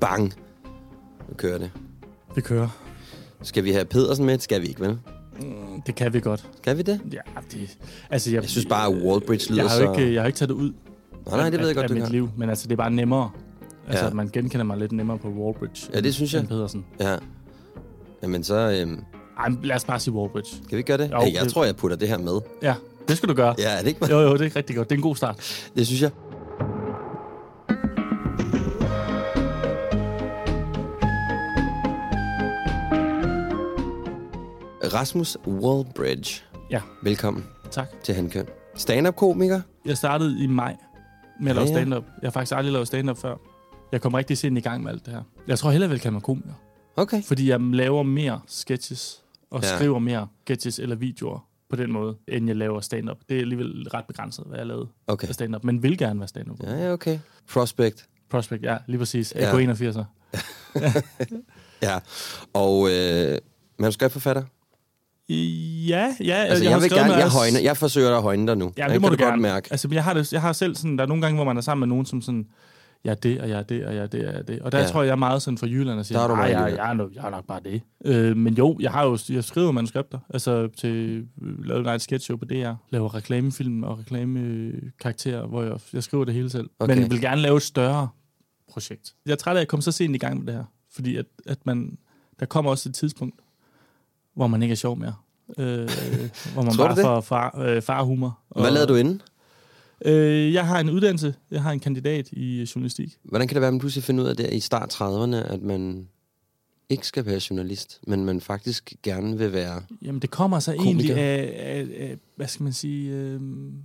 Bang. 0.00 0.32
Nu 1.28 1.34
kører 1.36 1.58
det. 1.58 1.70
Vi 2.34 2.40
kører. 2.40 2.68
Skal 3.42 3.64
vi 3.64 3.72
have 3.72 3.84
Pedersen 3.84 4.26
med? 4.26 4.38
Skal 4.38 4.62
vi 4.62 4.66
ikke, 4.66 4.80
vel? 4.80 4.98
Det 5.86 5.94
kan 5.94 6.12
vi 6.12 6.20
godt. 6.20 6.46
Skal 6.62 6.76
vi 6.76 6.82
det? 6.82 7.00
Ja, 7.12 7.18
det, 7.52 7.78
altså 8.10 8.30
jeg, 8.30 8.42
Jeg 8.42 8.50
synes 8.50 8.66
bare, 8.66 8.92
at 8.96 9.02
Wallbridge 9.02 9.50
lyder 9.50 9.62
jeg 9.62 9.70
har, 9.70 9.76
så... 9.78 9.92
ikke, 10.00 10.14
jeg 10.14 10.22
har 10.22 10.26
ikke 10.26 10.36
taget 10.38 10.48
det 10.48 10.54
ud 10.54 10.72
Nej, 11.26 11.36
nej, 11.36 11.50
det 11.50 11.60
ved 11.60 11.66
jeg 11.66 11.68
af, 11.68 11.74
godt, 11.74 11.82
af 11.84 11.88
du 11.88 11.94
mit 11.94 12.02
kan. 12.02 12.12
liv, 12.12 12.30
men 12.36 12.48
altså 12.48 12.66
det 12.68 12.72
er 12.72 12.76
bare 12.76 12.90
nemmere. 12.90 13.30
Altså 13.88 14.04
Ja. 14.04 14.08
at 14.10 14.14
man 14.14 14.28
genkender 14.32 14.64
mig 14.64 14.76
lidt 14.78 14.92
nemmere 14.92 15.18
på 15.18 15.28
Wallbridge. 15.28 15.90
Ja, 15.94 16.00
det 16.00 16.14
synes 16.14 16.34
jeg. 16.34 16.46
Pedersen. 16.48 16.84
Ja. 17.00 17.16
Jamen, 18.22 18.44
så 18.44 18.54
øhm, 18.80 19.04
Ej, 19.38 19.48
lad 19.62 19.76
os 19.76 19.84
bare 19.84 20.00
sige 20.00 20.14
Wallbridge. 20.14 20.56
kan 20.68 20.78
vi 20.78 20.82
gøre 20.82 20.98
det? 20.98 21.10
Jo, 21.12 21.20
hey, 21.20 21.34
jeg 21.34 21.42
det- 21.44 21.52
tror, 21.52 21.64
jeg 21.64 21.76
putter 21.76 21.96
det 21.96 22.08
her 22.08 22.18
med. 22.18 22.40
Ja, 22.62 22.74
det 23.08 23.16
skal 23.16 23.28
du 23.28 23.34
gøre. 23.34 23.54
Ja, 23.58 23.76
er 23.76 23.80
det 23.80 23.88
ikke? 23.88 24.06
Jo, 24.10 24.20
jo, 24.20 24.32
det 24.36 24.46
er 24.46 24.56
rigtig 24.56 24.76
godt. 24.76 24.90
Det 24.90 24.94
er 24.94 24.98
en 24.98 25.02
god 25.02 25.16
start. 25.16 25.68
Det 25.76 25.86
synes 25.86 26.02
jeg. 26.02 26.10
Rasmus 34.84 35.36
Wallbridge. 35.46 36.42
Ja, 36.70 36.80
Velkommen 37.02 37.44
tak. 37.70 37.88
til 38.04 38.14
Handkøn. 38.14 38.46
Stand-up-komiker. 38.74 39.60
Jeg 39.84 39.96
startede 39.96 40.44
i 40.44 40.46
maj 40.46 40.76
med 41.40 41.50
at 41.50 41.56
Ja, 41.56 41.62
lave 41.62 41.72
ja. 41.72 41.74
stand-up. 41.80 42.04
Jeg 42.22 42.26
har 42.26 42.30
faktisk 42.32 42.56
aldrig 42.56 42.72
lavet 42.72 42.86
stand-up 42.86 43.18
før. 43.18 43.36
Jeg 43.92 44.00
kom 44.00 44.14
rigtig 44.14 44.38
sent 44.38 44.58
i 44.58 44.60
gang 44.60 44.82
med 44.82 44.92
alt 44.92 45.06
det 45.06 45.14
her. 45.14 45.22
Jeg 45.48 45.58
tror 45.58 45.70
hellere, 45.70 45.88
jeg 45.88 45.92
vil 45.92 46.00
kalde 46.00 46.12
mig 46.12 46.22
komiker. 46.22 46.52
Okay. 46.96 47.22
Fordi 47.22 47.48
jeg 47.50 47.60
laver 47.60 48.02
mere 48.02 48.40
sketches 48.46 49.22
og 49.50 49.62
Ja. 49.62 49.68
ja. 49.68 49.76
skriver 49.76 49.98
mere 49.98 50.28
sketches 50.44 50.78
eller 50.78 50.96
videoer 50.96 51.48
på 51.70 51.76
den 51.76 51.92
måde, 51.92 52.16
end 52.28 52.46
jeg 52.46 52.56
laver 52.56 52.80
stand-up. 52.80 53.16
Det 53.28 53.36
er 53.36 53.40
alligevel 53.40 53.88
ret 53.94 54.04
begrænset, 54.04 54.44
hvad 54.48 54.58
jeg 54.58 54.66
lavede 54.66 54.88
Okay. 55.06 55.28
stand-up, 55.28 55.64
men 55.64 55.82
vil 55.82 55.98
gerne 55.98 56.20
være 56.20 56.28
stand-up. 56.28 56.62
Ja, 56.62 56.74
ja, 56.86 56.92
okay. 56.92 57.18
Prospect. 57.52 58.06
Prospect, 58.30 58.62
ja, 58.62 58.76
lige 58.86 58.98
præcis. 58.98 59.34
Ja. 59.36 59.56
AK 59.58 59.68
81'er. 59.80 60.04
Ja. 61.82 61.98
Og 62.52 62.88
øh, 62.90 63.38
manuskriptforfatter. 63.78 64.42
Ja, 65.28 65.34
ja. 66.24 66.34
Altså, 66.34 66.64
jeg, 66.64 66.72
har 66.72 66.78
jeg 66.80 66.82
vil 66.82 66.90
gerne, 66.98 67.12
jeg, 67.14 67.30
højner, 67.30 67.60
jeg 67.60 67.76
forsøger 67.76 68.16
at 68.16 68.22
højne 68.22 68.46
dig 68.46 68.56
nu. 68.56 68.72
Ja, 68.78 68.82
Jeg 68.84 68.92
det 68.92 69.00
må 69.00 69.08
kan 69.08 69.18
du 69.18 69.22
godt 69.24 69.30
gerne. 69.30 69.42
mærke. 69.42 69.68
Altså, 69.70 69.88
jeg 69.92 70.04
har, 70.04 70.14
det, 70.14 70.32
jeg 70.32 70.40
har 70.40 70.52
selv 70.52 70.74
sådan, 70.76 70.96
der 70.98 71.04
er 71.04 71.08
nogle 71.08 71.22
gange, 71.22 71.34
hvor 71.36 71.44
man 71.44 71.56
er 71.56 71.60
sammen 71.60 71.80
med 71.88 71.94
nogen, 71.94 72.06
som 72.06 72.22
sådan, 72.22 72.46
jeg 73.04 73.10
er 73.10 73.14
det, 73.14 73.40
og 73.40 73.48
jeg 73.48 73.58
er 73.58 73.62
det, 73.62 73.86
og 73.86 73.94
jeg 73.94 74.02
er 74.02 74.06
det, 74.06 74.20
og 74.26 74.32
jeg 74.32 74.38
er 74.38 74.42
det. 74.42 74.60
Og 74.60 74.72
der 74.72 74.78
Ja. 74.78 74.86
tror 74.86 75.00
jeg, 75.02 75.06
jeg 75.06 75.12
er 75.12 75.16
meget 75.16 75.42
sådan 75.42 75.58
fra 75.58 75.66
Jylland 75.66 75.98
og 75.98 76.06
siger, 76.06 76.20
er 76.20 76.28
du 76.28 76.34
nej, 76.36 76.44
jeg, 76.44 76.50
Jylland." 76.54 76.76
jeg, 76.76 76.90
er 76.90 76.94
nok, 76.94 77.10
jeg 77.14 77.26
er 77.26 77.30
nok 77.30 77.46
bare 77.46 77.60
det. 77.64 77.82
Øh, 78.04 78.36
men 78.36 78.54
jo, 78.54 78.76
jeg 78.80 78.90
har 78.92 79.04
jo 79.04 79.18
jeg 79.30 79.44
skriver 79.44 79.72
manuskripter, 79.72 80.18
altså 80.30 80.68
til 80.78 81.26
øh, 81.42 81.64
lavet 81.64 81.84
Night 81.84 82.02
Sketch 82.02 82.24
Show 82.24 82.36
på 82.36 82.44
DR, 82.44 82.72
laver 82.90 83.14
reklamefilm 83.14 83.82
og 83.82 83.98
reklamekarakterer, 83.98 85.46
hvor 85.46 85.62
jeg, 85.62 85.72
jeg 85.92 86.02
skriver 86.02 86.24
det 86.24 86.34
hele 86.34 86.50
selv. 86.50 86.70
Okay. 86.78 86.94
Men 86.94 87.02
jeg 87.02 87.10
vil 87.10 87.20
gerne 87.20 87.40
lave 87.40 87.56
et 87.56 87.62
større 87.62 88.08
projekt. 88.72 89.14
Jeg 89.26 89.32
er 89.32 89.36
træt 89.36 89.56
af 89.56 89.60
at 89.60 89.68
komme 89.68 89.82
så 89.82 89.92
sent 89.92 90.14
i 90.14 90.18
gang 90.18 90.38
med 90.38 90.46
det 90.46 90.54
her, 90.54 90.64
fordi 90.94 91.16
at, 91.16 91.26
at 91.46 91.58
man, 91.66 91.98
der 92.40 92.46
kommer 92.46 92.70
også 92.70 92.88
et 92.88 92.94
tidspunkt, 92.94 93.40
hvor 94.36 94.46
man 94.46 94.62
ikke 94.62 94.72
er 94.72 94.76
sjov 94.76 94.98
mere. 94.98 95.14
Øh, 95.58 95.88
hvor 96.52 96.62
man 96.62 96.72
Tror 96.72 96.86
bare 96.86 96.96
det? 96.96 97.02
får 97.02 97.20
far, 97.20 97.58
øh, 97.60 97.82
farhumor. 97.82 98.38
Hvad 98.60 98.70
lavede 98.70 98.88
du 98.88 98.94
inden? 98.94 99.22
Øh, 100.04 100.52
jeg 100.52 100.66
har 100.66 100.80
en 100.80 100.90
uddannelse. 100.90 101.34
Jeg 101.50 101.62
har 101.62 101.72
en 101.72 101.80
kandidat 101.80 102.28
i 102.32 102.56
øh, 102.60 102.62
journalistik. 102.62 103.16
Hvordan 103.24 103.48
kan 103.48 103.54
det 103.54 103.60
være, 103.60 103.68
at 103.68 103.74
man 103.74 103.80
pludselig 103.80 104.04
finder 104.04 104.24
ud 104.24 104.28
af 104.28 104.36
der 104.36 104.48
i 104.48 104.60
start 104.60 104.94
30'erne, 104.94 105.52
at 105.52 105.62
man 105.62 106.08
ikke 106.88 107.06
skal 107.06 107.26
være 107.26 107.40
journalist, 107.50 108.00
men 108.06 108.24
man 108.24 108.40
faktisk 108.40 108.94
gerne 109.02 109.38
vil 109.38 109.52
være... 109.52 109.82
Jamen, 110.02 110.22
det 110.22 110.30
kommer 110.30 110.58
så 110.58 110.72
Komiker. 110.76 110.86
egentlig 110.90 111.16
af, 111.16 111.54
af, 111.78 111.86
af, 112.10 112.16
hvad 112.36 112.46
skal 112.48 112.62
man 112.64 112.72
sige, 112.72 113.10
øh, 113.12 113.40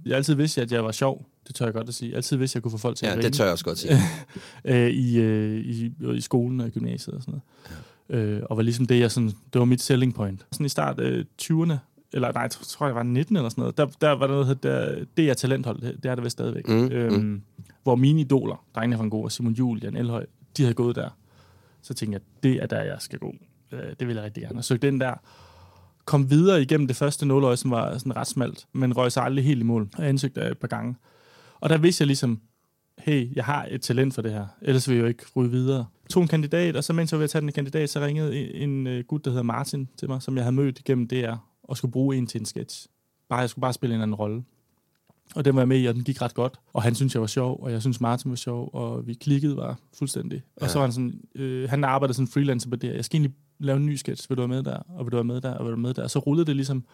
jeg 0.06 0.12
har 0.12 0.16
altid 0.18 0.34
vidst, 0.36 0.58
at 0.58 0.72
jeg 0.72 0.84
var 0.86 0.92
sjov. 0.92 1.26
Det 1.48 1.56
tør 1.56 1.66
jeg 1.66 1.74
godt 1.74 1.88
at 1.88 1.94
sige. 1.94 2.10
Jeg 2.10 2.16
altid 2.16 2.38
vidst, 2.38 2.52
at 2.52 2.56
jeg 2.56 2.64
kunne 2.64 2.72
få 2.72 2.78
folk 2.78 2.98
til 2.98 3.06
Ja, 3.06 3.12
at 3.12 3.18
det 3.18 3.24
grine. 3.24 3.34
tør 3.34 3.44
jeg 3.44 3.52
også 3.52 3.66
godt 3.66 3.78
sige. 3.78 3.94
øh, 4.66 4.90
i, 4.90 5.20
øh, 5.20 5.66
i, 5.66 5.92
i 6.16 6.22
skolen 6.22 6.60
og 6.60 6.68
i 6.68 6.70
gymnasiet 6.70 7.16
og 7.16 7.22
sådan 7.22 7.32
noget. 7.32 7.44
Øh, 8.12 8.42
og 8.50 8.58
var 8.58 8.64
ligesom 8.64 8.86
det, 8.86 9.00
jeg 9.00 9.12
sådan, 9.12 9.30
det 9.54 9.60
var 9.60 9.66
mit 9.66 9.82
selling 9.82 10.14
point. 10.14 10.46
Sådan 10.52 10.66
i 10.66 10.70
start 10.70 11.00
øh, 11.00 11.26
20'erne, 11.42 11.74
eller 12.14 12.32
nej, 12.32 12.42
jeg 12.42 12.52
tror, 12.52 12.86
jeg 12.86 12.96
var 12.96 13.04
19 13.04 13.36
eller 13.36 13.50
sådan 13.50 13.62
noget, 13.62 13.78
der, 13.78 13.86
der 14.02 14.12
var 14.12 14.28
der 14.28 14.34
noget, 14.34 14.64
der, 14.64 15.06
det 15.18 15.30
er 15.30 15.34
talenthold, 15.34 15.82
det, 15.82 16.04
det 16.04 16.12
er 16.12 16.16
det 16.16 16.24
vist 16.24 16.32
stadigvæk. 16.32 16.68
Mm, 16.68 16.92
øhm, 16.92 17.42
Hvor 17.84 17.96
mine 17.96 18.22
idoler, 18.22 18.66
Drengene 18.76 19.10
Gogh 19.10 19.24
og 19.24 19.32
Simon 19.32 19.54
Juhl, 19.54 19.84
Jan 19.84 19.96
Elhøj, 19.96 20.26
de 20.58 20.64
havde 20.64 20.74
gået 20.74 20.96
der. 20.96 21.10
Så 21.82 21.94
tænkte 21.94 22.14
jeg, 22.14 22.22
det 22.44 22.64
er 22.64 22.68
der, 22.68 22.82
jeg 22.82 22.98
skal 23.00 23.20
gå. 23.20 23.36
Øh, 23.72 23.80
det 24.00 24.08
vil 24.08 24.16
jeg 24.16 24.26
rigtig 24.26 24.44
gerne. 24.44 24.60
Og 24.60 24.64
søgte 24.64 24.88
den 24.88 25.02
der, 25.02 25.14
kom 26.06 26.30
videre 26.30 26.62
igennem 26.62 26.88
det 26.88 26.96
første 26.96 27.26
nåløje, 27.26 27.58
som 27.58 27.72
var 27.72 27.98
sådan 27.98 28.16
ret 28.16 28.28
smalt, 28.28 28.68
men 28.74 28.98
røg 28.98 29.12
sig 29.12 29.24
aldrig 29.24 29.46
helt 29.46 29.60
i 29.60 29.64
mål. 29.64 29.90
Og 29.94 30.02
jeg 30.02 30.10
ansøgte 30.10 30.42
et 30.42 30.58
par 30.58 30.68
gange. 30.68 30.96
Og 31.60 31.70
der 31.70 31.78
vidste 31.78 32.02
jeg 32.02 32.08
ligesom, 32.08 32.42
hey, 32.98 33.36
jeg 33.36 33.46
har 33.46 33.68
et 33.72 33.82
talent 33.82 34.14
for 34.14 34.22
det 34.22 34.32
her, 34.32 34.48
ellers 34.62 34.90
vil 34.90 34.96
jeg 34.96 35.02
jo 35.02 35.08
ikke 35.08 35.24
ryge 35.36 35.52
videre. 35.52 35.86
Tog 36.10 36.24
en 36.24 36.30
kandidat, 36.30 36.76
og 36.76 36.84
så 36.84 36.94
mens 36.94 37.12
jeg 37.12 37.18
var 37.18 37.20
ved 37.20 37.24
at 37.24 37.30
tage 37.30 37.42
den 37.42 37.52
kandidat, 37.52 37.90
så 37.90 38.00
ringede 38.00 38.38
en, 38.38 38.70
en 38.70 38.88
øh, 38.88 39.04
gut, 39.04 39.26
der 39.26 39.32
hedder 39.32 39.44
Martin 39.44 39.90
til 39.98 40.10
mig, 40.10 40.22
som 40.22 40.36
jeg 40.36 40.44
havde 40.44 40.56
mødt 40.56 40.80
igennem 40.80 41.08
DR, 41.08 41.36
og 41.64 41.78
skulle 41.78 41.92
bruge 41.92 42.18
en 42.18 42.28
til 42.28 42.40
en 42.40 42.46
sketch. 42.46 42.88
Bare, 43.30 43.40
jeg 43.40 43.50
skulle 43.50 43.62
bare 43.62 43.74
spille 43.74 43.96
en 43.96 44.02
anden 44.02 44.16
rolle. 44.16 44.44
Og 45.36 45.46
den 45.46 45.56
var 45.56 45.62
jeg 45.62 45.68
med 45.68 45.82
i, 45.82 45.86
og 45.86 45.96
den 45.96 46.04
gik 46.04 46.22
ret 46.22 46.34
godt. 46.34 46.60
Og 46.74 46.84
han 46.84 46.96
synes 46.96 47.14
jeg 47.14 47.22
var 47.22 47.28
sjov, 47.28 47.64
og 47.64 47.72
jeg 47.72 47.82
synes 47.82 48.02
Martin 48.02 48.32
var 48.32 48.36
sjov, 48.36 48.70
og 48.74 49.08
vi 49.08 49.14
klikkede 49.14 49.56
bare 49.56 49.76
fuldstændig. 49.94 50.44
Ja. 50.60 50.66
Og 50.66 50.70
så 50.70 50.80
var 50.80 50.86
han 50.86 50.94
sådan, 50.94 51.22
øh, 51.36 51.70
han 51.70 51.84
arbejdede 51.84 52.14
sådan 52.14 52.28
freelancer 52.28 52.70
på 52.70 52.76
det. 52.76 52.96
Jeg 52.96 53.06
skal 53.06 53.18
egentlig 53.18 53.38
lave 53.60 53.78
en 53.78 53.86
ny 53.86 53.96
sketch, 53.96 54.30
vil 54.30 54.38
du 54.38 54.42
være 54.42 54.48
med 54.48 54.64
der, 54.64 54.78
og 54.78 55.06
vil 55.06 55.12
du 55.12 55.18
være 55.18 55.24
med 55.24 55.42
der, 55.42 55.54
og 55.54 55.66
vil 55.66 55.72
du 55.72 55.76
være 55.76 55.82
med 55.82 55.94
der. 55.94 56.04
Og 56.04 56.12
så 56.12 56.20
rullede 56.20 56.46
det 56.46 56.56
ligesom. 56.56 56.86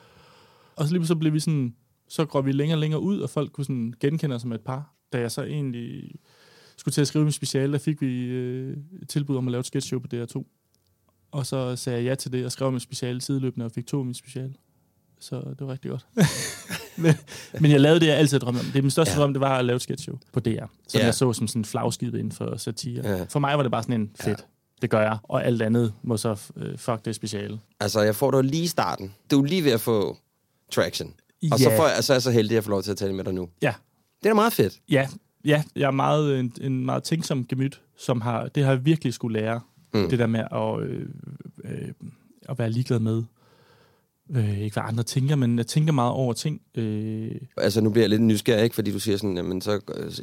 Og 0.75 0.87
så 0.87 0.93
lige 0.93 1.07
så 1.07 1.15
blev 1.15 1.33
vi 1.33 1.39
sådan, 1.39 1.75
så 2.07 2.25
går 2.25 2.41
vi 2.41 2.51
længere 2.51 2.75
og 2.75 2.79
længere 2.79 3.01
ud, 3.01 3.19
og 3.19 3.29
folk 3.29 3.51
kunne 3.51 3.65
sådan 3.65 3.93
genkende 3.99 4.35
os 4.35 4.41
som 4.41 4.51
et 4.51 4.61
par. 4.61 4.96
Da 5.13 5.19
jeg 5.19 5.31
så 5.31 5.43
egentlig 5.43 6.11
skulle 6.77 6.93
til 6.93 7.01
at 7.01 7.07
skrive 7.07 7.23
min 7.25 7.31
speciale, 7.31 7.73
der 7.73 7.79
fik 7.79 8.01
vi 8.01 8.25
øh, 8.25 8.77
et 9.01 9.09
tilbud 9.09 9.35
om 9.37 9.47
at 9.47 9.51
lave 9.51 9.59
et 9.59 9.65
sketchshow 9.65 9.99
på 9.99 10.07
DR2. 10.13 10.43
Og 11.31 11.45
så 11.45 11.75
sagde 11.75 11.99
jeg 11.99 12.05
ja 12.05 12.15
til 12.15 12.31
det, 12.31 12.45
og 12.45 12.51
skrev 12.51 12.71
min 12.71 12.79
speciale 12.79 13.21
sideløbende, 13.21 13.65
og 13.65 13.71
fik 13.71 13.87
to 13.87 13.99
af 13.99 14.05
min 14.05 14.13
speciale. 14.13 14.53
Så 15.19 15.35
det 15.35 15.67
var 15.67 15.71
rigtig 15.71 15.91
godt. 15.91 16.07
men, 17.03 17.13
men 17.61 17.71
jeg 17.71 17.79
lavede 17.81 17.99
det, 17.99 18.07
jeg 18.07 18.15
altid 18.17 18.39
drømte 18.39 18.59
om. 18.59 18.65
Det 18.65 18.75
er 18.75 18.81
min 18.81 18.91
største 18.91 19.13
Ja. 19.13 19.19
drøm, 19.19 19.33
det 19.33 19.39
var 19.41 19.57
at 19.59 19.65
lave 19.65 19.75
et 19.75 19.81
sketchshow 19.81 20.17
på 20.33 20.39
DR. 20.39 20.65
Som 20.87 20.99
Ja. 20.99 21.05
jeg 21.05 21.15
så 21.15 21.33
som 21.33 21.47
sådan 21.47 21.59
en 21.59 21.65
flagskib 21.65 22.13
inden 22.15 22.31
for 22.31 22.57
satire. 22.57 23.09
Ja. 23.17 23.23
For 23.29 23.39
mig 23.39 23.57
var 23.57 23.63
det 23.63 23.71
bare 23.71 23.83
sådan 23.83 24.01
en 24.01 24.11
fedt. 24.15 24.39
Ja. 24.39 24.43
Det 24.81 24.89
gør 24.89 25.01
jeg. 25.01 25.17
Og 25.23 25.45
alt 25.45 25.61
andet 25.61 25.93
må 26.03 26.17
så 26.17 26.39
øh, 26.57 26.77
fuck 26.77 27.05
det 27.05 27.15
speciale. 27.15 27.59
Altså, 27.79 28.01
jeg 28.01 28.15
får 28.15 28.31
dig 28.31 28.43
lige 28.43 28.67
starten. 28.67 29.13
Du 29.31 29.41
er 29.41 29.45
lige 29.45 29.63
ved 29.63 29.71
at 29.71 29.81
få 29.81 30.17
traction. 30.71 31.13
Og 31.51 31.59
så, 31.59 31.71
får 31.77 31.87
jeg, 31.87 32.03
så 32.03 32.13
er 32.13 32.15
jeg 32.15 32.21
så 32.21 32.31
heldig, 32.31 32.51
at 32.51 32.55
jeg 32.55 32.63
får 32.63 32.71
lov 32.71 32.83
til 32.83 32.91
at 32.91 32.97
tale 32.97 33.13
med 33.13 33.23
dig 33.23 33.33
nu. 33.33 33.49
Ja, 33.61 33.73
Det 34.23 34.25
er 34.25 34.29
da 34.29 34.33
meget 34.33 34.53
fedt. 34.53 34.79
Ja, 34.89 35.07
ja 35.45 35.63
jeg 35.75 35.87
er 35.87 35.91
meget, 35.91 36.39
en, 36.39 36.53
en 36.61 36.85
meget 36.85 37.03
tænksom 37.03 37.45
gemyt, 37.45 37.81
som 37.97 38.21
har, 38.21 38.47
det 38.47 38.63
har 38.63 38.71
jeg 38.71 38.85
virkelig 38.85 39.13
skulle 39.13 39.39
lære. 39.39 39.61
Mm. 39.93 40.09
Det 40.09 40.19
der 40.19 40.27
med 40.27 40.39
at, 40.51 40.89
øh, 40.89 41.05
øh, 41.63 41.91
at 42.49 42.59
være 42.59 42.69
ligeglad 42.69 42.99
med. 42.99 43.23
Øh, 44.35 44.59
ikke 44.59 44.73
hvad 44.73 44.83
andre 44.85 45.03
tænker, 45.03 45.35
men 45.35 45.57
jeg 45.57 45.67
tænker 45.67 45.93
meget 45.93 46.11
over 46.11 46.33
ting. 46.33 46.61
Øh, 46.75 47.31
Altså, 47.57 47.81
nu 47.81 47.89
bliver 47.89 48.03
jeg 48.03 48.09
lidt 48.09 48.21
nysgerrig, 48.21 48.63
ikke? 48.63 48.75
fordi 48.75 48.91
du 48.91 48.99
siger 48.99 49.17
sådan, 49.17 49.37
jamen, 49.37 49.61
så, 49.61 49.71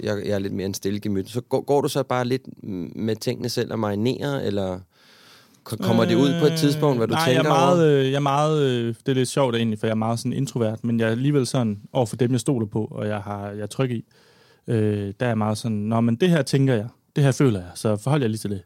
jeg, 0.02 0.22
jeg 0.26 0.34
er 0.34 0.38
lidt 0.38 0.52
mere 0.52 0.66
en 0.66 0.74
stille 0.74 1.00
gemyt. 1.00 1.30
Så 1.30 1.40
går, 1.40 1.60
går 1.60 1.80
du 1.80 1.88
så 1.88 2.02
bare 2.02 2.24
lidt 2.24 2.42
med 2.96 3.16
tingene 3.16 3.48
selv 3.48 3.72
og 3.72 3.78
marinerer, 3.78 4.40
eller 4.40 4.80
kommer 5.64 6.04
det 6.04 6.14
ud 6.14 6.40
på 6.40 6.46
et 6.46 6.52
tidspunkt, 6.58 6.98
hvad 6.98 7.08
du 7.08 7.14
nej, 7.14 7.24
tænker 7.24 7.42
jeg 7.42 7.50
er 7.50 7.54
meget, 7.54 7.82
over? 7.82 8.00
øh, 8.00 8.06
jeg 8.06 8.14
er 8.14 8.20
meget, 8.20 8.62
øh, 8.62 8.94
det 9.06 9.08
er 9.08 9.14
lidt 9.14 9.28
sjovt 9.28 9.56
egentlig, 9.56 9.78
for 9.78 9.86
jeg 9.86 9.90
er 9.90 9.96
meget 9.96 10.18
sådan 10.18 10.32
introvert, 10.32 10.84
men 10.84 11.00
jeg 11.00 11.06
er 11.06 11.10
alligevel 11.10 11.46
sådan, 11.46 11.80
over 11.92 12.06
for 12.06 12.16
dem, 12.16 12.32
jeg 12.32 12.40
stoler 12.40 12.66
på, 12.66 12.84
og 12.90 13.08
jeg 13.08 13.18
har 13.18 13.50
jeg 13.50 13.62
er 13.62 13.66
tryg 13.66 13.90
i, 13.90 14.04
øh, 14.68 15.12
der 15.20 15.26
er 15.26 15.30
jeg 15.30 15.38
meget 15.38 15.58
sådan, 15.58 15.76
nå, 15.76 16.00
men 16.00 16.14
det 16.16 16.30
her 16.30 16.42
tænker 16.42 16.74
jeg, 16.74 16.88
det 17.16 17.24
her 17.24 17.32
føler 17.32 17.60
jeg, 17.60 17.70
så 17.74 17.96
forhold 17.96 18.22
jeg 18.22 18.30
lige 18.30 18.38
til 18.38 18.50
det. 18.50 18.62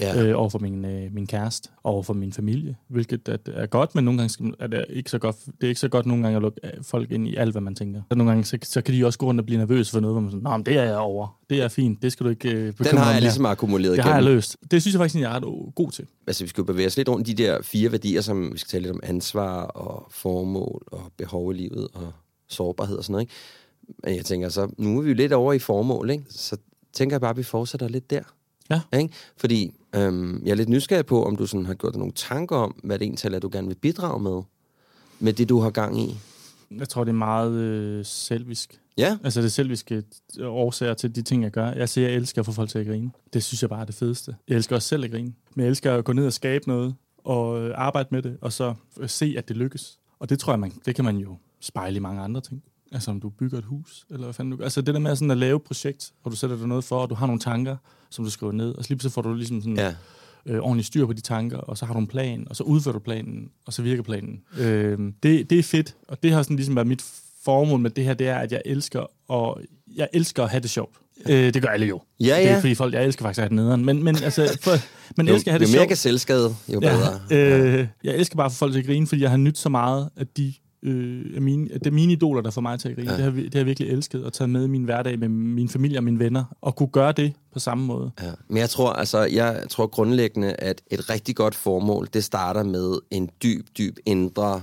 Ja. 0.00 0.22
øh, 0.22 0.38
over 0.38 0.48
for 0.48 0.58
min, 0.58 0.84
øh, 0.84 1.14
min 1.14 1.26
kæreste, 1.26 1.68
og 1.82 1.92
over 1.92 2.02
for 2.02 2.14
min 2.14 2.32
familie, 2.32 2.76
hvilket 2.88 3.28
er, 3.28 3.36
er 3.46 3.66
godt, 3.66 3.94
men 3.94 4.04
nogle 4.04 4.18
gange 4.18 4.28
skal 4.28 4.54
er 4.58 4.66
det 4.66 4.84
ikke 4.90 5.10
så 5.10 5.18
godt. 5.18 5.36
Det 5.46 5.64
er 5.64 5.68
ikke 5.68 5.80
så 5.80 5.88
godt 5.88 6.06
nogle 6.06 6.22
gange 6.22 6.36
at 6.36 6.42
lukke 6.42 6.60
øh, 6.64 6.70
folk 6.82 7.10
ind 7.10 7.28
i 7.28 7.36
alt, 7.36 7.52
hvad 7.52 7.62
man 7.62 7.74
tænker. 7.74 8.02
Så 8.12 8.14
nogle 8.18 8.30
gange 8.30 8.44
så, 8.44 8.58
så 8.62 8.82
kan 8.82 8.94
de 8.94 9.06
også 9.06 9.18
gå 9.18 9.26
rundt 9.26 9.40
og 9.40 9.46
blive 9.46 9.58
nervøse 9.58 9.90
for 9.92 10.00
noget, 10.00 10.14
hvor 10.14 10.20
man 10.20 10.30
sådan, 10.30 10.42
Nå, 10.42 10.50
men 10.56 10.66
det 10.66 10.76
er 10.78 10.82
jeg 10.82 10.96
over. 10.96 11.38
Det 11.50 11.62
er 11.62 11.68
fint. 11.68 12.02
Det 12.02 12.12
skal 12.12 12.24
du 12.24 12.30
ikke 12.30 12.50
øh, 12.50 12.72
bekymre 12.72 12.90
Den 12.90 12.98
har 12.98 12.98
dig 12.98 13.00
om 13.02 13.06
jeg 13.06 13.14
her." 13.14 13.20
ligesom 13.20 13.46
akkumuleret 13.46 13.96
Det 13.96 14.04
har 14.04 14.10
jeg 14.10 14.18
igennem. 14.20 14.34
løst. 14.34 14.56
Det 14.70 14.82
synes 14.82 14.94
jeg 14.94 14.98
faktisk, 15.00 15.20
jeg 15.22 15.30
er 15.30 15.34
ret 15.36 15.74
god 15.74 15.90
til. 15.90 16.06
Altså, 16.26 16.44
vi 16.44 16.48
skal 16.48 16.62
jo 16.62 16.66
bevæge 16.66 16.86
os 16.86 16.96
lidt 16.96 17.08
rundt 17.08 17.26
de 17.26 17.34
der 17.34 17.62
fire 17.62 17.92
værdier, 17.92 18.20
som 18.20 18.52
vi 18.52 18.58
skal 18.58 18.68
tale 18.70 18.82
lidt 18.82 18.92
om 18.94 19.00
ansvar 19.02 19.62
og 19.62 20.06
formål 20.10 20.82
og 20.86 21.12
behov 21.18 21.52
i 21.52 21.56
livet 21.56 21.88
og 21.94 22.12
sårbarhed 22.48 22.96
og 22.96 23.04
sådan 23.04 23.12
noget, 23.12 23.22
ikke? 23.22 23.34
Men 24.04 24.16
jeg 24.16 24.24
tænker 24.24 24.48
så, 24.48 24.68
nu 24.78 24.98
er 24.98 25.02
vi 25.02 25.08
jo 25.08 25.14
lidt 25.14 25.32
over 25.32 25.52
i 25.52 25.58
formål, 25.58 26.10
ikke? 26.10 26.24
Så 26.30 26.56
tænker 26.92 27.14
jeg 27.14 27.20
bare, 27.20 27.30
at 27.30 27.36
vi 27.36 27.42
fortsætter 27.42 27.88
lidt 27.88 28.10
der. 28.10 28.22
Ja. 28.70 28.80
Ikke? 28.98 29.14
Fordi 29.36 29.74
øhm, 29.94 30.42
jeg 30.44 30.50
er 30.50 30.54
lidt 30.54 30.68
nysgerrig 30.68 31.06
på, 31.06 31.24
om 31.24 31.36
du 31.36 31.46
sådan 31.46 31.66
har 31.66 31.74
gjort 31.74 31.92
dig 31.92 31.98
nogle 31.98 32.12
tanker 32.16 32.56
om, 32.56 32.80
hvad 32.84 32.98
det 32.98 33.04
egentlig 33.04 33.34
er, 33.34 33.38
du 33.38 33.48
gerne 33.52 33.68
vil 33.68 33.74
bidrage 33.74 34.22
med, 34.22 34.42
med 35.18 35.32
det, 35.32 35.48
du 35.48 35.60
har 35.60 35.70
gang 35.70 36.00
i. 36.00 36.16
Jeg 36.78 36.88
tror, 36.88 37.04
det 37.04 37.10
er 37.10 37.16
meget 37.16 37.52
øh, 37.52 38.04
selvisk. 38.04 38.80
Ja, 38.98 39.18
Altså 39.24 39.42
det 39.42 39.52
selviske 39.52 40.02
årsager 40.42 40.94
til 40.94 41.14
de 41.14 41.22
ting, 41.22 41.42
jeg 41.42 41.50
gør. 41.50 41.72
Jeg 41.72 41.88
siger, 41.88 42.08
jeg 42.08 42.16
elsker 42.16 42.42
at 42.42 42.46
få 42.46 42.52
folk 42.52 42.70
til 42.70 42.78
at 42.78 42.86
grine. 42.86 43.10
Det 43.32 43.42
synes 43.42 43.62
jeg 43.62 43.70
bare 43.70 43.80
er 43.80 43.84
det 43.84 43.94
fedeste. 43.94 44.36
Jeg 44.48 44.56
elsker 44.56 44.76
også 44.76 44.88
selv 44.88 45.04
at 45.04 45.10
grine. 45.10 45.32
Men 45.54 45.62
jeg 45.64 45.68
elsker 45.68 45.94
at 45.94 46.04
gå 46.04 46.12
ned 46.12 46.26
og 46.26 46.32
skabe 46.32 46.68
noget, 46.68 46.94
og 47.24 47.60
øh, 47.60 47.74
arbejde 47.74 48.08
med 48.10 48.22
det, 48.22 48.36
og 48.40 48.52
så 48.52 48.74
øh, 49.00 49.08
se, 49.08 49.34
at 49.38 49.48
det 49.48 49.56
lykkes. 49.56 49.98
Og 50.18 50.28
det 50.30 50.38
tror 50.38 50.52
jeg, 50.52 50.60
man, 50.60 50.72
det 50.86 50.94
kan 50.94 51.04
man 51.04 51.16
jo 51.16 51.36
spejle 51.60 51.96
i 51.96 52.00
mange 52.00 52.22
andre 52.22 52.40
ting. 52.40 52.62
Altså 52.92 53.10
om 53.10 53.20
du 53.20 53.28
bygger 53.28 53.58
et 53.58 53.64
hus, 53.64 54.04
eller 54.10 54.24
hvad 54.24 54.34
fanden 54.34 54.56
du. 54.58 54.62
Altså 54.64 54.80
det 54.80 54.94
der 54.94 55.00
med 55.00 55.16
sådan 55.16 55.30
at 55.30 55.36
lave 55.36 55.56
et 55.56 55.62
projekt, 55.62 56.12
hvor 56.22 56.30
du 56.30 56.36
sætter 56.36 56.56
dig 56.56 56.66
noget 56.66 56.84
for, 56.84 56.98
og 56.98 57.10
du 57.10 57.14
har 57.14 57.26
nogle 57.26 57.40
tanker, 57.40 57.76
som 58.10 58.24
du 58.24 58.30
skriver 58.30 58.52
ned, 58.52 58.74
og 58.74 58.84
så 58.84 58.90
lige 58.90 59.00
så 59.00 59.10
får 59.10 59.22
du 59.22 59.34
ligesom 59.34 59.60
sådan 59.62 59.76
ja. 59.76 59.94
øh, 60.46 60.60
ordentligt 60.60 60.86
styr 60.86 61.06
på 61.06 61.12
de 61.12 61.20
tanker, 61.20 61.56
og 61.58 61.78
så 61.78 61.86
har 61.86 61.94
du 61.94 62.00
en 62.00 62.06
plan, 62.06 62.46
og 62.50 62.56
så 62.56 62.62
udfører 62.64 62.92
du 62.92 62.98
planen, 62.98 63.48
og 63.66 63.72
så 63.72 63.82
virker 63.82 64.02
planen. 64.02 64.40
Øh, 64.58 64.98
det, 65.22 65.50
det 65.50 65.58
er 65.58 65.62
fedt, 65.62 65.94
og 66.08 66.22
det 66.22 66.32
har 66.32 66.42
sådan 66.42 66.56
ligesom 66.56 66.76
været 66.76 66.86
mit 66.88 67.04
formål 67.44 67.80
med 67.80 67.90
det 67.90 68.04
her, 68.04 68.14
det 68.14 68.28
er, 68.28 68.36
at 68.36 68.52
jeg 68.52 68.62
elsker, 68.64 69.06
og 69.28 69.60
jeg 69.96 70.08
elsker 70.12 70.44
at 70.44 70.50
have 70.50 70.60
det 70.60 70.70
sjovt. 70.70 70.96
Øh, 71.28 71.54
det 71.54 71.62
gør 71.62 71.68
alle 71.68 71.86
jo. 71.86 72.00
Ja, 72.20 72.24
Det 72.24 72.32
er 72.32 72.36
ja. 72.38 72.48
ikke 72.48 72.60
fordi 72.60 72.74
folk, 72.74 72.94
jeg 72.94 73.04
elsker 73.04 73.22
faktisk 73.24 73.38
at 73.38 73.42
have 73.42 73.48
det 73.48 73.56
nederen, 73.56 73.84
men, 73.84 74.02
men 74.02 74.16
altså, 74.16 74.58
for, 74.62 74.70
man 75.16 75.28
Jo, 75.28 75.34
elsker 75.34 75.50
at 75.50 75.52
have 75.52 75.60
jo 75.60 75.66
det 75.66 75.72
mere 75.72 75.78
sjovt. 75.80 75.88
kan 75.88 75.96
selvskade, 75.96 76.54
jo 76.68 76.80
bedre. 76.80 77.20
Ja, 77.30 77.58
øh, 77.58 77.86
jeg 78.04 78.14
elsker 78.16 78.36
bare 78.36 78.46
at 78.46 78.52
få 78.52 78.56
folk 78.56 78.72
til 78.72 78.80
at 78.80 78.86
grine, 78.86 79.06
fordi 79.06 79.22
jeg 79.22 79.30
har 79.30 79.36
nyt 79.36 79.58
så 79.58 79.68
meget, 79.68 80.08
at 80.16 80.36
de 80.36 80.54
øh, 80.82 81.36
er 81.36 81.40
mine, 81.40 81.68
det 81.68 81.86
er 81.86 81.90
mine 81.90 82.12
idoler, 82.12 82.42
der 82.42 82.50
får 82.50 82.60
mig 82.60 82.80
til 82.80 82.88
at 82.88 82.96
grine. 82.96 83.10
Ja. 83.10 83.16
Det, 83.16 83.24
har, 83.24 83.30
det 83.30 83.54
har 83.54 83.60
jeg 83.60 83.66
virkelig 83.66 83.90
elsket, 83.90 84.24
at 84.24 84.32
tage 84.32 84.48
med 84.48 84.64
i 84.64 84.68
min 84.68 84.84
hverdag 84.84 85.18
med 85.18 85.28
min 85.28 85.68
familie 85.68 85.98
og 85.98 86.04
mine 86.04 86.18
venner, 86.18 86.44
og 86.60 86.76
kunne 86.76 86.88
gøre 86.88 87.12
det 87.12 87.32
på 87.52 87.58
samme 87.58 87.84
måde. 87.84 88.10
Ja. 88.22 88.30
Men 88.48 88.58
jeg 88.58 88.70
tror, 88.70 88.92
altså, 88.92 89.18
jeg 89.22 89.64
tror 89.68 89.86
grundlæggende, 89.86 90.52
at 90.52 90.82
et 90.90 91.10
rigtig 91.10 91.36
godt 91.36 91.54
formål, 91.54 92.08
det 92.14 92.24
starter 92.24 92.62
med 92.62 92.98
en 93.10 93.30
dyb, 93.42 93.66
dyb 93.78 93.96
indre, 94.06 94.62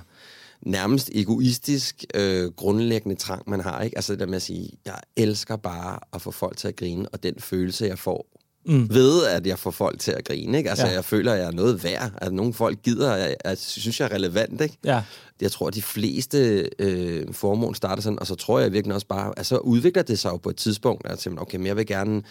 nærmest 0.62 1.10
egoistisk, 1.14 2.06
øh, 2.16 2.52
grundlæggende 2.52 3.16
trang, 3.16 3.50
man 3.50 3.60
har. 3.60 3.82
Ikke? 3.82 3.98
Altså 3.98 4.14
det 4.14 4.20
der 4.20 4.26
med 4.26 4.36
at 4.36 4.42
sige, 4.42 4.70
jeg 4.86 5.00
elsker 5.16 5.56
bare 5.56 6.00
at 6.14 6.22
få 6.22 6.32
folk 6.32 6.58
til 6.58 6.68
at 6.68 6.76
grine, 6.76 7.10
og 7.10 7.24
den 7.24 7.34
følelse, 7.40 7.86
jeg 7.86 8.00
får 8.00 8.37
mm. 8.68 8.90
ved, 8.90 9.26
at 9.26 9.48
jeg 9.48 9.60
får 9.60 9.72
folk 9.72 10.00
til 10.00 10.12
at 10.12 10.26
grine. 10.26 10.58
Ikke? 10.58 10.70
Altså 10.70 10.88
Ja. 10.88 10.94
jeg 10.94 11.06
føler, 11.06 11.34
at 11.34 11.40
jeg 11.40 11.48
er 11.48 11.52
noget 11.52 11.84
værd, 11.84 12.12
at 12.18 12.34
nogle 12.34 12.54
folk 12.54 12.82
gider, 12.84 13.16
jeg, 13.16 13.36
jeg 13.46 13.58
synes, 13.58 14.00
jeg 14.00 14.06
er 14.06 14.16
relevant. 14.16 14.62
Ikke? 14.62 14.78
Ja, 14.84 15.02
Jeg 15.42 15.52
tror, 15.52 15.68
at 15.68 15.74
de 15.74 15.82
fleste 15.82 16.70
øh, 16.80 17.34
formål 17.34 17.76
starter 17.76 18.02
sådan, 18.02 18.20
og 18.20 18.28
så 18.28 18.36
tror 18.36 18.60
jeg 18.60 18.74
virkelig 18.74 18.96
også 18.96 19.08
bare, 19.08 19.34
altså 19.38 19.58
udvikler 19.58 20.04
det 20.04 20.20
sig 20.20 20.30
jo 20.30 20.38
på 20.38 20.50
et 20.50 20.56
tidspunkt, 20.56 21.08
at 21.08 21.28
okay, 21.38 21.58
men 21.58 21.68
jeg 21.68 21.78
vil 21.78 21.88
gerne 21.88 22.22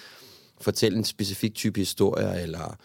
fortælle 0.60 0.98
en 0.98 1.04
specifik 1.04 1.54
type 1.54 1.80
historie, 1.80 2.42
eller 2.42 2.76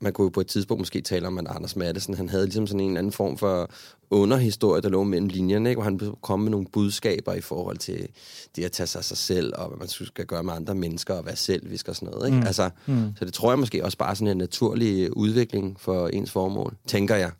man 0.00 0.12
kunne 0.12 0.24
jo 0.24 0.28
på 0.28 0.40
et 0.40 0.46
tidspunkt 0.46 0.80
måske 0.80 1.00
tale 1.00 1.26
om, 1.26 1.38
at 1.38 1.46
Anders 1.48 1.76
Madsen, 1.76 2.14
han 2.14 2.28
havde 2.28 2.44
ligesom 2.44 2.66
sådan 2.66 2.80
en 2.80 2.86
eller 2.90 2.98
anden 2.98 3.12
form 3.12 3.38
for 3.38 3.70
underhistorie, 4.10 4.82
der 4.82 4.88
lå 4.88 5.04
mellem 5.04 5.28
linjerne, 5.28 5.68
ikke? 5.68 5.82
hvor 5.82 5.90
han 5.90 6.14
kom 6.22 6.40
med 6.40 6.50
nogle 6.50 6.66
budskaber 6.72 7.32
i 7.32 7.40
forhold 7.40 7.76
til 7.78 8.08
det 8.56 8.64
at 8.64 8.72
tage 8.72 8.86
sig 8.86 8.98
af 8.98 9.04
sig 9.04 9.16
selv, 9.16 9.52
og 9.56 9.68
hvad 9.68 9.78
man 9.78 9.88
skal 9.88 10.26
gøre 10.26 10.42
med 10.42 10.52
andre 10.52 10.74
mennesker, 10.74 11.14
og 11.14 11.26
være 11.26 11.36
selvvisk 11.36 11.88
og 11.88 11.96
sådan 11.96 12.08
noget. 12.08 12.26
Ikke? 12.26 12.40
Mm. 12.40 12.46
Altså, 12.46 12.70
mm. 12.86 13.12
Så 13.18 13.24
det 13.24 13.34
tror 13.34 13.50
jeg 13.50 13.58
måske 13.58 13.84
også 13.84 13.98
bare 13.98 14.16
sådan 14.16 14.28
en 14.28 14.36
naturlig 14.36 15.16
udvikling 15.16 15.80
for 15.80 16.08
ens 16.08 16.30
formål, 16.30 16.74
tænker 16.86 17.16
jeg. 17.16 17.30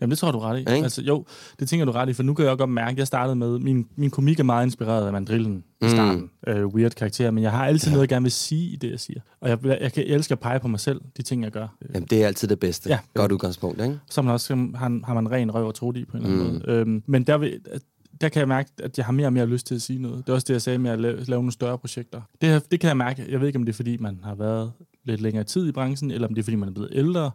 Jamen, 0.00 0.10
det 0.10 0.18
tror 0.18 0.28
jeg, 0.28 0.32
du 0.32 0.38
ret 0.38 0.56
i. 0.56 0.60
Ikke? 0.60 0.72
Altså, 0.72 1.02
jo, 1.02 1.24
det 1.60 1.68
tænker 1.68 1.86
du 1.86 1.92
ret 1.92 2.08
i, 2.08 2.12
for 2.12 2.22
nu 2.22 2.34
kan 2.34 2.42
jeg 2.42 2.52
også 2.52 2.58
godt 2.58 2.70
mærke, 2.70 2.90
at 2.90 2.98
jeg 2.98 3.06
startede 3.06 3.36
med, 3.36 3.58
min, 3.58 3.86
min 3.96 4.10
komik 4.10 4.40
er 4.40 4.44
meget 4.44 4.66
inspireret 4.66 5.06
af 5.06 5.12
mandrillen 5.12 5.64
i 5.80 5.88
starten. 5.88 6.30
Øh, 6.46 6.66
weird 6.66 6.90
karakter, 6.90 7.30
men 7.30 7.42
jeg 7.42 7.50
har 7.50 7.66
altid 7.66 7.88
ja. 7.88 7.92
noget, 7.92 8.02
jeg 8.02 8.08
gerne 8.08 8.24
vil 8.24 8.32
sige 8.32 8.72
i 8.72 8.76
det, 8.76 8.90
jeg 8.90 9.00
siger. 9.00 9.20
Og 9.40 9.48
jeg, 9.48 9.58
jeg, 9.64 9.92
kan, 9.92 10.06
jeg 10.06 10.14
elsker 10.14 10.34
at 10.34 10.40
pege 10.40 10.60
på 10.60 10.68
mig 10.68 10.80
selv, 10.80 11.00
de 11.16 11.22
ting, 11.22 11.42
jeg 11.42 11.50
gør. 11.50 11.76
Øh, 11.82 11.90
Jamen, 11.94 12.06
det 12.10 12.22
er 12.22 12.26
altid 12.26 12.48
det 12.48 12.60
bedste. 12.60 12.88
Ja. 12.88 12.98
Godt 13.14 13.32
udgangspunkt, 13.32 13.80
ikke? 13.80 13.98
Så 14.10 14.22
man 14.22 14.32
også 14.32 14.54
har, 14.54 15.06
har 15.06 15.14
man 15.14 15.30
ren 15.30 15.54
røv 15.54 15.66
og 15.66 15.74
trut 15.74 15.96
i 15.96 16.04
på 16.04 16.16
en 16.16 16.22
eller 16.22 16.38
anden 16.38 16.62
måde. 16.66 16.78
Øhm, 16.78 17.02
men 17.06 17.24
der, 17.24 17.38
vil, 17.38 17.60
der 18.20 18.28
kan 18.28 18.40
jeg 18.40 18.48
mærke, 18.48 18.70
at 18.82 18.98
jeg 18.98 19.06
har 19.06 19.12
mere 19.12 19.26
og 19.26 19.32
mere 19.32 19.46
lyst 19.46 19.66
til 19.66 19.74
at 19.74 19.82
sige 19.82 20.02
noget. 20.02 20.26
Det 20.26 20.28
er 20.28 20.34
også 20.34 20.44
det, 20.48 20.54
jeg 20.54 20.62
sagde 20.62 20.78
med 20.78 20.90
at 20.90 21.00
lave, 21.00 21.16
lave 21.16 21.38
nogle 21.38 21.52
større 21.52 21.78
projekter. 21.78 22.20
Det, 22.40 22.70
det 22.70 22.80
kan 22.80 22.88
jeg 22.88 22.96
mærke. 22.96 23.26
Jeg 23.28 23.40
ved 23.40 23.46
ikke, 23.46 23.58
om 23.58 23.64
det 23.64 23.72
er, 23.72 23.76
fordi 23.76 23.96
man 23.96 24.20
har 24.24 24.34
været 24.34 24.72
lidt 25.04 25.20
længere 25.20 25.44
tid 25.44 25.68
i 25.68 25.72
branchen, 25.72 26.10
eller 26.10 26.28
om 26.28 26.34
det 26.34 26.42
er, 26.42 26.44
fordi 26.44 26.56
man 26.56 26.68
er 26.68 26.72
blevet 26.72 26.90
ældre. 26.92 27.30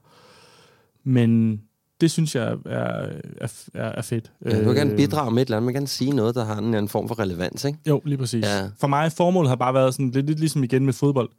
Men 1.04 1.62
det 2.04 2.12
synes 2.12 2.36
jeg 2.36 2.58
er, 2.66 3.08
er, 3.42 3.50
er, 3.74 4.02
fedt. 4.02 4.32
Ja, 4.46 4.60
du 4.60 4.66
vil 4.66 4.76
gerne 4.76 4.92
Øh, 4.92 4.98
bidrage 4.98 5.32
med 5.32 5.42
et 5.42 5.46
eller 5.46 5.58
andet, 5.58 5.66
man 5.66 5.74
vil 5.74 5.76
gerne 5.76 5.88
sige 5.88 6.12
noget, 6.12 6.36
der 6.36 6.46
har 6.46 6.58
en 6.58 6.64
eller 6.64 6.78
anden 6.78 6.90
form 6.90 7.08
for 7.08 7.20
relevans, 7.20 7.66
ikke? 7.66 7.80
Jo, 7.88 8.02
lige 8.06 8.18
præcis. 8.18 8.46
Ja. 8.46 8.70
For 8.80 8.88
mig, 8.88 9.12
formålet 9.12 9.50
har 9.50 9.56
bare 9.56 9.74
været 9.74 9.94
sådan 9.94 10.12
lidt, 10.12 10.26
lidt 10.26 10.40
ligesom 10.40 10.64
igen 10.64 10.86
med 10.86 10.94
fodbold. 10.94 11.30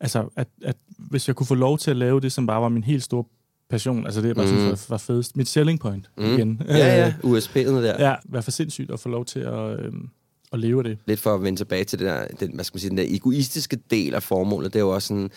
Altså, 0.00 0.28
at, 0.36 0.48
at 0.64 0.76
hvis 0.98 1.28
jeg 1.28 1.36
kunne 1.36 1.46
få 1.46 1.54
lov 1.54 1.78
til 1.78 1.90
at 1.90 1.96
lave 1.96 2.20
det, 2.20 2.32
som 2.32 2.46
bare 2.46 2.62
var 2.62 2.68
min 2.68 2.84
helt 2.84 3.02
store 3.02 3.24
passion, 3.70 4.04
altså 4.04 4.20
det, 4.20 4.28
jeg 4.28 4.36
bare 4.36 4.46
mm. 4.46 4.52
synes 4.52 4.90
var, 4.90 4.94
var 4.94 4.98
fedest, 4.98 5.36
mit 5.36 5.48
selling 5.48 5.80
point 5.80 6.10
mm. 6.18 6.24
igen. 6.24 6.62
Ja, 6.68 6.76
ja, 6.76 7.14
USP'en 7.30 7.58
der. 7.58 8.08
ja, 8.08 8.14
hvad 8.24 8.42
for 8.42 8.50
sindssygt 8.50 8.90
at 8.90 9.00
få 9.00 9.08
lov 9.08 9.24
til 9.24 9.40
at, 9.40 9.80
øhm, 9.80 10.08
at 10.52 10.60
leve 10.60 10.78
af 10.78 10.84
det. 10.84 10.98
Lidt 11.06 11.20
for 11.20 11.34
at 11.34 11.42
vende 11.42 11.58
tilbage 11.58 11.84
til 11.84 11.98
det 11.98 12.06
der, 12.06 12.26
den, 12.40 12.50
hvad 12.54 12.64
skal 12.64 12.76
man 12.76 12.80
sige, 12.80 12.90
den 12.90 12.98
der 12.98 13.04
egoistiske 13.06 13.78
del 13.90 14.14
af 14.14 14.22
formålet, 14.22 14.72
det 14.72 14.78
er 14.78 14.84
jo 14.84 14.94
også 14.94 15.08
sådan, 15.08 15.30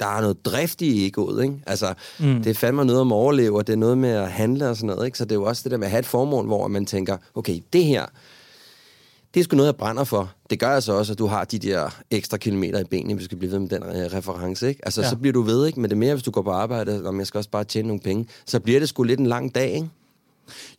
der 0.00 0.06
er 0.06 0.20
noget 0.20 0.44
drift 0.44 0.82
i 0.82 1.06
egoet, 1.06 1.42
ikke? 1.42 1.54
Altså, 1.66 1.94
mm. 2.20 2.42
det 2.42 2.50
er 2.50 2.54
fandme 2.54 2.84
noget 2.84 3.00
om 3.00 3.12
at 3.12 3.16
overleve, 3.16 3.56
og 3.56 3.66
det 3.66 3.72
er 3.72 3.76
noget 3.76 3.98
med 3.98 4.10
at 4.10 4.30
handle 4.30 4.68
og 4.68 4.76
sådan 4.76 4.86
noget, 4.86 5.06
ikke? 5.06 5.18
Så 5.18 5.24
det 5.24 5.32
er 5.32 5.36
jo 5.36 5.44
også 5.44 5.62
det 5.64 5.70
der 5.70 5.76
med 5.76 5.86
at 5.86 5.90
have 5.90 5.98
et 5.98 6.06
formål, 6.06 6.46
hvor 6.46 6.68
man 6.68 6.86
tænker, 6.86 7.16
okay, 7.34 7.60
det 7.72 7.84
her, 7.84 8.06
det 9.34 9.40
er 9.40 9.44
sgu 9.44 9.56
noget, 9.56 9.66
jeg 9.66 9.76
brænder 9.76 10.04
for. 10.04 10.32
Det 10.50 10.60
gør 10.60 10.68
altså 10.68 10.92
også, 10.92 11.12
at 11.12 11.18
du 11.18 11.26
har 11.26 11.44
de 11.44 11.58
der 11.58 12.02
ekstra 12.10 12.36
kilometer 12.36 12.80
i 12.80 12.84
benene, 12.84 13.14
hvis 13.14 13.22
vi 13.22 13.24
skal 13.24 13.38
blive 13.38 13.52
ved 13.52 13.58
med 13.58 13.68
den 13.68 13.82
reference, 14.12 14.68
ikke? 14.68 14.80
Altså, 14.84 15.02
ja. 15.02 15.08
Så 15.08 15.16
bliver 15.16 15.32
du 15.32 15.42
ved, 15.42 15.66
ikke? 15.66 15.80
Men 15.80 15.90
det 15.90 15.96
er 15.96 15.98
mere, 15.98 16.14
hvis 16.14 16.22
du 16.22 16.30
går 16.30 16.42
på 16.42 16.50
arbejde, 16.50 17.06
om 17.06 17.18
jeg 17.18 17.26
skal 17.26 17.38
også 17.38 17.50
bare 17.50 17.64
tjene 17.64 17.88
nogle 17.88 18.00
penge, 18.00 18.26
så 18.46 18.60
bliver 18.60 18.80
det 18.80 18.88
sgu 18.88 19.02
lidt 19.02 19.20
en 19.20 19.26
lang 19.26 19.54
dag, 19.54 19.70
ikke? 19.70 19.88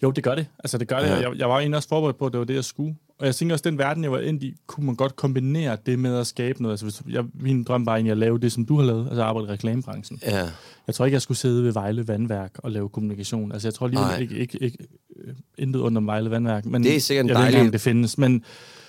Jo, 0.03 0.11
det 0.11 0.23
gør 0.23 0.35
det. 0.35 0.45
Altså, 0.59 0.77
det 0.77 0.87
gør 0.87 0.99
det. 0.99 1.07
Ja. 1.07 1.13
Ja. 1.15 1.19
Jeg, 1.29 1.37
jeg 1.39 1.49
var 1.49 1.59
egentlig 1.59 1.77
også 1.77 1.89
forberedt 1.89 2.17
på, 2.17 2.25
at 2.25 2.31
det 2.31 2.39
var 2.39 2.45
det, 2.45 2.55
jeg 2.55 2.63
skulle. 2.63 2.95
Og 3.19 3.25
jeg 3.25 3.35
tænker 3.35 3.55
også, 3.55 3.63
den 3.69 3.77
verden, 3.77 4.03
jeg 4.03 4.11
var 4.11 4.19
endt 4.19 4.43
i, 4.43 4.53
kunne 4.67 4.85
man 4.85 4.95
godt 4.95 5.15
kombinere 5.15 5.77
det 5.85 5.99
med 5.99 6.17
at 6.17 6.27
skabe 6.27 6.61
noget. 6.61 6.73
Altså, 6.73 6.85
hvis 6.85 7.01
jeg, 7.15 7.23
min 7.33 7.63
drøm 7.63 7.85
var 7.85 7.93
egentlig 7.93 8.11
at 8.11 8.17
lave 8.17 8.39
det, 8.39 8.51
som 8.51 8.65
du 8.65 8.77
har 8.77 8.85
lavet, 8.85 9.07
altså 9.07 9.23
arbejde 9.23 9.47
i 9.47 9.51
reklamebranchen. 9.51 10.19
Ja. 10.25 10.47
Jeg 10.87 10.95
tror 10.95 11.05
ikke, 11.05 11.13
jeg 11.15 11.21
skulle 11.21 11.37
sidde 11.37 11.63
ved 11.63 11.73
Vejle 11.73 12.07
Vandværk 12.07 12.51
og 12.57 12.71
lave 12.71 12.89
kommunikation. 12.89 13.51
Altså, 13.51 13.67
jeg 13.67 13.73
tror 13.73 13.87
lige 13.87 13.99
Nej. 13.99 14.17
ikke, 14.19 14.35
ikke, 14.35 14.57
ikke, 14.63 14.77
øh, 15.25 15.33
intet 15.57 15.79
under 15.79 16.01
Vejle 16.01 16.31
Vandværk. 16.31 16.65
Men 16.65 16.83
Det 16.83 16.95
er 16.95 16.99
sikkert 16.99 17.27
jeg 17.27 17.35
ved 17.35 17.41
ikke 17.41 17.45
dejlig- 17.45 17.57
engang, 17.57 17.73
det 17.73 17.81
findes. 17.81 18.17
Men, 18.17 18.43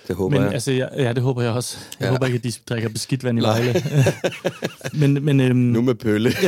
Det 0.07 0.15
håber 0.15 0.37
men 0.37 0.45
jeg. 0.45 0.53
altså, 0.53 0.71
jeg, 0.71 0.89
ja, 0.97 1.13
det 1.13 1.23
håber 1.23 1.41
jeg 1.41 1.51
også. 1.51 1.77
Jeg 1.91 2.01
Ja. 2.01 2.05
ja. 2.05 2.11
håber 2.11 2.25
ikke, 2.25 2.35
at 2.37 2.43
de 2.43 2.51
drikker 2.69 2.89
beskidt 2.89 3.23
vand 3.23 3.39
i. 3.39 3.41
Vejle. 3.41 3.73
men, 4.99 5.25
men, 5.25 5.39
øhm, 5.39 5.57
Nu 5.57 5.81
med 5.81 5.95
pølle. 5.95 6.31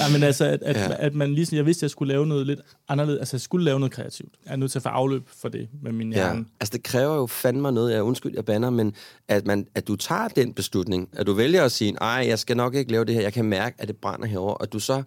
Ja, 0.00 0.12
men 0.12 0.22
altså, 0.22 0.44
at, 0.44 0.62
at, 0.62 0.76
Ja. 0.76 1.06
at 1.06 1.14
man 1.14 1.34
ligesom, 1.34 1.56
jeg 1.56 1.66
vidste, 1.66 1.78
at 1.80 1.82
jeg 1.82 1.90
skulle 1.90 2.12
lave 2.12 2.26
noget 2.26 2.46
lidt 2.46 2.60
anderledes. 2.88 3.18
Altså, 3.18 3.36
jeg 3.36 3.40
skulle 3.40 3.64
lave 3.64 3.80
noget 3.80 3.92
kreativt. 3.92 4.34
Jeg 4.46 4.52
er 4.52 4.56
nødt 4.56 4.70
til 4.72 4.78
at 4.78 4.82
få 4.82 4.88
afløb 4.88 5.22
for 5.40 5.48
det 5.48 5.68
med 5.82 5.92
min 5.92 6.12
Ja, 6.12 6.18
hjerne. 6.18 6.44
altså 6.60 6.72
det 6.72 6.82
kræver 6.82 7.14
jo 7.16 7.26
fandme 7.26 7.72
noget, 7.72 7.92
jeg 7.94 8.02
undskyld, 8.02 8.32
jeg 8.34 8.44
banner, 8.44 8.70
men 8.70 8.92
at, 9.28 9.46
man, 9.46 9.66
at 9.74 9.88
du 9.88 9.96
tager 9.96 10.28
den 10.28 10.54
beslutning, 10.54 11.08
at 11.12 11.26
du 11.26 11.32
vælger 11.32 11.64
at 11.64 11.72
sige, 11.72 11.96
ej, 12.00 12.24
jeg 12.28 12.38
skal 12.38 12.56
nok 12.56 12.74
ikke 12.74 12.92
lave 12.92 13.04
det 13.04 13.14
her, 13.14 13.22
jeg 13.22 13.32
kan 13.32 13.44
mærke, 13.44 13.76
at 13.78 13.88
det 13.88 13.96
brænder 13.96 14.26
herover, 14.26 14.54
og 14.54 14.72
du 14.72 14.78
så 14.78 15.02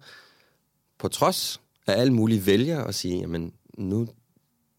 på 0.98 1.08
trods 1.08 1.60
af 1.86 2.00
alle 2.00 2.12
mulige 2.12 2.46
vælger 2.46 2.84
at 2.84 2.94
sige, 2.94 3.18
jamen 3.18 3.52
nu, 3.78 4.06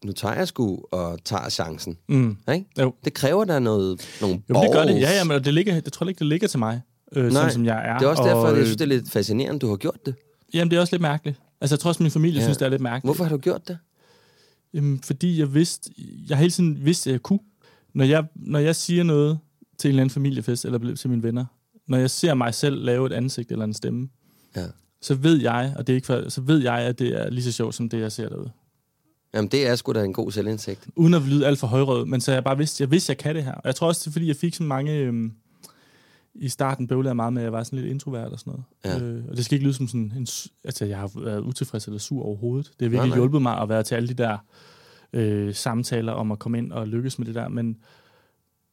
nu 0.04 0.12
tager 0.12 0.34
jeg 0.34 0.48
sgu 0.48 0.80
og 0.92 1.18
tager 1.24 1.48
chancen. 1.48 1.98
Mm. 2.08 2.36
Ikke? 2.52 2.66
Jo. 2.80 2.94
Det 3.04 3.14
kræver 3.14 3.44
der 3.44 3.58
noget, 3.58 4.18
nogle 4.20 4.42
Jo, 4.50 4.54
det 4.54 4.70
gør 4.72 4.84
det. 4.84 5.00
Ja, 5.00 5.10
ja, 5.10 5.24
men 5.24 5.44
det 5.44 5.54
ligger, 5.54 5.80
det 5.80 5.92
tror 5.92 6.06
jeg 6.06 6.08
ikke, 6.10 6.18
det 6.18 6.26
ligger 6.26 6.48
til 6.48 6.58
mig, 6.58 6.80
øh, 7.16 7.22
Nej, 7.24 7.30
sådan 7.32 7.50
som 7.52 7.64
jeg 7.64 7.88
er. 7.88 7.98
Det 7.98 8.04
er 8.06 8.10
også 8.10 8.22
derfor, 8.22 8.40
og, 8.40 8.50
at 8.50 8.56
jeg 8.58 8.66
synes, 8.66 8.76
det 8.76 8.84
er 8.84 8.88
lidt 8.88 9.10
fascinerende, 9.10 9.58
du 9.60 9.68
har 9.68 9.76
gjort 9.76 10.06
det. 10.06 10.14
Jamen, 10.54 10.70
det 10.70 10.76
er 10.76 10.80
også 10.80 10.94
lidt 10.96 11.02
mærkeligt. 11.02 11.40
Altså, 11.60 11.74
jeg 11.74 11.80
tror 11.80 11.88
også, 11.88 12.02
min 12.02 12.12
familie 12.12 12.38
Ja. 12.38 12.42
synes, 12.44 12.56
det 12.56 12.64
er 12.66 12.68
lidt 12.70 12.82
mærkeligt. 12.82 13.06
Hvorfor 13.06 13.24
har 13.24 13.30
du 13.30 13.38
gjort 13.38 13.68
det? 13.68 13.78
Jamen, 14.74 15.00
fordi 15.02 15.38
jeg 15.38 15.54
vidste, 15.54 15.90
jeg 16.28 16.38
hele 16.38 16.50
tiden 16.50 16.84
vidst, 16.84 17.06
at 17.06 17.12
jeg 17.12 17.20
kunne. 17.22 17.38
Når 17.94 18.04
jeg, 18.04 18.24
når 18.34 18.58
jeg 18.58 18.76
siger 18.76 19.02
noget 19.02 19.38
til 19.78 19.88
en 19.88 19.92
eller 19.92 20.02
anden 20.02 20.10
familiefest, 20.14 20.64
eller 20.64 20.94
til 20.94 21.10
mine 21.10 21.22
venner, 21.22 21.44
når 21.88 21.98
jeg 21.98 22.10
ser 22.10 22.34
mig 22.34 22.54
selv 22.54 22.84
lave 22.84 23.06
et 23.06 23.12
ansigt 23.12 23.52
eller 23.52 23.64
en 23.64 23.74
stemme, 23.74 24.08
Ja. 24.56 24.64
så 25.02 25.14
ved 25.14 25.40
jeg, 25.40 25.74
og 25.76 25.86
det 25.86 25.92
er 25.92 25.94
ikke 25.94 26.06
for, 26.06 26.28
så 26.28 26.40
ved 26.40 26.58
jeg, 26.62 26.74
at 26.78 26.98
det 26.98 27.08
er 27.22 27.30
lige 27.30 27.44
så 27.44 27.52
sjovt, 27.52 27.74
som 27.74 27.88
det, 27.88 28.00
jeg 28.00 28.12
ser 28.12 28.28
derude. 28.28 28.50
Jamen, 29.34 29.48
det 29.48 29.66
er 29.66 29.74
sgu 29.76 29.92
da 29.92 30.04
en 30.04 30.12
god 30.12 30.32
selvindsigt. 30.32 30.80
uden 30.96 31.14
at 31.14 31.22
lyde 31.22 31.46
alt 31.46 31.58
for 31.58 31.66
højrød, 31.66 32.06
men 32.06 32.20
så 32.20 32.32
jeg 32.32 32.44
bare 32.44 32.58
vidste, 32.58 32.82
jeg 32.82 32.90
vidste, 32.90 33.10
jeg 33.10 33.18
kan 33.18 33.34
det 33.34 33.44
her. 33.44 33.52
Og 33.52 33.62
jeg 33.64 33.74
tror 33.74 33.86
også, 33.88 34.00
det 34.00 34.06
er, 34.06 34.12
fordi 34.12 34.26
jeg 34.28 34.36
fik 34.36 34.54
så 34.54 34.62
mange, 34.62 34.92
øhm, 34.92 35.32
i 36.34 36.48
starten 36.48 36.86
bøvlede 36.86 37.08
jeg 37.08 37.16
meget 37.16 37.32
med, 37.32 37.42
at 37.42 37.44
jeg 37.44 37.52
var 37.52 37.62
sådan 37.62 37.78
lidt 37.78 37.90
introvert 37.90 38.32
og 38.32 38.38
sådan 38.38 38.50
noget. 38.84 39.00
Ja. 39.02 39.06
Øh, 39.06 39.24
og 39.28 39.36
det 39.36 39.44
skal 39.44 39.54
ikke 39.56 39.64
lyde 39.64 39.74
som 39.74 39.88
sådan 39.88 40.12
en... 40.16 40.26
Altså, 40.64 40.84
jeg 40.84 40.98
har 40.98 41.10
været 41.20 41.40
utilfreds 41.40 41.86
eller 41.86 41.98
sur 41.98 42.22
overhovedet. 42.24 42.66
Det 42.66 42.74
har 42.80 42.88
virkelig 42.90 42.98
Nej, 42.98 43.06
nej. 43.08 43.16
hjulpet 43.16 43.42
mig 43.42 43.60
at 43.60 43.68
være 43.68 43.82
til 43.82 43.94
alle 43.94 44.08
de 44.08 44.14
der 44.14 44.38
øh, 45.12 45.54
samtaler 45.54 46.12
om 46.12 46.32
at 46.32 46.38
komme 46.38 46.58
ind 46.58 46.72
og 46.72 46.88
lykkes 46.88 47.18
med 47.18 47.26
det 47.26 47.34
der. 47.34 47.48
Men, 47.48 47.76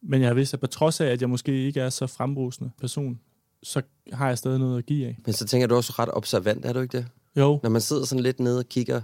men 0.02 0.22
jeg 0.22 0.30
har 0.30 0.34
vidst, 0.34 0.54
at 0.54 0.60
på 0.60 0.68
trods 0.68 1.02
af, 1.02 1.06
at 1.06 1.22
jeg 1.22 1.30
måske 1.30 1.66
ikke 1.66 1.80
er 1.80 1.90
så 1.90 2.08
frembrusende 2.08 2.72
person, 2.80 3.20
så 3.64 3.82
har 4.14 4.28
jeg 4.28 4.38
stadig 4.38 4.60
noget 4.60 4.78
at 4.78 4.86
give 4.86 5.08
af. 5.08 5.18
Men 5.26 5.34
så 5.34 5.46
tænker 5.46 5.68
du 5.68 5.76
også 5.76 5.94
ret 6.00 6.10
observant, 6.14 6.66
er 6.66 6.74
du 6.74 6.80
ikke 6.80 6.98
det? 6.98 7.08
Jo, 7.38 7.60
Når 7.64 7.70
man 7.70 7.82
sidder 7.82 8.06
sådan 8.06 8.24
lidt 8.24 8.40
nede 8.40 8.60
og 8.60 8.66
kigger... 8.66 9.02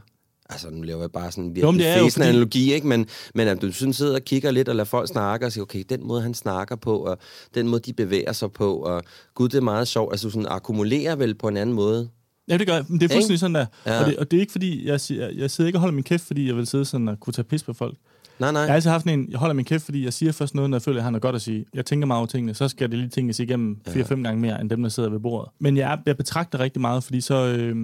Altså, 0.49 0.69
nu 0.69 0.81
laver 0.81 1.01
jeg 1.01 1.11
bare 1.11 1.31
sådan 1.31 1.43
en 1.43 1.55
virkelig 1.55 1.79
jo 1.79 2.03
fæsende 2.03 2.11
fordi- 2.11 2.27
analogi, 2.29 2.73
ikke? 2.73 2.87
Men, 2.87 3.07
men 3.35 3.47
at 3.47 3.61
du 3.61 3.71
sådan 3.71 3.93
sidder 3.93 4.15
og 4.15 4.21
kigger 4.21 4.51
lidt 4.51 4.69
og 4.69 4.75
lader 4.75 4.85
folk 4.85 5.07
snakke 5.07 5.45
og 5.45 5.51
siger, 5.51 5.61
okay, 5.63 5.83
den 5.89 6.07
måde, 6.07 6.21
han 6.21 6.33
snakker 6.33 6.75
på, 6.75 6.97
og 6.97 7.17
den 7.55 7.67
måde, 7.67 7.81
de 7.81 7.93
bevæger 7.93 8.31
sig 8.33 8.51
på, 8.51 8.75
og 8.75 9.03
gud, 9.35 9.49
det 9.49 9.57
er 9.57 9.61
meget 9.61 9.87
sjovt. 9.87 10.13
Altså, 10.13 10.27
du 10.27 10.31
sådan 10.31 10.47
akkumulerer 10.49 11.15
vel 11.15 11.35
på 11.35 11.47
en 11.47 11.57
anden 11.57 11.75
måde. 11.75 12.09
Ja, 12.49 12.57
det 12.57 12.67
gør 12.67 12.73
jeg. 12.73 12.85
Men 12.87 12.99
det 12.99 13.11
er 13.11 13.15
fuldstændig 13.15 13.39
sådan 13.39 13.55
der. 13.55 13.65
Ja. 13.85 13.99
Og, 13.99 14.05
det, 14.05 14.17
og 14.17 14.31
det 14.31 14.37
er 14.37 14.41
ikke 14.41 14.51
fordi, 14.51 14.87
jeg, 14.87 15.01
siger, 15.01 15.29
jeg 15.29 15.51
sidder 15.51 15.67
ikke 15.67 15.77
og 15.77 15.81
holder 15.81 15.95
min 15.95 16.03
kæft, 16.03 16.23
fordi 16.23 16.47
jeg 16.47 16.55
vil 16.55 16.67
sidde 16.67 16.85
sådan 16.85 17.07
og 17.07 17.19
kunne 17.19 17.33
tage 17.33 17.43
pis 17.45 17.63
på 17.63 17.73
folk. 17.73 17.95
Nej, 18.39 18.51
nej. 18.51 18.61
Jeg 18.61 18.69
har 18.69 18.75
altid 18.75 18.89
haft 18.89 19.05
en, 19.05 19.27
jeg 19.31 19.39
holder 19.39 19.53
min 19.53 19.65
kæft, 19.65 19.83
fordi 19.85 20.03
jeg 20.03 20.13
siger 20.13 20.31
først 20.31 20.55
noget, 20.55 20.69
når 20.69 20.77
jeg 20.77 20.81
føler, 20.81 20.95
at 20.95 20.97
jeg 20.97 21.03
har 21.03 21.09
noget 21.11 21.21
godt 21.21 21.35
at 21.35 21.41
sige. 21.41 21.65
Jeg 21.73 21.85
tænker 21.85 22.07
meget 22.07 22.17
over 22.17 22.27
tingene, 22.27 22.53
så 22.53 22.67
skal 22.67 22.89
det 22.91 22.99
lige 22.99 23.09
tænkes 23.09 23.39
igennem 23.39 23.77
4-5 23.87 24.07
gange 24.23 24.37
mere, 24.41 24.61
end 24.61 24.69
dem, 24.69 24.81
der 24.83 24.89
sidder 24.89 25.09
ved 25.09 25.19
bordet. 25.19 25.49
Men 25.59 25.77
jeg, 25.77 25.99
jeg 26.05 26.17
betragter 26.17 26.59
rigtig 26.59 26.81
meget, 26.81 27.03
fordi 27.03 27.21
så 27.21 27.35
øh, 27.45 27.75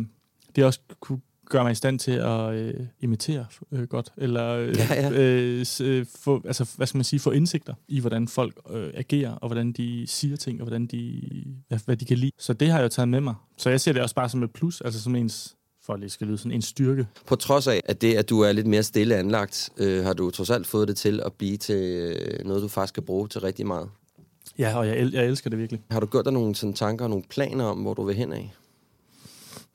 det 0.55 0.65
også 0.65 0.79
kunne 0.99 1.19
gøre 1.53 1.63
mig 1.63 1.71
i 1.71 1.75
stand 1.75 1.99
til 1.99 2.11
at 2.11 2.53
øh, 2.53 2.73
imitere 3.01 3.45
øh, 3.71 3.83
godt, 3.83 4.09
eller 4.17 4.49
øh, 4.49 4.75
Ja, 4.77 5.01
ja. 5.01 5.11
Øh, 5.11 5.65
øh, 5.81 6.05
få, 6.19 6.41
altså, 6.45 6.69
hvad 6.77 6.87
skal 6.87 6.97
man 6.97 7.03
sige, 7.03 7.19
få 7.19 7.31
indsigter 7.31 7.73
i, 7.87 7.99
hvordan 7.99 8.27
folk 8.27 8.57
øh, 8.73 8.89
agerer, 8.95 9.31
og 9.31 9.47
hvordan 9.47 9.71
de 9.71 10.03
siger 10.07 10.35
ting, 10.35 10.61
og 10.61 10.67
hvordan 10.67 10.85
de, 10.85 11.21
hvad, 11.67 11.79
hvad 11.85 11.97
de 11.97 12.05
kan 12.05 12.17
lide. 12.17 12.31
Så 12.39 12.53
det 12.53 12.67
har 12.69 12.77
jeg 12.77 12.83
jo 12.83 12.89
taget 12.89 13.09
med 13.09 13.21
mig. 13.21 13.35
Så 13.57 13.69
jeg 13.69 13.81
ser 13.81 13.93
det 13.93 14.01
også 14.01 14.15
bare 14.15 14.29
som 14.29 14.43
et 14.43 14.51
plus, 14.51 14.81
altså 14.81 15.01
som 15.01 15.15
ens, 15.15 15.55
for 15.85 15.93
at 15.93 16.01
det 16.01 16.11
skal 16.11 16.27
lyde 16.27 16.37
sådan 16.37 16.51
en 16.51 16.61
styrke. 16.61 17.07
På 17.25 17.35
trods 17.35 17.67
af, 17.67 17.81
at 17.85 18.01
det, 18.01 18.15
at 18.15 18.29
du 18.29 18.39
er 18.39 18.51
lidt 18.51 18.67
mere 18.67 18.83
stille 18.83 19.15
anlagt, 19.15 19.69
øh, 19.77 20.03
har 20.03 20.13
du 20.13 20.29
trods 20.29 20.49
alt 20.49 20.67
fået 20.67 20.87
det 20.87 20.97
til 20.97 21.21
at 21.25 21.33
blive 21.33 21.57
til 21.57 21.75
øh, 21.75 22.45
noget, 22.45 22.63
du 22.63 22.67
faktisk 22.67 22.93
kan 22.93 23.03
bruge 23.03 23.27
til 23.27 23.41
rigtig 23.41 23.67
meget. 23.67 23.89
Ja, 24.59 24.77
og 24.77 24.87
jeg, 24.87 24.97
el- 24.99 25.13
jeg 25.13 25.25
elsker 25.25 25.49
det 25.49 25.59
virkelig. 25.59 25.81
Har 25.91 25.99
du 25.99 26.05
gjort 26.05 26.25
dig 26.25 26.33
nogle 26.33 26.55
sådan, 26.55 26.73
tanker 26.73 27.05
og 27.05 27.09
nogle 27.09 27.23
planer 27.29 27.63
om, 27.65 27.77
hvor 27.77 27.93
du 27.93 28.03
vil 28.03 28.15
hen 28.15 28.33
af? 28.33 28.53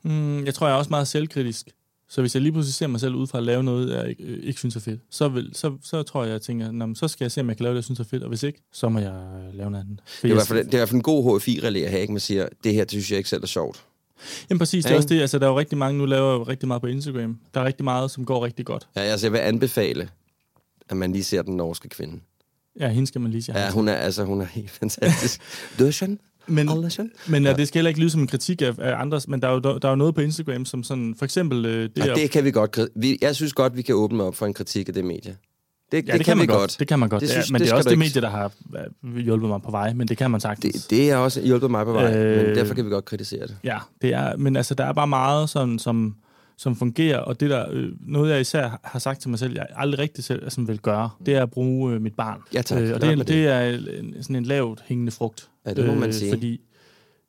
Mm, 0.03 0.45
jeg 0.45 0.53
tror, 0.53 0.67
jeg 0.67 0.73
er 0.73 0.77
også 0.77 0.89
meget 0.89 1.07
selvkritisk. 1.07 1.67
Så 2.09 2.21
hvis 2.21 2.35
jeg 2.35 2.41
lige 2.41 2.51
pludselig 2.51 2.73
ser 2.73 2.87
mig 2.87 2.99
selv 2.99 3.15
ud 3.15 3.27
fra 3.27 3.37
at 3.37 3.43
lave 3.43 3.63
noget, 3.63 3.95
jeg 3.95 4.09
ikke, 4.09 4.23
øh, 4.23 4.43
ikke 4.43 4.59
synes 4.59 4.75
er 4.75 4.79
fedt, 4.79 5.01
så, 5.09 5.27
vil, 5.27 5.49
så, 5.53 5.77
så 5.83 6.03
tror 6.03 6.23
jeg, 6.23 6.31
jeg 6.31 6.41
tænker, 6.41 6.71
Nå, 6.71 6.95
så 6.95 7.07
skal 7.07 7.25
jeg 7.25 7.31
se, 7.31 7.41
om 7.41 7.49
jeg 7.49 7.57
kan 7.57 7.63
lave 7.63 7.73
det, 7.73 7.77
jeg 7.77 7.83
synes 7.83 7.99
er 7.99 8.03
fedt, 8.03 8.23
og 8.23 8.29
hvis 8.29 8.43
ikke, 8.43 8.61
så 8.71 8.89
må 8.89 8.99
jeg 8.99 9.13
øh, 9.13 9.57
lave 9.57 9.71
noget 9.71 9.83
andet. 9.83 10.01
For 10.05 10.21
Det 10.21 10.27
er, 10.27 10.31
i 10.31 10.33
hvert 10.33 10.47
fald, 10.47 10.59
det 10.65 10.73
er 10.73 10.77
i 10.77 10.79
hvert 10.79 10.89
fald 10.89 10.95
en 10.95 11.01
god 11.03 11.39
HFI-relæ 11.39 11.83
at 11.83 11.89
have, 11.89 12.01
ikke? 12.01 12.13
Man 12.13 12.19
siger, 12.19 12.47
det 12.63 12.73
her, 12.73 12.81
det 12.83 12.91
synes 12.91 13.11
jeg 13.11 13.17
ikke 13.17 13.29
selv 13.29 13.43
er 13.43 13.47
sjovt. 13.47 13.85
Jamen 14.49 14.59
præcis, 14.59 14.83
det 14.85 14.89
Ja, 14.89 14.93
er 14.93 14.97
også 14.97 15.09
det. 15.09 15.21
Altså, 15.21 15.39
der 15.39 15.45
er 15.45 15.49
jo 15.49 15.59
rigtig 15.59 15.77
mange, 15.77 15.97
nu 15.97 16.05
laver 16.05 16.33
jo 16.33 16.43
rigtig 16.43 16.67
meget 16.67 16.81
på 16.81 16.87
Instagram. 16.87 17.39
Der 17.53 17.61
er 17.61 17.65
rigtig 17.65 17.83
meget, 17.83 18.11
som 18.11 18.25
går 18.25 18.45
rigtig 18.45 18.65
godt. 18.65 18.87
Ja, 18.95 19.01
altså, 19.01 19.25
jeg 19.27 19.31
vil 19.33 19.39
anbefale, 19.39 20.09
at 20.89 20.97
man 20.97 21.11
lige 21.11 21.23
ser 21.23 21.41
den 21.41 21.55
norske 21.57 21.89
kvinde. 21.89 22.19
Ja, 22.79 22.89
hende 22.89 23.07
skal 23.07 23.21
man 23.21 23.31
lige 23.31 23.43
sige. 23.43 23.59
Ja, 23.59 23.71
hun 23.71 23.87
er, 23.87 23.93
altså, 23.93 24.23
hun 24.23 24.41
er 24.41 24.45
helt 24.45 24.69
fantastisk. 24.69 25.41
Døsjan? 25.79 26.19
Men, 26.47 26.69
men 27.27 27.43
ja. 27.43 27.53
det 27.53 27.67
skal 27.67 27.79
heller 27.79 27.89
ikke 27.89 27.99
lyde 27.99 28.09
som 28.09 28.21
en 28.21 28.27
kritik 28.27 28.61
af, 28.61 28.73
af 28.77 29.01
andres, 29.01 29.27
men 29.27 29.41
der 29.41 29.47
er, 29.47 29.53
jo, 29.53 29.59
der 29.59 29.79
er 29.87 29.89
jo 29.89 29.95
noget 29.95 30.15
på 30.15 30.21
Instagram, 30.21 30.65
som 30.65 30.83
sådan, 30.83 31.15
for 31.17 31.25
eksempel 31.25 31.65
øh, 31.65 31.83
det, 31.83 31.91
Ja, 31.97 32.05
er- 32.07 32.15
det 32.15 32.31
kan 32.31 32.43
vi 32.45 32.51
godt. 32.51 32.79
Vi, 32.95 33.17
jeg 33.21 33.35
synes 33.35 33.53
godt, 33.53 33.77
vi 33.77 33.81
kan 33.81 33.95
åbne 33.95 34.23
op 34.23 34.35
for 34.35 34.45
en 34.45 34.53
kritik 34.53 34.87
af 34.87 34.93
det 34.93 35.05
medie. 35.05 35.35
Det, 35.91 36.07
ja, 36.07 36.17
det, 36.17 36.25
kan 36.25 36.37
man 36.37 36.47
vi 36.47 36.53
godt. 36.53 36.75
Det 36.79 36.87
kan 36.87 36.99
man 36.99 37.09
godt. 37.09 37.21
Det 37.21 37.27
Det 37.29 37.33
synes- 37.33 37.49
er, 37.49 37.53
men 37.53 37.59
det 37.61 37.65
det, 37.67 37.71
er 37.73 37.77
også 37.77 37.89
det 37.89 37.93
ikke- 37.95 37.99
medie, 37.99 38.21
der 38.21 38.29
har 38.29 38.51
øh, 39.05 39.17
hjulpet 39.17 39.49
mig 39.49 39.61
på 39.61 39.71
vej, 39.71 39.93
men 39.93 40.07
det 40.07 40.17
kan 40.17 40.31
man 40.31 40.41
sagtens. 40.41 40.73
Det, 40.85 40.89
det 40.89 41.11
har 41.11 41.17
også 41.17 41.41
hjulpet 41.41 41.71
mig 41.71 41.85
på 41.85 41.91
vej, 41.91 42.15
øh, 42.17 42.45
men 42.47 42.55
derfor 42.55 42.73
kan 42.73 42.85
vi 42.85 42.89
godt 42.89 43.05
kritisere 43.05 43.47
det. 43.47 43.57
Ja, 43.63 43.77
det 44.01 44.13
er, 44.13 44.37
men 44.37 44.55
altså, 44.55 44.73
der 44.75 44.85
er 44.85 44.93
bare 44.93 45.07
meget, 45.07 45.49
sådan, 45.49 45.79
som, 45.79 46.15
som 46.59 46.75
fungerer, 46.75 47.17
og 47.17 47.39
det 47.39 47.49
der, 47.49 47.65
øh, 47.71 47.91
noget 48.01 48.31
jeg 48.31 48.41
især 48.41 48.79
har 48.83 48.99
sagt 48.99 49.21
til 49.21 49.29
mig 49.29 49.39
selv, 49.39 49.53
jeg 49.53 49.67
aldrig 49.75 49.99
rigtig 49.99 50.23
selv 50.23 50.43
altså, 50.43 50.61
vil 50.61 50.79
gøre, 50.79 51.09
det 51.25 51.35
er 51.35 51.43
at 51.43 51.51
bruge 51.51 51.93
øh, 51.93 52.01
mit 52.01 52.13
barn. 52.15 52.41
Ja, 52.53 52.61
tak. 52.61 52.81
Øh, 52.81 52.93
og 52.95 53.01
det, 53.01 53.17
med 53.17 53.25
det. 53.25 53.27
det 53.27 53.47
er 53.47 53.61
en, 53.99 54.23
sådan 54.23 54.35
en 54.35 54.45
lavt 54.45 54.83
hængende 54.85 55.11
frugt. 55.11 55.49
Øh, 55.67 55.69
Ja, 55.69 55.81
det 55.81 55.87
må 55.87 55.95
man 55.95 56.13
sige. 56.13 56.31
Fordi 56.31 56.61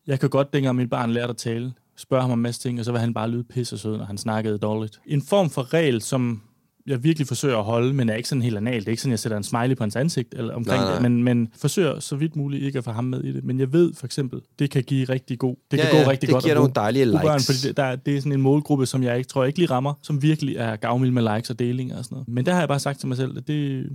jeg 0.06 0.20
kan 0.20 0.28
godt, 0.28 0.52
dengang 0.52 0.76
mit 0.76 0.90
barn 0.90 1.10
lærte 1.10 1.30
at 1.30 1.37
tale, 1.37 1.72
spørge 1.96 2.22
ham 2.22 2.30
om 2.30 2.38
en 2.38 2.42
masse 2.42 2.60
ting, 2.60 2.78
og 2.78 2.84
så 2.84 2.92
vil 2.92 3.00
han 3.00 3.14
bare 3.14 3.30
lyde 3.30 3.44
pisse 3.44 3.78
sød, 3.78 3.96
når 3.99 4.04
han 4.04 4.18
snakkede 4.18 4.58
dårligt. 4.58 5.00
En 5.06 5.22
form 5.22 5.50
for 5.50 5.75
regel, 5.75 6.02
som 6.02 6.42
jeg 6.87 7.04
virkelig 7.04 7.26
forsøger 7.26 7.58
at 7.58 7.64
holde, 7.64 7.92
men 7.94 8.08
er 8.08 8.14
ikke 8.14 8.28
sådan 8.28 8.42
helt 8.42 8.56
anal. 8.56 8.80
Det 8.80 8.87
er 8.87 8.90
ikke 8.90 9.02
sådan, 9.02 9.10
jeg 9.10 9.18
sætter 9.18 9.37
en 9.37 9.42
smiley 9.44 9.76
på 9.76 9.82
hans 9.84 9.96
ansigt 9.96 10.34
eller 10.37 10.54
omkring 10.54 10.80
Nej, 10.80 10.84
nej. 10.87 10.92
det, 10.94 11.02
men, 11.02 11.25
men 11.25 11.49
forsøger 11.60 12.00
så 12.00 12.16
vidt 12.16 12.37
muligt 12.37 12.62
ikke 12.62 12.78
at 12.78 12.84
få 12.84 12.90
ham 12.90 13.04
med 13.04 13.25
i 13.25 13.32
det. 13.32 13.44
Men 13.44 13.60
jeg 13.60 13.72
ved 13.72 13.94
for 13.94 14.06
eksempel, 14.06 14.40
det 14.58 14.70
kan 14.70 14.82
give 14.82 15.04
rigtig 15.04 15.38
god, 15.38 15.56
det 15.70 15.76
Ja, 15.76 15.82
kan 15.82 15.94
ja, 15.99 16.04
gå 16.04 16.10
rigtig 16.10 16.26
det 16.26 16.32
godt 16.34 16.44
giver 16.44 16.54
at 16.54 16.58
nogle 16.58 16.72
dejlige 16.75 17.06
bruge 17.06 17.20
børn, 17.22 17.37
likes. 17.37 17.46
fordi 17.46 17.68
det, 17.68 17.76
der, 17.76 17.96
det 17.96 18.16
er 18.16 18.20
sådan 18.20 18.32
en 18.32 18.42
målgruppe, 18.42 18.87
som 18.87 19.02
jeg 19.02 19.16
ikke 19.16 19.28
tror 19.28 19.42
jeg 19.42 19.46
ikke 19.49 19.58
lige 19.58 19.70
rammer, 19.70 19.94
som 20.02 20.22
virkelig 20.22 20.56
er 20.56 20.76
gavmild 20.76 21.10
med 21.12 21.34
likes 21.37 21.50
og 21.50 21.58
delinger 21.58 21.99
og 21.99 22.04
sådan 22.04 22.14
noget. 22.16 22.28
Men 22.28 22.46
der 22.46 22.52
har 22.52 22.60
jeg 22.60 22.68
bare 22.68 22.80
sagt 22.80 22.99
til 22.99 23.08
mig 23.08 23.16
selv, 23.16 23.38
at 23.38 23.49
det, 23.49 23.87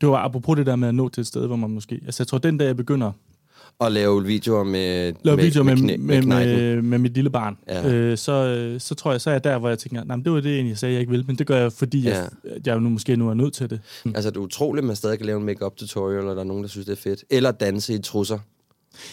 det 0.00 0.08
var 0.08 0.16
apropos 0.18 0.56
det 0.56 0.66
der 0.66 0.76
med 0.76 0.88
at 0.88 0.94
nå 0.94 1.08
til 1.08 1.20
et 1.20 1.26
sted, 1.26 1.46
hvor 1.46 1.56
man 1.56 1.70
måske... 1.70 2.00
Altså 2.04 2.22
jeg 2.22 2.26
tror, 2.28 2.38
den 2.38 2.58
dag 2.58 2.66
jeg 2.66 2.76
begynder 2.76 3.12
Og 3.78 3.92
lave 3.92 4.24
videoer 4.24 4.64
med, 4.64 5.12
lave 5.22 5.36
videoer 5.38 5.64
med, 5.64 5.76
med, 5.76 5.98
med, 5.98 6.22
knejten. 6.22 6.56
med, 6.56 6.82
med 6.82 6.98
mit 6.98 7.14
lille 7.14 7.30
barn, 7.30 7.56
Ja. 7.68 7.92
øh, 7.92 8.18
så, 8.18 8.32
øh, 8.32 8.80
så 8.80 8.94
tror 8.94 9.10
jeg, 9.10 9.20
så 9.20 9.30
er 9.30 9.34
jeg 9.34 9.44
der, 9.44 9.58
hvor 9.58 9.68
jeg 9.68 9.78
tænker, 9.78 10.04
nej, 10.04 10.16
det 10.16 10.32
var 10.32 10.40
det 10.40 10.54
egentlig, 10.54 10.70
jeg 10.70 10.78
sagde, 10.78 10.92
jeg 10.92 11.00
ikke 11.00 11.12
vil, 11.12 11.24
men 11.26 11.36
det 11.38 11.46
gør 11.46 11.56
jeg, 11.56 11.72
fordi 11.72 12.00
Ja. 12.00 12.18
jeg, 12.20 12.28
jeg 12.66 12.80
nu 12.80 12.88
måske 12.88 13.16
nu 13.16 13.28
er 13.30 13.34
nødt 13.34 13.54
til 13.54 13.70
det. 13.70 13.80
Altså, 14.14 14.30
det 14.30 14.36
er 14.36 14.40
utroligt, 14.40 14.82
at 14.84 14.86
man 14.86 14.96
stadig 14.96 15.18
kan 15.18 15.26
lave 15.26 15.38
en 15.40 15.46
make-up 15.46 15.76
tutorial, 15.76 16.26
og 16.28 16.36
der 16.36 16.42
er 16.42 16.46
nogen, 16.46 16.62
der 16.62 16.68
synes, 16.68 16.86
det 16.86 16.92
er 16.92 17.02
fedt. 17.02 17.24
Eller 17.30 17.50
danse 17.50 17.94
i 17.94 17.98
trusser. 17.98 18.38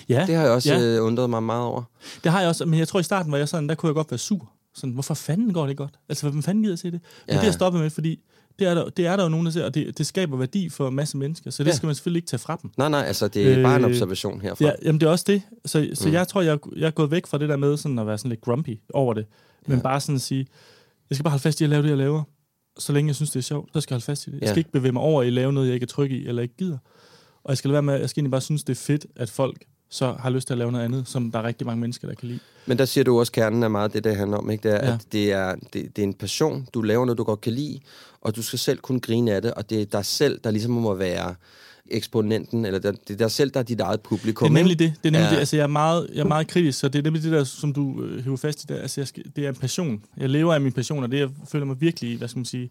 Ja, 0.09 0.23
Det 0.27 0.35
har 0.35 0.43
jeg 0.43 0.51
også 0.51 0.73
ja. 0.73 0.81
øh, 0.81 1.05
undret 1.05 1.29
mig 1.29 1.43
meget 1.43 1.63
over. 1.63 1.83
det 2.23 2.31
har 2.31 2.39
jeg 2.39 2.49
også, 2.49 2.65
men 2.65 2.79
jeg 2.79 2.87
tror 2.87 2.99
i 2.99 3.03
starten 3.03 3.31
var 3.31 3.37
jeg 3.37 3.49
sådan, 3.49 3.69
der 3.69 3.75
kunne 3.75 3.87
jeg 3.87 3.95
godt 3.95 4.11
være 4.11 4.17
sur. 4.17 4.49
Sådan, 4.75 4.93
hvorfor 4.93 5.13
fanden 5.13 5.53
går 5.53 5.67
det 5.67 5.77
godt? 5.77 5.99
Altså, 6.09 6.29
hvem 6.29 6.43
fanden 6.43 6.63
gider 6.63 6.75
se 6.75 6.91
det? 6.91 7.01
Men 7.27 7.35
Ja. 7.35 7.39
det 7.39 7.45
jeg 7.45 7.53
stoppet 7.53 7.81
med, 7.81 7.89
fordi 7.89 8.19
det 8.59 8.67
er, 8.67 8.73
der, 8.73 8.89
det 8.89 9.05
er 9.05 9.15
der 9.15 9.23
jo 9.23 9.29
nogen, 9.29 9.45
der 9.45 9.51
ser, 9.51 9.65
og 9.65 9.75
det, 9.75 9.97
det 9.97 10.05
skaber 10.07 10.37
værdi 10.37 10.69
for 10.69 10.87
en 10.87 10.95
masse 10.95 11.17
mennesker, 11.17 11.51
så 11.51 11.63
det 11.63 11.69
Ja. 11.69 11.75
skal 11.75 11.85
man 11.87 11.95
selvfølgelig 11.95 12.17
ikke 12.19 12.27
tage 12.27 12.39
fra 12.39 12.59
dem. 12.61 12.71
Nej, 12.77 12.89
nej, 12.89 12.99
altså, 12.99 13.27
det 13.27 13.51
er 13.51 13.57
øh, 13.57 13.63
bare 13.63 13.75
en 13.75 13.83
Øh, 13.83 13.89
observation 13.89 14.41
herfra. 14.41 14.65
Ja, 14.65 14.71
jamen 14.83 14.99
det 15.01 15.07
er 15.07 15.11
også 15.11 15.25
det. 15.27 15.41
Så, 15.65 15.89
så 15.93 16.07
Mm. 16.07 16.13
jeg 16.13 16.27
tror, 16.27 16.41
jeg, 16.41 16.57
jeg 16.75 16.87
er 16.87 16.91
gået 16.91 17.11
væk 17.11 17.27
fra 17.27 17.37
det 17.37 17.49
der 17.49 17.57
med 17.57 17.77
sådan 17.77 17.99
at 17.99 18.07
være 18.07 18.17
sådan 18.17 18.29
lidt 18.29 18.41
grumpy 18.41 18.79
over 18.93 19.13
det. 19.13 19.25
Men 19.67 19.77
Ja. 19.77 19.83
bare 19.83 19.99
sådan 20.01 20.15
at 20.15 20.21
sige, 20.21 20.47
jeg 21.09 21.15
skal 21.15 21.23
bare 21.23 21.31
holde 21.31 21.41
fast 21.43 21.61
i 21.61 21.63
at 21.63 21.69
lave 21.69 21.83
det, 21.83 21.89
jeg 21.89 21.97
laver. 21.97 22.23
Så 22.79 22.93
længe 22.93 23.07
jeg 23.09 23.15
synes, 23.15 23.31
det 23.31 23.39
er 23.39 23.43
sjovt, 23.43 23.69
så 23.73 23.81
skal 23.81 23.93
jeg 23.93 23.95
holde 23.95 24.05
fast 24.05 24.27
i 24.27 24.29
det. 24.29 24.35
Jeg 24.35 24.41
Ja. 24.43 24.47
skal 24.47 24.57
ikke 24.57 24.71
bevæge 24.71 24.91
mig 24.91 25.01
over 25.01 25.23
i 25.23 25.27
at 25.27 25.33
lave 25.33 25.53
noget, 25.53 25.67
jeg 25.67 25.73
ikke 25.73 25.83
er 25.83 25.87
tryg 25.87 26.11
i, 26.11 26.27
eller 26.27 26.41
ikke 26.41 26.57
gider. 26.57 26.77
Og 27.43 27.49
jeg 27.49 27.57
skal 27.57 27.67
lade 27.69 27.73
være 27.73 27.81
med, 27.83 27.99
jeg 27.99 28.09
skal 28.09 28.21
egentlig 28.21 28.31
bare 28.31 28.41
synes, 28.41 28.63
det 28.63 28.73
er 28.73 28.81
fedt, 28.81 29.05
at 29.15 29.29
folk 29.29 29.63
så 29.91 30.11
har 30.19 30.29
lyst 30.29 30.47
til 30.47 30.53
at 30.53 30.57
lave 30.57 30.71
noget 30.71 30.85
andet, 30.85 31.07
som 31.07 31.31
der 31.31 31.39
er 31.39 31.43
rigtig 31.43 31.67
mange 31.67 31.81
mennesker, 31.81 32.07
der 32.07 32.15
kan 32.15 32.27
lide. 32.27 32.39
Men 32.65 32.77
der 32.77 32.85
siger 32.85 33.03
du 33.03 33.19
også, 33.19 33.31
kernen 33.31 33.63
er 33.63 33.67
meget 33.67 33.93
det, 33.93 34.03
det 34.03 34.15
handler 34.15 34.37
om, 34.37 34.49
ikke? 34.49 34.69
Det 34.69 34.71
er, 34.83 34.87
Ja. 34.87 34.93
at 34.93 35.05
det 35.11 35.31
er, 35.31 35.55
det, 35.73 35.95
det 35.95 35.99
er 36.01 36.03
en 36.03 36.13
passion. 36.13 36.67
Du 36.73 36.81
laver 36.81 37.05
noget, 37.05 37.17
du 37.17 37.23
godt 37.23 37.41
kan 37.41 37.53
lide, 37.53 37.79
og 38.21 38.35
du 38.35 38.41
skal 38.43 38.59
selv 38.59 38.79
kunne 38.79 38.99
grine 38.99 39.31
af 39.33 39.41
det, 39.41 39.53
og 39.53 39.69
det 39.69 39.81
er 39.81 39.85
dig 39.85 40.05
selv, 40.05 40.39
der 40.43 40.51
ligesom 40.51 40.71
må 40.71 40.93
være 40.93 41.35
eksponenten, 41.91 42.65
eller 42.65 42.79
det 42.79 43.09
er 43.09 43.15
dig 43.15 43.31
selv, 43.31 43.49
der 43.51 43.59
er 43.59 43.63
dit 43.63 43.79
eget 43.79 44.01
publikum. 44.01 44.45
Det 44.49 44.53
er 44.59 44.59
nemlig 44.63 44.79
det. 44.79 44.93
Det 45.03 45.07
er 45.07 45.11
nemlig 45.11 45.19
Ja. 45.19 45.25
ja. 45.25 45.31
det. 45.33 45.39
Altså, 45.39 45.55
jeg 45.55 45.63
er, 45.63 45.67
meget, 45.67 46.09
jeg 46.13 46.19
er 46.19 46.25
meget 46.27 46.47
kritisk, 46.47 46.79
så 46.79 46.87
det 46.87 46.99
er 46.99 47.03
nemlig 47.03 47.23
det 47.23 47.31
der, 47.31 47.43
som 47.43 47.73
du 47.73 48.03
øh, 48.03 48.23
hiver 48.23 48.37
fast 48.37 48.63
i 48.63 48.67
der. 48.67 48.75
Altså, 48.81 49.01
jeg 49.01 49.07
skal, 49.07 49.23
det 49.35 49.45
er 49.45 49.49
en 49.49 49.55
passion. 49.55 50.03
Jeg 50.17 50.29
lever 50.29 50.53
af 50.53 50.61
min 50.61 50.71
passion, 50.71 51.03
og 51.03 51.11
det 51.11 51.19
jeg 51.19 51.29
føler 51.51 51.65
mig 51.65 51.81
virkelig, 51.81 52.17
hvad 52.17 52.27
skal 52.27 52.37
man 52.39 52.45
sige, 52.45 52.69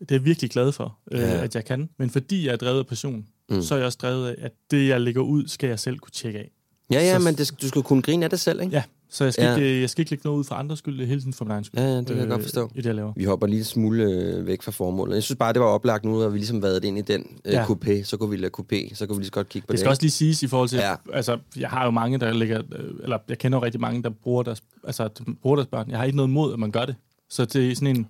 det 0.00 0.10
er 0.10 0.14
jeg 0.14 0.24
virkelig 0.24 0.50
glad 0.50 0.72
for, 0.72 0.98
øh, 1.12 1.20
Ja. 1.20 1.44
at 1.44 1.54
jeg 1.54 1.64
kan. 1.64 1.88
Men 1.98 2.10
fordi 2.10 2.46
jeg 2.46 2.52
er 2.52 2.56
drevet 2.56 2.78
af 2.78 2.86
passion, 2.86 3.26
Mm. 3.50 3.62
så 3.62 3.74
er 3.74 3.78
jeg 3.78 3.86
også 3.86 3.98
drevet 4.02 4.28
af, 4.28 4.34
at 4.38 4.52
det, 4.70 4.88
jeg 4.88 5.00
lægger 5.00 5.22
ud, 5.22 5.46
skal 5.46 5.68
jeg 5.68 5.78
selv 5.78 5.98
kunne 5.98 6.12
tjekke 6.12 6.38
af. 6.38 6.50
Ja, 6.92 7.00
ja, 7.00 7.18
Så- 7.18 7.24
men 7.24 7.34
det, 7.34 7.52
du 7.62 7.68
skal 7.68 7.82
kunne 7.82 8.02
grine 8.02 8.24
af 8.24 8.30
det 8.30 8.40
selv, 8.40 8.60
ikke? 8.60 8.72
Ja, 8.76 8.82
så 9.10 9.24
jeg 9.24 9.32
skal, 9.32 9.44
Ja. 9.44 9.54
ikke, 9.56 9.80
jeg 9.80 9.90
skal 9.90 10.02
ikke 10.02 10.10
lægge 10.10 10.22
noget 10.24 10.38
ud 10.38 10.44
for 10.44 10.54
andres 10.54 10.78
skyld, 10.78 10.96
det 10.98 11.02
er 11.02 11.06
hele 11.08 11.20
tiden 11.20 11.32
for 11.32 11.44
min 11.44 11.52
egen 11.52 11.64
skyld. 11.64 11.80
Ja, 11.80 11.86
ja, 11.86 11.96
det 11.98 12.06
kan 12.06 12.18
jeg 12.18 12.28
godt 12.28 12.42
forstå. 12.42 12.70
I 12.74 12.78
det, 12.78 12.86
jeg 12.86 12.94
laver. 12.94 13.12
Vi 13.16 13.24
hopper 13.24 13.46
lige 13.46 13.58
en 13.58 13.64
smule 13.64 14.02
øh, 14.02 14.46
væk 14.46 14.62
fra 14.62 14.70
formålet. 14.72 15.14
Jeg 15.14 15.22
synes 15.22 15.36
bare, 15.38 15.52
det 15.52 15.60
var 15.60 15.66
oplagt 15.66 16.04
nu, 16.04 16.22
at 16.22 16.32
vi 16.32 16.38
ligesom 16.38 16.62
været 16.62 16.84
ind 16.84 16.98
i 16.98 17.00
den 17.00 17.26
øh, 17.44 17.52
Ja. 17.52 17.64
coupé. 17.64 18.02
Så 18.04 18.16
kunne 18.16 18.30
vi 18.30 18.36
lade 18.36 18.52
coupé, 18.60 18.94
så 18.94 19.06
kunne 19.06 19.16
vi 19.16 19.20
lige 19.20 19.26
så 19.26 19.32
godt 19.32 19.48
kigge 19.48 19.66
på 19.66 19.72
Det 19.72 19.72
det. 19.72 19.80
skal 19.80 19.88
også 19.90 20.02
lige 20.02 20.10
siges 20.10 20.42
i 20.42 20.46
forhold 20.46 20.68
til, 20.68 20.76
Ja. 20.78 20.94
altså, 21.12 21.38
jeg 21.56 21.68
har 21.70 21.84
jo 21.84 21.90
mange, 21.90 22.18
der 22.18 22.32
ligger, 22.32 22.62
øh, 22.78 22.90
eller 23.02 23.18
jeg 23.28 23.38
kender 23.38 23.58
jo 23.58 23.64
rigtig 23.64 23.80
mange, 23.80 24.02
der 24.02 24.10
bruger 24.10 24.42
deres, 24.42 24.62
altså, 24.84 25.08
bruger 25.42 25.56
deres 25.56 25.68
børn. 25.68 25.90
Jeg 25.90 25.98
har 25.98 26.04
ikke 26.04 26.16
noget 26.16 26.30
mod, 26.30 26.52
at 26.52 26.58
man 26.58 26.70
gør 26.70 26.84
det. 26.84 26.94
Så 27.30 27.44
det 27.44 27.70
er 27.70 27.74
sådan 27.74 27.96
en, 27.96 28.06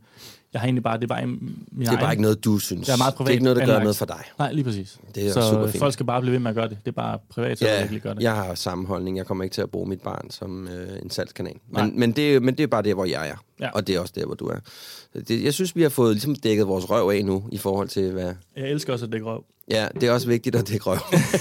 jeg 0.52 0.60
har 0.60 0.66
egentlig 0.66 0.82
bare, 0.82 0.96
det 0.96 1.04
er 1.04 1.08
bare 1.08 1.22
en, 1.22 1.28
min 1.72 1.86
det 1.86 1.94
er 1.94 1.98
bare 2.00 2.12
ikke 2.12 2.22
noget, 2.22 2.44
du 2.44 2.58
synes. 2.58 2.86
Det 2.86 2.92
er 2.94 2.98
meget 2.98 3.12
Det 3.12 3.14
er 3.14 3.16
privat 3.24 3.32
ikke 3.32 3.44
noget, 3.44 3.56
der 3.56 3.62
gør 3.66 3.72
anlagt. 3.72 3.82
noget 3.84 3.96
for 3.96 4.06
dig. 4.06 4.22
Nej, 4.38 4.52
lige 4.52 4.64
præcis. 4.64 4.98
Det 5.14 5.26
er 5.28 5.32
så 5.32 5.50
super 5.50 5.66
fint. 5.66 5.78
folk 5.78 5.92
skal 5.92 6.06
bare 6.06 6.20
blive 6.20 6.32
ved 6.32 6.38
med 6.40 6.48
at 6.50 6.54
gøre 6.54 6.68
det. 6.68 6.78
Det 6.84 6.88
er 6.88 6.92
bare 6.92 7.18
privat, 7.30 7.58
så 7.58 7.64
ja, 7.64 7.72
jeg 7.72 7.80
virkelig 7.80 8.02
gør 8.02 8.12
det. 8.14 8.22
jeg 8.22 8.34
har 8.34 8.54
sammenholdning. 8.54 9.16
Jeg 9.16 9.26
kommer 9.26 9.44
ikke 9.44 9.54
til 9.54 9.62
at 9.62 9.70
bruge 9.70 9.88
mit 9.88 10.00
barn 10.00 10.30
som 10.30 10.68
øh, 10.68 10.98
en 11.02 11.10
salgskanal. 11.10 11.54
Men, 11.70 12.00
men, 12.00 12.12
det, 12.12 12.36
er- 12.36 12.40
men 12.40 12.54
det 12.56 12.62
er 12.62 12.66
bare 12.66 12.82
der, 12.82 12.94
hvor 12.94 13.04
jeg 13.04 13.28
er. 13.28 13.34
Ja. 13.60 13.70
Og 13.70 13.86
det 13.86 13.94
er 13.94 14.00
også 14.00 14.12
der, 14.16 14.26
hvor 14.26 14.34
du 14.34 14.46
er. 14.46 14.56
Det, 15.28 15.44
jeg 15.44 15.54
synes, 15.54 15.76
vi 15.76 15.82
har 15.82 15.88
fået 15.88 16.14
ligesom 16.14 16.34
dækket 16.34 16.66
vores 16.68 16.90
røv 16.90 17.08
af 17.08 17.24
nu, 17.24 17.44
i 17.52 17.58
forhold 17.58 17.88
til, 17.88 18.12
hvad... 18.12 18.34
Jeg 18.56 18.70
elsker 18.70 18.92
også 18.92 19.06
at 19.06 19.12
dække 19.12 19.26
røv. 19.26 19.44
Ja, 19.70 19.88
det 19.94 20.02
er 20.02 20.12
også 20.12 20.28
vigtigt 20.28 20.56
at 20.56 20.68
dække 20.68 20.84
røv. 20.84 20.98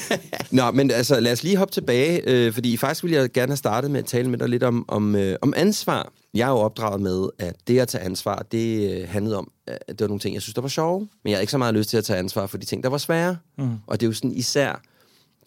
Nå, 0.51 0.71
men 0.71 0.91
altså, 0.91 1.19
lad 1.19 1.31
os 1.31 1.43
lige 1.43 1.57
hoppe 1.57 1.71
tilbage, 1.71 2.21
øh, 2.25 2.53
fordi 2.53 2.77
faktisk 2.77 3.03
ville 3.03 3.17
jeg 3.17 3.31
gerne 3.31 3.49
have 3.49 3.57
startet 3.57 3.91
med 3.91 3.99
at 3.99 4.05
tale 4.05 4.29
med 4.29 4.39
dig 4.39 4.49
lidt 4.49 4.63
om, 4.63 4.85
om, 4.87 5.15
øh, 5.15 5.35
om 5.41 5.53
ansvar. 5.57 6.11
Jeg 6.33 6.47
er 6.47 6.51
jo 6.51 6.57
opdraget 6.57 7.01
med, 7.01 7.29
at 7.39 7.55
det 7.67 7.79
at 7.79 7.87
tage 7.87 8.03
ansvar, 8.03 8.45
det 8.51 8.91
øh, 8.91 9.09
handlede 9.09 9.37
om, 9.37 9.51
at 9.67 9.79
det 9.87 10.01
var 10.01 10.07
nogle 10.07 10.19
ting, 10.19 10.33
jeg 10.33 10.41
synes, 10.41 10.53
der 10.53 10.61
var 10.61 10.67
sjove. 10.67 10.99
Men 10.99 11.31
jeg 11.31 11.37
har 11.37 11.41
ikke 11.41 11.51
så 11.51 11.57
meget 11.57 11.73
lyst 11.73 11.89
til 11.89 11.97
at 11.97 12.05
tage 12.05 12.19
ansvar 12.19 12.47
for 12.47 12.57
de 12.57 12.65
ting, 12.65 12.83
der 12.83 12.89
var 12.89 12.97
svære. 12.97 13.37
Mm. 13.57 13.69
Og 13.87 13.99
det 13.99 14.05
er 14.05 14.09
jo 14.09 14.13
sådan 14.13 14.31
især 14.31 14.81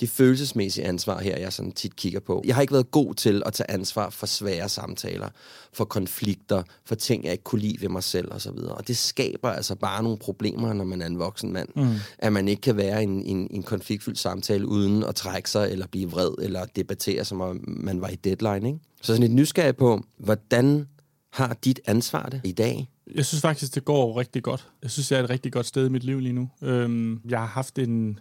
de 0.01 0.09
følelsesmæssige 0.09 0.87
ansvar 0.87 1.21
her, 1.21 1.39
jeg 1.39 1.53
sådan 1.53 1.73
tit 1.73 1.97
kigger 1.97 2.21
på. 2.21 2.43
Jeg 2.47 2.55
har 2.55 2.63
ikke 2.63 2.73
været 2.73 2.91
god 2.91 3.15
til 3.15 3.43
at 3.47 3.53
tage 3.53 3.71
ansvar 3.71 4.11
for 4.11 4.27
svære 4.27 4.69
samtaler, 4.69 5.29
for 5.73 5.85
konflikter, 5.85 6.63
for 6.85 6.95
ting, 6.95 7.25
jeg 7.25 7.33
ikke 7.33 7.45
kunne 7.45 7.61
lide 7.61 7.81
ved 7.81 7.89
mig 7.89 8.03
selv 8.03 8.33
osv. 8.33 8.49
Og, 8.49 8.77
og 8.77 8.89
det 8.89 8.97
skaber 8.97 9.51
altså 9.51 9.75
bare 9.75 10.03
nogle 10.03 10.19
problemer, 10.19 10.73
når 10.73 10.85
man 10.85 11.03
er 11.03 11.07
en 11.07 11.19
voksen 11.19 11.53
mand. 11.53 11.69
Mm. 11.77 11.95
At 12.19 12.33
man 12.33 12.49
ikke 12.49 12.63
kan 12.63 12.77
være 12.77 13.01
i 13.01 13.05
en, 13.05 13.23
en, 13.23 13.49
en 13.51 13.63
konfliktfyldt 13.63 14.19
samtale 14.19 14.67
uden 14.67 15.05
at 15.05 15.15
trække 15.15 15.51
sig, 15.51 15.71
eller 15.71 15.87
blive 15.87 16.11
vred, 16.11 16.31
eller 16.43 16.65
debattere, 16.77 17.25
som 17.25 17.41
om 17.41 17.65
man 17.67 18.01
var 18.01 18.09
i 18.09 18.17
deadline. 18.17 18.69
Ikke? 18.69 18.81
Så 19.03 19.07
sådan 19.07 19.23
et 19.23 19.31
nysgerrig 19.31 19.77
på, 19.77 20.01
hvordan 20.19 20.87
har 21.33 21.57
dit 21.65 21.81
ansvar 21.87 22.29
det 22.29 22.41
i 22.45 22.53
dag? 22.53 22.89
Jeg 23.15 23.27
synes 23.27 23.43
faktisk, 23.43 23.75
det 23.75 23.85
går 23.85 24.19
rigtig 24.19 24.43
godt. 24.43 24.69
Jeg 24.83 24.91
synes, 24.91 25.13
jeg 25.13 25.21
er 25.21 25.25
et 25.25 25.31
rigtig 25.31 25.53
godt 25.53 25.67
sted 25.67 25.87
i 25.87 25.89
mit 25.89 26.05
liv 26.05 26.21
lige 26.21 26.33
nu. 26.33 26.49
Øhm, 26.63 27.21
jeg 27.29 27.39
har 27.39 27.47
haft 27.47 27.79
en... 27.79 28.19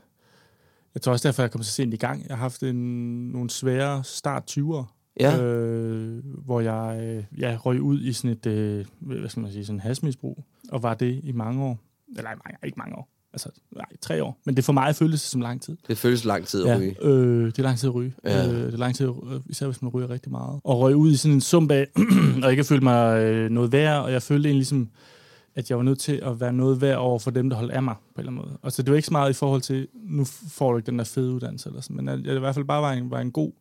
Jeg 0.94 1.02
tror 1.02 1.12
også 1.12 1.28
derfor, 1.28 1.44
jeg 1.44 1.52
kom 1.52 1.64
så 1.64 1.72
sent 1.72 1.94
i 1.94 1.98
gang. 1.98 2.26
Jeg 2.28 2.36
har 2.38 2.42
haft 2.42 2.64
en, 2.64 2.76
nogle 3.32 3.50
svære 3.50 4.04
start 4.04 4.58
20'er, 4.58 4.96
Ja. 5.20 5.42
øh, 5.44 6.24
hvor 6.46 6.60
jeg 6.62 7.00
øh, 7.04 7.40
ja, 7.42 7.58
røg 7.66 7.82
ud 7.82 8.02
i 8.02 8.14
sådan 8.14 8.32
et, 8.32 8.46
øh, 8.46 8.86
hvad 9.00 9.30
skal 9.30 9.42
man 9.42 9.52
sige, 9.52 9.66
sådan 9.66 9.76
en 9.76 9.80
hasmisbrug, 9.80 10.44
og 10.72 10.84
var 10.84 10.94
det 10.94 11.20
i 11.24 11.32
mange 11.32 11.64
år. 11.64 11.80
Eller 12.18 12.30
mange, 12.30 12.58
ikke 12.66 12.78
mange 12.78 12.96
år. 12.96 13.10
Altså, 13.34 13.50
nej, 13.76 13.86
tre 14.02 14.24
år. 14.24 14.38
Men 14.46 14.56
det 14.56 14.64
for 14.66 14.74
mig 14.74 14.96
føles 14.96 15.22
som 15.22 15.42
lang 15.42 15.62
tid. 15.62 15.78
Det 15.88 15.98
føles 15.98 16.26
lang 16.26 16.46
tid 16.48 16.66
at 16.66 16.70
Ja, 16.70 16.78
ryge. 16.78 16.96
øh, 17.04 17.46
det 17.46 17.60
er 17.60 17.64
lang 17.64 17.78
tid 17.78 17.90
at 17.90 17.96
ryge. 17.96 18.14
Ja. 18.24 18.48
Øh, 18.48 18.54
det 18.66 18.74
er 18.74 18.78
lang 18.78 18.96
tid, 18.96 19.06
øh, 19.08 19.40
især 19.46 19.66
hvis 19.66 19.82
man 19.82 19.90
ryger 19.92 20.10
rigtig 20.10 20.32
meget. 20.32 20.60
Og 20.64 20.80
røg 20.80 20.96
ud 20.96 21.12
i 21.12 21.16
sådan 21.16 21.36
en 21.36 21.42
sump 21.42 21.72
af, 21.72 21.88
og 22.44 22.52
ikke 22.52 22.64
følte 22.64 22.84
mig 22.84 23.20
øh, 23.24 23.50
noget 23.50 23.72
værd, 23.72 24.02
og 24.04 24.12
jeg 24.12 24.22
følte 24.22 24.48
egentlig 24.50 24.60
ligesom, 24.60 24.90
at 25.56 25.70
jeg 25.70 25.78
var 25.78 25.84
nødt 25.84 26.00
til 26.00 26.14
at 26.24 26.40
være 26.40 26.54
noget 26.54 26.82
værd 26.82 26.98
over 26.98 27.20
for 27.20 27.32
dem, 27.32 27.50
der 27.50 27.58
holdt 27.58 27.72
af 27.72 27.84
mig 27.84 27.96
på 28.16 28.22
en 28.22 28.28
eller 28.28 28.32
anden 28.32 28.46
måde. 28.46 28.58
Altså, 28.64 28.82
det 28.82 28.92
var 28.92 28.96
ikke 28.96 29.06
så 29.06 29.12
meget 29.14 29.30
i 29.30 29.34
forhold 29.34 29.62
til, 29.62 29.88
nu 29.94 30.26
får 30.50 30.72
du 30.72 30.78
ikke 30.78 30.88
den 30.92 31.00
der 31.00 31.06
fede 31.06 31.34
uddannelse, 31.34 31.70
eller 31.70 31.82
sådan, 31.82 31.96
men 31.96 32.10
at 32.10 32.26
jeg 32.26 32.36
i 32.36 32.40
hvert 32.40 32.56
fald 32.56 32.66
bare 32.66 32.82
var 32.82 32.92
en, 32.92 33.12
var 33.12 33.20
en 33.20 33.32
god 33.32 33.52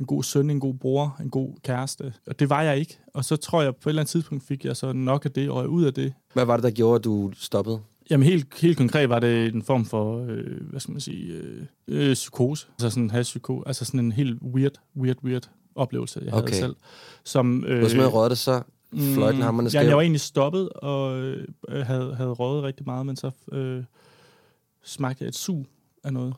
en 0.00 0.06
god 0.06 0.22
søn, 0.22 0.50
en 0.50 0.60
god 0.60 0.74
bror, 0.74 1.16
en 1.20 1.30
god 1.30 1.54
kæreste. 1.64 2.12
Og 2.26 2.38
det 2.38 2.50
var 2.50 2.62
jeg 2.62 2.78
ikke. 2.78 2.98
Og 3.14 3.24
så 3.24 3.36
tror 3.36 3.62
jeg, 3.62 3.76
på 3.76 3.88
et 3.88 3.90
eller 3.90 4.02
andet 4.02 4.10
tidspunkt 4.10 4.44
fik 4.44 4.64
jeg 4.64 4.76
så 4.76 4.92
nok 4.92 5.24
af 5.24 5.30
det, 5.30 5.50
og 5.50 5.56
røg 5.56 5.68
ud 5.68 5.84
af 5.84 5.94
det. 5.94 6.12
Hvad 6.34 6.44
var 6.44 6.56
det, 6.56 6.62
der 6.64 6.70
gjorde, 6.70 6.94
at 6.94 7.04
du 7.04 7.30
stoppede? 7.34 7.80
Jamen 8.10 8.26
helt, 8.26 8.60
helt 8.60 8.76
konkret 8.76 9.08
var 9.08 9.18
det 9.18 9.54
en 9.54 9.62
form 9.62 9.84
for, 9.84 10.24
øh, 10.28 10.70
hvad 10.70 10.80
skal 10.80 10.92
man 10.92 11.00
sige, 11.00 11.32
øh, 11.32 11.62
øh, 11.88 12.14
psykose. 12.14 12.66
Altså 12.70 12.90
sådan 12.90 13.02
en 13.02 13.10
hashpsykose. 13.10 13.68
Altså 13.68 13.84
sådan 13.84 14.00
en 14.00 14.12
helt 14.12 14.42
weird, 14.42 14.72
weird, 14.96 15.16
weird 15.24 15.50
oplevelse, 15.74 16.20
jeg 16.24 16.34
Okay. 16.34 16.48
havde 16.48 16.62
selv. 16.62 16.76
Som, 17.24 17.64
øh, 17.64 17.82
Hvis 17.82 17.94
man 17.96 18.06
røget 18.06 18.30
det, 18.30 18.38
så 18.38 18.62
fløjten 19.14 19.42
hammerne 19.42 19.70
ja, 19.72 19.78
jeg 19.78 19.86
var 19.86 19.90
skæv. 19.92 19.98
egentlig 20.00 20.20
stoppet 20.20 20.68
og 20.68 21.18
øh, 21.20 21.46
havde, 21.68 22.14
havde 22.14 22.30
røget 22.30 22.62
rigtig 22.62 22.86
meget, 22.86 23.06
men 23.06 23.16
så 23.16 23.30
øh, 23.52 23.84
smagte 24.84 25.24
jeg 25.24 25.28
et 25.28 25.34
sug 25.34 25.66
af 26.04 26.12
noget. 26.12 26.34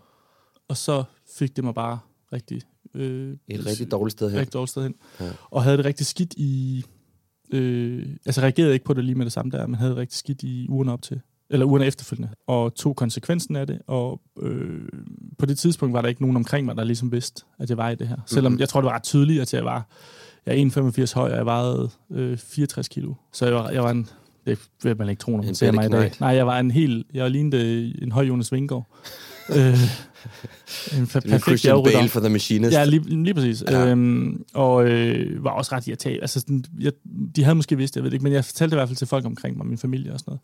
Og 0.68 0.76
så 0.76 1.04
fik 1.38 1.56
det 1.56 1.64
mig 1.64 1.74
bare 1.74 1.98
rigtig... 2.32 2.62
Øh, 2.94 3.36
Et 3.48 3.66
rigtig 3.66 3.90
dårligt 3.90 4.12
sted 4.12 4.30
her. 4.30 4.38
rigtig 4.38 4.52
dårligt 4.54 4.70
sted 4.70 4.82
hen. 4.82 4.94
Ja. 5.20 5.30
Og 5.50 5.62
havde 5.62 5.76
det 5.76 5.84
rigtig 5.84 6.06
skidt 6.06 6.34
i... 6.36 6.84
Øh, 7.52 8.06
altså 8.26 8.40
reagerede 8.40 8.72
ikke 8.72 8.84
på 8.84 8.94
det 8.94 9.04
lige 9.04 9.14
med 9.14 9.24
det 9.24 9.32
samme 9.32 9.50
der, 9.50 9.66
men 9.66 9.74
havde 9.74 9.90
det 9.90 9.98
rigtig 9.98 10.18
skidt 10.18 10.42
i 10.42 10.66
ugerne 10.68 10.92
op 10.92 11.02
til. 11.02 11.20
Eller 11.52 11.66
ugerne 11.66 11.86
efterfølgende. 11.86 12.34
Og 12.46 12.74
tog 12.74 12.96
konsekvensen 12.96 13.56
af 13.56 13.66
det. 13.66 13.78
Og 13.86 14.20
øh, 14.42 14.88
på 15.38 15.46
det 15.46 15.58
tidspunkt 15.58 15.92
var 15.92 16.02
der 16.02 16.08
ikke 16.08 16.20
nogen 16.22 16.36
omkring 16.36 16.66
mig, 16.66 16.76
der 16.76 16.84
ligesom 16.84 17.12
vidste, 17.12 17.44
at 17.58 17.68
jeg 17.70 17.76
var 17.76 17.90
i 17.90 17.94
det 17.94 18.08
her. 18.08 18.16
Selvom 18.26 18.52
Mhm. 18.52 18.60
jeg 18.60 18.68
tror, 18.68 18.80
det 18.80 18.86
var 18.86 18.94
ret 18.94 19.02
tydeligt, 19.02 19.40
at 19.42 19.54
jeg 19.54 19.64
var... 19.64 19.88
Jeg 20.46 20.60
er 20.60 20.64
1,85 21.06 21.14
høj, 21.14 21.30
og 21.30 21.36
jeg 21.36 21.46
vejede 21.46 21.90
øh, 22.10 22.38
64 22.38 22.88
kilo. 22.88 23.14
Så 23.32 23.46
jeg 23.46 23.54
var, 23.54 23.70
jeg 23.70 23.82
var 23.82 23.90
en... 23.90 24.08
Det 24.46 24.58
vil 24.82 24.98
man 24.98 25.08
ikke 25.08 25.20
tro, 25.20 25.36
når 25.36 25.42
man 25.42 25.54
ser 25.54 25.72
mig 25.72 25.86
i 25.86 25.88
dag. 25.88 26.12
Nej, 26.20 26.28
jeg 26.28 26.46
var 26.46 26.58
en 26.58 26.70
helt... 26.70 27.06
Jeg 27.14 27.30
lignede 27.30 27.94
en 28.02 28.12
høj 28.12 28.24
Jonas 28.24 28.52
Vingård. 28.52 28.86
øh, 29.50 29.56
en 29.56 31.02
er 31.02 31.06
perfekt 31.12 31.42
Christian. 31.42 31.82
Bale 31.84 32.08
for 32.08 32.20
The 32.20 32.28
Machinist. 32.28 32.72
Ja, 32.72 32.84
lige, 32.84 33.22
lige 33.22 33.34
præcis. 33.34 33.64
Ja. 33.68 33.90
Øhm, 33.90 34.44
og 34.54 34.88
øh, 34.88 35.44
var 35.44 35.50
også 35.50 35.74
ret 35.74 35.86
irritabel. 35.86 36.20
Altså, 36.20 36.40
sådan, 36.40 36.64
jeg, 36.80 36.92
de 37.36 37.44
havde 37.44 37.54
måske 37.54 37.76
vidst, 37.76 37.96
jeg 37.96 38.04
ved 38.04 38.12
ikke, 38.12 38.22
men 38.22 38.32
jeg 38.32 38.44
fortalte 38.44 38.70
det 38.70 38.76
i 38.76 38.78
hvert 38.78 38.88
fald 38.88 38.96
til 38.96 39.06
folk 39.06 39.24
omkring 39.24 39.56
mig, 39.56 39.66
min 39.66 39.78
familie 39.78 40.12
og 40.12 40.18
sådan 40.18 40.30
noget. 40.30 40.40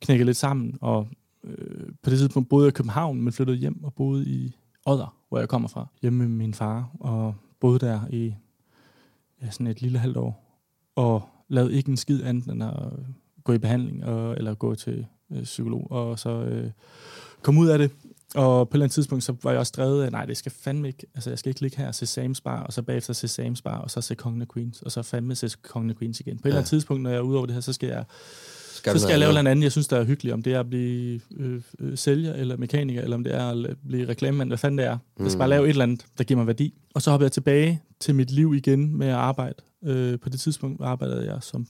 Knækkede 0.00 0.26
lidt 0.26 0.36
sammen, 0.36 0.78
og 0.80 1.08
øh, 1.44 1.86
på 2.02 2.10
det 2.10 2.18
tidspunkt 2.18 2.48
boede 2.48 2.64
jeg 2.64 2.68
i 2.68 2.76
København, 2.76 3.22
men 3.22 3.32
flyttede 3.32 3.58
hjem 3.58 3.84
og 3.84 3.94
boede 3.94 4.26
i 4.26 4.56
Odder, 4.86 5.14
hvor 5.28 5.38
jeg 5.38 5.48
kommer 5.48 5.68
fra, 5.68 5.86
hjemme 6.02 6.18
med 6.18 6.28
min 6.28 6.54
far, 6.54 6.90
og 7.00 7.34
boede 7.60 7.78
der 7.78 8.00
i 8.10 8.34
ja, 9.42 9.50
sådan 9.50 9.66
et 9.66 9.82
lille 9.82 9.98
halvt 9.98 10.16
år, 10.16 10.60
og 10.96 11.22
lavede 11.48 11.74
ikke 11.74 11.90
en 11.90 11.96
skid 11.96 12.22
andet 12.22 12.46
end 12.46 12.64
at 12.64 12.76
gå 13.44 13.52
i 13.52 13.58
behandling, 13.58 14.04
og, 14.04 14.36
eller 14.36 14.54
gå 14.54 14.74
til 14.74 15.06
øh, 15.32 15.42
psykolog, 15.42 15.90
og 15.90 16.18
så 16.18 16.30
øh, 16.30 16.70
komme 17.42 17.60
ud 17.60 17.68
af 17.68 17.78
det, 17.78 17.90
og 18.34 18.68
på 18.68 18.72
et 18.72 18.74
eller 18.74 18.84
andet 18.84 18.94
tidspunkt, 18.94 19.24
så 19.24 19.34
var 19.42 19.50
jeg 19.50 19.60
også 19.60 19.72
drevet 19.76 20.04
af, 20.04 20.12
nej, 20.12 20.24
det 20.24 20.36
skal 20.36 20.52
fandme 20.52 20.88
ikke, 20.88 21.06
altså 21.14 21.30
jeg 21.30 21.38
skal 21.38 21.50
ikke 21.50 21.60
ligge 21.60 21.76
her 21.76 21.88
og 21.88 21.94
se 21.94 22.24
Sam's 22.24 22.40
Bar, 22.44 22.62
og 22.62 22.72
så 22.72 22.82
bagefter 22.82 23.12
se 23.12 23.46
Sam's 23.46 23.62
Bar, 23.64 23.78
og 23.78 23.90
så 23.90 24.00
se 24.00 24.14
Kongen 24.14 24.42
af 24.42 24.48
Queens, 24.48 24.82
og 24.82 24.92
så 24.92 25.02
fandme 25.02 25.34
se 25.34 25.50
Kongen 25.62 25.90
af 25.90 25.96
Queens 25.96 26.20
igen. 26.20 26.38
På 26.38 26.40
et 26.40 26.44
ja. 26.44 26.48
eller 26.48 26.58
andet 26.58 26.68
tidspunkt, 26.68 27.02
når 27.02 27.10
jeg 27.10 27.16
er 27.16 27.22
ude 27.22 27.36
over 27.36 27.46
det 27.46 27.54
her, 27.54 27.60
så 27.60 27.72
skal 27.72 27.88
jeg, 27.88 28.04
Skal 28.72 28.92
så 28.92 28.98
skal 28.98 29.10
jeg 29.10 29.18
lave 29.18 29.32
noget 29.32 29.46
andet, 29.48 29.62
jeg 29.64 29.72
synes, 29.72 29.88
der 29.88 29.96
er 29.96 30.04
hyggeligt, 30.04 30.32
om 30.34 30.42
det 30.42 30.52
er 30.54 30.60
at 30.60 30.68
blive 30.68 31.20
øh, 31.36 31.60
øh, 31.78 31.98
sælger, 31.98 32.34
eller 32.34 32.56
mekaniker, 32.56 33.02
eller 33.02 33.16
om 33.16 33.24
det 33.24 33.34
er 33.34 33.48
at 33.68 33.76
blive 33.88 34.08
reklamemand, 34.08 34.50
hvad 34.50 34.58
fanden 34.58 34.78
det 34.78 34.86
er. 34.86 34.98
Jeg 35.18 35.30
skal 35.30 35.38
bare 35.38 35.48
lave 35.48 35.64
et 35.64 35.70
eller 35.70 35.82
andet, 35.82 36.04
der 36.18 36.24
giver 36.24 36.38
mig 36.38 36.46
værdi. 36.46 36.74
Og 36.94 37.02
så 37.02 37.10
hopper 37.10 37.24
jeg 37.24 37.32
tilbage 37.32 37.82
til 38.00 38.14
mit 38.14 38.30
liv 38.30 38.54
igen 38.54 38.96
med 38.98 39.06
at 39.06 39.14
arbejde. 39.14 39.54
Øh, 39.84 40.18
på 40.18 40.28
det 40.28 40.40
tidspunkt 40.40 40.80
arbejdede 40.84 41.32
jeg 41.32 41.38
som 41.42 41.66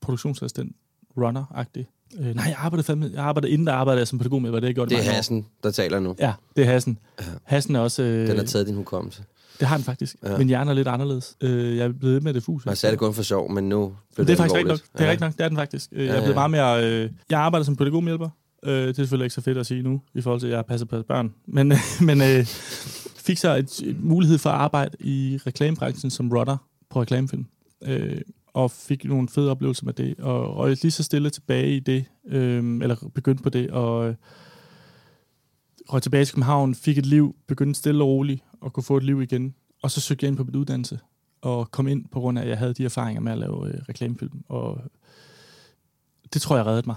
produktionsassistent, 0.00 0.76
runner-agtig. 1.16 1.86
Øh, 2.20 2.34
nej, 2.34 2.44
jeg 2.44 2.54
arbejdede, 2.58 2.86
fandme, 2.86 3.10
jeg 3.14 3.22
arbejdede 3.24 3.52
inden 3.52 3.66
der 3.66 3.72
arbejdede 3.72 4.00
jeg 4.00 4.08
som 4.08 4.18
pædagog 4.18 4.42
med, 4.42 4.50
hvad 4.50 4.60
det 4.60 4.66
jeg 4.66 4.74
gjort 4.74 4.92
i 4.92 4.94
Det 4.94 5.00
er 5.00 5.02
mange 5.02 5.10
år. 5.10 5.14
Hassen, 5.16 5.46
der 5.62 5.70
taler 5.70 6.00
nu. 6.00 6.14
Ja, 6.18 6.32
det 6.56 6.62
er 6.64 6.66
Hassen. 6.66 6.98
Hassen 7.44 7.76
er 7.76 7.80
også... 7.80 8.02
Øh, 8.02 8.28
Den 8.28 8.36
har 8.36 8.44
taget 8.44 8.66
din 8.66 8.74
hukommelse. 8.74 9.22
Det 9.60 9.68
har 9.68 9.76
den 9.76 9.84
faktisk. 9.84 10.16
Ja. 10.22 10.30
Ja. 10.32 10.38
Min 10.38 10.48
hjerne 10.48 10.70
er 10.70 10.74
lidt 10.74 10.88
anderledes. 10.88 11.36
Øh, 11.40 11.76
jeg 11.76 11.84
er 11.86 11.92
blevet 11.92 12.22
med 12.22 12.34
det 12.34 12.42
fus. 12.42 12.66
Jeg 12.66 12.78
sagde 12.78 12.90
det 12.90 12.98
kun 12.98 13.14
for 13.14 13.22
sjov, 13.22 13.50
men 13.52 13.68
nu 13.68 13.92
blev 14.14 14.26
det 14.26 14.32
er 14.32 14.36
faktisk 14.36 14.54
rigtigt 14.54 14.68
nok. 14.68 14.78
Det 14.98 15.00
er 15.06 15.10
rigtigt 15.10 15.20
nok. 15.20 15.32
Det 15.32 15.40
er 15.40 15.48
den 15.48 15.56
faktisk. 15.56 15.88
Øh, 15.92 16.06
Jeg 16.06 16.10
er 16.10 16.14
ja. 16.14 16.20
blevet 16.20 16.34
meget 16.36 16.50
mere... 16.50 16.84
Øh, 17.04 17.10
jeg 17.30 17.40
arbejder 17.40 17.64
som 17.64 17.76
pædagogmedhjælper. 17.76 18.28
Øh, 18.64 18.72
det 18.72 18.88
er 18.88 18.92
selvfølgelig 18.92 19.24
ikke 19.24 19.34
så 19.34 19.40
fedt 19.40 19.58
at 19.58 19.66
sige 19.66 19.82
nu, 19.82 20.00
i 20.14 20.20
forhold 20.20 20.40
til, 20.40 20.46
at 20.46 20.52
jeg 20.52 20.66
passer 20.66 20.86
på 20.86 21.02
børn. 21.02 21.34
Men, 21.46 21.72
men 22.08 22.22
øh, 22.22 22.44
fik 23.16 23.38
så 23.38 23.56
et, 23.56 23.80
et 23.80 24.04
mulighed 24.04 24.38
for 24.38 24.50
at 24.50 24.56
arbejde 24.56 24.96
i 25.00 25.38
reklamebranchen 25.46 26.10
som 26.10 26.32
rodder 26.32 26.56
på 26.90 27.00
reklamefilm. 27.00 27.46
Øh, 27.84 28.20
og 28.54 28.70
fik 28.70 29.04
nogle 29.04 29.28
fede 29.28 29.50
oplevelser 29.50 29.84
med 29.84 29.92
det. 29.92 30.14
Og 30.18 30.56
røg 30.56 30.76
lige 30.82 30.90
så 30.90 31.02
stille 31.02 31.30
tilbage 31.30 31.76
i 31.76 31.80
det, 31.80 32.04
øh, 32.28 32.78
eller 32.82 32.96
begyndte 33.14 33.42
på 33.42 33.48
det, 33.48 33.70
og 33.70 34.08
øh, 34.08 34.14
røg 35.92 36.02
tilbage 36.02 36.24
til 36.24 36.34
København, 36.34 36.74
fik 36.74 36.98
et 36.98 37.06
liv, 37.06 37.36
begyndte 37.48 37.78
stille 37.78 38.04
og 38.04 38.08
roligt 38.08 38.42
at 38.64 38.72
kunne 38.72 38.84
få 38.84 38.96
et 38.96 39.02
liv 39.02 39.22
igen. 39.22 39.54
Og 39.82 39.90
så 39.90 40.00
søgte 40.00 40.24
jeg 40.24 40.28
ind 40.28 40.36
på 40.36 40.44
mit 40.44 40.56
uddannelse, 40.56 40.98
og 41.42 41.70
kom 41.70 41.88
ind 41.88 42.04
på 42.12 42.20
grund 42.20 42.38
af, 42.38 42.42
at 42.42 42.48
jeg 42.48 42.58
havde 42.58 42.74
de 42.74 42.84
erfaringer 42.84 43.20
med 43.20 43.32
at 43.32 43.38
lave 43.38 43.68
øh, 43.68 43.80
reklamefilm. 43.88 44.44
Og 44.48 44.80
det 46.34 46.42
tror 46.42 46.56
jeg 46.56 46.66
reddede 46.66 46.86
mig, 46.86 46.96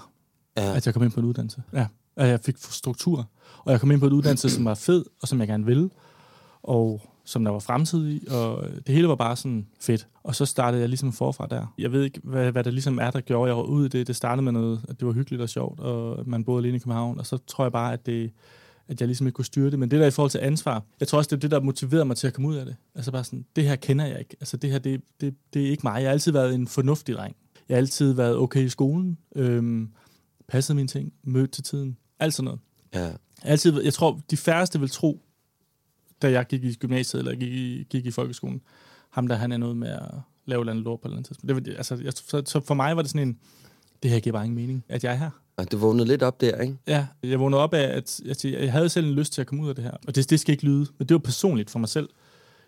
Ja. 0.57 0.75
at 0.75 0.85
jeg 0.85 0.93
kom 0.93 1.03
ind 1.03 1.11
på 1.11 1.19
en 1.19 1.25
uddannelse. 1.25 1.63
Ja, 1.73 1.87
at 2.15 2.27
jeg 2.27 2.39
fik 2.39 2.55
struktur. 2.59 3.29
Og 3.57 3.71
jeg 3.71 3.79
kom 3.79 3.91
ind 3.91 3.99
på 3.99 4.07
en 4.07 4.13
uddannelse, 4.13 4.49
som 4.49 4.65
var 4.65 4.73
fed, 4.73 5.05
og 5.21 5.27
som 5.27 5.39
jeg 5.39 5.47
gerne 5.47 5.65
ville. 5.65 5.89
Og 6.63 7.01
som 7.25 7.43
der 7.43 7.51
var 7.51 7.59
fremtid 7.59 8.09
i, 8.09 8.27
og 8.31 8.63
det 8.87 8.95
hele 8.95 9.07
var 9.07 9.15
bare 9.15 9.35
sådan 9.35 9.67
fedt. 9.79 10.07
Og 10.23 10.35
så 10.35 10.45
startede 10.45 10.81
jeg 10.81 10.89
ligesom 10.89 11.11
forfra 11.13 11.47
der. 11.47 11.73
Jeg 11.77 11.91
ved 11.91 12.03
ikke, 12.03 12.19
hvad, 12.23 12.51
hvad 12.51 12.63
det 12.63 12.73
ligesom 12.73 12.99
er, 12.99 13.11
der 13.11 13.21
gjorde, 13.21 13.49
jeg 13.49 13.57
var 13.57 13.63
ude 13.63 13.85
i 13.85 13.89
det. 13.89 14.07
Det 14.07 14.15
startede 14.15 14.41
med 14.43 14.51
noget, 14.51 14.85
at 14.89 14.99
det 14.99 15.07
var 15.07 15.13
hyggeligt 15.13 15.41
og 15.41 15.49
sjovt, 15.49 15.79
og 15.79 16.23
man 16.29 16.43
boede 16.43 16.59
alene 16.63 16.75
i 16.75 16.79
København, 16.79 17.19
og 17.19 17.25
så 17.25 17.37
tror 17.37 17.63
jeg 17.65 17.71
bare, 17.71 17.93
at 17.93 18.05
det 18.05 18.31
at 18.87 19.01
jeg 19.01 19.07
ligesom 19.07 19.27
ikke 19.27 19.35
kunne 19.35 19.45
styre 19.45 19.71
det. 19.71 19.79
Men 19.79 19.91
det 19.91 19.99
der 19.99 20.07
i 20.07 20.11
forhold 20.11 20.31
til 20.31 20.39
ansvar, 20.39 20.83
jeg 20.99 21.07
tror 21.07 21.17
også, 21.17 21.27
det 21.29 21.35
er 21.35 21.39
det, 21.39 21.51
der 21.51 21.59
motiverede 21.61 22.05
mig 22.05 22.17
til 22.17 22.27
at 22.27 22.33
komme 22.33 22.47
ud 22.49 22.55
af 22.55 22.65
det. 22.65 22.75
Altså 22.95 23.11
bare 23.11 23.23
sådan, 23.23 23.45
det 23.55 23.63
her 23.63 23.75
kender 23.75 24.05
jeg 24.05 24.19
ikke. 24.19 24.35
Altså 24.39 24.57
det 24.57 24.71
her, 24.71 24.79
det, 24.79 25.01
det, 25.21 25.35
det 25.53 25.65
er 25.65 25.69
ikke 25.71 25.81
mig. 25.83 25.93
Jeg 26.01 26.03
har 26.09 26.11
altid 26.11 26.31
været 26.31 26.55
en 26.55 26.67
fornuftig 26.67 27.15
dreng. 27.15 27.35
Jeg 27.69 27.75
har 27.75 27.79
altid 27.79 28.13
været 28.13 28.37
okay 28.37 28.63
i 28.65 28.69
skolen, 28.69 29.17
øhm, 29.35 29.89
passet 30.47 30.75
mine 30.75 30.87
ting, 30.87 31.13
mødt 31.23 31.51
til 31.51 31.63
tiden, 31.63 31.97
alt 32.19 32.33
sådan 32.33 32.45
noget. 32.45 32.59
Ja. 32.93 33.11
Altid, 33.43 33.81
jeg 33.83 33.93
tror, 33.93 34.21
de 34.31 34.37
færreste 34.37 34.79
vil 34.79 34.89
tro, 34.89 35.21
da 36.21 36.31
jeg 36.31 36.45
gik 36.47 36.63
i 36.63 36.73
gymnasiet, 36.75 37.19
eller 37.19 37.35
gik 37.35 37.53
i, 37.53 37.83
gik 37.89 38.05
i 38.05 38.11
folkeskolen, 38.11 38.61
ham 39.09 39.27
der, 39.27 39.35
han 39.35 39.51
er 39.51 39.57
noget 39.57 39.77
med 39.77 39.87
at 39.89 40.01
lave 40.45 40.59
et 40.59 40.61
eller 40.63 40.71
andet 40.71 40.85
lort 40.85 40.99
på 41.01 41.07
et 41.07 41.09
eller 41.09 41.17
andet 41.17 41.27
tidspunkt. 41.27 41.65
Det, 41.65 41.71
var- 41.73 41.77
altså, 41.77 41.95
jeg, 41.95 42.13
så, 42.15 42.43
så 42.45 42.59
for 42.59 42.73
mig 42.73 42.95
var 42.95 43.01
det 43.01 43.11
sådan 43.11 43.27
en, 43.27 43.37
det 44.03 44.11
her 44.11 44.19
giver 44.19 44.33
bare 44.33 44.45
ingen 44.45 44.55
mening, 44.55 44.83
at 44.89 45.03
jeg 45.03 45.11
er 45.13 45.15
her. 45.17 45.29
Og 45.57 45.71
du 45.71 45.77
vågnede 45.77 46.07
lidt 46.07 46.23
op 46.23 46.41
der, 46.41 46.61
ikke? 46.61 46.77
Ja, 46.87 47.07
jeg 47.23 47.39
vågnede 47.39 47.61
op 47.61 47.73
af, 47.73 47.97
at 47.97 48.21
jeg, 48.25 48.53
jeg 48.53 48.71
havde 48.71 48.89
selv 48.89 49.05
en 49.05 49.13
lyst 49.13 49.33
til 49.33 49.41
at 49.41 49.47
komme 49.47 49.63
ud 49.63 49.69
af 49.69 49.75
det 49.75 49.83
her. 49.83 49.91
Og 50.07 50.15
det, 50.15 50.29
det 50.29 50.39
skal 50.39 50.51
ikke 50.51 50.63
lyde, 50.65 50.87
men 50.97 51.07
det 51.07 51.15
var 51.15 51.19
personligt 51.19 51.69
for 51.69 51.79
mig 51.79 51.89
selv. 51.89 52.09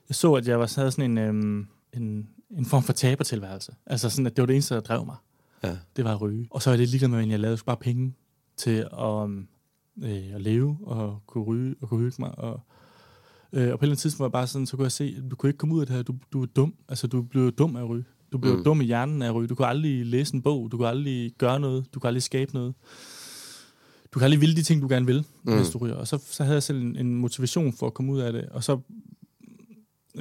Jeg 0.09 0.15
så, 0.15 0.33
at 0.33 0.47
jeg 0.47 0.59
var, 0.59 0.73
havde 0.75 0.91
sådan 0.91 1.11
en, 1.11 1.17
øhm, 1.17 1.67
en, 1.93 2.27
en 2.57 2.65
form 2.65 2.83
for 2.83 2.93
tabertilværelse. 2.93 3.71
Altså 3.85 4.09
sådan, 4.09 4.25
at 4.25 4.35
det 4.35 4.41
var 4.41 4.45
det 4.45 4.53
eneste, 4.53 4.75
der 4.75 4.81
drev 4.81 5.05
mig. 5.05 5.15
Ja. 5.63 5.77
Det 5.95 6.03
var 6.03 6.13
at 6.13 6.21
ryge. 6.21 6.47
Og 6.49 6.61
så 6.61 6.71
er 6.71 6.75
lidt 6.75 6.89
ligeglad 6.89 7.09
med, 7.09 7.19
at 7.19 7.29
jeg 7.29 7.39
lavede 7.39 7.61
bare 7.65 7.77
penge 7.77 8.13
til 8.57 8.87
at, 8.99 9.29
øh, 10.03 10.35
at 10.35 10.41
leve 10.41 10.77
og 10.83 11.19
kunne 11.27 11.43
ryge 11.43 11.75
og 11.81 11.89
kunne 11.89 11.99
hygge 11.99 12.15
mig. 12.19 12.39
Og, 12.39 12.59
øh, 13.53 13.73
og 13.73 13.79
på 13.79 13.83
et 13.83 13.87
eller 13.87 13.91
andet 13.91 13.97
tidspunkt 13.97 14.19
var 14.19 14.25
jeg 14.25 14.31
bare 14.31 14.47
sådan, 14.47 14.65
så 14.65 14.77
kunne 14.77 14.83
jeg 14.83 14.91
se, 14.91 15.15
at 15.17 15.31
du 15.31 15.35
kunne 15.35 15.49
ikke 15.49 15.57
komme 15.57 15.75
ud 15.75 15.81
af 15.81 15.87
det 15.87 15.95
her. 15.95 16.03
Du, 16.03 16.15
du 16.33 16.41
er 16.41 16.45
dum. 16.45 16.73
Altså, 16.89 17.07
du 17.07 17.21
blev 17.21 17.51
dum 17.51 17.75
af 17.75 17.81
at 17.81 17.89
ryge. 17.89 18.05
Du 18.35 18.39
blev 18.39 18.53
Mm. 18.53 18.57
mm. 18.59 18.63
dum 18.63 18.81
i 18.81 18.85
hjernen 18.85 19.21
af 19.21 19.27
at 19.27 19.35
ryge. 19.35 19.47
Du 19.47 19.55
kunne 19.55 19.67
aldrig 19.67 20.05
læse 20.05 20.35
en 20.35 20.41
bog. 20.41 20.71
Du 20.71 20.77
kunne 20.77 20.87
aldrig 20.87 21.31
gøre 21.37 21.59
noget. 21.59 21.85
Du 21.93 21.99
kunne 21.99 22.07
aldrig 22.07 22.23
skabe 22.23 22.53
noget. 22.53 22.73
du 24.13 24.19
kan 24.19 24.23
aldrig 24.23 24.41
ville 24.41 24.55
de 24.55 24.63
ting, 24.63 24.81
du 24.81 24.87
gerne 24.87 25.05
vil, 25.05 25.25
mm. 25.43 25.55
hvis 25.55 25.69
du 25.69 25.77
ryger. 25.77 25.95
Og 25.95 26.07
så, 26.07 26.19
så 26.31 26.43
havde 26.43 26.53
jeg 26.55 26.63
selv 26.63 26.81
en, 26.81 26.95
en 26.95 27.15
motivation 27.15 27.73
for 27.73 27.87
at 27.87 27.93
komme 27.93 28.11
ud 28.11 28.19
af 28.19 28.33
det, 28.33 28.45
og 28.51 28.63
så 28.63 28.79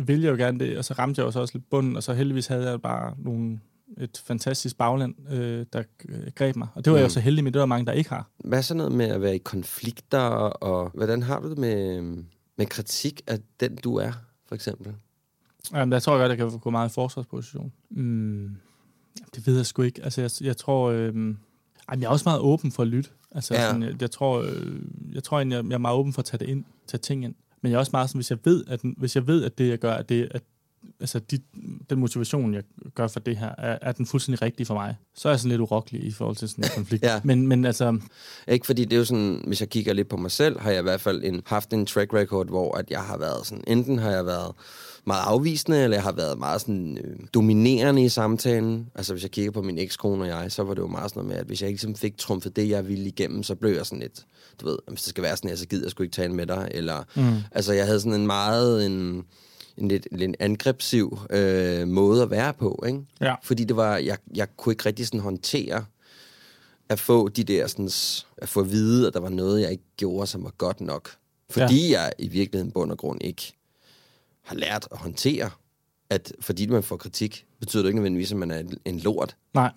ville 0.05 0.25
jeg 0.25 0.31
jo 0.33 0.37
gerne 0.37 0.59
det, 0.59 0.79
og 0.79 0.85
så 0.85 0.95
ramte 0.95 1.19
jeg 1.21 1.27
også 1.27 1.51
lidt 1.55 1.71
bunden, 1.71 1.97
og 1.97 2.03
så 2.03 2.13
heldigvis 2.15 2.47
havde 2.47 2.71
jeg 2.71 2.83
bare 2.83 3.15
nogle, 3.19 3.61
et 3.99 4.23
fantastisk 4.27 4.79
bagland, 4.79 5.15
øh, 5.33 5.67
der 5.73 5.83
øh, 6.09 6.19
greb 6.35 6.57
mig. 6.57 6.69
Og 6.75 6.85
det 6.85 6.91
var 6.91 6.97
mm. 6.97 7.01
jeg 7.01 7.05
jo 7.05 7.13
så 7.13 7.21
heldig 7.21 7.45
med, 7.45 7.53
det 7.53 7.61
var 7.61 7.67
mange, 7.67 7.87
der 7.87 7.93
ikke 7.93 8.11
har. 8.11 8.31
Hvad 8.45 8.59
er 8.59 8.63
så 8.63 8.75
noget 8.75 8.93
med 8.93 9.07
at 9.07 9.23
være 9.23 9.35
i 9.35 9.39
konflikter, 9.39 10.19
og 10.19 10.91
hvordan 10.95 11.23
har 11.23 11.41
du 11.41 11.51
det 11.51 11.59
med, 11.59 12.03
med 12.59 12.67
kritik 12.67 13.21
af 13.27 13.39
den, 13.61 13.77
du 13.77 13.97
er, 13.97 14.13
for 14.49 14.55
eksempel? 14.55 14.95
Jamen, 15.73 15.93
der 15.93 15.99
tror 15.99 16.13
jeg 16.13 16.29
godt, 16.29 16.39
jeg 16.39 16.51
kan 16.51 16.59
gå 16.59 16.71
meget 16.71 16.91
i 16.91 16.93
forsvarsposition. 16.93 17.73
Mm, 17.91 18.57
det 19.35 19.47
ved 19.47 19.57
jeg 19.57 19.67
sgu 19.67 19.83
ikke. 19.83 20.05
Altså, 20.05 20.21
jeg, 20.21 20.31
jeg 20.41 20.57
tror... 20.57 20.91
Øh, 20.91 21.07
jamen, 21.07 21.37
jeg 21.91 22.05
er 22.05 22.09
også 22.09 22.23
meget 22.27 22.41
åben 22.41 22.73
for 22.73 22.83
at 22.83 22.89
lytte. 22.89 23.11
Altså, 23.33 23.55
ja. 23.55 23.67
sådan, 23.67 23.83
jeg, 23.83 24.01
jeg, 24.01 24.11
tror, 24.11 24.43
øh, 24.43 24.83
jeg 25.13 25.23
tror 25.23 25.39
egentlig, 25.39 25.65
jeg 25.69 25.75
er 25.75 25.79
meget 25.79 25.97
åben 25.97 26.13
for 26.13 26.23
at 26.23 26.27
tage 26.27 26.39
det 26.39 26.49
ind, 26.49 26.65
tage 26.87 26.99
ting 26.99 27.25
ind. 27.25 27.35
Men 27.61 27.71
jeg 27.71 27.77
er 27.77 27.81
også 27.81 27.91
meget 27.93 28.11
sådan, 28.11 28.19
hvis 28.19 28.31
jeg 28.31 28.39
ved, 28.45 28.65
at, 28.69 28.81
hvis 28.97 29.17
jeg 29.17 29.27
ved, 29.27 29.45
at 29.45 29.59
det, 29.59 29.69
jeg 29.69 29.79
gør, 29.79 29.95
at 29.95 30.09
det, 30.09 30.29
at 30.31 30.43
altså 31.01 31.19
de, 31.19 31.39
den 31.91 31.99
motivation, 31.99 32.55
jeg 32.55 32.63
gør 32.95 33.07
for 33.07 33.21
det 33.21 33.37
her, 33.37 33.51
er, 33.59 33.79
er 33.83 33.93
den 33.93 34.07
fuldstændig 34.07 34.43
rigtig 34.43 34.67
for 34.67 34.75
mig. 34.75 34.97
Så 35.15 35.29
er 35.29 35.33
jeg 35.33 35.41
sådan 35.41 35.51
lidt 35.51 35.61
urokkelig 35.61 36.05
i 36.05 36.11
forhold 36.11 36.37
til 36.37 36.49
sådan 36.49 36.65
en 36.65 36.71
konflikt. 36.77 37.05
ja. 37.05 37.21
men, 37.25 37.47
men 37.47 37.65
altså... 37.65 38.01
Ikke 38.49 38.67
fordi 38.67 38.85
det 38.85 38.93
er 38.93 38.99
jo 38.99 39.05
sådan, 39.05 39.43
hvis 39.47 39.61
jeg 39.61 39.69
kigger 39.69 39.93
lidt 39.93 40.09
på 40.09 40.17
mig 40.17 40.31
selv, 40.31 40.61
har 40.61 40.71
jeg 40.71 40.81
i 40.81 40.83
hvert 40.83 41.01
fald 41.01 41.25
en, 41.25 41.43
haft 41.47 41.73
en 41.73 41.87
track 41.87 42.15
record, 42.15 42.49
hvor 42.49 42.77
at 42.77 42.91
jeg 42.91 43.03
har 43.03 43.19
været 43.19 43.47
sådan, 43.47 43.65
enten 43.67 43.99
har 43.99 44.11
jeg 44.11 44.27
været 44.27 44.55
meget 45.07 45.23
afvisende, 45.25 45.85
eller 45.85 45.97
jeg 45.97 46.03
har 46.03 46.13
været 46.13 46.39
meget 46.39 46.61
sådan, 46.61 46.99
øh, 47.05 47.17
dominerende 47.35 48.05
i 48.05 48.09
samtalen. 48.09 48.91
Altså 48.95 49.13
hvis 49.13 49.23
jeg 49.23 49.31
kigger 49.31 49.51
på 49.51 49.63
min 49.63 49.79
ekskone 49.79 50.23
og 50.23 50.29
jeg, 50.29 50.53
så 50.53 50.63
var 50.63 50.75
det 50.75 50.83
jo 50.83 50.87
meget 50.87 51.11
sådan 51.11 51.21
noget 51.21 51.29
med, 51.29 51.41
at 51.41 51.47
hvis 51.47 51.63
jeg 51.63 51.69
ikke 51.69 51.83
ligesom 51.83 51.95
fik 51.95 52.19
trumfet 52.19 52.57
det, 52.57 52.69
jeg 52.69 52.89
ville 52.89 53.07
igennem, 53.07 53.43
så 53.43 53.55
blev 53.55 53.71
jeg 53.71 53.87
sådan 53.87 53.99
lidt, 53.99 54.27
du 54.61 54.67
ved, 54.67 54.79
hvis 54.89 55.03
det 55.03 55.09
skal 55.09 55.23
være 55.23 55.37
sådan 55.37 55.51
her, 55.51 55.57
så 55.57 55.67
gider 55.67 55.85
jeg 55.85 55.91
sgu 55.91 56.03
ikke 56.03 56.15
tale 56.15 56.33
med 56.33 56.47
dig. 56.47 56.69
Eller, 56.71 57.03
mm. 57.17 57.37
Altså 57.53 57.73
jeg 57.73 57.87
havde 57.87 58.01
sådan 58.01 58.21
en 58.21 58.27
meget 58.27 58.87
en, 58.87 59.25
en 59.79 59.89
lidt, 59.89 60.09
lidt 60.13 60.37
angrebsiv 60.41 61.19
øh, 61.31 61.89
måde 61.89 62.23
at 62.23 62.31
være 62.31 62.53
på, 62.53 62.85
ikke? 62.87 63.01
Ja. 63.21 63.35
Fordi 63.43 63.65
det 63.65 63.77
var, 63.77 63.97
jeg, 63.97 64.17
jeg 64.35 64.57
kunne 64.57 64.73
ikke 64.73 64.87
rigtig 64.87 65.07
sådan 65.07 65.21
håndtere 65.21 65.85
at 66.89 67.01
få 67.01 67.29
de 67.29 67.45
der 67.45 67.67
sådan, 67.67 67.91
at 68.37 68.49
få 68.49 68.61
at 68.61 68.71
vide, 68.71 69.07
at 69.07 69.15
der 69.15 69.21
var 69.21 69.29
noget, 69.29 69.61
jeg 69.61 69.71
ikke 69.71 69.85
gjorde, 69.97 70.27
som 70.27 70.45
var 70.45 70.53
godt 70.59 70.81
nok. 70.81 71.11
Fordi 71.51 71.89
ja. 71.89 72.01
jeg 72.01 72.13
i 72.19 72.29
virkeligheden 72.29 72.73
bund 72.73 72.91
og 72.91 72.99
grund 72.99 73.25
ikke 73.25 73.53
har 74.45 74.57
lært 74.57 74.89
at 74.93 74.99
håndtere, 74.99 75.51
at 76.11 76.33
fordi 76.41 76.67
man 76.67 76.83
får 76.83 76.97
kritik, 76.97 77.47
betyder 77.61 77.83
det 77.83 77.89
ikke 77.89 77.97
nødvendigvis, 77.97 78.33
at 78.33 78.39
man 78.39 78.51
er 78.51 78.63
en 78.85 78.99
lort. 78.99 79.37
Nej, 79.55 79.73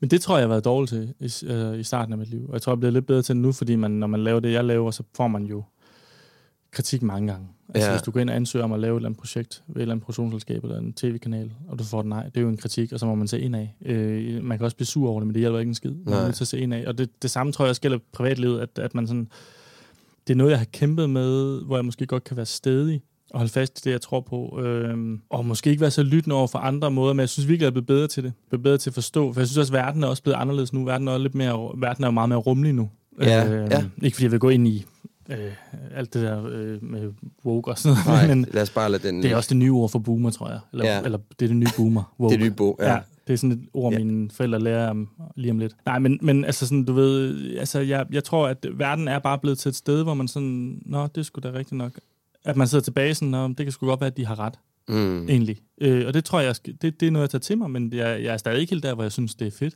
men 0.00 0.10
det 0.10 0.20
tror 0.20 0.36
jeg, 0.36 0.40
jeg 0.40 0.48
har 0.48 0.54
været 0.54 0.64
dårlig 0.64 0.88
til 0.88 1.14
i, 1.20 1.46
øh, 1.46 1.78
i 1.78 1.82
starten 1.82 2.12
af 2.12 2.18
mit 2.18 2.28
liv. 2.28 2.46
Og 2.48 2.52
jeg 2.52 2.62
tror, 2.62 2.72
jeg 2.72 2.80
bliver 2.80 2.92
lidt 2.92 3.06
bedre 3.06 3.22
til 3.22 3.34
det 3.34 3.42
nu, 3.42 3.52
fordi 3.52 3.76
man, 3.76 3.90
når 3.90 4.06
man 4.06 4.24
laver 4.24 4.40
det, 4.40 4.52
jeg 4.52 4.64
laver, 4.64 4.90
så 4.90 5.02
får 5.14 5.28
man 5.28 5.44
jo 5.44 5.64
kritik 6.70 7.02
mange 7.02 7.32
gange. 7.32 7.48
Altså 7.74 7.88
ja. 7.88 7.94
hvis 7.94 8.02
du 8.02 8.10
går 8.10 8.20
ind 8.20 8.30
og 8.30 8.36
ansøger 8.36 8.64
om 8.64 8.72
at 8.72 8.80
lave 8.80 8.94
et 8.94 8.96
eller 8.96 9.08
andet 9.08 9.20
projekt 9.20 9.62
ved 9.66 9.76
et 9.76 9.80
eller 9.80 9.92
andet 9.92 10.04
produktionsselskab 10.04 10.62
eller 10.64 10.78
en 10.78 10.92
tv-kanal, 10.92 11.52
og 11.68 11.78
du 11.78 11.84
får 11.84 12.00
et 12.00 12.06
nej, 12.06 12.24
det 12.24 12.36
er 12.36 12.40
jo 12.40 12.48
en 12.48 12.56
kritik, 12.56 12.92
og 12.92 13.00
så 13.00 13.06
må 13.06 13.14
man 13.14 13.28
se 13.28 13.40
ind 13.40 13.56
af. 13.56 13.76
Øh, 13.82 14.44
man 14.44 14.58
kan 14.58 14.64
også 14.64 14.76
blive 14.76 14.86
sur 14.86 15.10
over 15.10 15.20
det, 15.20 15.26
men 15.26 15.34
det 15.34 15.40
hjælper 15.40 15.58
ikke 15.58 15.68
en 15.68 15.74
skid. 15.74 15.90
Man 15.90 16.14
er 16.14 16.24
nødt 16.24 16.34
til 16.34 16.44
at 16.44 16.48
se 16.48 16.58
ind 16.60 16.74
af. 16.74 16.84
Og 16.86 16.98
det, 16.98 17.22
det 17.22 17.30
samme 17.30 17.52
tror 17.52 17.64
jeg 17.64 17.70
også 17.70 17.80
gælder 17.80 17.98
privatlivet, 18.12 18.60
at, 18.60 18.78
at 18.78 18.94
man 18.94 19.06
sådan, 19.06 19.28
det 20.26 20.34
er 20.34 20.36
noget, 20.36 20.50
jeg 20.50 20.58
har 20.58 20.66
kæmpet 20.72 21.10
med, 21.10 21.62
hvor 21.64 21.76
jeg 21.76 21.84
måske 21.84 22.06
godt 22.06 22.24
kan 22.24 22.36
være 22.36 22.46
stedig, 22.46 23.02
og 23.30 23.38
holde 23.38 23.52
fast 23.52 23.80
i 23.80 23.82
det, 23.84 23.90
jeg 23.92 24.00
tror 24.00 24.20
på. 24.20 24.60
Øhm, 24.62 25.20
og 25.30 25.46
måske 25.46 25.70
ikke 25.70 25.80
være 25.80 25.90
så 25.90 26.02
lyttende 26.02 26.36
over 26.36 26.46
for 26.46 26.58
andre 26.58 26.90
måder, 26.90 27.12
men 27.12 27.20
jeg 27.20 27.28
synes 27.28 27.48
virkelig, 27.48 27.66
at 27.66 27.74
jeg 27.74 27.80
er 27.80 27.84
blevet 27.84 27.86
bedre 27.86 28.08
til 28.08 28.24
det. 28.24 28.32
Blevet 28.48 28.62
bedre 28.62 28.78
til 28.78 28.90
at 28.90 28.94
forstå. 28.94 29.32
For 29.32 29.40
jeg 29.40 29.48
synes 29.48 29.58
også, 29.58 29.72
at 29.72 29.84
verden 29.84 30.02
er 30.02 30.06
også 30.06 30.22
blevet 30.22 30.36
anderledes 30.36 30.72
nu. 30.72 30.84
Verden 30.84 31.08
er, 31.08 31.18
lidt 31.18 31.34
mere, 31.34 31.72
verden 31.76 32.04
er 32.04 32.10
meget 32.10 32.28
mere 32.28 32.38
rummelig 32.38 32.72
nu. 32.72 32.90
Ja, 33.20 33.52
øhm, 33.52 33.70
ja. 33.70 33.84
Ikke 34.02 34.14
fordi 34.14 34.24
jeg 34.24 34.32
vil 34.32 34.40
gå 34.40 34.48
ind 34.48 34.68
i 34.68 34.86
øh, 35.30 35.52
alt 35.96 36.14
det 36.14 36.22
der 36.22 36.46
øh, 36.46 36.84
med 36.84 37.12
woke 37.44 37.70
og 37.70 37.78
sådan 37.78 37.96
noget. 38.06 38.28
Nej, 38.28 38.34
men 38.34 38.46
lad 38.52 38.62
os 38.62 38.70
bare 38.70 38.90
lade 38.90 39.08
den... 39.08 39.22
Det 39.22 39.30
er 39.30 39.36
også 39.36 39.48
det 39.48 39.56
nye 39.56 39.72
ord 39.72 39.90
for 39.90 39.98
boomer, 39.98 40.30
tror 40.30 40.48
jeg. 40.48 40.60
Eller, 40.72 40.86
ja. 40.86 41.00
eller 41.04 41.18
det 41.38 41.44
er 41.44 41.48
det 41.48 41.56
nye 41.56 41.66
boomer. 41.76 42.14
Woke. 42.20 42.32
Det 42.34 42.40
er 42.40 42.44
nye 42.44 42.50
bo, 42.50 42.76
ja. 42.80 42.92
ja. 42.92 42.98
Det 43.26 43.32
er 43.32 43.38
sådan 43.38 43.52
et 43.52 43.68
ord, 43.74 43.92
ja. 43.92 43.98
mine 43.98 44.30
forældre 44.30 44.60
lærer 44.60 44.90
om, 44.90 45.08
lige 45.36 45.50
om 45.50 45.58
lidt. 45.58 45.76
Nej, 45.86 45.98
men, 45.98 46.18
men 46.22 46.44
altså 46.44 46.66
sådan, 46.66 46.84
du 46.84 46.92
ved, 46.92 47.36
altså 47.58 47.80
jeg, 47.80 48.06
jeg 48.12 48.24
tror, 48.24 48.48
at 48.48 48.66
verden 48.72 49.08
er 49.08 49.18
bare 49.18 49.38
blevet 49.38 49.58
til 49.58 49.68
et 49.68 49.76
sted, 49.76 50.02
hvor 50.02 50.14
man 50.14 50.28
sådan, 50.28 50.82
nå, 50.86 51.06
det 51.06 51.26
skulle 51.26 51.50
da 51.50 51.58
rigtigt 51.58 51.78
nok. 51.78 51.92
At 52.44 52.56
man 52.56 52.68
sidder 52.68 52.84
tilbage 52.84 53.14
sådan, 53.14 53.28
nå, 53.28 53.48
det 53.48 53.56
kan 53.56 53.72
sgu 53.72 53.86
godt 53.86 54.00
være, 54.00 54.10
at 54.10 54.16
de 54.16 54.26
har 54.26 54.38
ret. 54.38 54.54
Mm. 54.88 55.28
Egentlig. 55.28 55.58
Øh, 55.80 56.06
og 56.06 56.14
det 56.14 56.24
tror 56.24 56.40
jeg, 56.40 56.54
det, 56.66 57.00
det 57.00 57.02
er 57.02 57.10
noget, 57.10 57.22
jeg 57.22 57.30
tager 57.30 57.40
til 57.40 57.58
mig, 57.58 57.70
men 57.70 57.92
jeg, 57.92 58.22
jeg 58.22 58.32
er 58.32 58.36
stadig 58.36 58.60
ikke 58.60 58.70
helt 58.70 58.82
der, 58.82 58.94
hvor 58.94 59.04
jeg 59.04 59.12
synes, 59.12 59.34
det 59.34 59.46
er 59.46 59.50
fedt. 59.50 59.74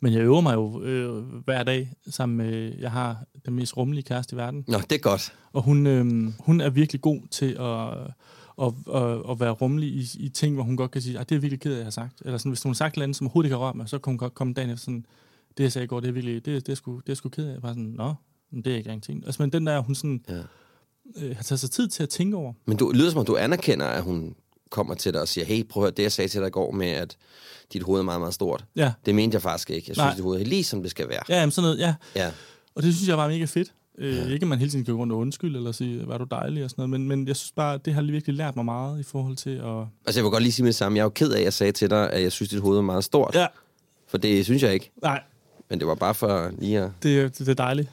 Men 0.00 0.12
jeg 0.12 0.20
øver 0.20 0.40
mig 0.40 0.54
jo 0.54 0.82
øh, 0.82 1.24
hver 1.44 1.62
dag 1.62 1.92
sammen 2.08 2.36
med, 2.36 2.72
jeg 2.78 2.90
har 2.90 3.24
den 3.46 3.54
mest 3.54 3.76
rummelige 3.76 4.04
kæreste 4.04 4.34
i 4.34 4.36
verden. 4.36 4.64
Nå, 4.68 4.78
det 4.78 4.92
er 4.92 4.98
godt. 4.98 5.34
Og 5.52 5.62
hun, 5.62 5.86
øh, 5.86 6.32
hun 6.40 6.60
er 6.60 6.70
virkelig 6.70 7.00
god 7.00 7.20
til 7.30 7.56
at, 7.60 7.88
at, 8.62 9.02
at, 9.02 9.30
at 9.30 9.40
være 9.40 9.50
rummelig 9.50 9.88
i, 9.88 10.06
i 10.18 10.28
ting, 10.28 10.54
hvor 10.54 10.64
hun 10.64 10.76
godt 10.76 10.90
kan 10.90 11.02
sige, 11.02 11.18
at 11.18 11.28
det 11.28 11.36
er 11.36 11.40
virkelig 11.40 11.60
ked 11.60 11.72
af, 11.72 11.76
jeg 11.76 11.86
har 11.86 11.90
sagt. 11.90 12.22
Eller 12.24 12.38
sådan, 12.38 12.50
hvis 12.50 12.62
hun 12.62 12.70
har 12.70 12.74
sagt 12.74 12.96
noget 12.96 13.02
andet, 13.02 13.16
som 13.16 13.26
overhovedet 13.26 13.46
ikke 13.46 13.56
har 13.56 13.66
rørt 13.66 13.74
mig, 13.74 13.88
så 13.88 13.98
kan 13.98 14.10
hun 14.10 14.18
godt 14.18 14.34
komme 14.34 14.52
dagen 14.52 14.70
efter 14.70 14.84
sådan, 14.84 15.06
det 15.56 15.64
jeg 15.64 15.72
sagde 15.72 15.84
i 15.84 15.88
går, 15.88 16.00
det 16.00 16.08
er 16.08 16.12
virkelig, 16.12 16.44
det, 16.44 16.66
det, 16.66 16.72
er, 16.72 16.76
sgu, 16.76 17.00
det 17.06 17.12
er 17.12 17.16
sgu 17.16 17.28
ked 17.28 17.48
af. 17.48 17.62
Bare 17.62 17.72
sådan, 17.72 17.94
nå, 17.96 18.14
det 18.50 18.66
er 18.66 18.76
ikke 18.76 18.78
engang 18.78 19.02
ting. 19.02 19.26
Altså, 19.26 19.42
men 19.42 19.52
den 19.52 19.66
der, 19.66 19.78
hun 19.80 19.94
sådan, 19.94 20.24
ja. 20.28 20.42
Øh, 21.16 21.36
har 21.36 21.42
taget 21.42 21.60
sig 21.60 21.70
tid 21.70 21.88
til 21.88 22.02
at 22.02 22.08
tænke 22.08 22.36
over. 22.36 22.52
Men 22.66 22.76
du 22.76 22.90
lyder 22.94 23.10
som 23.10 23.18
om, 23.18 23.26
du 23.26 23.36
anerkender, 23.36 23.86
at 23.86 24.02
hun 24.02 24.34
kommer 24.70 24.94
til 24.94 25.12
dig 25.12 25.20
og 25.20 25.28
siger, 25.28 25.44
hey, 25.44 25.66
prøv 25.68 25.82
at 25.82 25.86
høre, 25.86 25.90
det 25.96 26.02
jeg 26.02 26.12
sagde 26.12 26.28
til 26.28 26.40
dig 26.40 26.46
i 26.46 26.50
går 26.50 26.70
med, 26.72 26.86
at 26.88 27.16
dit 27.72 27.82
hoved 27.82 28.00
er 28.00 28.04
meget, 28.04 28.20
meget 28.20 28.34
stort. 28.34 28.64
Ja. 28.76 28.92
Det 29.06 29.14
mente 29.14 29.34
jeg 29.34 29.42
faktisk 29.42 29.70
ikke. 29.70 29.84
Jeg 29.88 29.96
synes, 29.96 30.04
Nej. 30.04 30.14
dit 30.14 30.22
hoved 30.22 30.40
er 30.40 30.44
lige 30.44 30.64
som 30.64 30.82
det 30.82 30.90
skal 30.90 31.08
være. 31.08 31.22
Ja, 31.28 31.38
jamen 31.38 31.50
sådan 31.50 31.66
noget, 31.66 31.78
ja. 31.78 31.94
ja. 32.16 32.30
Og 32.74 32.82
det 32.82 32.94
synes 32.94 33.08
jeg 33.08 33.18
var 33.18 33.28
mega 33.28 33.44
fedt. 33.44 33.72
Øh, 33.98 34.16
ja. 34.16 34.28
Ikke 34.28 34.44
at 34.44 34.48
man 34.48 34.58
hele 34.58 34.70
tiden 34.70 34.84
kan 34.84 34.94
gå 34.94 35.00
rundt 35.00 35.12
og 35.12 35.18
undskylde, 35.18 35.58
eller 35.58 35.72
sige, 35.72 36.08
var 36.08 36.18
du 36.18 36.26
dejlig 36.30 36.64
og 36.64 36.70
sådan 36.70 36.88
noget, 36.88 37.00
men, 37.00 37.08
men 37.08 37.28
jeg 37.28 37.36
synes 37.36 37.52
bare, 37.52 37.78
det 37.84 37.94
har 37.94 38.02
virkelig 38.02 38.36
lært 38.36 38.56
mig 38.56 38.64
meget 38.64 39.00
i 39.00 39.02
forhold 39.02 39.36
til 39.36 39.50
at... 39.50 39.86
Altså 40.06 40.20
jeg 40.20 40.24
vil 40.24 40.30
godt 40.30 40.42
lige 40.42 40.52
sige 40.52 40.64
med 40.64 40.72
det 40.72 40.76
samme. 40.76 40.96
Jeg 40.96 41.02
er 41.02 41.04
jo 41.04 41.10
ked 41.10 41.30
af, 41.30 41.38
at 41.38 41.44
jeg 41.44 41.52
sagde 41.52 41.72
til 41.72 41.90
dig, 41.90 42.12
at 42.12 42.22
jeg 42.22 42.32
synes, 42.32 42.48
dit 42.50 42.60
hoved 42.60 42.78
er 42.78 42.82
meget 42.82 43.04
stort. 43.04 43.34
Ja. 43.34 43.46
For 44.08 44.18
det 44.18 44.44
synes 44.44 44.62
jeg 44.62 44.74
ikke. 44.74 44.90
Nej. 45.02 45.22
Men 45.70 45.78
det 45.78 45.86
var 45.86 45.94
bare 45.94 46.14
for 46.14 46.50
lige 46.58 46.80
at... 46.80 46.90
Det, 47.02 47.38
det, 47.38 47.38
det 47.38 47.48
er 47.48 47.54
dejligt. 47.54 47.88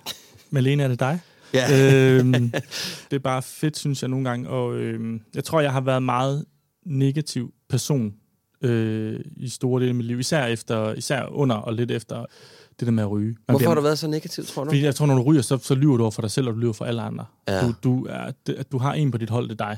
Malene, 0.50 0.84
er 0.84 0.88
det 0.88 1.00
dig? 1.00 1.20
Ja. 1.54 2.18
øhm, 2.18 2.34
det 3.10 3.16
er 3.16 3.20
bare 3.20 3.42
fedt, 3.42 3.78
synes 3.78 4.02
jeg 4.02 4.10
nogle 4.10 4.30
gange. 4.30 4.50
Og 4.50 4.76
øhm, 4.76 5.22
jeg 5.36 5.44
tror, 5.44 5.62
jeg 5.62 5.72
har 5.72 5.82
været 5.82 6.04
meget 6.04 6.46
negativ 6.86 7.54
person 7.70 8.14
øh, 8.62 9.20
i 9.38 9.50
store 9.50 9.80
dele 9.82 9.90
af 9.90 9.96
mit 9.96 10.06
liv. 10.06 10.20
Især, 10.20 10.46
efter, 10.46 10.94
især 10.94 11.26
under 11.26 11.56
og 11.56 11.74
lidt 11.74 11.92
efter 11.92 12.26
det 12.80 12.86
der 12.86 12.92
med 12.92 13.04
at 13.04 13.12
ryge. 13.12 13.26
Man 13.28 13.36
Hvorfor 13.46 13.58
bliver, 13.58 13.70
har 13.70 13.76
du 13.76 13.82
været 13.82 14.00
så 14.00 14.08
negativ, 14.08 14.46
tror 14.46 14.64
du? 14.64 14.70
Fordi 14.70 14.84
jeg 14.84 14.96
tror, 14.96 15.06
når 15.06 15.16
du 15.16 15.22
ryger, 15.22 15.42
så, 15.42 15.58
så 15.58 15.76
lyver 15.76 15.98
du 15.98 16.04
over 16.04 16.12
for 16.12 16.22
dig 16.22 16.32
selv, 16.32 16.48
og 16.48 16.54
du 16.54 16.60
lyver 16.60 16.74
for 16.74 16.86
alle 16.86 17.02
andre. 17.02 17.26
Ja. 17.48 17.62
Du, 17.62 17.74
du, 17.84 18.08
er, 18.10 18.32
du 18.72 18.78
har 18.78 18.94
en 18.94 19.12
på 19.12 19.18
dit 19.18 19.30
hold, 19.30 19.50
det 19.50 19.62
er 19.62 19.66
dig. 19.66 19.78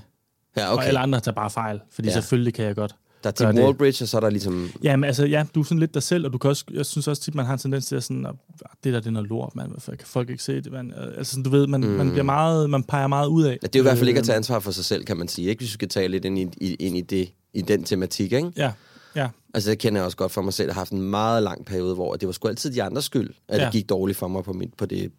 Ja, 0.57 0.73
okay. 0.73 0.77
Og 0.77 0.87
alle 0.87 0.99
andre 0.99 1.19
tager 1.19 1.35
bare 1.35 1.49
fejl, 1.49 1.79
fordi 1.91 2.07
ja. 2.07 2.13
selvfølgelig 2.13 2.53
kan 2.53 2.65
jeg 2.65 2.75
godt. 2.75 2.95
Der 3.23 3.29
er 3.29 3.51
Tim 3.51 3.63
Wallbridge, 3.63 4.03
og 4.03 4.07
så 4.07 4.17
er 4.17 4.21
der 4.21 4.29
ligesom... 4.29 4.69
Ja, 4.83 4.95
men 4.95 5.03
altså, 5.03 5.25
ja, 5.25 5.45
du 5.55 5.59
er 5.59 5.63
sådan 5.63 5.79
lidt 5.79 5.93
dig 5.93 6.03
selv, 6.03 6.25
og 6.25 6.33
du 6.33 6.37
kan 6.37 6.49
også, 6.49 6.65
jeg 6.73 6.85
synes 6.85 7.07
også 7.07 7.21
tit, 7.21 7.35
man 7.35 7.45
har 7.45 7.53
en 7.53 7.59
tendens 7.59 7.85
til 7.85 7.95
at 7.95 8.03
sådan, 8.03 8.25
at 8.25 8.35
det 8.83 8.93
der, 8.93 8.99
det 8.99 9.07
er 9.07 9.11
noget 9.11 9.29
lort, 9.29 9.55
man. 9.55 9.73
Kan 9.87 9.97
folk 10.03 10.29
ikke 10.29 10.43
se 10.43 10.61
det? 10.61 10.71
Man, 10.71 10.93
altså, 11.17 11.31
sådan, 11.31 11.43
du 11.43 11.49
ved, 11.49 11.67
man, 11.67 11.81
mm. 11.81 11.87
man, 11.87 12.09
bliver 12.09 12.23
meget, 12.23 12.69
man 12.69 12.83
peger 12.83 13.07
meget 13.07 13.27
ud 13.27 13.43
af. 13.43 13.57
Ja, 13.61 13.67
det 13.67 13.75
er 13.75 13.79
jo 13.79 13.83
i 13.83 13.87
hvert 13.87 13.97
fald 13.97 14.07
ikke 14.07 14.19
at 14.19 14.25
tage 14.25 14.35
ansvar 14.35 14.59
for 14.59 14.71
sig 14.71 14.85
selv, 14.85 15.05
kan 15.05 15.17
man 15.17 15.27
sige. 15.27 15.49
Ikke, 15.49 15.59
hvis 15.59 15.69
du 15.69 15.73
skal 15.73 15.89
tage 15.89 16.07
lidt 16.07 16.25
ind 16.25 16.39
i, 16.39 16.73
ind 16.73 16.97
i, 16.97 17.01
det, 17.01 17.29
i 17.53 17.61
den 17.61 17.83
tematik, 17.83 18.33
ikke? 18.33 18.51
Ja. 18.57 18.71
Ja. 19.15 19.29
Altså, 19.53 19.69
det 19.69 19.79
kender 19.79 19.99
jeg 19.99 20.05
også 20.05 20.17
godt 20.17 20.31
for 20.31 20.41
mig 20.41 20.53
selv. 20.53 20.67
Jeg 20.67 20.75
har 20.75 20.81
haft 20.81 20.91
en 20.91 21.01
meget 21.01 21.43
lang 21.43 21.65
periode, 21.65 21.95
hvor 21.95 22.15
det 22.15 22.27
var 22.27 22.33
sgu 22.33 22.47
altid 22.47 22.71
de 22.71 22.83
andres 22.83 23.05
skyld, 23.05 23.29
at 23.47 23.59
ja. 23.59 23.65
det 23.65 23.71
gik 23.73 23.89
dårligt 23.89 24.17
for 24.17 24.27
mig 24.27 24.43
på, 24.43 24.53
mit, 24.53 24.73
på 24.77 24.85
det, 24.85 25.11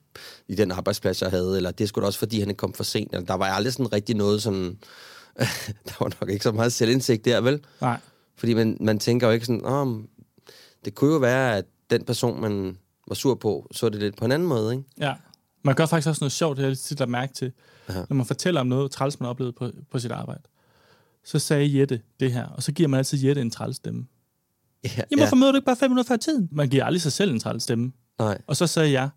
i 0.49 0.55
den 0.55 0.71
arbejdsplads, 0.71 1.23
jeg 1.23 1.31
havde. 1.31 1.57
Eller 1.57 1.71
det 1.71 1.89
skulle 1.89 2.07
også, 2.07 2.19
fordi 2.19 2.41
han 2.41 2.49
ikke 2.49 2.59
kom 2.59 2.73
for 2.73 2.85
sent. 2.85 3.13
Eller, 3.13 3.27
der 3.27 3.35
var 3.35 3.47
aldrig 3.47 3.73
sådan 3.73 3.93
rigtig 3.93 4.17
noget 4.17 4.43
sådan... 4.43 4.79
der 5.87 5.93
var 6.01 6.13
nok 6.21 6.31
ikke 6.31 6.43
så 6.43 6.53
meget 6.53 6.73
selvindsigt 6.73 7.25
der, 7.25 7.41
vel? 7.41 7.61
Nej. 7.81 8.01
Fordi 8.37 8.55
man, 8.55 8.77
man 8.81 8.99
tænker 8.99 9.27
jo 9.27 9.33
ikke 9.33 9.47
sådan, 9.47 9.65
oh, 9.65 10.03
det 10.85 10.95
kunne 10.95 11.13
jo 11.13 11.19
være, 11.19 11.57
at 11.57 11.65
den 11.91 12.05
person, 12.05 12.41
man 12.41 12.79
var 13.09 13.15
sur 13.15 13.35
på, 13.35 13.69
så 13.73 13.89
det 13.89 14.01
lidt 14.01 14.17
på 14.17 14.25
en 14.25 14.33
anden 14.33 14.49
måde, 14.49 14.73
ikke? 14.73 14.85
Ja. 14.99 15.15
Man 15.63 15.75
gør 15.75 15.87
faktisk 15.87 16.09
også 16.09 16.25
noget 16.25 16.33
sjovt, 16.33 16.57
det 16.57 16.63
har 16.65 16.71
jeg 16.71 16.79
tit 16.79 16.99
lagt 16.99 17.11
mærke 17.11 17.35
til. 17.35 17.53
Aha. 17.89 18.01
Når 18.09 18.15
man 18.15 18.27
fortæller 18.27 18.61
om 18.61 18.67
noget 18.67 18.91
træls, 18.91 19.21
man 19.21 19.25
har 19.25 19.31
oplevet 19.31 19.55
på, 19.55 19.71
på 19.91 19.99
sit 19.99 20.13
arbejde. 20.13 20.43
Så 21.25 21.39
sagde 21.39 21.79
Jette 21.79 22.01
det 22.21 22.33
her, 22.33 22.47
og 22.47 22.63
så 22.63 22.73
giver 22.73 22.89
man 22.89 22.99
altid 22.99 23.25
Jette 23.25 23.41
en 23.41 23.51
træls 23.51 23.77
stemme. 23.77 24.07
Ja, 24.85 24.91
Jamen, 24.97 25.19
hvorfor 25.19 25.37
ja. 25.37 25.41
møder 25.41 25.53
du 25.53 25.57
ikke 25.57 25.67
bare 25.67 25.77
fem 25.77 25.91
minutter 25.91 26.09
før 26.09 26.17
tiden? 26.17 26.49
Man 26.53 26.69
giver 26.69 26.85
aldrig 26.85 27.03
sig 27.03 27.13
selv 27.13 27.31
en 27.31 27.41
træls 27.41 27.63
stemme. 27.63 27.93
Nej. 28.19 28.39
Og 28.47 28.57
så 28.57 28.67
sagde 28.67 28.93
jeg, 28.93 29.09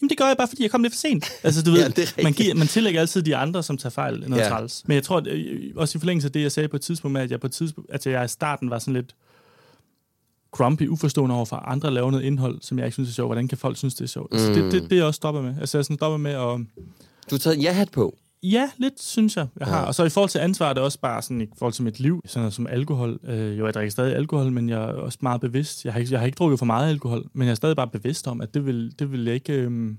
Jamen, 0.00 0.10
det 0.10 0.18
gør 0.18 0.26
jeg 0.26 0.36
bare, 0.36 0.48
fordi 0.48 0.62
jeg 0.62 0.70
kom 0.70 0.82
lidt 0.82 0.92
for 0.94 0.98
sent. 0.98 1.24
Altså, 1.42 1.62
du 1.62 1.70
ved, 1.76 1.92
ja, 1.96 2.22
man, 2.22 2.32
giver, 2.32 2.54
man 2.54 2.66
tillægger 2.66 3.00
altid 3.00 3.22
de 3.22 3.36
andre, 3.36 3.62
som 3.62 3.78
tager 3.78 3.90
fejl, 3.90 4.24
noget 4.28 4.42
ja. 4.42 4.48
træls. 4.48 4.82
Men 4.86 4.94
jeg 4.94 5.02
tror, 5.02 5.16
at, 5.16 5.26
øh, 5.26 5.72
også 5.76 5.98
i 5.98 6.00
forlængelse 6.00 6.28
af 6.28 6.32
det, 6.32 6.42
jeg 6.42 6.52
sagde 6.52 6.68
på 6.68 6.76
et 6.76 6.82
tidspunkt 6.82 7.12
med, 7.12 7.20
at 7.20 7.30
jeg 7.30 7.40
på 7.40 7.46
et 7.46 7.52
tidspunkt, 7.52 7.90
at 7.90 8.06
jeg 8.06 8.24
i 8.24 8.28
starten 8.28 8.70
var 8.70 8.78
sådan 8.78 8.94
lidt 8.94 9.14
grumpy, 10.50 10.88
uforstående 10.88 11.34
over 11.34 11.44
for 11.44 11.56
andre 11.56 11.90
laver 11.90 12.10
noget 12.10 12.24
indhold, 12.24 12.58
som 12.60 12.78
jeg 12.78 12.86
ikke 12.86 12.94
synes 12.94 13.08
er 13.08 13.12
sjovt. 13.12 13.28
Hvordan 13.28 13.48
kan 13.48 13.58
folk 13.58 13.76
synes, 13.76 13.94
det 13.94 14.04
er 14.04 14.08
sjovt? 14.08 14.32
Mm. 14.32 14.38
Altså, 14.38 14.52
det, 14.52 14.72
det, 14.72 14.82
det, 14.82 14.92
er 14.92 14.96
jeg 14.96 15.04
også 15.04 15.16
stoppet 15.16 15.44
med. 15.44 15.54
Altså, 15.60 15.78
jeg 15.78 15.84
sådan 15.84 15.96
stoppet 15.96 16.20
med 16.20 16.30
at... 16.30 16.58
Du 17.30 17.34
har 17.34 17.38
taget 17.38 17.62
ja-hat 17.62 17.90
på? 17.90 18.16
Ja, 18.42 18.70
lidt 18.78 19.02
synes 19.02 19.36
jeg, 19.36 19.46
jeg 19.60 19.66
har. 19.66 19.78
Ja. 19.80 19.84
Og 19.86 19.94
så 19.94 20.04
i 20.04 20.08
forhold 20.08 20.30
til 20.30 20.38
ansvar, 20.38 20.72
det 20.72 20.80
er 20.80 20.84
også 20.84 21.00
bare 21.00 21.22
sådan 21.22 21.40
i 21.40 21.46
forhold 21.58 21.72
til 21.72 21.84
mit 21.84 22.00
liv, 22.00 22.20
sådan 22.26 22.40
noget 22.40 22.54
som 22.54 22.66
alkohol. 22.66 23.18
Øh, 23.24 23.58
jo, 23.58 23.64
jeg 23.64 23.74
drikker 23.74 23.90
stadig 23.90 24.14
alkohol, 24.16 24.52
men 24.52 24.68
jeg 24.68 24.78
er 24.82 24.86
også 24.92 25.18
meget 25.22 25.40
bevidst. 25.40 25.84
Jeg 25.84 25.92
har 25.92 26.00
ikke, 26.00 26.12
jeg 26.12 26.20
har 26.20 26.26
ikke 26.26 26.36
drukket 26.36 26.58
for 26.58 26.66
meget 26.66 26.88
alkohol, 26.90 27.24
men 27.32 27.46
jeg 27.46 27.50
er 27.50 27.54
stadig 27.56 27.76
bare 27.76 27.88
bevidst 27.88 28.28
om, 28.28 28.40
at 28.40 28.54
det 28.54 28.66
vil, 28.66 28.94
det 28.98 29.12
vil 29.12 29.24
jeg 29.24 29.34
ikke... 29.34 29.52
Øh, 29.52 29.94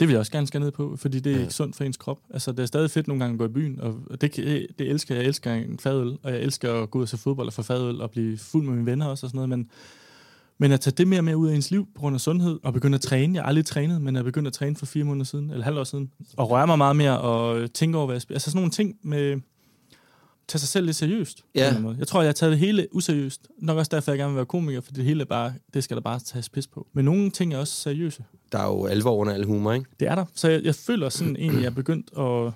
Det 0.00 0.08
vil 0.08 0.12
jeg 0.12 0.20
også 0.20 0.32
gerne 0.32 0.46
skære 0.46 0.62
ned 0.62 0.70
på, 0.70 0.96
fordi 0.96 1.20
det 1.20 1.32
er 1.32 1.36
Ja. 1.36 1.42
ikke 1.42 1.54
sundt 1.54 1.76
for 1.76 1.84
ens 1.84 1.96
krop. 1.96 2.18
Altså, 2.30 2.52
det 2.52 2.58
er 2.60 2.66
stadig 2.66 2.90
fedt 2.90 3.08
nogle 3.08 3.20
gange 3.24 3.32
at 3.34 3.38
gå 3.38 3.44
i 3.44 3.48
byen, 3.48 3.80
og 3.80 3.94
det, 4.20 4.36
det 4.78 4.90
elsker 4.90 5.14
jeg. 5.14 5.22
Jeg 5.22 5.28
elsker 5.28 5.54
en 5.54 5.78
fadøl, 5.78 6.18
og 6.22 6.32
jeg 6.32 6.40
elsker 6.40 6.82
at 6.82 6.90
gå 6.90 6.98
ud 6.98 7.02
og 7.02 7.08
se 7.08 7.16
fodbold 7.16 7.46
og 7.46 7.52
få 7.52 7.62
fadøl 7.62 8.00
og 8.00 8.10
blive 8.10 8.38
fuld 8.38 8.64
med 8.64 8.74
mine 8.74 8.86
venner 8.86 9.06
også 9.06 9.26
og 9.26 9.30
sådan 9.30 9.36
noget, 9.36 9.48
men, 9.48 9.68
men 10.58 10.72
at 10.72 10.80
tage 10.80 10.94
det 10.96 11.08
mere 11.08 11.22
mere 11.22 11.36
ud 11.36 11.48
af 11.48 11.54
ens 11.54 11.70
liv 11.70 11.86
på 11.94 12.00
grund 12.00 12.14
af 12.14 12.20
sundhed, 12.20 12.58
og 12.62 12.72
begynde 12.72 12.94
at 12.94 13.00
træne. 13.00 13.34
Jeg 13.34 13.42
har 13.42 13.48
aldrig 13.48 13.66
trænet, 13.66 14.02
men 14.02 14.16
jeg 14.16 14.24
begyndte 14.24 14.48
at 14.48 14.52
træne 14.52 14.76
for 14.76 14.86
fire 14.86 15.04
måneder 15.04 15.24
siden, 15.24 15.50
eller 15.50 15.64
halv 15.64 15.78
år 15.78 15.84
siden, 15.84 16.10
og 16.36 16.50
røre 16.50 16.66
mig 16.66 16.78
meget 16.78 16.96
mere 16.96 17.20
og 17.20 17.72
tænke 17.72 17.98
over, 17.98 18.06
hvad 18.06 18.14
jeg 18.14 18.22
spiser. 18.22 18.34
Altså 18.34 18.50
sådan 18.50 18.58
nogle 18.58 18.70
ting 18.70 18.96
med 19.02 19.40
tage 20.48 20.58
sig 20.60 20.68
selv 20.68 20.86
lidt 20.86 20.96
seriøst. 20.96 21.38
på 21.38 21.44
Ja. 21.54 21.68
anden 21.68 21.82
måde. 21.82 21.96
Jeg 21.98 22.06
tror, 22.06 22.20
jeg 22.22 22.28
har 22.28 22.32
taget 22.32 22.50
det 22.50 22.58
hele 22.58 22.86
useriøst. 22.92 23.48
Nok 23.58 23.78
også 23.78 23.88
derfor, 23.94 24.10
jeg 24.12 24.18
gerne 24.18 24.30
vil 24.32 24.36
være 24.36 24.46
komiker, 24.46 24.80
for 24.80 24.92
det 24.92 25.04
hele 25.04 25.20
er 25.20 25.24
bare, 25.24 25.52
det 25.74 25.84
skal 25.84 25.96
der 25.96 26.00
bare 26.02 26.18
tages 26.20 26.48
pis 26.48 26.66
på. 26.66 26.86
Men 26.92 27.04
nogle 27.04 27.30
ting 27.30 27.54
er 27.54 27.58
også 27.58 27.72
seriøse. 27.74 28.24
Der 28.52 28.58
er 28.58 28.66
jo 28.66 28.86
alvor 28.86 29.14
under 29.16 29.32
al 29.34 29.44
humor, 29.44 29.72
ikke? 29.72 29.86
Det 30.00 30.08
er 30.08 30.14
der. 30.14 30.24
Så 30.34 30.48
jeg, 30.48 30.62
jeg 30.64 30.74
føler 30.74 31.08
sådan 31.08 31.36
egentlig, 31.40 31.60
jeg 31.62 31.70
er 31.70 31.74
begyndt 31.74 32.10
at, 32.18 32.52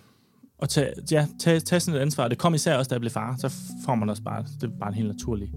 at 0.63 0.69
tage, 0.69 0.93
ja, 1.11 1.27
tage, 1.41 1.61
tage 1.61 1.81
sådan 1.81 1.99
et 1.99 2.03
ansvar. 2.03 2.29
Det 2.29 2.39
kom 2.39 2.55
især 2.55 2.77
også, 2.77 2.89
da 2.89 2.93
jeg 2.95 3.01
blev 3.01 3.11
far. 3.11 3.37
Så 3.39 3.53
får 3.85 3.95
man 3.95 4.11
også 4.11 4.23
bare, 4.23 4.45
det 4.61 4.63
er 4.71 4.79
bare 4.81 4.89
en 4.89 4.95
helt 4.95 5.09
naturlig. 5.09 5.51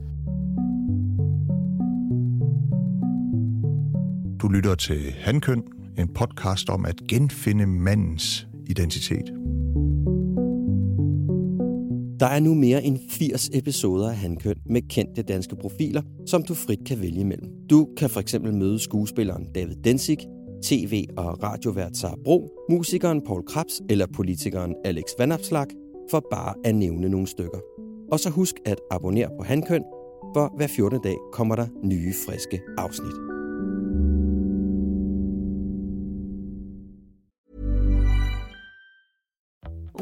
Du 4.44 4.48
lytter 4.48 4.76
til 4.76 5.12
Handkøn, 5.12 5.64
en 5.98 6.08
podcast 6.08 6.70
om 6.70 6.86
at 6.86 6.96
genfinde 7.10 7.68
mandens 7.68 8.48
identitet. 8.68 9.26
Der 12.20 12.26
er 12.26 12.40
nu 12.40 12.54
mere 12.54 12.84
end 12.84 13.00
80 13.10 13.50
episoder 13.54 14.10
af 14.10 14.16
Handkøn 14.16 14.56
med 14.66 14.82
kendte 14.90 15.22
danske 15.22 15.56
profiler, 15.56 16.02
som 16.28 16.44
du 16.44 16.54
frit 16.54 16.80
kan 16.86 17.02
vælge 17.02 17.20
imellem. 17.20 17.50
Du 17.70 17.88
kan 17.98 18.10
for 18.10 18.20
eksempel 18.20 18.54
møde 18.54 18.80
skuespilleren 18.80 19.48
David 19.56 19.76
Densig, 19.76 20.18
tv- 20.64 21.06
og 21.18 21.44
radiovært 21.44 21.98
Sara 21.98 22.18
Bro, 22.24 22.50
musikeren 22.70 23.22
Paul 23.22 23.44
Krabs 23.48 23.82
eller 23.90 24.06
politikeren 24.16 24.76
Alex 24.86 25.04
Vanopslagh, 25.20 25.72
for 26.12 26.26
bare 26.32 26.54
at 26.66 26.76
nævne 26.76 27.10
nogle 27.10 27.28
stykker. 27.28 27.60
Og 28.12 28.20
så 28.20 28.30
husk 28.30 28.56
at 28.66 28.80
abonnere 28.92 29.30
på 29.40 29.44
Handkøn, 29.44 29.84
for 30.36 30.54
hver 30.58 30.68
14. 30.68 31.00
dag 31.04 31.16
kommer 31.34 31.56
der 31.56 31.68
nye, 31.84 32.14
friske 32.28 32.62
afsnit. 32.78 33.33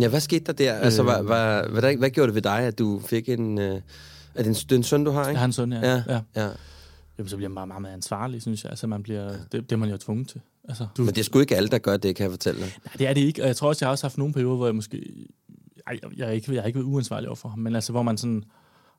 Ja, 0.00 0.08
hvad 0.08 0.20
skete 0.20 0.44
der 0.44 0.52
der? 0.52 0.72
Altså, 0.72 1.02
hvad, 1.02 1.22
hvad, 1.22 1.80
hvad, 1.80 1.96
hvad 1.96 2.10
gjorde 2.10 2.26
det 2.26 2.34
ved 2.34 2.42
dig, 2.42 2.58
at 2.58 2.78
du 2.78 3.00
fik 3.06 3.28
en... 3.28 3.58
Øh, 3.58 3.80
er 4.34 4.42
det 4.42 4.46
en, 4.46 4.54
det 4.54 4.72
er 4.72 4.76
en 4.76 4.82
søn, 4.82 5.04
du 5.04 5.10
har, 5.10 5.20
ikke? 5.20 5.30
Jeg 5.30 5.38
har 5.38 5.44
en 5.44 5.52
søn, 5.52 5.72
ja. 5.72 5.80
Ja, 5.80 6.02
ja. 6.08 6.20
ja. 6.36 6.48
Jamen, 7.18 7.28
så 7.28 7.36
bliver 7.36 7.48
man 7.48 7.54
bare 7.54 7.66
meget 7.66 7.82
mere 7.82 7.92
ansvarlig, 7.92 8.42
synes 8.42 8.64
jeg. 8.64 8.70
Altså, 8.70 8.86
man 8.86 9.02
bliver, 9.02 9.28
det, 9.28 9.52
det 9.52 9.72
er 9.72 9.76
man 9.76 9.90
jo 9.90 9.96
tvunget 9.96 10.28
til. 10.28 10.40
Altså, 10.68 10.86
du, 10.96 11.02
Men 11.02 11.14
det 11.14 11.20
er 11.20 11.24
sgu 11.24 11.40
ikke 11.40 11.56
alle, 11.56 11.68
der 11.68 11.78
gør 11.78 11.96
det, 11.96 12.16
kan 12.16 12.22
jeg 12.22 12.30
fortælle 12.30 12.60
dig. 12.60 12.72
Nej, 12.84 12.94
det 12.98 13.08
er 13.08 13.14
det 13.14 13.20
ikke, 13.20 13.42
og 13.42 13.48
jeg 13.48 13.56
tror 13.56 13.68
også, 13.68 13.84
jeg 13.84 13.86
har 13.86 13.90
også 13.90 14.04
haft 14.04 14.18
nogle 14.18 14.34
perioder, 14.34 14.56
hvor 14.56 14.66
jeg 14.66 14.74
måske... 14.74 15.26
Ej, 15.86 15.98
jeg, 16.16 16.28
er 16.28 16.32
ikke, 16.32 16.54
jeg 16.54 16.62
har 16.62 16.66
ikke 16.66 16.78
været 16.78 16.86
uansvarlig 16.86 17.28
over 17.28 17.36
for 17.36 17.48
ham, 17.48 17.58
men 17.58 17.74
altså, 17.74 17.92
hvor 17.92 18.02
man 18.02 18.18
sådan... 18.18 18.44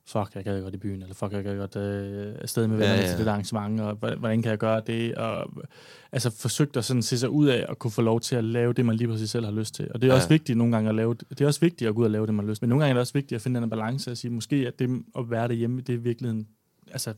Fuck, 0.06 0.36
jeg 0.36 0.44
gad 0.44 0.62
godt 0.62 0.74
i 0.74 0.78
byen, 0.78 1.02
eller 1.02 1.16
fuck, 1.16 1.32
jeg 1.34 1.44
gad 1.44 1.58
godt 1.58 1.76
øh, 1.76 2.36
afsted 2.42 2.68
med 2.68 2.78
venner 2.78 2.94
Ja, 2.94 3.02
ja, 3.02 3.08
til 3.08 3.18
det 3.20 3.28
arrangement, 3.28 3.82
og 3.82 3.96
hvordan, 3.96 4.42
kan 4.42 4.50
jeg 4.50 4.58
gøre 4.58 4.82
det? 4.88 5.16
Og, 5.16 5.52
altså, 6.12 6.30
forsøgt 6.30 6.78
at 6.78 6.86
sådan 6.86 7.02
se 7.02 7.18
sig 7.18 7.30
ud 7.30 7.48
af 7.48 7.66
at 7.70 7.80
kunne 7.80 7.92
få 7.92 8.02
lov 8.02 8.20
til 8.22 8.36
at 8.36 8.44
lave 8.44 8.74
det, 8.74 8.86
man 8.86 8.96
lige 8.96 9.08
præcis 9.08 9.30
selv 9.30 9.46
har 9.46 9.52
lyst 9.52 9.76
til. 9.76 9.88
Og 9.94 10.02
det 10.02 10.08
er 10.08 10.12
Ja. 10.12 10.16
også 10.18 10.30
vigtigt 10.30 10.58
nogle 10.58 10.74
gange 10.74 10.90
at 10.90 10.96
lave 10.96 11.14
det. 11.14 11.42
Er 11.42 11.48
også 11.48 11.60
vigtigt 11.60 11.88
at 11.90 11.96
gå 11.96 12.02
ud 12.02 12.06
og 12.06 12.12
lave 12.12 12.28
det, 12.28 12.34
man 12.34 12.46
har 12.46 12.50
lyst 12.50 12.60
til. 12.60 12.66
Men 12.66 12.70
nogle 12.70 12.84
gange 12.84 12.90
er 12.90 12.94
det 12.94 13.02
også 13.02 13.14
vigtigt 13.14 13.36
at 13.36 13.42
finde 13.42 13.62
den 13.62 13.70
balance 13.70 14.12
og 14.12 14.18
sige, 14.18 14.32
måske 14.32 14.56
at 14.56 14.80
det 14.80 15.04
at 15.18 15.32
være 15.32 15.48
derhjemme, 15.48 15.82
det 15.82 15.90
er 15.90 15.98
i 15.98 16.02
virkeligheden... 16.02 16.48
Altså, 16.92 17.14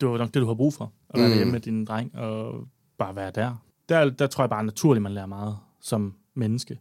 det 0.00 0.08
var 0.08 0.18
nok 0.18 0.34
det, 0.34 0.40
du 0.42 0.46
har 0.46 0.54
brug 0.54 0.74
for. 0.74 0.92
At 1.10 1.18
være 1.20 1.26
mm. 1.26 1.30
derhjemme 1.30 1.52
med 1.52 1.60
din 1.60 1.84
dreng 1.84 2.14
og 2.18 2.68
bare 2.98 3.16
være 3.16 3.30
der. 3.30 3.62
Der, 3.88 4.10
der 4.10 4.26
tror 4.26 4.44
jeg 4.44 4.50
bare 4.50 4.64
naturligt, 4.64 5.02
man 5.02 5.12
lærer 5.12 5.26
meget 5.26 5.56
som 5.80 6.14
menneske 6.34 6.78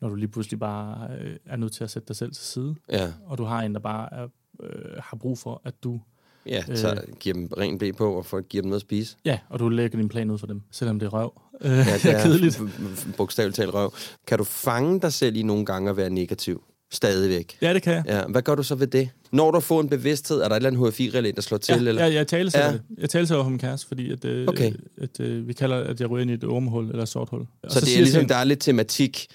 når 0.00 0.08
du 0.10 0.14
lige 0.14 0.28
pludselig 0.28 0.58
bare 0.60 1.08
øh, 1.20 1.36
er 1.46 1.56
nødt 1.56 1.72
til 1.72 1.84
at 1.84 1.90
sætte 1.90 2.08
dig 2.08 2.16
selv 2.16 2.32
til 2.32 2.44
side, 2.44 2.74
Ja, 2.90 3.12
og 3.26 3.38
du 3.38 3.44
har 3.44 3.62
en, 3.62 3.74
der 3.74 3.80
bare 3.80 4.08
er, 4.12 4.28
øh, 4.62 4.68
har 4.98 5.16
brug 5.16 5.38
for, 5.38 5.62
at 5.64 5.74
du, 5.84 6.00
ja 6.46 6.62
så 6.76 6.88
Øh. 6.90 7.14
giver 7.20 7.34
dem 7.34 7.46
ren 7.58 7.78
blæ 7.78 7.90
på, 7.90 8.14
og 8.14 8.26
folk 8.26 8.48
giver 8.48 8.62
dem 8.62 8.68
noget 8.68 8.80
at 8.80 8.86
spise. 8.86 9.16
ja, 9.24 9.38
og 9.48 9.58
du 9.58 9.68
lægger 9.68 9.98
din 9.98 10.08
plan 10.08 10.30
ud 10.30 10.38
for 10.38 10.46
dem, 10.46 10.60
selvom 10.70 10.98
det 10.98 11.06
er 11.06 11.10
røv. 11.10 11.32
Øh, 11.60 11.70
Ja, 11.70 11.78
det 11.84 12.04
er 12.14 12.22
kedeligt. 12.22 12.60
Bogstaveligt 13.16 13.56
talt 13.56 13.74
røv. 13.74 13.94
Kan 14.26 14.38
du 14.38 14.44
fange 14.44 15.00
dig 15.00 15.12
selv 15.12 15.36
i 15.36 15.42
nogle 15.42 15.64
gange 15.66 15.90
at 15.90 15.96
være 15.96 16.10
negativ? 16.10 16.62
Stadigvæk. 16.90 17.58
Ja, 17.62 17.74
det 17.74 17.82
kan 17.82 17.92
jeg. 17.92 18.02
Ja, 18.06 18.22
hvad 18.26 18.42
gør 18.42 18.54
du 18.54 18.62
så 18.62 18.74
ved 18.74 18.86
det? 18.86 19.08
Når 19.32 19.50
du 19.50 19.60
får 19.60 19.80
en 19.80 19.88
bevidsthed, 19.88 20.40
er 20.40 20.48
der 20.48 20.56
et 20.56 20.56
eller 20.66 20.70
andet 20.80 20.92
HFI-relæ, 20.94 21.30
der 21.36 21.42
slår 21.42 21.58
til? 21.58 21.72
Ja, 21.82 21.88
eller? 21.88 22.04
jeg, 22.04 22.14
jeg 22.14 22.26
taler 22.26 22.50
Ja. 22.54 22.66
ja. 22.66 22.72
det. 22.72 22.82
Jeg 22.98 23.10
taler 23.10 23.34
over 23.34 23.44
for 23.44 23.50
min 23.50 23.58
kæreste, 23.58 23.88
fordi 23.88 24.12
at, 24.12 24.24
øh, 24.24 24.48
Okay. 24.48 24.72
at, 25.00 25.20
øh, 25.20 25.48
vi 25.48 25.52
kalder, 25.52 25.76
at 25.76 26.00
jeg 26.00 26.10
ryger 26.10 26.22
ind 26.22 26.30
i 26.30 26.34
et 26.34 26.44
ormehul 26.44 26.88
eller 26.88 27.02
et 27.02 27.08
sort 27.08 27.28
hul. 27.30 27.40
Og 27.62 27.70
Så, 27.70 27.80
det 27.80 27.88
er 27.88 27.92
jeg 27.92 28.02
ligesom, 28.02 28.20
til 28.22 28.28
der 28.28 28.34
er 28.36 28.44
lidt 28.44 28.60
tematik, 28.60 29.26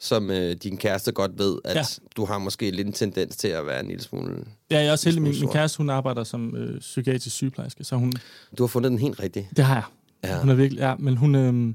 som 0.00 0.30
øh, 0.30 0.56
din 0.62 0.76
kæreste 0.76 1.12
godt 1.12 1.38
ved, 1.38 1.58
at 1.64 1.76
ja. 1.76 1.82
Du 2.16 2.24
har 2.24 2.38
måske 2.38 2.70
lidt 2.70 2.86
en 2.86 2.92
tendens 2.92 3.36
til 3.36 3.48
at 3.48 3.66
være 3.66 3.80
en 3.80 3.86
lille 3.88 4.02
smule... 4.02 4.44
Ja, 4.70 4.78
jeg 4.78 4.86
er 4.86 4.92
også 4.92 5.08
heldig. 5.08 5.22
Min, 5.22 5.34
min 5.40 5.48
kæreste, 5.48 5.78
hun 5.78 5.90
arbejder 5.90 6.24
som 6.24 6.56
øh, 6.56 6.80
psykiatrisk 6.80 7.36
sygeplejerske, 7.36 7.84
så 7.84 7.96
hun, 7.96 8.12
Du 8.58 8.62
har 8.62 8.68
fundet 8.68 8.90
den 8.90 8.98
helt 8.98 9.20
rigtige. 9.20 9.48
det 9.56 9.64
har 9.64 9.74
jeg. 9.74 9.84
Ja. 10.24 10.40
Hun 10.40 10.48
er 10.50 10.54
virkelig, 10.54 10.80
ja, 10.80 10.94
men 10.98 11.16
hun, 11.16 11.34
øh, 11.34 11.74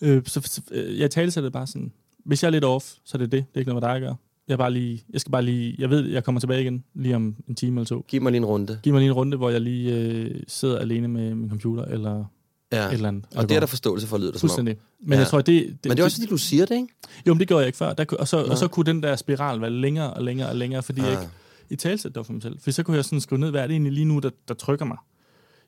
øh, 0.00 0.22
så, 0.26 0.40
så, 0.44 0.60
øh, 0.70 0.98
jeg 0.98 1.10
taler 1.10 1.42
det 1.42 1.52
bare 1.52 1.66
sådan, 1.66 1.92
hvis 2.24 2.42
jeg 2.42 2.48
er 2.48 2.52
lidt 2.52 2.64
off, 2.64 2.92
så 3.04 3.16
er 3.16 3.18
det 3.18 3.32
det. 3.32 3.44
Det 3.48 3.54
er 3.56 3.60
ikke 3.60 3.68
noget 3.72 3.82
med 3.82 3.88
dig 3.88 3.96
at 3.96 4.02
gøre. 4.02 4.16
Jeg, 4.48 4.58
bare 4.58 4.70
lige, 4.72 5.04
jeg 5.12 5.20
skal 5.20 5.30
bare 5.30 5.42
lige, 5.42 5.74
jeg 5.78 5.90
ved, 5.90 6.08
jeg 6.08 6.24
kommer 6.24 6.40
tilbage 6.40 6.60
igen 6.60 6.84
lige 6.94 7.16
om 7.16 7.36
en 7.48 7.54
time 7.54 7.80
eller 7.80 7.86
to. 7.86 8.04
Giv 8.08 8.22
mig 8.22 8.32
lige 8.32 8.38
en 8.40 8.44
runde. 8.44 8.80
Giv 8.82 8.92
mig 8.92 9.00
lige 9.00 9.08
en 9.10 9.12
runde, 9.16 9.36
hvor 9.36 9.50
jeg 9.50 9.60
lige 9.60 9.94
øh, 9.94 10.42
sidder 10.48 10.78
alene 10.78 11.08
med 11.08 11.34
min 11.34 11.48
computer, 11.50 11.84
eller 11.84 12.24
Ja. 12.72 12.86
et 12.86 12.92
eller 12.92 13.08
andet. 13.08 13.24
Og 13.36 13.48
det 13.48 13.54
er 13.56 13.60
der 13.60 13.66
forståelse 13.66 14.06
for, 14.06 14.18
lyder 14.18 14.30
det 14.30 14.40
som 14.40 14.46
om. 14.46 14.48
Fuldstændig. 14.50 14.76
Men 15.02 15.12
Ja. 15.12 15.18
jeg 15.18 15.26
tror, 15.26 15.38
det, 15.40 15.46
det... 15.46 15.78
Men 15.84 15.90
det 15.90 16.00
er 16.00 16.04
også 16.04 16.16
fordi, 16.16 16.26
du 16.26 16.36
siger 16.36 16.66
det, 16.66 16.74
ikke? 16.74 16.88
Jo, 17.26 17.34
men 17.34 17.40
det 17.40 17.48
gjorde 17.48 17.60
jeg 17.60 17.66
ikke 17.66 17.76
før. 17.78 17.92
Der, 17.92 18.04
og, 18.18 18.28
så, 18.28 18.36
Nå. 18.42 18.48
og 18.50 18.58
så 18.58 18.68
kunne 18.68 18.84
den 18.86 19.02
der 19.02 19.16
spiral 19.16 19.60
være 19.60 19.70
længere 19.70 20.12
og 20.14 20.22
længere 20.22 20.48
og 20.48 20.56
længere, 20.56 20.82
fordi 20.82 21.00
ah. 21.00 21.06
jeg 21.06 21.16
Ah. 21.16 21.22
ikke 21.22 21.32
i 21.70 21.76
talsæt 21.76 22.12
for 22.24 22.32
mig 22.32 22.42
selv. 22.42 22.58
For 22.60 22.70
så 22.70 22.82
kunne 22.82 22.96
jeg 22.96 23.04
sådan 23.04 23.20
skrive 23.20 23.38
ned, 23.38 23.50
hvad 23.50 23.62
er 23.62 23.66
det 23.66 23.74
egentlig 23.74 23.92
lige 23.92 24.04
nu, 24.04 24.18
der, 24.18 24.30
der 24.48 24.54
trykker 24.54 24.84
mig? 24.84 24.96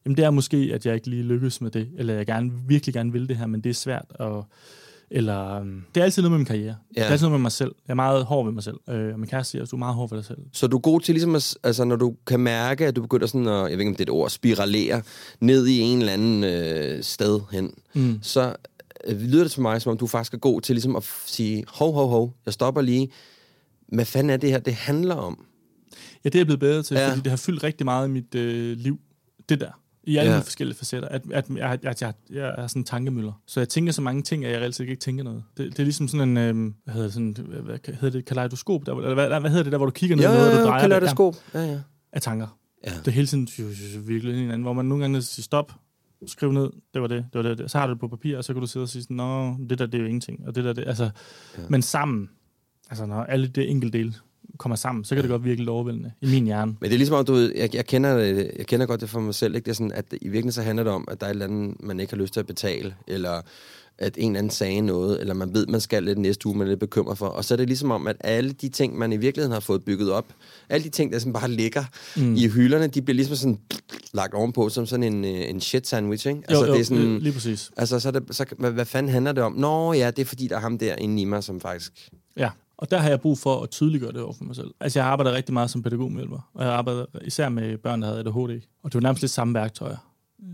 Jamen 0.05 0.17
det 0.17 0.25
er 0.25 0.31
måske, 0.31 0.71
at 0.75 0.87
jeg 0.87 0.95
ikke 0.95 1.11
lige 1.11 1.23
lykkes 1.23 1.61
med 1.61 1.71
det, 1.71 1.89
eller 1.99 2.15
jeg 2.15 2.27
gerne, 2.27 2.51
virkelig 2.67 2.95
gerne 2.95 3.13
vil 3.13 3.29
det 3.29 3.37
her, 3.37 3.47
men 3.47 3.61
det 3.61 3.71
er 3.71 3.75
svært. 3.75 4.05
Og, 4.15 4.47
eller, 5.15 5.55
øhm, 5.61 5.83
det 5.95 6.01
er 6.01 6.05
altid 6.05 6.23
noget 6.23 6.31
med 6.31 6.39
min 6.39 6.47
karriere. 6.47 6.77
Ja. 6.97 7.01
Det 7.01 7.07
er 7.07 7.13
altid 7.13 7.27
noget 7.27 7.33
med 7.41 7.43
mig 7.43 7.53
selv. 7.53 7.75
Jeg 7.87 7.93
er 7.93 7.95
meget 7.95 8.25
hård 8.25 8.45
ved 8.45 8.53
mig 8.53 8.63
selv. 8.63 8.77
Øh, 8.89 9.13
og 9.13 9.21
min 9.21 9.29
kæreste 9.29 9.51
siger, 9.51 9.63
at 9.63 9.71
du 9.71 9.77
er 9.77 9.79
meget 9.79 9.95
hård 9.95 10.11
ved 10.11 10.19
dig 10.19 10.25
selv. 10.27 10.39
Så 10.53 10.67
du 10.67 10.77
er 10.77 10.81
god 10.81 11.01
til 11.01 11.15
ligesom, 11.15 11.35
at, 11.35 11.55
altså 11.63 11.85
når 11.85 11.97
du 11.97 12.15
kan 12.27 12.41
mærke, 12.41 12.87
at 12.87 12.97
du 12.97 13.03
begynder 13.03 13.27
sådan 13.27 13.47
at, 13.49 13.55
jeg 13.55 13.65
ved 13.65 13.79
ikke 13.79 13.89
om 13.89 13.95
det 13.95 14.01
er 14.01 14.13
et 14.13 14.17
ord, 14.19 14.31
spiralere 14.31 15.03
ned 15.41 15.67
i 15.67 15.81
en 15.81 15.99
eller 15.99 16.13
anden 16.13 16.45
øh, 16.45 17.03
sted 17.03 17.41
hen, 17.53 17.75
Mm. 17.95 18.19
så 18.23 18.55
øh, 19.07 19.21
lyder 19.21 19.43
det 19.45 19.53
til 19.53 19.63
mig, 19.63 19.83
som 19.83 19.91
om 19.91 19.99
du 19.99 20.07
faktisk 20.07 20.35
er 20.35 20.39
god 20.39 20.61
til 20.61 20.75
ligesom 20.75 20.97
at 20.97 21.05
sige, 21.27 21.65
hov, 21.69 21.95
hov, 21.95 22.09
hov, 22.09 22.35
jeg 22.47 22.55
stopper 22.55 22.81
lige. 22.81 23.09
Hvad 23.89 24.05
fanden 24.05 24.31
er 24.31 24.37
det 24.37 24.51
her, 24.51 24.59
det 24.59 24.75
handler 24.75 25.15
om? 25.15 25.45
Ja, 26.25 26.29
det 26.29 26.35
er 26.35 26.39
jeg 26.39 26.47
blevet 26.47 26.61
bedre 26.61 26.83
til, 26.83 26.95
ja. 26.95 27.09
fordi 27.09 27.21
det 27.21 27.31
har 27.31 27.37
fyldt 27.37 27.63
rigtig 27.63 27.85
meget 27.85 28.09
i 28.09 28.11
mit 28.11 28.35
øh, 28.35 28.77
liv. 28.77 28.99
Det 29.49 29.61
der. 29.61 29.82
I 30.05 30.17
alle 30.17 30.33
Ja. 30.33 30.39
de 30.39 30.43
forskellige 30.43 30.77
facetter. 30.79 31.09
At, 31.09 31.23
at, 31.33 31.51
jeg, 31.51 31.79
at 31.85 32.03
jeg, 32.03 32.15
jeg 32.31 32.55
er 32.59 32.67
sådan 32.67 32.81
en 32.81 32.85
tankemøller. 32.85 33.33
Så 33.47 33.61
jeg 33.61 33.69
tænker 33.69 33.93
så 33.93 34.03
mange 34.03 34.23
ting, 34.23 34.45
at 34.45 34.53
jeg 34.53 34.61
reelt 34.61 34.75
set 34.75 34.89
ikke 34.89 34.97
tænker 35.01 35.25
noget. 35.25 35.45
Det, 35.57 35.71
det 35.71 35.79
er 35.79 35.83
ligesom 35.85 36.09
sådan 36.09 36.29
en, 36.29 36.37
øh, 36.37 36.73
hvad 36.85 36.95
hedder 36.95 37.07
det, 37.07 37.13
sådan, 37.13 37.37
hvad, 37.63 37.79
hedder 37.95 38.11
det, 38.11 38.25
kaleidoskop? 38.25 38.87
Der, 38.87 38.95
eller 38.95 39.15
hvad, 39.15 39.41
hvad 39.41 39.51
hedder 39.51 39.63
det 39.63 39.73
der, 39.73 39.79
hvor 39.79 39.87
du 39.87 39.93
kigger 39.93 40.17
ned, 40.17 40.25
Ja, 40.25 40.31
noget, 40.31 40.53
og 40.53 40.59
du 40.59 40.67
drejer 40.67 40.89
det 40.89 41.41
ja. 41.55 41.61
Ja, 41.73 41.81
af 42.13 42.23
tanker. 42.23 42.59
Ja. 42.87 42.91
Det 42.91 43.09
er 43.09 43.13
hele 43.13 43.27
tiden 43.27 43.49
virkelig 44.09 44.35
hinanden, 44.35 44.63
hvor 44.63 44.73
man 44.73 44.85
nogle 44.85 45.05
gange 45.05 45.23
siger 45.23 45.43
stop, 45.43 45.73
skriv 46.27 46.53
ned, 46.53 46.71
det 46.95 47.03
var 47.03 47.09
det, 47.09 47.27
det 47.33 47.35
var 47.35 47.43
det, 47.43 47.59
det. 47.59 47.71
Så 47.71 47.79
har 47.79 47.87
du 47.87 47.93
det 47.93 48.01
på 48.01 48.09
papir, 48.09 48.37
og 48.37 48.45
så 48.45 48.53
kan 48.53 48.61
du 48.61 48.67
sidde 48.67 48.85
og 48.85 48.89
sige 48.89 49.15
nå, 49.15 49.57
det 49.71 49.79
der, 49.79 49.87
det 49.87 49.95
er 49.95 49.99
jo 49.99 50.05
ingenting, 50.07 50.47
og 50.49 50.55
det 50.55 50.65
der, 50.65 50.73
det, 50.73 50.85
altså, 50.87 51.11
Ja. 51.59 51.63
men 51.69 51.83
sammen, 51.83 52.31
altså 52.91 53.07
når 53.07 53.23
alle 53.25 53.47
det 53.47 53.71
enkelte 53.71 53.99
del 53.99 54.17
kommer 54.59 54.77
sammen, 54.77 55.05
så 55.05 55.15
kan 55.15 55.23
det 55.23 55.31
godt 55.31 55.45
virke 55.45 55.59
lidt 55.59 55.69
overvældende 55.69 56.13
i 56.21 56.27
min 56.27 56.45
hjerne. 56.45 56.77
Men 56.81 56.91
det 56.91 56.95
er 56.95 56.99
ligesom 56.99 57.17
om, 57.17 57.25
du 57.25 57.33
ved, 57.33 57.53
jeg, 57.57 57.75
jeg, 57.75 57.87
kender, 57.87 58.19
jeg 58.19 58.67
kender 58.67 58.87
godt 58.87 59.01
det 59.01 59.11
for 59.11 59.21
mig 59.21 59.35
selv, 59.35 59.55
ikke? 59.55 59.65
Det 59.65 59.71
er 59.71 59.75
sådan, 59.75 59.93
at 59.93 60.05
i 60.11 60.17
virkeligheden 60.29 60.53
så 60.53 60.63
handler 60.63 60.85
det 60.85 60.93
om, 60.93 61.09
at 61.11 61.21
der 61.21 61.27
er 61.27 61.31
et 61.31 61.35
eller 61.35 61.47
andet, 61.47 61.77
man 61.81 62.01
ikke 62.01 62.13
har 62.13 62.19
lyst 62.19 62.33
til 62.33 62.41
at 62.41 62.47
betale, 62.47 62.95
eller 63.07 63.41
at 63.99 64.15
en 64.19 64.31
eller 64.31 64.39
anden 64.39 64.51
sagde 64.51 64.81
noget, 64.81 65.21
eller 65.21 65.35
man 65.35 65.55
ved, 65.55 65.67
man 65.67 65.81
skal 65.81 66.03
lidt 66.03 66.19
næste 66.19 66.47
uge, 66.47 66.59
man 66.59 66.67
er 66.67 66.69
lidt 66.69 66.81
bekymret 66.81 67.19
for. 67.19 67.27
Og 67.27 67.45
så 67.45 67.55
er 67.55 67.57
det 67.57 67.67
ligesom 67.67 67.91
om, 67.91 68.07
at 68.07 68.17
alle 68.21 68.53
de 68.53 68.69
ting, 68.69 68.99
man 68.99 69.13
i 69.13 69.17
virkeligheden 69.17 69.53
har 69.53 69.61
fået 69.61 69.85
bygget 69.85 70.13
op, 70.13 70.27
alle 70.69 70.85
de 70.85 70.89
ting, 70.89 71.13
der 71.13 71.19
sådan 71.19 71.33
bare 71.33 71.51
ligger 71.51 71.85
mm. 72.17 72.35
i 72.35 72.49
hylderne, 72.49 72.87
de 72.87 73.03
bliver 73.03 73.17
ligesom 73.17 73.37
sådan 73.37 73.59
lagt 74.15 74.35
ovenpå, 74.35 74.69
som 74.69 74.87
sådan 74.87 75.03
en, 75.03 75.25
øh, 75.25 75.51
en 75.51 75.61
shit 75.61 75.87
sandwich, 75.87 76.29
ikke? 76.29 76.43
Jo, 76.53 76.65
jo, 76.65 76.73
det 76.73 76.81
er 76.81 76.85
sådan, 76.85 77.19
lige 77.19 77.33
præcis. 77.33 77.71
Altså, 77.77 78.01
så, 78.01 78.11
det, 78.11 78.23
så 78.31 78.45
hvad, 78.59 78.71
hvad 78.71 78.85
fanden 78.85 79.13
handler 79.13 79.33
det 79.33 79.43
om? 79.43 79.53
Nå 79.53 79.93
ja, 79.93 80.11
det 80.11 80.19
er 80.19 80.27
fordi, 80.27 80.47
der 80.47 80.57
er 80.57 80.61
ham 80.61 80.79
der 80.79 80.97
inde 80.97 81.23
i 81.23 81.25
mig, 81.25 81.45
som 81.45 81.61
faktisk... 81.61 82.09
Ja, 82.37 82.51
og 82.83 82.91
der 82.91 82.99
har 82.99 83.09
jeg 83.09 83.21
brug 83.21 83.39
for 83.39 83.63
at 83.63 83.71
tydeliggøre 83.71 84.13
det 84.13 84.21
over 84.21 84.33
for 84.33 84.45
mig 84.45 84.57
selv. 84.57 84.71
Altså, 84.81 84.99
jeg 84.99 85.05
har 85.05 85.13
arbejdet 85.13 85.33
rigtig 85.35 85.53
meget 85.53 85.71
som 85.71 85.83
pædagogmedhjælper, 85.83 86.51
og 86.55 86.65
jeg 86.65 86.73
arbejder 86.73 87.05
især 87.25 87.49
med 87.49 87.79
børn, 87.79 88.03
der 88.03 88.09
havde 88.09 88.19
ADHD. 88.21 88.61
Og 88.83 88.93
det 88.93 88.95
var 88.95 89.01
nærmest 89.01 89.23
lidt 89.23 89.33
samme 89.33 89.55
værktøjer, 89.55 89.97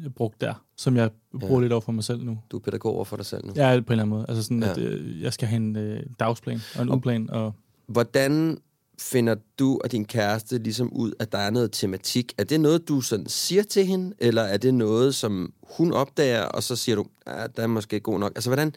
jeg 0.02 0.14
brugte 0.14 0.46
der, 0.46 0.54
som 0.76 0.96
jeg 0.96 1.10
bruger 1.40 1.54
Ja. 1.54 1.60
lidt 1.60 1.72
over 1.72 1.80
for 1.80 1.92
mig 1.92 2.04
selv 2.04 2.24
nu. 2.24 2.38
Du 2.50 2.56
er 2.56 2.60
pædagog 2.60 2.94
over 2.94 3.04
for 3.04 3.16
dig 3.16 3.26
selv 3.26 3.46
nu. 3.46 3.52
Ja, 3.56 3.62
på 3.62 3.76
en 3.76 3.76
eller 3.76 3.92
anden 3.92 4.08
måde. 4.08 4.24
Altså 4.28 4.42
sådan, 4.42 4.62
Ja. 4.62 4.70
at 4.70 4.78
øh, 4.78 5.22
jeg 5.22 5.32
skal 5.32 5.48
have 5.48 5.56
en 5.56 5.76
øh, 5.76 6.02
dagsplan 6.20 6.60
og 6.76 6.82
en 6.82 6.88
ugeplan. 6.90 7.30
Og, 7.30 7.52
Hvordan 7.86 8.58
finder 9.00 9.34
du 9.58 9.80
og 9.84 9.92
din 9.92 10.04
kæreste 10.04 10.58
ligesom 10.58 10.92
ud, 10.92 11.12
at 11.18 11.32
der 11.32 11.38
er 11.38 11.50
noget 11.50 11.72
tematik? 11.72 12.32
Er 12.38 12.44
det 12.44 12.60
noget, 12.60 12.88
du 12.88 13.00
sådan 13.00 13.26
siger 13.28 13.62
til 13.62 13.86
hende, 13.86 14.14
eller 14.18 14.42
er 14.42 14.56
det 14.56 14.74
noget, 14.74 15.14
som 15.14 15.52
hun 15.70 15.92
opdager, 15.92 16.42
og 16.42 16.62
så 16.62 16.76
siger 16.76 16.96
du, 16.96 17.04
ah, 17.26 17.48
der 17.56 17.62
er 17.62 17.66
måske 17.66 18.00
god 18.00 18.18
nok? 18.18 18.32
Altså, 18.36 18.50
hvordan, 18.50 18.74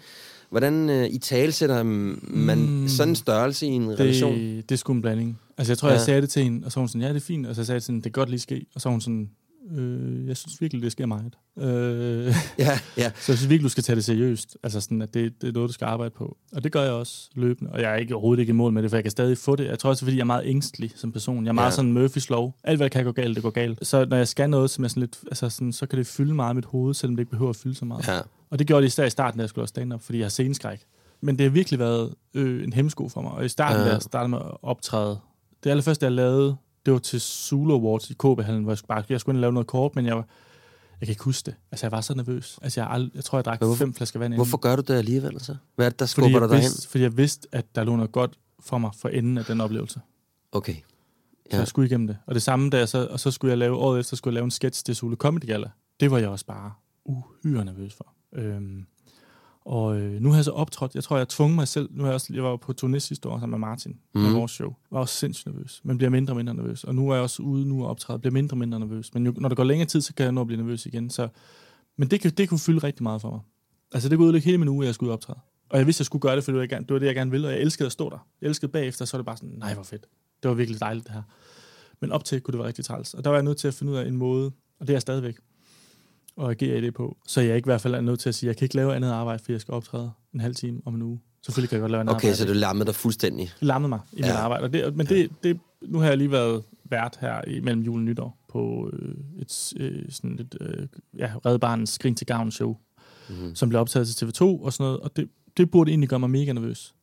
hvordan 0.51 0.89
uh, 0.89 1.05
i 1.05 1.17
tale 1.17 1.51
sætter 1.51 1.83
man 1.83 2.57
mm, 2.69 2.87
sådan 2.87 3.09
en 3.11 3.15
størrelse 3.15 3.65
i 3.65 3.69
en 3.69 3.99
relation? 3.99 4.33
det, 4.35 4.69
det 4.69 4.75
er 4.75 4.77
sgu 4.77 4.93
en 4.93 5.01
blanding. 5.01 5.39
Altså, 5.57 5.71
jeg 5.73 5.77
tror, 5.77 5.87
Ja. 5.89 5.93
jeg 5.93 6.01
sagde 6.01 6.21
det 6.21 6.29
til 6.29 6.43
hende, 6.43 6.65
og 6.65 6.71
så 6.71 6.79
hun 6.79 6.87
sådan, 6.87 7.01
ja, 7.01 7.09
det 7.09 7.15
er 7.15 7.19
fint. 7.19 7.47
Og 7.47 7.55
så 7.55 7.63
sagde 7.65 7.75
jeg 7.75 7.83
hende, 7.87 8.01
det 8.03 8.13
kan 8.13 8.19
godt 8.21 8.29
lige 8.29 8.39
ske. 8.39 8.65
Og 8.75 8.81
så 8.81 8.89
hun 8.89 9.01
sådan, 9.01 9.29
øh, 9.71 10.27
jeg 10.27 10.37
synes 10.37 10.61
virkelig, 10.61 10.83
det 10.83 10.91
sker 10.91 11.05
meget. 11.05 11.35
Øh, 11.59 12.35
Ja, 12.59 12.79
ja. 12.97 13.11
Så 13.21 13.31
jeg 13.31 13.37
synes 13.37 13.49
virkelig, 13.49 13.63
du 13.63 13.69
skal 13.69 13.83
tage 13.83 13.95
det 13.95 14.05
seriøst. 14.05 14.57
Altså 14.63 14.81
sådan, 14.81 15.01
at 15.01 15.13
det, 15.13 15.41
det 15.41 15.47
er 15.49 15.51
noget, 15.53 15.67
du 15.67 15.73
skal 15.73 15.85
arbejde 15.85 16.09
på. 16.17 16.37
Og 16.53 16.63
det 16.63 16.71
gør 16.71 16.81
jeg 16.83 16.91
også 16.91 17.29
løbende. 17.35 17.71
Og 17.71 17.81
jeg 17.81 17.91
er 17.91 17.95
ikke 17.95 18.15
overhovedet 18.15 18.41
ikke 18.41 18.49
i 18.49 18.53
mål 18.53 18.73
med 18.73 18.83
det, 18.83 18.89
for 18.91 18.97
jeg 18.97 19.03
kan 19.03 19.11
stadig 19.11 19.37
få 19.37 19.55
det. 19.55 19.65
Jeg 19.67 19.79
tror 19.79 19.89
også, 19.89 20.05
fordi 20.05 20.15
jeg 20.17 20.21
er 20.21 20.25
meget 20.25 20.43
ængstelig 20.45 20.91
som 20.95 21.11
person. 21.11 21.43
Jeg 21.43 21.49
er 21.49 21.53
meget 21.53 21.71
Ja. 21.71 21.75
sådan 21.75 21.93
Murphys 21.93 22.29
lov. 22.29 22.55
Alt, 22.63 22.77
hvad 22.79 22.89
der 22.89 22.93
kan 22.93 23.05
gå 23.05 23.11
galt, 23.11 23.35
det 23.35 23.43
går 23.43 23.49
galt. 23.49 23.87
Så 23.87 24.05
når 24.05 24.17
jeg 24.17 24.27
skal 24.27 24.49
noget, 24.49 24.69
som 24.69 24.83
er 24.83 24.87
sådan 24.87 25.01
lidt, 25.01 25.19
altså 25.25 25.49
sådan, 25.49 25.73
så 25.73 25.85
kan 25.85 25.99
det 25.99 26.07
fylde 26.07 26.33
meget 26.33 26.53
i 26.53 26.55
mit 26.55 26.65
hoved, 26.65 26.93
selvom 26.93 27.15
det 27.15 27.21
ikke 27.21 27.31
behøver 27.31 27.49
at 27.49 27.55
fylde 27.55 27.75
så 27.75 27.85
meget. 27.85 28.07
ja. 28.07 28.19
Og 28.49 28.59
det 28.59 28.67
gjorde 28.67 28.81
det 28.81 28.87
især 28.87 29.05
i 29.05 29.09
starten, 29.09 29.37
da 29.37 29.41
jeg 29.41 29.49
skulle 29.49 29.63
også 29.63 29.71
stand-up, 29.71 30.01
fordi 30.01 30.17
jeg 30.17 30.25
har 30.25 30.29
sceneskræk. 30.29 30.79
Men 31.21 31.37
det 31.37 31.43
har 31.43 31.51
virkelig 31.51 31.79
været 31.79 32.13
øh, 32.33 32.63
en 32.63 32.73
hemsko 32.73 33.09
for 33.09 33.21
mig. 33.21 33.31
Og 33.31 33.45
i 33.45 33.49
starten, 33.49 33.81
Ja. 33.81 33.87
da 33.87 33.93
jeg 33.93 34.01
startede 34.01 34.29
med 34.29 34.37
at 34.37 34.57
optræde, 34.61 35.19
det 35.63 35.69
allerførste, 35.69 36.03
jeg 36.05 36.11
lavede, 36.11 36.55
det 36.85 36.93
var 36.93 36.99
til 36.99 37.21
Zulu 37.21 37.73
Awards 37.75 38.09
i 38.09 38.13
KB-hallen, 38.13 38.63
hvor 38.63 38.71
jeg 38.71 38.77
skulle, 38.77 38.87
bare, 38.87 39.03
jeg 39.09 39.19
skulle 39.19 39.33
ind 39.33 39.37
og 39.37 39.41
lave 39.41 39.53
noget 39.53 39.67
kort, 39.67 39.95
men 39.95 40.05
jeg 40.05 40.15
var, 40.15 40.25
jeg 40.99 41.07
kan 41.07 41.11
ikke 41.11 41.23
huske 41.23 41.45
det. 41.45 41.55
Altså, 41.71 41.85
jeg 41.85 41.91
var 41.91 42.01
så 42.01 42.13
nervøs. 42.15 42.59
Altså, 42.61 42.81
jeg, 42.81 42.89
ald- 42.91 43.11
jeg 43.15 43.23
tror, 43.23 43.37
jeg 43.37 43.45
drak 43.45 43.59
hvorfor- 43.59 43.75
fem 43.75 43.93
flasker 43.93 44.19
vand 44.19 44.33
inden. 44.33 44.37
Hvorfor 44.37 44.57
gør 44.57 44.75
du 44.75 44.81
det 44.81 44.93
alligevel 44.93 45.39
så? 45.39 45.55
Hvad 45.75 45.85
er 45.85 45.89
det, 45.89 45.99
der 45.99 46.05
skubber 46.05 46.39
dig 46.39 46.49
derhen? 46.49 46.61
vidste, 46.61 46.87
fordi 46.89 47.03
jeg 47.03 47.17
vidste, 47.17 47.47
at 47.51 47.75
der 47.75 47.83
lå 47.83 47.95
noget 47.95 48.11
godt 48.11 48.39
for 48.59 48.77
mig 48.77 48.91
for 48.97 49.09
enden 49.09 49.37
af 49.37 49.45
den 49.45 49.61
oplevelse. 49.61 50.01
Okay. 50.51 50.73
Så 50.75 50.81
Ja. 51.51 51.57
jeg 51.57 51.67
skulle 51.67 51.85
igennem 51.87 52.07
det. 52.07 52.17
Og 52.25 52.33
det 52.33 52.41
samme, 52.41 52.69
da 52.69 52.77
jeg 52.77 52.89
så, 52.89 53.07
og 53.07 53.19
så 53.19 53.31
skulle 53.31 53.49
jeg 53.49 53.57
lave, 53.57 53.75
året 53.77 53.99
efter 53.99 54.15
skulle 54.15 54.31
jeg 54.31 54.35
lave 54.35 54.43
en 54.45 54.51
sketch 54.51 54.83
til 54.85 54.95
Zulu 54.95 55.15
Comedy 55.15 55.45
Gala. 55.45 55.69
Det 55.99 56.11
var 56.11 56.17
jeg 56.17 56.29
også 56.29 56.45
bare 56.45 56.71
uhyre 57.05 57.65
nervøs 57.65 57.93
for. 57.93 58.13
Øhm, 58.33 58.85
og 59.65 59.99
øh, 59.99 60.21
nu 60.21 60.29
har 60.29 60.35
jeg 60.37 60.45
så 60.45 60.51
optrådt, 60.51 60.95
jeg 60.95 61.03
tror, 61.03 61.17
jeg 61.17 61.27
tvunget 61.27 61.55
mig 61.55 61.67
selv, 61.67 61.89
nu 61.91 62.03
har 62.03 62.09
jeg, 62.09 62.13
også, 62.13 62.33
jeg 62.33 62.43
var 62.43 62.57
på 62.57 62.73
turné 62.81 62.97
sidste 62.99 63.29
år 63.29 63.39
sammen 63.39 63.59
med 63.59 63.67
Martin, 63.67 63.91
mm. 63.91 64.21
med 64.21 64.29
Mhm. 64.29 64.39
vores 64.39 64.51
show. 64.51 64.67
Jeg 64.69 64.95
var 64.95 64.99
også 64.99 65.15
sindssygt 65.15 65.53
nervøs, 65.53 65.81
men 65.83 65.97
bliver 65.97 66.09
mindre 66.09 66.31
og 66.33 66.37
mindre 66.37 66.53
nervøs. 66.53 66.83
Og 66.83 66.95
nu 66.95 67.09
er 67.09 67.13
jeg 67.13 67.23
også 67.23 67.43
ude 67.43 67.67
nu 67.67 67.83
og 67.83 67.89
optræde, 67.89 68.19
bliver 68.19 68.33
mindre 68.33 68.53
og 68.53 68.57
mindre 68.57 68.79
nervøs. 68.79 69.13
Men 69.13 69.25
jo, 69.25 69.33
når 69.37 69.49
der 69.49 69.55
går 69.55 69.63
længere 69.63 69.87
tid, 69.87 70.01
så 70.01 70.13
kan 70.13 70.23
jeg 70.23 70.31
nå 70.31 70.41
at 70.41 70.47
blive 70.47 70.57
nervøs 70.61 70.85
igen. 70.85 71.09
Så, 71.09 71.27
men 71.97 72.07
det, 72.11 72.37
det 72.37 72.49
kunne 72.49 72.59
fylde 72.59 72.79
rigtig 72.79 73.03
meget 73.03 73.21
for 73.21 73.31
mig. 73.31 73.39
Altså 73.93 74.09
det 74.09 74.17
kunne 74.17 74.25
ødelægge 74.25 74.45
hele 74.45 74.57
min 74.57 74.67
uge, 74.67 74.83
at 74.83 74.87
jeg 74.87 74.95
skulle 74.95 75.07
ud 75.07 75.11
og 75.11 75.13
optræde. 75.13 75.39
Og 75.69 75.77
jeg 75.77 75.85
vidste, 75.85 75.97
at 75.97 75.99
jeg 76.01 76.05
skulle 76.05 76.21
gøre 76.21 76.35
det, 76.35 76.43
for 76.43 76.51
det 76.51 76.59
var, 76.71 76.77
det 76.79 76.93
var 76.93 76.99
det, 76.99 77.05
jeg 77.05 77.15
gerne 77.15 77.31
ville, 77.31 77.47
og 77.47 77.53
jeg 77.53 77.61
elskede 77.61 77.85
at 77.85 77.91
stå 77.91 78.09
der. 78.09 78.27
Jeg 78.41 78.47
elskede 78.47 78.71
bagefter, 78.71 79.05
så 79.05 79.17
var 79.17 79.19
det 79.19 79.25
bare 79.25 79.37
sådan, 79.37 79.55
nej, 79.57 79.73
hvor 79.73 79.83
fedt. 79.83 80.05
Det 80.43 80.49
var 80.49 80.55
virkelig 80.55 80.79
dejligt, 80.79 81.05
det 81.07 81.13
her. 81.13 81.21
Men 82.01 82.11
op 82.11 82.25
til 82.25 82.41
kunne 82.41 82.51
det 82.51 82.59
være 82.59 82.67
rigtig 82.67 82.85
træls. 82.85 83.13
Og 83.13 83.23
der 83.23 83.29
var 83.29 83.37
jeg 83.37 83.43
nødt 83.43 83.57
til 83.57 83.67
at 83.67 83.73
finde 83.73 83.91
ud 83.91 83.97
af 83.97 84.07
en 84.07 84.17
måde, 84.17 84.45
og 84.79 84.87
det 84.87 84.89
er 84.89 84.93
jeg 84.93 85.01
stadigvæk, 85.01 85.35
at 86.41 86.49
agere 86.49 86.77
i 86.77 86.81
det 86.81 86.93
på. 86.93 87.17
Så 87.27 87.41
jeg 87.41 87.55
ikke 87.55 87.65
i 87.65 87.71
hvert 87.71 87.81
fald 87.81 87.95
er 87.95 88.01
nødt 88.01 88.19
til 88.19 88.29
at 88.29 88.35
sige, 88.35 88.47
jeg 88.47 88.57
kan 88.57 88.65
ikke 88.65 88.75
lave 88.75 88.95
andet 88.95 89.11
arbejde, 89.11 89.39
fordi 89.39 89.51
jeg 89.51 89.61
skal 89.61 89.73
optræde 89.73 90.11
en 90.33 90.39
halv 90.39 90.55
time 90.55 90.81
om 90.85 90.95
en 90.95 91.01
uge. 91.01 91.19
Selvfølgelig 91.41 91.69
kan 91.69 91.75
jeg 91.75 91.81
godt 91.81 91.91
lave 91.91 91.99
andet 91.99 92.15
Okay, 92.15 92.27
arbejde. 92.27 92.37
så 92.37 92.45
du 92.45 92.53
lammede 92.53 92.85
dig 92.85 92.95
fuldstændig. 92.95 93.51
Det 93.59 93.67
lammede 93.67 93.89
mig 93.89 93.99
i 94.13 94.19
ja. 94.19 94.25
Mit 94.25 94.35
arbejde. 94.35 94.63
Og 94.63 94.73
det, 94.73 94.95
men 94.95 95.05
det, 95.05 95.31
det, 95.43 95.59
nu 95.81 95.99
har 95.99 96.07
jeg 96.07 96.17
lige 96.17 96.31
været 96.31 96.63
vært 96.83 97.17
her 97.21 97.41
i 97.47 97.59
mellem 97.59 97.81
jul 97.81 97.99
og 97.99 98.03
nytår 98.03 98.37
på 98.49 98.89
øh, 98.93 99.15
et, 99.41 99.73
øh, 99.77 100.03
sådan 100.09 100.39
et 100.39 100.57
øh, 100.61 100.87
ja, 101.17 101.31
Red 101.45 101.59
Barnens 101.59 101.89
Skrin 101.89 102.15
til 102.15 102.27
Gavn 102.27 102.51
show, 102.51 102.77
mm-hmm. 103.29 103.55
som 103.55 103.69
blev 103.69 103.81
optaget 103.81 104.07
til 104.07 104.25
TV2 104.25 104.41
og 104.41 104.73
sådan 104.73 104.83
noget. 104.83 104.99
Og 104.99 105.15
det, 105.15 105.29
det 105.57 105.71
burde 105.71 105.91
egentlig 105.91 106.09
gøre 106.09 106.19
mig 106.19 106.29
mega 106.29 106.53
nervøs. 106.53 106.95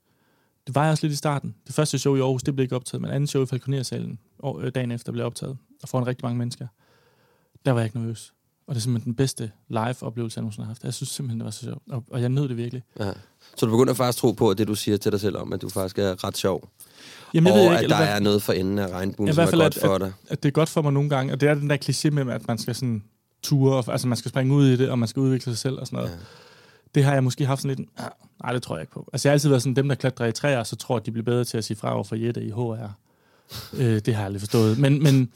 Det 0.66 0.74
var 0.74 0.82
jeg 0.82 0.90
også 0.90 1.06
lidt 1.06 1.12
i 1.12 1.16
starten. 1.16 1.54
Det 1.66 1.74
første 1.74 1.98
show 1.98 2.16
i 2.16 2.20
Aarhus, 2.20 2.42
det 2.42 2.54
blev 2.54 2.62
ikke 2.62 2.76
optaget, 2.76 3.02
men 3.02 3.10
anden 3.10 3.26
show 3.26 3.42
i 3.42 3.46
Falconer-salen 3.46 4.18
dagen 4.74 4.90
efter 4.90 5.12
blev 5.12 5.26
optaget, 5.26 5.56
og 5.82 5.88
foran 5.88 6.06
rigtig 6.06 6.24
mange 6.24 6.38
mennesker. 6.38 6.66
Der 7.66 7.72
var 7.72 7.80
jeg 7.80 7.86
ikke 7.86 7.98
nervøs. 7.98 8.32
Og 8.68 8.74
det 8.74 8.80
er 8.80 8.82
simpelthen 8.82 9.12
den 9.12 9.16
bedste 9.16 9.50
live-oplevelse, 9.68 10.38
jeg 10.38 10.42
nogensinde 10.42 10.64
har 10.66 10.70
haft. 10.70 10.84
Jeg 10.84 10.94
synes 10.94 11.08
simpelthen, 11.10 11.40
det 11.40 11.44
var 11.44 11.50
så 11.50 11.64
sjovt. 11.64 11.82
Og, 11.90 12.04
og 12.10 12.20
jeg 12.20 12.28
nød 12.28 12.48
det 12.48 12.56
virkelig. 12.56 12.82
Ja. 13.00 13.12
Så 13.56 13.66
du 13.66 13.72
begynder 13.72 13.94
faktisk 13.94 14.16
at 14.18 14.20
tro 14.20 14.32
på, 14.32 14.50
at 14.50 14.58
det 14.58 14.68
du 14.68 14.74
siger 14.74 14.96
til 14.96 15.12
dig 15.12 15.20
selv 15.20 15.36
om, 15.36 15.52
at 15.52 15.62
du 15.62 15.68
faktisk 15.68 15.98
er 15.98 16.24
ret 16.24 16.36
sjov. 16.36 16.68
Jamen, 17.34 17.52
og 17.52 17.58
jeg 17.58 17.64
ved 17.70 17.76
at 17.76 17.82
ikke, 17.82 17.88
der 17.90 17.96
eller 17.96 18.06
hvad- 18.06 18.16
er 18.16 18.20
noget 18.20 18.42
for 18.42 18.52
enden 18.52 18.78
af 18.78 18.88
regnbuen, 18.88 19.28
Ja, 19.28 19.32
som 19.34 19.44
er 19.44 19.50
godt 19.50 19.76
at- 19.76 19.82
for 19.82 19.98
dig. 19.98 20.12
at 20.28 20.42
det 20.42 20.48
er 20.48 20.52
godt 20.52 20.68
for 20.68 20.82
mig 20.82 20.92
nogle 20.92 21.08
gange, 21.10 21.32
og 21.32 21.40
det 21.40 21.48
er 21.48 21.54
den 21.54 21.70
der 21.70 21.76
kliché 21.84 22.10
med, 22.10 22.32
at 22.34 22.48
man 22.48 22.58
skal 22.58 22.74
sådan 22.74 23.02
ture, 23.42 23.76
og- 23.76 23.84
altså 23.92 24.08
man 24.08 24.16
skal 24.16 24.28
springe 24.28 24.54
ud 24.54 24.66
i 24.68 24.76
det, 24.76 24.90
og 24.90 24.98
man 24.98 25.08
skal 25.08 25.20
udvikle 25.20 25.52
sig 25.52 25.58
selv 25.58 25.78
og 25.78 25.86
sådan 25.86 25.96
noget. 25.96 26.10
Ja. 26.10 26.16
Det 26.94 27.04
har 27.04 27.12
jeg 27.12 27.24
måske 27.24 27.46
haft 27.46 27.62
sådan 27.62 27.76
lidt, 27.76 27.88
"Ah, 27.98 28.10
nej, 28.42 28.52
det 28.52 28.62
tror 28.62 28.76
jeg 28.76 28.82
ikke 28.82 28.92
på. 28.92 29.08
Altså 29.12 29.28
jeg 29.28 29.30
har 29.30 29.34
altid 29.34 29.48
været 29.48 29.62
sådan, 29.62 29.76
dem 29.76 29.88
der 29.88 29.94
klatrer 29.94 30.26
i 30.26 30.32
træer, 30.32 30.62
så 30.64 30.76
tror 30.76 30.96
at 30.96 31.06
de 31.06 31.10
bliver 31.10 31.24
bedre 31.24 31.44
til 31.44 31.58
at 31.58 31.64
sige 31.64 31.76
fra 31.76 31.94
over 31.94 32.04
for 32.04 32.16
Jette 32.16 32.44
i 32.44 32.50
HR. 32.50 32.92
Øh, 33.78 33.80
det 33.80 34.06
har 34.06 34.12
jeg 34.22 34.24
aldrig 34.26 34.40
forstået. 34.40 34.78
Men, 34.78 35.02
men, 35.02 35.32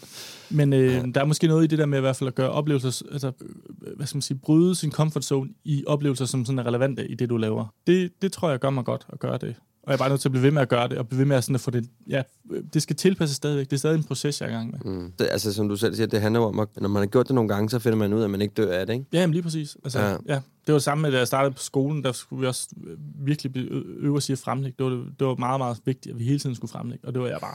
men 0.51 0.73
øh, 0.73 1.05
der 1.15 1.21
er 1.21 1.25
måske 1.25 1.47
noget 1.47 1.65
i 1.65 1.67
det 1.67 1.79
der 1.79 1.87
med 1.87 1.99
i 1.99 2.01
hvert 2.01 2.17
fald 2.17 2.29
at 2.29 2.35
gøre 2.35 2.51
oplevelser, 2.51 3.03
altså, 3.13 3.33
hvad 3.97 4.07
skal 4.07 4.17
man 4.17 4.23
sige, 4.23 4.39
bryde 4.39 4.75
sin 4.75 4.93
comfort 4.93 5.25
zone 5.25 5.51
i 5.65 5.85
oplevelser, 5.87 6.25
som 6.25 6.45
sådan 6.45 6.59
er 6.59 6.67
relevante 6.67 7.09
i 7.09 7.15
det, 7.15 7.29
du 7.31 7.37
laver. 7.37 7.67
Det, 7.87 8.11
det 8.23 8.33
tror 8.33 8.51
jeg 8.51 8.59
gør 8.59 8.71
mig 8.71 8.85
godt 8.85 9.07
at 9.13 9.19
gøre 9.19 9.39
det. 9.39 9.55
Og 9.83 9.89
jeg 9.89 9.95
er 9.95 9.99
bare 9.99 10.09
nødt 10.09 10.21
til 10.21 10.29
at 10.29 10.33
blive 10.33 10.43
ved 10.43 10.51
med 10.51 10.63
at 10.63 10.69
gøre 10.69 10.89
det, 10.89 10.99
og 10.99 11.09
blive 11.09 11.19
ved 11.19 11.27
med 11.27 11.37
at, 11.37 11.45
sådan 11.45 11.55
at 11.55 11.61
få 11.61 11.71
det... 11.71 11.85
Ja, 12.09 12.23
det 12.75 12.83
skal 12.83 12.97
tilpasses 12.97 13.37
stadigvæk. 13.37 13.67
Det 13.67 13.73
er 13.73 13.79
stadig 13.79 13.97
en 13.97 14.05
proces, 14.05 14.41
jeg 14.41 14.47
er 14.47 14.51
i 14.51 14.55
gang 14.55 14.71
med. 14.71 14.93
Mm. 14.93 15.13
Det, 15.19 15.29
altså, 15.31 15.53
som 15.53 15.69
du 15.69 15.77
selv 15.77 15.95
siger, 15.95 16.07
det 16.07 16.21
handler 16.21 16.41
jo 16.41 16.47
om, 16.47 16.59
at 16.59 16.69
når 16.81 16.89
man 16.89 17.01
har 17.01 17.07
gjort 17.07 17.29
det 17.29 17.35
nogle 17.35 17.49
gange, 17.49 17.71
så 17.71 17.79
finder 17.79 17.99
man 17.99 18.13
ud 18.13 18.21
af, 18.21 18.25
at 18.25 18.31
man 18.31 18.43
ikke 18.43 18.55
dør 18.55 18.73
af 18.79 18.87
det, 18.87 18.93
ikke? 18.93 19.07
Ja, 19.13 19.21
jamen 19.21 19.33
lige 19.33 19.43
præcis. 19.43 19.77
Altså, 19.85 19.99
Ja. 20.01 20.11
ja. 20.11 20.35
Det 20.35 20.73
var 20.73 20.75
det 20.75 20.83
samme 20.83 21.03
med, 21.03 21.13
da 21.13 21.19
jeg 21.19 21.27
startede 21.27 21.55
på 21.55 21.63
skolen, 21.63 22.05
der 22.05 22.13
skulle 22.13 22.41
vi 22.41 22.47
også 22.47 22.69
øh, 22.87 22.97
virkelig 23.27 23.53
øve 23.99 24.17
os 24.17 24.29
i 24.29 24.33
at 24.33 24.39
fremlægge. 24.39 24.85
Det 24.85 24.93
var, 24.93 25.05
det 25.19 25.27
var 25.27 25.35
meget, 25.35 25.61
meget 25.61 25.77
vigtigt, 25.85 26.13
at 26.15 26.19
vi 26.19 26.25
hele 26.25 26.39
tiden 26.39 26.57
skulle 26.57 26.71
fremlægge, 26.71 27.07
og 27.09 27.15
det 27.15 27.23
var 27.23 27.29
jeg 27.29 27.39
bare 27.41 27.55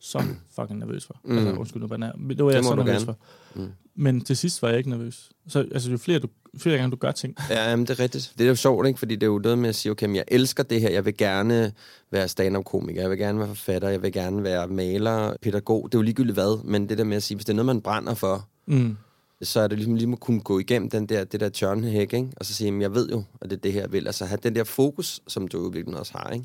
så 0.00 0.24
fucking 0.56 0.78
nervøs 0.78 1.04
for. 1.06 1.20
Mm. 1.24 1.38
Altså, 1.38 1.52
undskyld 1.54 1.82
nu, 1.82 1.88
banær. 1.88 2.12
Men 2.18 2.36
det 2.36 2.44
var 2.44 2.50
jeg 2.50 2.64
så 2.64 2.74
nervøs 2.74 3.04
for. 3.04 3.16
Mm. 3.54 3.68
Men 3.94 4.20
til 4.20 4.36
sidst 4.36 4.62
var 4.62 4.68
jeg 4.68 4.78
ikke 4.78 4.90
nervøs. 4.90 5.30
Så 5.48 5.58
altså, 5.58 5.90
jo 5.90 5.96
flere, 5.96 6.18
du, 6.18 6.28
flere 6.58 6.76
gange 6.76 6.90
du 6.90 6.96
gør 6.96 7.12
ting, 7.12 7.34
Ja, 7.50 7.70
jamen, 7.70 7.86
det 7.86 7.98
er 7.98 8.02
rigtigt. 8.02 8.32
Det 8.38 8.44
er 8.44 8.48
jo 8.48 8.54
sjovt, 8.54 8.86
ikke? 8.86 8.98
Fordi 8.98 9.14
det 9.14 9.22
er 9.22 9.26
jo 9.26 9.38
noget 9.38 9.58
med 9.58 9.68
at 9.68 9.74
sige, 9.74 9.92
okay, 9.92 10.06
men 10.06 10.16
jeg 10.16 10.24
elsker 10.28 10.62
det 10.62 10.80
her. 10.80 10.90
Jeg 10.90 11.04
vil 11.04 11.16
gerne 11.16 11.72
være 12.10 12.28
stand-up-komiker. 12.28 13.00
Jeg 13.00 13.10
vil 13.10 13.18
gerne 13.18 13.38
være 13.38 13.48
forfatter. 13.48 13.88
Jeg 13.88 14.02
vil 14.02 14.12
gerne 14.12 14.42
være 14.42 14.68
maler, 14.68 15.34
pædagog. 15.42 15.88
Det 15.92 15.94
er 15.94 15.98
jo 15.98 16.02
ligegyldigt 16.02 16.34
hvad. 16.36 16.64
Men 16.64 16.88
det 16.88 16.98
der 16.98 17.04
med 17.04 17.16
at 17.16 17.22
sige, 17.22 17.36
hvis 17.36 17.44
det 17.44 17.52
er 17.52 17.56
noget, 17.56 17.66
man 17.66 17.80
brænder 17.80 18.14
for, 18.14 18.48
mm. 18.66 18.96
så 19.42 19.60
er 19.60 19.68
det 19.68 19.78
ligesom 19.78 19.94
lige 19.94 20.12
at 20.12 20.20
kunne 20.20 20.40
gå 20.40 20.58
igennem 20.58 20.90
den 20.90 21.06
der, 21.06 21.24
det 21.24 21.40
der 21.40 21.48
tørnehæk, 21.48 22.12
ikke? 22.12 22.28
Og 22.36 22.46
så 22.46 22.54
sige, 22.54 22.66
jamen, 22.66 22.82
jeg 22.82 22.94
ved 22.94 23.08
jo, 23.08 23.24
at 23.40 23.50
det 23.50 23.56
er 23.56 23.60
det 23.60 23.72
her, 23.72 23.80
jeg 23.80 23.92
vil. 23.92 24.06
Altså 24.06 24.24
have 24.24 24.38
den 24.42 24.54
der 24.54 24.64
fokus, 24.64 25.20
som 25.28 25.48
du 25.48 25.62
jo 25.62 25.68
virkelig 25.68 25.98
også 25.98 26.12
har, 26.16 26.30
ikke? 26.30 26.44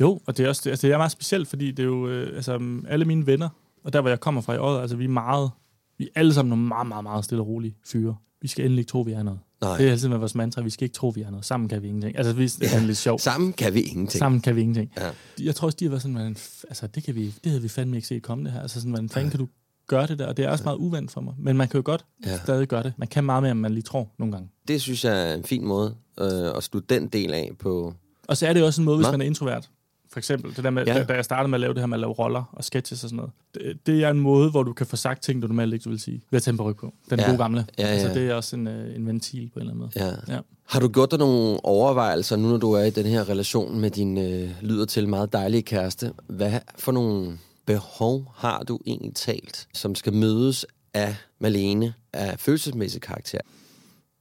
Jo, 0.00 0.20
og 0.26 0.36
det 0.36 0.44
er 0.44 0.48
også 0.48 0.60
det, 0.64 0.70
altså, 0.70 0.86
det 0.86 0.92
er 0.92 0.98
meget 0.98 1.12
specielt, 1.12 1.48
fordi 1.48 1.70
det 1.70 1.78
er 1.82 1.86
jo 1.86 2.08
øh, 2.08 2.36
altså, 2.36 2.56
um, 2.56 2.84
alle 2.88 3.04
mine 3.04 3.26
venner, 3.26 3.48
og 3.84 3.92
der 3.92 4.00
hvor 4.00 4.08
jeg 4.10 4.20
kommer 4.20 4.40
fra 4.40 4.54
i 4.54 4.58
året, 4.58 4.80
altså 4.80 4.96
vi 4.96 5.04
er 5.04 5.08
meget, 5.08 5.50
vi 5.98 6.04
er 6.04 6.08
alle 6.20 6.34
sammen 6.34 6.48
nogle 6.50 6.64
meget, 6.64 6.86
meget, 6.86 7.02
meget 7.04 7.24
stille 7.24 7.42
og 7.42 7.46
rolige 7.48 7.76
fyre. 7.86 8.16
Vi 8.42 8.48
skal 8.48 8.64
endelig 8.64 8.80
ikke 8.82 8.90
tro, 8.90 9.00
vi 9.00 9.12
er 9.12 9.22
noget. 9.22 9.40
Nej. 9.60 9.76
Det 9.76 9.86
er 9.86 9.90
altid 9.90 10.08
med 10.08 10.18
vores 10.18 10.34
mantra, 10.34 10.62
vi 10.62 10.70
skal 10.70 10.84
ikke 10.84 10.94
tro, 10.94 11.08
vi 11.08 11.22
er 11.22 11.30
noget. 11.30 11.44
Sammen 11.44 11.68
kan 11.68 11.82
vi 11.82 11.88
ingenting. 11.88 12.16
Altså, 12.18 12.32
vi, 12.32 12.46
det 12.46 12.74
er 12.74 12.80
lidt 12.86 12.98
sjovt. 12.98 13.22
Sammen 13.30 13.52
kan 13.52 13.74
vi 13.74 13.80
ingenting. 13.80 14.18
Sammen 14.18 14.40
kan 14.40 14.56
vi 14.56 14.60
ingenting. 14.60 14.92
Ja. 14.96 15.10
Jeg 15.44 15.54
tror 15.54 15.66
også, 15.66 15.76
de 15.80 15.84
har 15.84 15.90
været 15.90 16.02
sådan, 16.02 16.36
f- 16.36 16.62
altså, 16.68 16.86
det, 16.86 17.02
kan 17.04 17.14
vi, 17.14 17.26
det 17.26 17.50
havde 17.52 17.62
vi 17.62 17.68
fandme 17.68 17.96
ikke 17.96 18.08
set 18.08 18.22
komme 18.22 18.44
det 18.44 18.52
her. 18.52 18.60
Altså 18.60 18.80
sådan, 18.80 18.90
hvordan 18.90 19.08
fanden 19.08 19.30
kan 19.30 19.38
du 19.40 19.48
gøre 19.86 20.06
det 20.06 20.18
der? 20.18 20.26
Og 20.26 20.36
det 20.36 20.44
er 20.44 20.48
også 20.50 20.64
meget 20.64 20.76
uvandt 20.76 21.10
for 21.10 21.20
mig. 21.20 21.34
Men 21.38 21.56
man 21.56 21.68
kan 21.68 21.78
jo 21.78 21.82
godt 21.84 22.04
Ja. 22.26 22.30
ja. 22.30 22.38
stadig 22.38 22.68
gøre 22.68 22.82
det. 22.82 22.92
Man 22.96 23.08
kan 23.08 23.24
meget 23.24 23.42
mere, 23.42 23.52
end 23.52 23.60
man 23.60 23.72
lige 23.72 23.82
tror 23.82 24.10
nogle 24.18 24.32
gange. 24.32 24.48
Det 24.68 24.80
synes 24.82 25.04
jeg 25.04 25.30
er 25.30 25.34
en 25.34 25.44
fin 25.44 25.64
måde 25.66 25.94
øh, 26.20 26.56
at 26.56 26.62
slutte 26.62 26.94
den 26.94 27.08
del 27.08 27.34
af 27.34 27.50
på. 27.58 27.94
Og 28.28 28.36
så 28.36 28.46
er 28.46 28.52
det 28.52 28.60
jo 28.60 28.66
også 28.66 28.80
en 28.80 28.84
måde, 28.84 28.96
hvis 28.96 29.10
man 29.10 29.20
er 29.20 29.24
introvert. 29.26 29.70
For 30.12 30.18
eksempel, 30.20 30.56
det 30.56 30.64
der 30.64 30.70
med, 30.70 30.86
Ja. 30.86 30.94
da, 30.94 31.04
da 31.04 31.12
jeg 31.14 31.24
startede 31.24 31.48
med 31.48 31.56
at 31.56 31.60
lave 31.60 31.74
det 31.74 31.82
her 31.82 31.86
med 31.86 31.96
at 31.96 32.00
lave 32.00 32.12
roller 32.12 32.44
og 32.52 32.64
sketches 32.64 33.04
og 33.04 33.10
sådan 33.10 33.16
noget. 33.16 33.32
Det, 33.54 33.86
det 33.86 34.04
er 34.04 34.10
en 34.10 34.20
måde, 34.20 34.50
hvor 34.50 34.62
du 34.62 34.72
kan 34.72 34.86
få 34.86 34.96
sagt 34.96 35.22
ting, 35.22 35.42
du 35.42 35.46
normalt 35.46 35.74
ikke 35.74 35.88
vil 35.90 36.00
sige. 36.00 36.22
Ved 36.30 36.36
at 36.36 36.42
tage 36.42 36.52
en 36.52 36.58
på. 36.58 36.94
Den 37.10 37.18
ja. 37.18 37.26
gode 37.26 37.38
gamle. 37.38 37.66
Ja, 37.78 37.82
ja. 37.86 37.88
Altså, 37.88 38.08
det 38.20 38.30
er 38.30 38.34
også 38.34 38.56
en, 38.56 38.66
øh, 38.66 38.96
en 38.96 39.06
ventil 39.06 39.50
på 39.54 39.58
en 39.58 39.60
eller 39.60 39.72
anden 39.74 39.78
måde. 39.78 40.14
Ja. 40.28 40.34
Ja. 40.34 40.40
Har 40.66 40.80
du 40.80 40.88
gjort 40.88 41.10
dig 41.10 41.18
nogle 41.18 41.64
overvejelser, 41.64 42.36
nu 42.36 42.48
når 42.48 42.56
du 42.56 42.72
er 42.72 42.82
i 42.84 42.90
den 42.90 43.06
her 43.06 43.28
relation 43.28 43.80
med 43.80 43.90
din 43.90 44.18
øh, 44.18 44.50
lyder 44.62 44.84
til 44.86 45.08
meget 45.08 45.32
dejlige 45.32 45.62
kæreste? 45.62 46.12
Hvad 46.26 46.52
for 46.78 46.92
nogle 46.92 47.38
behov 47.66 48.32
har 48.36 48.62
du 48.62 48.78
egentlig 48.86 49.14
talt, 49.14 49.68
som 49.74 49.94
skal 49.94 50.12
mødes 50.12 50.66
af 50.94 51.16
Malene 51.38 51.94
af 52.12 52.40
følelsesmæssig 52.40 53.00
karakter? 53.02 53.38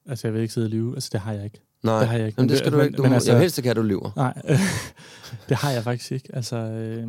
Altså, 0.09 0.27
jeg 0.27 0.33
vil 0.33 0.41
ikke 0.41 0.53
sidde 0.53 0.65
og 0.65 0.71
lyve. 0.71 0.93
Altså, 0.95 1.09
det 1.13 1.19
har 1.19 1.33
jeg 1.33 1.43
ikke. 1.43 1.59
Nej, 1.83 1.99
Det 1.99 2.07
har 2.07 2.17
jeg 2.17 2.27
ikke. 2.27 2.35
Jamen, 2.37 2.49
det 2.49 2.57
skal 2.57 2.71
du 2.71 2.79
ikke. 2.81 2.97
Du 2.97 3.03
men 3.03 3.13
altså- 3.13 3.31
altså, 3.31 3.41
helst 3.41 3.63
kan 3.63 3.75
du 3.75 3.81
lyver. 3.81 4.11
Nej, 4.15 4.33
det 5.49 5.57
har 5.57 5.71
jeg 5.71 5.83
faktisk 5.83 6.11
ikke. 6.11 6.29
Altså, 6.33 6.55
øh, 6.55 7.07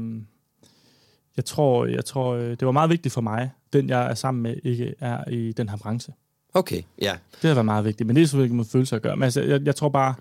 jeg 1.37 1.45
tror, 1.45 1.87
jeg 1.87 2.05
tror, 2.05 2.35
øh, 2.35 2.51
det 2.51 2.67
var 2.67 2.73
meget 2.73 2.91
vigtigt 2.91 3.13
for 3.15 3.21
mig, 3.21 3.51
den 3.73 3.89
jeg 3.89 4.11
er 4.11 4.15
sammen 4.15 4.43
med, 4.43 4.55
ikke 4.65 4.95
er 5.01 5.29
i 5.31 5.53
den 5.53 5.69
her 5.69 5.77
branche. 5.77 6.13
Okay, 6.55 6.83
ja. 7.03 7.17
Det 7.43 7.49
har 7.49 7.55
været 7.55 7.65
meget 7.65 7.85
vigtigt, 7.85 8.07
men 8.07 8.17
det 8.17 8.23
er 8.23 8.27
selvfølgelig 8.27 8.47
ikke 8.47 8.57
med 8.57 8.65
følelser 8.65 8.97
at 8.97 9.03
gøre. 9.03 9.17
Men 9.17 9.23
altså, 9.23 9.41
jeg, 9.43 9.61
jeg 9.65 9.77
tror 9.77 9.89
bare, 9.89 10.15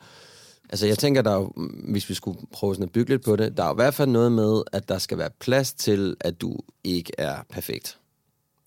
Altså, 0.69 0.87
jeg 0.87 0.97
tænker, 0.97 1.21
der 1.21 1.31
er 1.31 1.35
jo, 1.35 1.51
hvis 1.91 2.09
vi 2.09 2.13
skulle 2.13 2.39
prøve 2.53 2.75
sådan 2.75 2.83
at 2.83 2.91
bygge 2.91 3.09
lidt 3.09 3.23
på 3.25 3.35
det, 3.35 3.57
der 3.57 3.63
er 3.63 3.71
i 3.71 3.75
hvert 3.75 3.93
fald 3.93 4.09
noget 4.09 4.31
med, 4.31 4.61
at 4.73 4.89
der 4.89 4.97
skal 4.97 5.17
være 5.17 5.29
plads 5.39 5.73
til, 5.73 6.15
at 6.19 6.41
du 6.41 6.57
ikke 6.83 7.11
er 7.17 7.35
perfekt. 7.49 7.97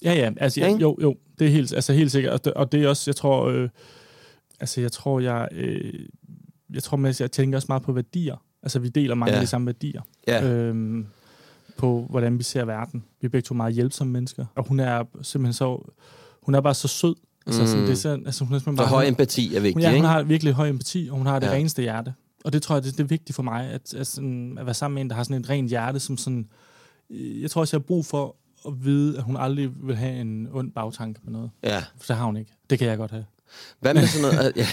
ja, 0.05 0.13
ja, 0.13 0.31
altså, 0.37 0.61
Ja, 0.61 0.67
ikke? 0.67 0.81
jo, 0.81 0.97
jo, 1.03 1.17
det 1.39 1.47
er 1.47 1.51
helt, 1.51 1.73
altså, 1.73 1.93
helt 1.93 2.13
sikkert. 2.13 2.33
Og 2.33 2.45
det, 2.45 2.55
og 2.55 2.73
det 2.73 2.83
er 2.85 2.89
også, 2.89 3.11
jeg 3.11 3.17
tror, 3.17 3.45
øh, 3.49 3.69
altså, 4.61 4.81
jeg 4.81 4.93
tror, 4.93 5.21
jeg, 5.21 5.49
øh, 5.53 5.95
jeg 6.75 6.83
tror, 6.83 7.07
at 7.07 7.21
jeg 7.21 7.31
tænker 7.33 7.59
også 7.59 7.67
meget 7.69 7.83
på 7.83 7.93
værdier. 7.93 8.37
Altså, 8.63 8.79
vi 8.79 8.89
deler 8.89 9.15
mange 9.15 9.33
Ja. 9.33 9.39
af 9.39 9.43
de 9.43 9.47
samme 9.51 9.67
værdier. 9.67 10.03
Ja, 10.29 10.51
øh, 10.53 10.69
øhm, 10.69 11.07
på, 11.77 12.07
hvordan 12.11 12.39
vi 12.39 12.43
ser 12.43 12.65
verden. 12.65 13.05
Vi 13.21 13.25
er 13.27 13.29
begge 13.29 13.47
to 13.47 13.55
meget 13.55 13.75
hjælpsomme 13.75 14.13
mennesker, 14.13 14.47
og 14.55 14.69
hun 14.69 14.81
er 14.81 15.05
simpelthen 15.23 15.53
så... 15.53 15.91
Hun 16.43 16.55
er 16.55 16.61
bare 16.61 16.75
så 16.75 16.89
sød. 16.89 17.15
Altså, 17.47 17.61
Mm. 17.63 17.67
sådan, 17.69 17.85
det 17.85 17.91
er 17.91 17.95
sådan, 17.97 18.27
altså, 18.27 18.45
hun 18.45 18.55
er 18.55 18.59
simpelthen 18.59 18.77
så 18.77 18.83
bare... 18.83 18.89
høj 18.91 19.05
hun, 19.05 19.09
empati 19.13 19.55
er 19.55 19.59
hun, 19.59 19.65
vigtig, 19.65 19.83
ja, 19.83 19.97
hun 19.97 20.05
har 20.05 20.23
virkelig 20.23 20.53
høj 20.55 20.69
empati, 20.69 21.09
og 21.11 21.17
hun 21.17 21.27
har 21.27 21.39
det 21.39 21.47
Ja. 21.47 21.53
ja. 21.53 21.59
reneste 21.59 21.83
hjerte. 21.83 22.15
Og 22.45 22.53
det 22.53 22.63
tror 22.63 22.75
jeg, 22.77 22.85
det, 22.85 22.93
det 22.93 23.01
er 23.01 23.05
vigtigt 23.07 23.37
for 23.37 23.43
mig, 23.43 23.67
at, 23.71 23.95
at, 23.95 24.07
sådan, 24.07 24.59
at 24.59 24.67
være 24.67 24.75
sammen 24.75 24.95
med 24.95 25.03
en, 25.03 25.11
der 25.11 25.17
har 25.17 25.23
sådan 25.23 25.41
et 25.41 25.49
rent 25.51 25.69
hjerte, 25.69 26.01
som 26.01 26.17
sådan... 26.17 26.49
øh, 27.11 27.43
Jeg 27.43 27.51
tror 27.51 27.61
også, 27.61 27.77
jeg 27.77 27.81
har 27.81 27.87
brug 27.87 28.07
for 28.07 28.37
at 28.69 28.85
vide, 28.85 29.17
at 29.19 29.23
hun 29.25 29.37
aldrig 29.37 29.71
vil 29.87 29.97
have 29.97 30.21
en 30.21 30.49
ond 30.53 30.73
bagtanke 30.73 31.21
på 31.25 31.31
noget. 31.31 31.51
Ja. 31.63 31.79
For 31.99 32.07
det 32.07 32.17
har 32.17 32.25
hun 32.25 32.37
ikke. 32.37 32.53
Det 32.71 32.79
kan 32.79 32.89
jeg 32.89 32.97
godt 32.99 33.11
have. 33.11 33.25
Hvad 33.81 33.95
med 33.95 34.07
sådan 34.07 34.35
noget, 34.35 34.53
ja. 34.57 34.67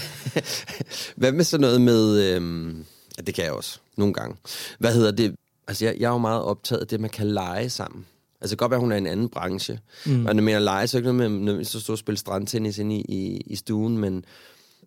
Hvad 1.15 1.31
med 1.31 1.43
sådan 1.43 1.61
noget 1.61 1.81
med... 1.81 2.33
Øhm, 2.33 2.85
ja, 3.17 3.21
det 3.21 3.35
kan 3.35 3.43
jeg 3.45 3.53
også, 3.53 3.79
nogle 3.97 4.13
gange. 4.13 4.35
Hvad 4.79 4.93
hedder 4.93 5.11
det? 5.11 5.35
Altså, 5.67 5.85
jeg, 5.85 5.95
jeg 5.99 6.07
er 6.07 6.11
jo 6.11 6.17
meget 6.17 6.41
optaget 6.41 6.81
af 6.81 6.87
det, 6.87 6.99
man 6.99 7.09
kan 7.09 7.27
lege 7.27 7.69
sammen. 7.69 8.05
Altså, 8.41 8.53
det 8.53 8.59
kan 8.59 8.65
godt 8.65 8.71
være, 8.71 8.77
at 8.77 8.81
hun 8.81 8.91
er 8.91 8.95
i 8.95 8.97
en 8.97 9.07
anden 9.07 9.29
branche. 9.29 9.79
Mm. 10.05 10.11
Men 10.11 10.35
når 10.35 10.43
mener 10.43 10.59
lege, 10.59 10.87
så 10.87 10.97
er 10.97 11.01
det 11.01 11.07
ikke 11.07 11.17
noget 11.17 11.31
med 11.31 11.39
nødvendigvis 11.39 11.75
at 11.75 11.81
stå 11.81 11.93
og 11.93 11.99
spille 11.99 12.17
strandtennis 12.17 12.77
inde 12.77 12.95
i, 12.95 13.01
i, 13.09 13.41
i 13.45 13.55
stuen, 13.55 13.97
men 13.97 14.25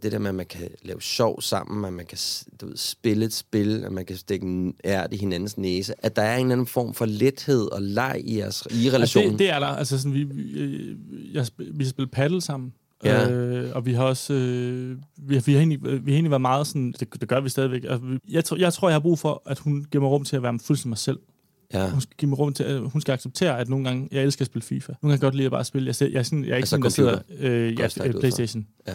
det 0.02 0.12
der 0.12 0.18
med, 0.18 0.28
at 0.28 0.34
man 0.34 0.46
kan 0.46 0.68
lave 0.82 1.02
sjov 1.02 1.42
sammen, 1.42 1.84
at 1.84 1.92
man 1.92 2.06
kan 2.06 2.18
du 2.60 2.66
ved, 2.66 2.76
spille 2.76 3.24
et 3.24 3.32
spil, 3.32 3.84
at 3.84 3.92
man 3.92 4.06
kan 4.06 4.16
stikke 4.16 4.46
en 4.46 4.74
ært 4.84 5.12
i 5.12 5.16
hinandens 5.16 5.58
næse, 5.58 5.94
at 6.04 6.16
der 6.16 6.22
er 6.22 6.36
en 6.36 6.46
eller 6.46 6.52
anden 6.52 6.66
form 6.66 6.94
for 6.94 7.04
lethed 7.06 7.72
og 7.72 7.82
leg 7.82 8.22
i 8.24 8.38
jeres 8.38 8.66
i 8.70 8.74
Altså, 8.74 8.96
relationen. 8.96 9.30
det, 9.30 9.38
det 9.38 9.50
er 9.50 9.58
der. 9.58 9.66
Altså, 9.66 9.98
sådan, 9.98 10.14
vi, 10.14 10.22
vi, 10.22 10.60
øh, 10.60 10.96
jeg, 11.34 11.46
vi 11.58 11.84
har 11.84 11.90
spillet 11.90 12.10
paddle 12.10 12.40
sammen. 12.40 12.72
Ja. 13.04 13.30
Øh, 13.30 13.70
og 13.76 13.86
vi 13.86 13.92
har 13.92 14.04
også 14.04 14.32
øh, 14.34 14.96
vi, 15.16 15.34
har, 15.34 15.42
vi, 15.46 15.52
har 15.52 15.58
egentlig, 15.60 15.82
vi 15.82 15.88
har 16.12 16.16
egentlig 16.16 16.30
været 16.30 16.40
meget 16.40 16.66
sådan, 16.66 16.94
det, 17.00 17.20
det 17.20 17.28
gør 17.28 17.40
vi 17.40 17.48
stadigvæk. 17.48 17.84
Altså, 17.88 18.18
jeg, 18.30 18.44
tror, 18.44 18.56
jeg 18.56 18.72
tror, 18.72 18.88
jeg 18.88 18.94
har 18.94 19.00
brug 19.00 19.18
for, 19.18 19.42
at 19.46 19.58
hun 19.58 19.84
giver 19.90 20.02
mig 20.02 20.10
rum 20.10 20.24
til 20.24 20.36
at 20.36 20.42
være 20.42 20.58
fuldstændig 20.62 20.88
mig 20.88 20.98
selv. 20.98 21.18
ja. 21.74 21.90
Hun 21.90 22.00
skal 22.00 22.14
give 22.18 22.28
mig 22.28 22.38
rum 22.38 22.52
til, 22.52 22.64
at 22.64 22.80
hun 22.90 23.00
skal 23.00 23.12
acceptere, 23.12 23.58
at 23.58 23.68
nogle 23.68 23.84
gange, 23.84 24.08
jeg 24.12 24.22
elsker 24.22 24.42
at 24.42 24.46
spille 24.46 24.62
FIFA. 24.64 24.92
Nogle 25.02 25.12
gange 25.12 25.18
kan 25.18 25.22
jeg 25.24 25.26
godt 25.30 25.34
lide 25.34 25.46
at 25.46 25.52
bare 25.52 25.64
spille. 25.64 25.86
Jeg, 26.00 26.12
jeg, 26.12 26.18
er, 26.18 26.22
sådan, 26.22 26.44
jeg 26.44 26.50
er 26.50 26.56
ikke 26.56 26.62
Altså 26.62 26.70
sådan, 26.70 26.82
der 26.82 26.88
sidder, 26.88 27.18
øh, 27.38 27.72
ud 27.72 28.12
fra. 28.12 28.18
Playstation. 28.20 28.66
Ja. 28.88 28.94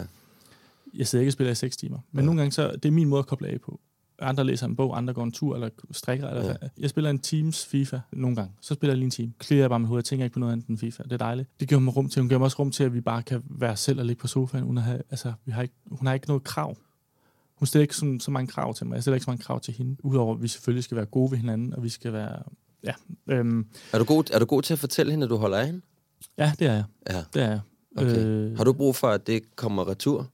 Jeg 0.94 1.06
sidder 1.06 1.20
ikke 1.22 1.28
og 1.28 1.32
spiller 1.32 1.50
i 1.52 1.54
6 1.54 1.76
timer. 1.76 1.98
Men 2.12 2.20
Ja. 2.22 2.26
nogle 2.26 2.40
gange, 2.40 2.52
så 2.52 2.72
det 2.72 2.84
er 2.84 2.92
min 2.92 3.08
måde 3.08 3.18
at 3.18 3.26
koble 3.26 3.48
af 3.48 3.60
på. 3.60 3.80
Andre 4.18 4.44
læser 4.44 4.66
en 4.66 4.76
bog, 4.76 4.96
andre 4.98 5.14
går 5.14 5.24
en 5.24 5.32
tur, 5.32 5.54
eller 5.54 5.68
strikker. 5.90 6.28
Eller 6.28 6.42
Ja. 6.44 6.48
ja. 6.62 6.68
Jeg 6.78 6.90
spiller 6.90 7.10
en 7.10 7.18
Teams 7.18 7.66
FIFA 7.66 8.00
nogle 8.12 8.36
gange. 8.36 8.52
Så 8.60 8.74
spiller 8.74 8.92
jeg 8.92 8.98
lige 8.98 9.04
en 9.04 9.10
time. 9.10 9.32
Clear 9.42 9.60
jeg 9.60 9.70
bare 9.70 9.78
mit 9.80 9.88
hoved. 9.88 9.98
Jeg 9.98 10.04
tænker 10.04 10.24
ikke 10.24 10.34
på 10.34 10.38
noget 10.40 10.52
andet 10.52 10.66
end 10.66 10.78
FIFA. 10.78 11.02
Det 11.02 11.12
er 11.12 11.16
dejligt. 11.16 11.48
Det 11.60 11.68
giver 11.68 11.80
mig 11.80 11.96
rum 11.96 12.08
til. 12.08 12.20
Hun 12.22 12.28
giver 12.28 12.38
mig 12.38 12.44
også 12.44 12.56
rum 12.58 12.70
til, 12.70 12.84
at 12.84 12.94
vi 12.94 13.00
bare 13.00 13.22
kan 13.22 13.42
være 13.50 13.76
selv 13.76 13.98
og 13.98 14.04
ligge 14.06 14.20
på 14.20 14.26
sofaen. 14.26 14.64
Hun 14.64 14.76
har, 14.76 14.92
altså, 15.10 15.32
vi 15.44 15.52
har 15.52 15.62
ikke, 15.62 15.74
hun 15.90 16.06
har 16.06 16.14
ikke 16.14 16.26
noget 16.28 16.44
krav. 16.44 16.76
Hun 17.56 17.66
stiller 17.66 17.82
ikke 17.82 17.96
så, 17.96 18.16
så 18.20 18.30
mange 18.30 18.46
krav 18.48 18.74
til 18.74 18.86
mig. 18.86 18.94
Jeg 18.94 19.02
stiller 19.02 19.14
ikke 19.14 19.24
så 19.24 19.30
mange 19.30 19.42
krav 19.42 19.60
til 19.60 19.74
hende. 19.74 19.96
Udover, 20.04 20.34
at 20.34 20.42
vi 20.42 20.48
selvfølgelig 20.48 20.84
skal 20.84 20.96
være 20.96 21.06
gode 21.06 21.30
ved 21.30 21.38
hinanden, 21.38 21.74
og 21.74 21.82
vi 21.82 21.88
skal 21.88 22.12
være... 22.12 22.42
Ja, 22.84 22.92
øhm, 23.28 23.66
Er, 23.92 23.98
du 23.98 24.04
god, 24.04 24.24
er 24.32 24.38
du 24.38 24.44
god 24.44 24.62
til 24.62 24.72
at 24.72 24.78
fortælle 24.78 25.10
hende, 25.12 25.24
at 25.24 25.30
du 25.30 25.36
holder 25.36 25.58
af 25.58 25.66
hende? 25.66 25.80
ja 26.38 26.52
det 26.58 26.66
er 26.66 26.72
jeg. 26.72 26.84
Ja. 27.10 27.22
Det 27.34 27.42
er 27.42 27.48
jeg. 27.50 27.60
Okay. 27.96 28.24
Øh, 28.26 28.56
Har 28.56 28.64
du 28.64 28.72
brug 28.72 28.96
for, 28.96 29.08
at 29.08 29.26
det 29.26 29.56
kommer 29.56 29.88
retur? 29.88 30.26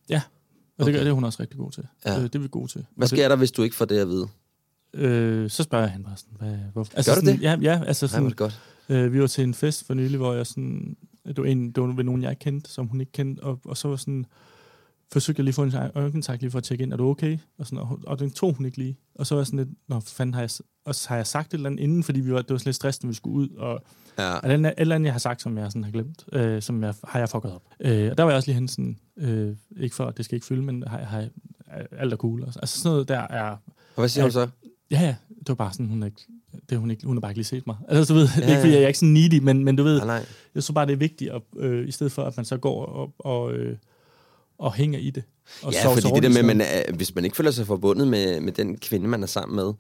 Og 0.83 0.87
det, 0.87 0.93
Okay. 0.95 0.99
gør, 0.99 1.05
det 1.05 1.11
er 1.11 1.15
hun 1.15 1.25
også 1.25 1.41
rigtig 1.43 1.59
god 1.59 1.71
til. 1.71 1.85
Ja. 2.07 2.17
Øh, 2.17 2.23
det 2.23 2.35
er 2.35 2.39
vi 2.39 2.49
gode 2.51 2.69
til. 2.73 2.87
Hvad 2.97 3.09
sker 3.09 3.29
der, 3.29 3.37
hvis 3.37 3.53
du 3.53 3.63
ikke 3.63 3.77
får 3.77 3.85
det 3.85 3.99
at 3.99 4.09
vide? 4.09 4.29
det, 4.95 5.01
øh, 5.01 5.51
så 5.51 5.63
spørger 5.63 5.85
jeg 5.85 5.93
hende 5.93 6.05
bare 6.05 6.17
sådan, 6.17 6.37
hvad, 6.39 6.59
hvorfor? 6.73 6.93
Gør 6.93 6.99
du 6.99 7.03
sådan, 7.21 7.27
det? 7.27 7.43
Ja, 7.43 7.57
ja 7.61 7.85
altså 7.85 8.07
Nej, 8.07 8.11
sådan, 8.11 8.29
det 8.29 8.37
godt. 8.37 8.61
øh, 8.89 9.13
vi 9.13 9.21
var 9.21 9.27
til 9.27 9.45
en 9.45 9.55
fest 9.55 9.87
for 9.87 9.95
nylig, 9.95 10.17
hvor 10.17 10.35
jeg 10.35 10.47
sådan, 10.47 10.97
det 11.27 11.37
var, 11.39 11.45
en, 11.45 11.73
det 11.73 11.83
var 11.83 11.93
ved 11.93 12.05
nogen, 12.05 12.23
jeg 12.23 12.39
kendte, 12.39 12.71
som 12.71 12.87
hun 12.87 13.01
ikke 13.01 13.13
kendte, 13.13 13.41
og, 13.41 13.61
og 13.65 13.77
så 13.77 13.89
var 13.89 13.97
sådan, 13.97 14.27
forsøgte 15.13 15.41
jeg 15.41 15.45
lige 15.45 15.51
at 15.51 15.55
få 15.55 15.63
en 15.63 15.73
øjenkontakt 15.95 16.41
lige 16.43 16.51
for 16.51 16.59
at 16.59 16.65
tjekke 16.65 16.83
ind, 16.85 16.93
er 16.93 16.97
du 16.97 17.09
okay? 17.09 17.39
Og, 17.59 17.67
sådan, 17.67 17.79
og, 17.79 17.99
og 18.07 18.19
den 18.19 18.31
tog 18.31 18.53
hun 18.55 18.67
ikke 18.67 18.79
lige. 18.79 18.99
Og 19.15 19.27
så 19.27 19.35
var 19.35 19.41
jeg 19.41 19.47
sådan 19.47 19.59
lidt, 19.59 19.69
nå, 19.89 20.01
fanden 20.01 20.35
har 20.35 20.41
jeg, 20.41 20.51
og 20.85 20.95
så 20.95 21.09
har 21.09 21.17
jeg 21.17 21.27
sagt 21.27 21.49
et 21.49 21.55
eller 21.59 21.71
andet 21.71 21.83
inden, 21.83 22.03
fordi 22.03 22.21
vi 22.21 22.33
var, 22.33 22.43
det 22.43 22.51
var 22.51 22.63
lidt 22.65 22.77
stress, 22.77 23.03
når 23.03 23.09
vi 23.09 23.15
skulle 23.15 23.37
ud, 23.37 23.49
og 23.49 23.83
Ja. 24.19 24.35
og 24.39 24.49
den 24.49 24.65
et 24.65 24.75
eller 24.79 24.95
andet, 24.95 25.07
jeg 25.07 25.15
har 25.15 25.19
sagt, 25.19 25.43
som 25.43 25.59
jeg 25.59 25.67
sådan 25.71 25.85
har 25.85 25.91
glemt, 25.91 26.25
øh, 26.33 26.63
som 26.63 26.83
jeg, 26.85 26.95
har 27.05 27.19
jeg 27.19 27.29
fucket 27.29 27.53
op. 27.53 27.63
Øh, 27.81 28.11
og 28.11 28.19
der 28.19 28.25
var 28.25 28.31
jeg 28.31 28.37
også 28.37 28.49
lige 28.49 28.55
hen 28.55 28.69
sådan, 28.69 28.99
øh, 29.19 29.57
ikke 29.81 29.97
for, 29.97 30.05
at 30.07 30.17
det 30.17 30.25
skal 30.25 30.35
ikke 30.37 30.47
fylde, 30.47 30.63
men 30.63 30.85
har, 30.87 30.99
har, 30.99 31.29
alt 31.99 32.13
er 32.13 32.17
cool. 32.17 32.43
Altså 32.45 32.61
sådan 32.81 32.93
noget 32.93 33.09
der 33.09 33.19
er, 33.19 33.51
Og 33.51 33.59
hvad 33.97 34.09
siger 34.09 34.23
Ja. 34.23 34.27
hun 34.27 34.33
så? 34.33 34.49
ja 34.91 35.01
ja, 35.01 35.17
det 35.39 35.49
var 35.49 35.55
bare 35.55 35.73
sådan, 35.73 35.87
hun 35.89 36.03
er 36.03 36.07
ikke, 36.07 36.23
det, 36.71 36.75
er 36.75 36.79
hun, 36.81 36.91
ikke, 36.91 37.07
hun 37.07 37.17
har 37.17 37.21
bare 37.21 37.31
ikke 37.31 37.39
lige 37.39 37.47
set 37.47 37.67
mig. 37.67 37.77
Altså 37.89 38.15
du 38.15 38.19
ved, 38.19 38.29
det 38.37 38.37
er 38.37 38.43
Ja, 38.43 38.49
ikke 38.49 38.61
fordi, 38.61 38.73
ja. 38.73 38.77
jeg 38.79 38.85
er 38.85 38.89
ikke 38.89 38.99
sådan 38.99 39.13
needy, 39.13 39.39
men, 39.39 39.65
men 39.65 39.77
du 39.77 39.83
ved, 39.83 39.97
Nej, 39.99 40.07
nej. 40.07 40.27
jeg 40.55 40.65
tror 40.65 40.73
bare, 40.73 40.87
det 40.87 40.93
er 40.93 40.97
vigtigt, 40.97 41.31
at, 41.31 41.43
øh, 41.57 41.89
i 41.89 41.91
stedet 41.91 42.13
for, 42.13 42.25
at 42.25 42.37
man 42.37 42.45
så 42.47 42.57
går 42.57 42.87
og, 42.87 43.15
og, 43.19 43.53
øh, 43.53 43.77
og 44.59 44.75
hænger 44.75 44.99
i 44.99 45.11
det. 45.11 45.23
Og 45.63 45.73
Ja, 45.73 45.95
fordi 45.95 46.09
det 46.15 46.23
der 46.23 46.29
med, 46.29 46.43
man 46.43 46.61
er, 46.61 46.93
hvis 46.97 47.15
man 47.15 47.25
ikke 47.25 47.37
føler 47.37 47.51
sig 47.51 47.67
forbundet 47.67 48.09
med, 48.09 48.41
med 48.41 48.53
den 48.53 48.77
kvinde, 48.79 49.09
man 49.09 49.23
er 49.23 49.27
sammen 49.27 49.57
med, 49.57 49.73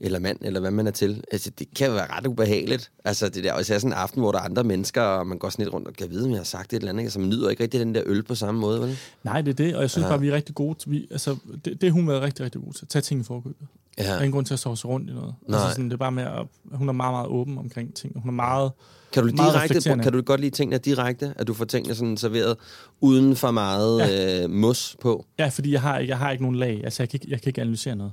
eller 0.00 0.18
mand, 0.18 0.38
eller 0.42 0.60
hvad 0.60 0.70
man 0.70 0.86
er 0.86 0.90
til, 0.90 1.22
altså 1.32 1.50
det 1.58 1.66
kan 1.76 1.92
være 1.92 2.06
ret 2.16 2.26
ubehageligt. 2.26 2.90
Altså 3.04 3.28
det 3.28 3.44
der, 3.44 3.52
og 3.52 3.60
især 3.60 3.78
sådan 3.78 3.90
en 3.92 3.98
aften, 3.98 4.20
hvor 4.20 4.32
der 4.32 4.38
er 4.38 4.42
andre 4.42 4.64
mennesker, 4.64 5.02
og 5.02 5.26
man 5.26 5.38
går 5.38 5.50
sådan 5.50 5.64
lidt 5.64 5.74
rundt 5.74 5.88
og 5.88 5.94
kan 5.94 6.10
vide, 6.10 6.24
om 6.24 6.30
jeg 6.30 6.38
har 6.38 6.44
sagt 6.44 6.72
et 6.72 6.76
eller 6.76 6.88
andet, 6.90 7.02
altså 7.02 7.20
man 7.20 7.28
nyder 7.28 7.48
ikke 7.50 7.62
rigtig 7.62 7.80
den 7.80 7.94
der 7.94 8.02
øl 8.06 8.22
på 8.22 8.34
samme 8.34 8.60
måde, 8.60 8.80
vel? 8.80 8.98
Nej, 9.24 9.40
det 9.42 9.50
er 9.50 9.64
det, 9.64 9.74
og 9.76 9.82
jeg 9.82 9.90
synes 9.90 10.02
Ja. 10.02 10.06
ja. 10.08 10.12
bare, 10.12 10.20
vi 10.20 10.28
er 10.28 10.32
rigtig 10.34 10.54
gode 10.54 10.78
vi, 10.86 11.06
altså, 11.10 11.36
det, 11.64 11.80
det 11.80 11.92
hun 11.92 12.08
været 12.08 12.22
rigtig, 12.22 12.44
rigtig 12.44 12.60
god 12.64 12.72
til. 12.72 12.86
Tag 12.86 13.02
ting 13.02 13.20
i 13.20 13.24
forkøbet. 13.24 13.66
Der 13.98 14.04
er 14.04 14.12
Ja. 14.14 14.16
ingen 14.18 14.32
grund 14.32 14.46
til 14.46 14.54
at 14.54 14.60
sove 14.60 14.74
rundt 14.84 15.10
i 15.10 15.12
noget. 15.12 15.34
Nej. 15.48 15.58
Altså 15.60 15.70
sådan, 15.74 15.84
det 15.84 15.92
er 15.92 15.96
bare 15.96 16.12
med 16.12 16.22
at, 16.22 16.46
hun 16.72 16.88
er 16.88 16.92
meget, 16.92 17.12
meget 17.14 17.26
åben 17.28 17.58
omkring 17.58 17.94
ting. 17.94 18.20
Hun 18.22 18.28
er 18.28 18.32
meget, 18.34 18.70
Kan 19.12 19.22
du, 19.26 19.32
Meget 19.36 19.54
direkte, 19.68 20.02
kan 20.02 20.12
du 20.12 20.22
godt 20.22 20.40
lide 20.40 20.50
tingene 20.50 20.78
direkte? 20.78 21.34
At 21.36 21.46
du 21.46 21.54
får 21.54 21.64
tingene 21.64 21.94
sådan 21.94 22.16
serveret 22.16 22.56
uden 23.00 23.36
for 23.36 23.50
meget 23.50 23.98
ja. 24.00 24.44
øh, 24.44 24.50
mos 24.50 24.96
på? 25.00 25.24
Ja, 25.38 25.48
fordi 25.48 25.72
jeg 25.72 25.80
har, 25.82 25.98
ikke- 25.98 26.10
jeg 26.10 26.18
har 26.18 26.30
ikke 26.30 26.42
nogen 26.44 26.56
lag. 26.56 26.80
Altså, 26.84 27.02
jeg 27.02 27.08
kan 27.08 27.20
ikke, 27.22 27.30
jeg 27.30 27.40
kan 27.42 27.50
ikke 27.50 27.60
analysere 27.60 27.96
noget. 27.96 28.12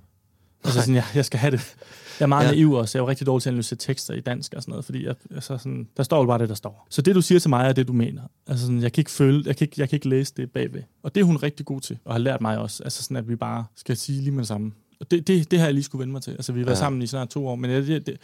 Altså, 0.66 0.80
sådan, 0.80 0.96
jeg, 0.96 1.04
jeg 1.16 1.26
skal 1.26 1.40
have 1.40 1.52
det. 1.52 1.76
Jeg 2.20 2.26
er 2.26 2.28
meget 2.28 2.46
Ja. 2.46 2.52
naiv 2.52 2.72
også. 2.72 2.98
Jeg 2.98 3.02
er 3.02 3.04
jo 3.06 3.10
rigtig 3.10 3.28
dårlig 3.28 3.42
til 3.44 3.50
at 3.50 3.54
analysere 3.54 3.78
tekster 3.78 4.14
i 4.14 4.20
dansk 4.20 4.54
og 4.54 4.62
sådan 4.62 4.72
noget, 4.72 4.86
fordi 4.86 5.06
jeg, 5.06 5.16
altså 5.32 5.58
sådan, 5.58 5.88
der 5.98 6.04
står 6.04 6.20
jo 6.20 6.26
bare 6.26 6.40
det, 6.40 6.50
der 6.50 6.56
står. 6.56 6.88
Så 6.90 7.02
det, 7.02 7.16
du 7.16 7.22
siger 7.22 7.40
til 7.40 7.50
mig, 7.50 7.68
er 7.68 7.74
det, 7.74 7.88
du 7.88 7.94
mener. 7.94 8.22
Altså, 8.48 8.66
sådan, 8.66 8.82
jeg 8.82 8.94
kan 8.94 9.02
ikke 9.02 9.12
føle, 9.12 9.44
jeg 9.46 9.58
kan 9.58 9.66
ikke, 9.68 9.82
jeg 9.82 9.90
kan 9.90 9.98
ikke 9.98 10.10
læse 10.10 10.34
det 10.38 10.52
bagved. 10.52 10.82
Og 11.04 11.16
det 11.16 11.22
er 11.22 11.26
hun 11.26 11.38
rigtig 11.38 11.66
god 11.66 11.82
til, 11.82 11.98
og 12.06 12.14
har 12.14 12.20
lært 12.20 12.42
mig 12.42 12.58
også. 12.58 12.84
Altså 12.84 13.04
sådan, 13.04 13.18
at 13.18 13.30
vi 13.30 13.36
bare 13.36 13.66
skal 13.76 13.98
sige 13.98 14.22
lige 14.22 14.32
med 14.32 14.40
det 14.40 14.48
samme. 14.48 14.72
Og 15.00 15.12
det, 15.12 15.28
det, 15.28 15.52
det 15.52 15.60
har 15.60 15.66
jeg 15.66 15.74
lige 15.74 15.84
skulle 15.84 16.00
vende 16.00 16.12
mig 16.12 16.22
til. 16.22 16.32
Altså, 16.32 16.54
vi 16.54 16.60
har 16.60 16.66
været 16.66 16.76
Ja. 16.76 16.80
sammen 16.80 17.02
i 17.02 17.08
snart 17.08 17.30
to 17.30 17.48
år, 17.48 17.56
men 17.56 17.70
det, 17.70 17.88
det, 17.88 18.06
det, 18.06 18.06
det 18.08 18.18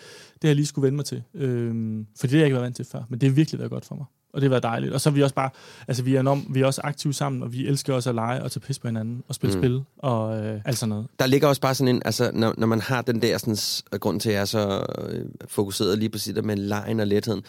har 0.43 0.47
jeg 0.49 0.55
lige 0.55 0.65
skulle 0.65 0.83
vende 0.85 0.95
mig 0.95 1.05
til. 1.05 1.23
Øhm, 1.33 2.05
for 2.19 2.27
det 2.27 2.31
har 2.31 2.37
jeg 2.37 2.45
ikke 2.45 2.53
været 2.55 2.63
vant 2.63 2.75
til 2.75 2.85
før, 2.85 3.03
men 3.09 3.21
det 3.21 3.29
har 3.29 3.33
virkelig 3.35 3.59
været 3.59 3.71
godt 3.71 3.85
for 3.85 3.95
mig. 3.95 4.05
Og 4.33 4.41
det 4.41 4.43
har 4.43 4.49
været 4.49 4.63
dejligt. 4.63 4.93
Og 4.93 5.01
så 5.01 5.09
er 5.09 5.13
vi 5.13 5.23
også 5.23 5.35
bare, 5.35 5.49
altså 5.87 6.03
vi 6.03 6.15
er, 6.15 6.19
enormt, 6.19 6.45
vi 6.53 6.61
er 6.61 6.65
også 6.65 6.81
aktive 6.83 7.13
sammen, 7.13 7.43
og 7.43 7.53
vi 7.53 7.67
elsker 7.67 7.93
også 7.93 8.09
at 8.09 8.15
lege 8.15 8.43
og 8.43 8.51
tage 8.51 8.61
pis 8.61 8.79
på 8.79 8.87
hinanden, 8.87 9.23
og 9.27 9.35
spille 9.35 9.55
Mm. 9.55 9.61
spil, 9.61 9.83
og 9.97 10.45
øh, 10.45 10.61
alt 10.65 10.77
sådan 10.77 10.89
noget. 10.89 11.07
Der 11.19 11.25
ligger 11.25 11.47
også 11.47 11.61
bare 11.61 11.75
sådan 11.75 11.95
en, 11.95 12.01
altså 12.05 12.31
når, 12.33 12.53
når 12.57 12.67
man 12.67 12.81
har 12.81 13.01
den 13.01 13.21
der 13.21 13.37
sådan, 13.37 13.57
grund 13.99 14.19
til, 14.19 14.29
at 14.29 14.35
jeg 14.35 14.41
er 14.41 14.45
så 14.45 14.85
øh, 15.09 15.25
fokuseret 15.47 15.97
lige 15.97 16.19
sit 16.19 16.35
der 16.35 16.41
med 16.41 16.55
lejen 16.57 16.99
og 16.99 17.07
letheden, 17.07 17.41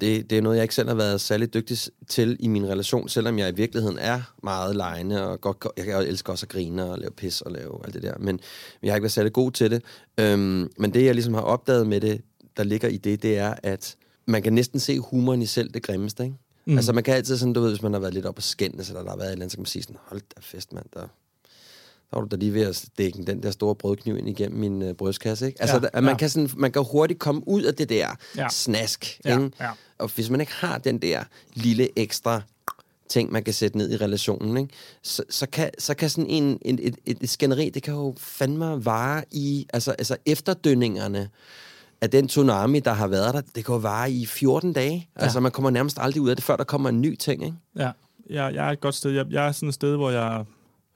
det, 0.00 0.30
det 0.30 0.38
er 0.38 0.42
noget, 0.42 0.56
jeg 0.56 0.64
ikke 0.64 0.74
selv 0.74 0.88
har 0.88 0.94
været 0.96 1.20
særlig 1.20 1.54
dygtig 1.54 1.78
til 2.08 2.36
i 2.40 2.48
min 2.48 2.66
relation, 2.68 3.08
selvom 3.08 3.38
jeg 3.38 3.48
i 3.48 3.54
virkeligheden 3.54 3.98
er 3.98 4.20
meget 4.42 4.76
lejende, 4.76 5.28
og 5.28 5.40
godt, 5.40 5.66
jeg 5.76 6.04
elsker 6.04 6.32
også 6.32 6.46
at 6.46 6.48
grine 6.50 6.84
og 6.84 6.98
lave 6.98 7.10
pis 7.10 7.40
og 7.40 7.52
lave 7.52 7.80
alt 7.84 7.94
det 7.94 8.02
der, 8.02 8.14
men 8.18 8.40
jeg 8.82 8.92
har 8.92 8.96
ikke 8.96 9.02
været 9.02 9.12
særlig 9.12 9.32
god 9.32 9.50
til 9.52 9.70
det. 9.70 9.82
Øhm, 10.20 10.70
men 10.78 10.94
det, 10.94 11.04
jeg 11.04 11.14
ligesom 11.14 11.34
har 11.34 11.40
opdaget 11.40 11.86
med 11.86 12.00
det, 12.00 12.20
der 12.56 12.64
ligger 12.64 12.88
i 12.88 12.96
det, 12.96 13.22
det 13.22 13.38
er, 13.38 13.54
at 13.62 13.96
man 14.26 14.42
kan 14.42 14.52
næsten 14.52 14.80
se 14.80 14.98
humoren 14.98 15.42
i 15.42 15.46
selv 15.46 15.70
det 15.70 15.82
grimmeste, 15.82 16.24
ikke? 16.24 16.36
Mm. 16.64 16.76
Altså 16.76 16.92
man 16.92 17.04
kan 17.04 17.14
altid 17.14 17.36
sådan, 17.38 17.52
du 17.52 17.60
ved, 17.60 17.70
hvis 17.70 17.82
man 17.82 17.92
har 17.92 18.00
været 18.00 18.14
lidt 18.14 18.26
op 18.26 18.36
og 18.36 18.42
skændes, 18.42 18.88
eller 18.88 19.02
der 19.02 19.10
har 19.10 19.16
været 19.16 19.28
et 19.28 19.32
eller 19.32 19.42
andet, 19.44 19.52
så 19.52 19.56
kan 19.56 19.62
man 19.62 19.66
sige 19.66 19.82
sådan, 19.82 19.96
hold 20.04 20.20
da 20.20 20.40
fest, 20.40 20.72
mand, 20.72 20.86
der, 20.94 21.00
der 21.00 21.06
var 22.12 22.20
du 22.20 22.26
da 22.30 22.36
lige 22.36 22.54
ved 22.54 22.62
at 22.62 22.76
stikke 22.76 23.22
den 23.26 23.42
der 23.42 23.50
store 23.50 23.74
brødkniv 23.74 24.16
ind 24.18 24.28
igennem 24.28 24.60
min 24.60 24.82
øh, 24.82 24.94
brystkasse, 24.94 25.46
ikke? 25.46 25.62
Altså, 25.62 25.76
Ja, 25.82 25.88
at 25.92 26.04
man, 26.04 26.12
ja. 26.12 26.18
kan 26.18 26.30
sådan, 26.30 26.50
man 26.56 26.72
kan 26.72 26.84
hurtigt 26.92 27.20
komme 27.20 27.48
ud 27.48 27.62
af 27.62 27.74
det 27.74 27.88
der 27.88 28.08
ja. 28.36 28.48
Snask, 28.48 29.20
Ja, 29.24 29.38
ikke? 29.38 29.50
ja. 29.60 29.70
Og 29.98 30.10
hvis 30.14 30.30
man 30.30 30.40
ikke 30.40 30.52
har 30.52 30.78
den 30.78 30.98
der 30.98 31.24
lille 31.54 31.98
ekstra 31.98 32.42
ting, 33.08 33.32
man 33.32 33.44
kan 33.44 33.54
sætte 33.54 33.78
ned 33.78 33.90
i 33.92 33.96
relationen, 33.96 34.56
ikke? 34.56 34.74
Så, 35.02 35.22
så, 35.30 35.46
kan, 35.46 35.70
så 35.78 35.94
kan 35.94 36.10
sådan 36.10 36.30
en, 36.30 36.58
en, 36.62 36.78
et, 36.82 36.96
et, 37.06 37.30
skænderi, 37.30 37.70
det 37.70 37.82
kan 37.82 37.94
jo 37.94 38.14
fandme 38.18 38.84
vare 38.84 39.24
i, 39.30 39.66
altså, 39.72 39.90
altså 39.92 40.16
efterdønningerne, 40.26 41.28
at 42.06 42.12
den 42.12 42.28
tsunami, 42.28 42.80
der 42.80 42.92
har 42.92 43.06
været 43.06 43.34
der, 43.34 43.40
det 43.40 43.64
kan 43.64 43.74
jo 43.74 43.78
vare 43.78 44.10
i 44.10 44.26
14 44.26 44.72
dage. 44.72 45.08
Ja. 45.16 45.22
Altså, 45.22 45.40
man 45.40 45.52
kommer 45.52 45.70
nærmest 45.70 45.98
aldrig 46.00 46.22
ud 46.22 46.28
af 46.28 46.36
det, 46.36 46.44
før 46.44 46.56
der 46.56 46.64
kommer 46.64 46.88
en 46.88 47.00
ny 47.00 47.16
ting, 47.16 47.44
ikke? 47.44 47.56
Ja, 47.76 47.90
jeg, 48.30 48.54
jeg 48.54 48.68
er 48.68 48.70
et 48.70 48.80
godt 48.80 48.94
sted. 48.94 49.10
Jeg, 49.10 49.26
jeg 49.30 49.46
er 49.48 49.52
sådan 49.52 49.68
et 49.68 49.74
sted, 49.74 49.96
hvor 49.96 50.10
jeg... 50.10 50.44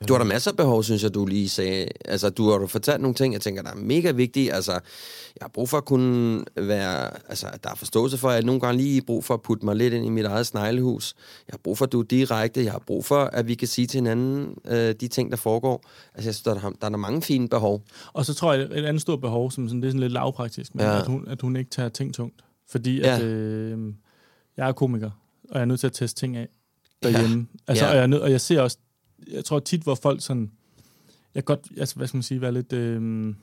Du 0.08 0.12
har 0.14 0.18
der 0.18 0.24
masser 0.26 0.50
af 0.50 0.56
behov, 0.56 0.82
synes 0.82 1.02
jeg, 1.02 1.14
du 1.14 1.26
lige 1.26 1.48
sagde. 1.48 1.88
Altså, 2.04 2.30
du 2.30 2.50
har 2.50 2.58
du 2.58 2.66
fortalt 2.66 3.00
nogle 3.00 3.14
ting, 3.14 3.34
jeg 3.34 3.40
tænker, 3.40 3.62
der 3.62 3.70
er 3.70 3.74
mega 3.74 4.10
vigtige. 4.10 4.52
Altså, 4.52 4.72
jeg 4.72 4.80
har 5.40 5.48
brug 5.48 5.68
for 5.68 5.76
at 5.78 5.84
kunne 5.84 6.44
være... 6.56 7.10
Altså, 7.28 7.46
der 7.64 7.70
er 7.70 7.74
forståelse 7.74 8.18
for, 8.18 8.28
at 8.28 8.34
jeg 8.34 8.42
nogle 8.44 8.60
gange 8.60 8.82
lige 8.82 8.94
har 8.94 9.02
brug 9.06 9.24
for 9.24 9.34
at 9.34 9.42
putte 9.42 9.64
mig 9.64 9.76
lidt 9.76 9.94
ind 9.94 10.06
i 10.06 10.08
mit 10.08 10.24
eget 10.24 10.46
sneglehus. 10.46 11.14
Jeg 11.48 11.52
har 11.52 11.58
brug 11.64 11.78
for, 11.78 11.84
at 11.84 11.92
du 11.92 12.00
er 12.00 12.04
direkte. 12.04 12.64
Jeg 12.64 12.72
har 12.72 12.82
brug 12.86 13.04
for, 13.04 13.20
at 13.24 13.48
vi 13.48 13.54
kan 13.54 13.68
sige 13.68 13.86
til 13.86 13.98
hinanden 13.98 14.54
øh, 14.68 14.94
de 15.00 15.08
ting, 15.08 15.30
der 15.30 15.36
foregår. 15.36 15.82
Altså, 16.14 16.28
jeg 16.28 16.34
synes, 16.34 16.42
der, 16.42 16.54
er- 16.54 16.72
der 16.80 16.86
er 16.90 16.96
mange 16.96 17.22
fine 17.22 17.48
behov. 17.48 17.82
Og 18.12 18.26
så 18.26 18.34
tror 18.34 18.52
jeg, 18.52 18.62
et 18.62 18.84
andet 18.84 19.02
stort 19.02 19.20
behov, 19.20 19.50
som 19.50 19.68
sådan, 19.68 19.82
det 19.82 19.86
er 19.86 19.90
sådan 19.90 20.00
lidt 20.00 20.12
lavpraktisk, 20.12 20.74
men 20.74 20.84
Ja. 20.84 20.98
at, 21.00 21.06
hun, 21.06 21.28
at 21.28 21.40
hun 21.42 21.56
ikke 21.56 21.70
tager 21.70 21.88
ting 21.88 22.14
tungt. 22.14 22.44
Fordi 22.70 22.98
Ja. 22.98 23.16
at, 23.16 23.22
øh, 23.22 23.78
jeg 24.56 24.68
er 24.68 24.72
komiker, 24.72 25.10
og 25.50 25.54
jeg 25.54 25.60
er 25.60 25.64
nødt 25.64 25.80
til 25.80 25.86
at 25.86 25.92
teste 25.92 26.20
ting 26.20 26.36
af 26.36 26.48
derhjemme. 27.02 27.46
Ja. 27.52 27.58
Altså, 27.68 27.84
Ja. 27.84 27.90
og, 27.90 27.96
jeg 27.96 28.08
nød, 28.08 28.18
og 28.20 28.30
jeg 28.30 28.40
ser 28.40 28.60
også, 28.60 28.78
jeg 29.32 29.44
tror 29.44 29.58
tit, 29.58 29.82
hvor 29.82 29.94
folk 29.94 30.22
sådan, 30.22 30.50
jeg 31.34 31.44
godt, 31.44 31.60
altså, 31.78 31.96
hvad 31.96 32.06
skal 32.06 32.16
man 32.16 32.22
sige, 32.22 32.40
være 32.40 32.52
lidt... 32.52 32.72
Øh, 32.72 33.34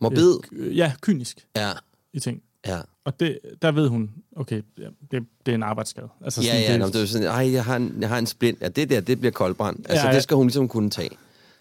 Morbid. 0.00 0.34
Øh, 0.52 0.76
ja, 0.76 0.92
kynisk 1.00 1.46
Ja, 1.56 1.70
i 2.12 2.20
ting. 2.20 2.42
ja. 2.66 2.80
Og 3.04 3.20
det, 3.20 3.38
der 3.62 3.72
ved 3.72 3.88
hun, 3.88 4.10
okay, 4.36 4.62
ja, 4.78 4.84
det, 5.10 5.22
det 5.46 5.52
er 5.52 5.54
en 5.54 5.62
arbejdsskade. 5.62 6.08
Altså, 6.24 6.40
Ja, 6.42 6.46
sådan, 6.46 6.62
ja, 6.62 6.72
det, 6.72 6.80
nå, 6.80 6.86
det 6.86 7.02
er 7.02 7.06
sådan, 7.06 7.26
ej, 7.26 7.52
jeg 7.52 7.64
har, 7.64 7.76
en, 7.76 7.96
jeg 8.00 8.08
har 8.08 8.18
en 8.18 8.26
splint. 8.26 8.60
Ja, 8.60 8.68
det 8.68 8.90
der, 8.90 9.00
det 9.00 9.18
bliver 9.18 9.32
koldbrand. 9.32 9.76
Altså, 9.78 9.94
Ja, 9.94 10.00
ja, 10.02 10.08
ja. 10.08 10.14
det 10.14 10.22
skal 10.22 10.36
hun 10.36 10.46
ligesom 10.46 10.68
kunne 10.68 10.90
tage. 10.90 11.10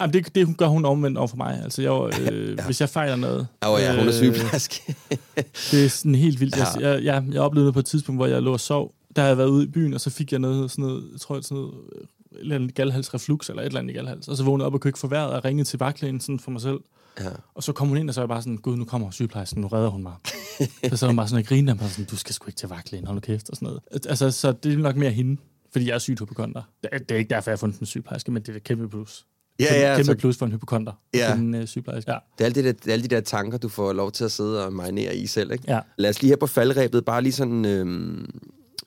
Jamen, 0.02 0.14
det, 0.14 0.36
det 0.36 0.58
gør 0.58 0.68
hun 0.68 0.86
omvendt 0.86 1.18
over 1.18 1.28
for 1.28 1.38
mig. 1.38 1.62
Altså, 1.64 1.82
jeg, 1.82 2.22
øh, 2.22 2.26
Ja. 2.26 2.54
ja. 2.58 2.66
hvis 2.66 2.82
jeg 2.82 2.90
fejler 2.90 3.16
noget... 3.16 3.48
Åh 3.68 3.82
ja, 3.82 3.92
hun 3.92 4.00
er 4.00 4.08
øh, 4.08 4.14
sygeplejerske. 4.14 4.96
Det 5.72 5.86
er 5.86 5.90
sådan 5.90 6.16
helt 6.16 6.40
vildt. 6.40 6.58
Ja. 6.58 6.66
Ja. 6.80 6.90
Jeg, 6.90 7.04
jeg, 7.04 7.24
jeg 7.32 7.42
oplevede 7.42 7.68
det 7.68 7.74
på 7.74 7.80
et 7.80 7.86
tidspunkt, 7.86 8.20
hvor 8.20 8.28
jeg 8.28 8.42
lå 8.42 8.54
og 8.54 8.60
sov. 8.60 8.94
Der 9.16 9.22
havde 9.22 9.30
jeg 9.30 9.38
været 9.38 9.50
ude 9.50 9.64
i 9.64 9.68
byen, 9.68 9.94
og 9.94 10.02
så 10.02 10.10
fik 10.10 10.32
jeg 10.32 10.40
noget, 10.40 10.72
sådan 10.72 10.86
noget, 10.86 11.10
jeg 11.12 11.20
tror, 11.22 11.42
sådan 11.42 11.56
noget, 11.58 11.74
et 12.02 12.08
eller 12.40 12.56
andet 12.56 12.76
galhalsreflux, 12.76 13.50
eller 13.50 13.62
et 13.62 13.66
eller 13.66 13.80
andet 13.80 13.94
i 13.94 13.98
galhals. 13.98 14.28
Og 14.28 14.38
så 14.38 14.44
vågnede 14.44 14.64
jeg 14.64 14.68
op 14.68 14.74
og 14.74 14.82
kunne 14.82 14.90
ikke 14.90 15.00
få 15.00 15.08
vejret, 15.08 15.32
og 15.34 15.46
ringede 15.46 15.68
til 15.68 15.80
vagtlægen 15.80 16.20
sådan 16.20 16.40
for 16.40 16.52
mig 16.52 16.62
selv. 16.62 16.80
ja. 17.20 17.30
Og 17.56 17.64
så 17.64 17.72
kom 17.74 17.88
hun 17.88 17.98
ind, 17.98 18.10
og 18.10 18.14
så 18.16 18.22
var 18.22 18.24
jeg 18.24 18.30
bare 18.30 18.42
sådan, 18.42 18.58
gud, 18.58 18.76
nu 18.78 18.86
kommer 18.86 19.12
sygeplejersken, 19.12 19.62
nu 19.62 19.68
redder 19.68 19.90
hun 19.90 20.04
mig. 20.04 20.14
så 20.94 21.06
var 21.06 21.08
hun 21.08 21.16
bare 21.16 21.28
sådan 21.28 21.44
og 21.44 21.48
grinede, 21.48 21.72
og 21.74 21.78
bare 21.80 21.90
sådan, 21.90 22.06
du 22.06 22.18
skal 22.18 22.34
sgu 22.36 22.48
ikke 22.48 22.58
til 22.58 22.70
vagtlægen, 22.70 23.06
hold 23.08 23.16
nu 23.16 23.20
kæft, 23.20 23.50
og 23.50 23.56
sådan 23.56 23.66
noget. 23.66 23.82
Altså, 24.10 24.32
så 24.32 24.52
det 24.52 24.74
er 24.74 24.78
nok 24.78 24.96
mere 24.96 25.12
hende, 25.12 25.42
fordi 25.72 25.88
jeg 25.88 25.96
er 25.96 26.00
syg 26.00 26.14
hypokonter. 26.20 26.62
Det 26.84 27.12
er, 27.12 27.16
ikke 27.16 27.30
derfor, 27.30 27.52
jeg 27.52 27.56
har 27.56 27.58
fundet 27.60 27.80
en 27.80 27.86
sygeplejerske, 27.86 28.32
men 28.32 28.42
det 28.44 28.50
er 28.50 28.56
et 28.56 28.64
kæmpe 28.64 28.90
plus. 28.90 29.26
Ja, 29.60 29.66
kæmpe, 29.66 29.80
ja, 29.80 29.96
kæmpe 29.96 30.06
så- 30.06 30.16
plus 30.18 30.38
for 30.38 30.46
en 30.46 30.52
hypokonter. 30.52 30.92
Ja. 31.14 31.36
En 31.36 31.56
uh, 31.56 31.66
sygeplejerske. 31.66 32.12
Ja. 32.12 32.18
Det 32.38 32.42
er 32.42 32.46
alle 32.46 32.56
de, 32.56 32.68
der, 32.68 32.72
det 32.72 32.88
er 32.88 32.94
alle 32.94 33.04
de 33.04 33.16
der 33.16 33.22
tanker, 33.22 33.58
du 33.58 33.70
får 33.70 33.94
lov 33.94 34.12
til 34.12 34.24
at 34.24 34.32
sidde 34.32 34.66
og 34.66 34.74
marinere 34.74 35.16
i 35.16 35.28
selv, 35.28 35.52
ikke? 35.52 35.64
Ja. 35.68 35.80
Lad 35.98 36.10
os 36.10 36.22
lige 36.22 36.32
her 36.32 36.38
på 36.38 36.48
faldrebet 36.48 37.06
bare 37.06 37.22
lige 37.22 37.34
sådan... 37.34 37.66
Øh, 37.66 38.18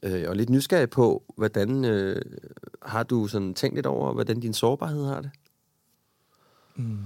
øh, 0.02 0.24
og 0.28 0.36
lidt 0.36 0.50
nysgerrig 0.50 0.90
på, 0.90 1.34
hvordan 1.36 1.84
øh, 1.84 2.22
har 2.86 3.02
du 3.02 3.26
sådan 3.26 3.54
tænkt 3.54 3.74
lidt 3.76 3.86
over, 3.86 4.12
hvordan 4.12 4.40
din 4.40 4.54
sårbarhed 4.54 5.04
har 5.06 5.20
det? 5.20 5.30
Mm. 6.76 6.98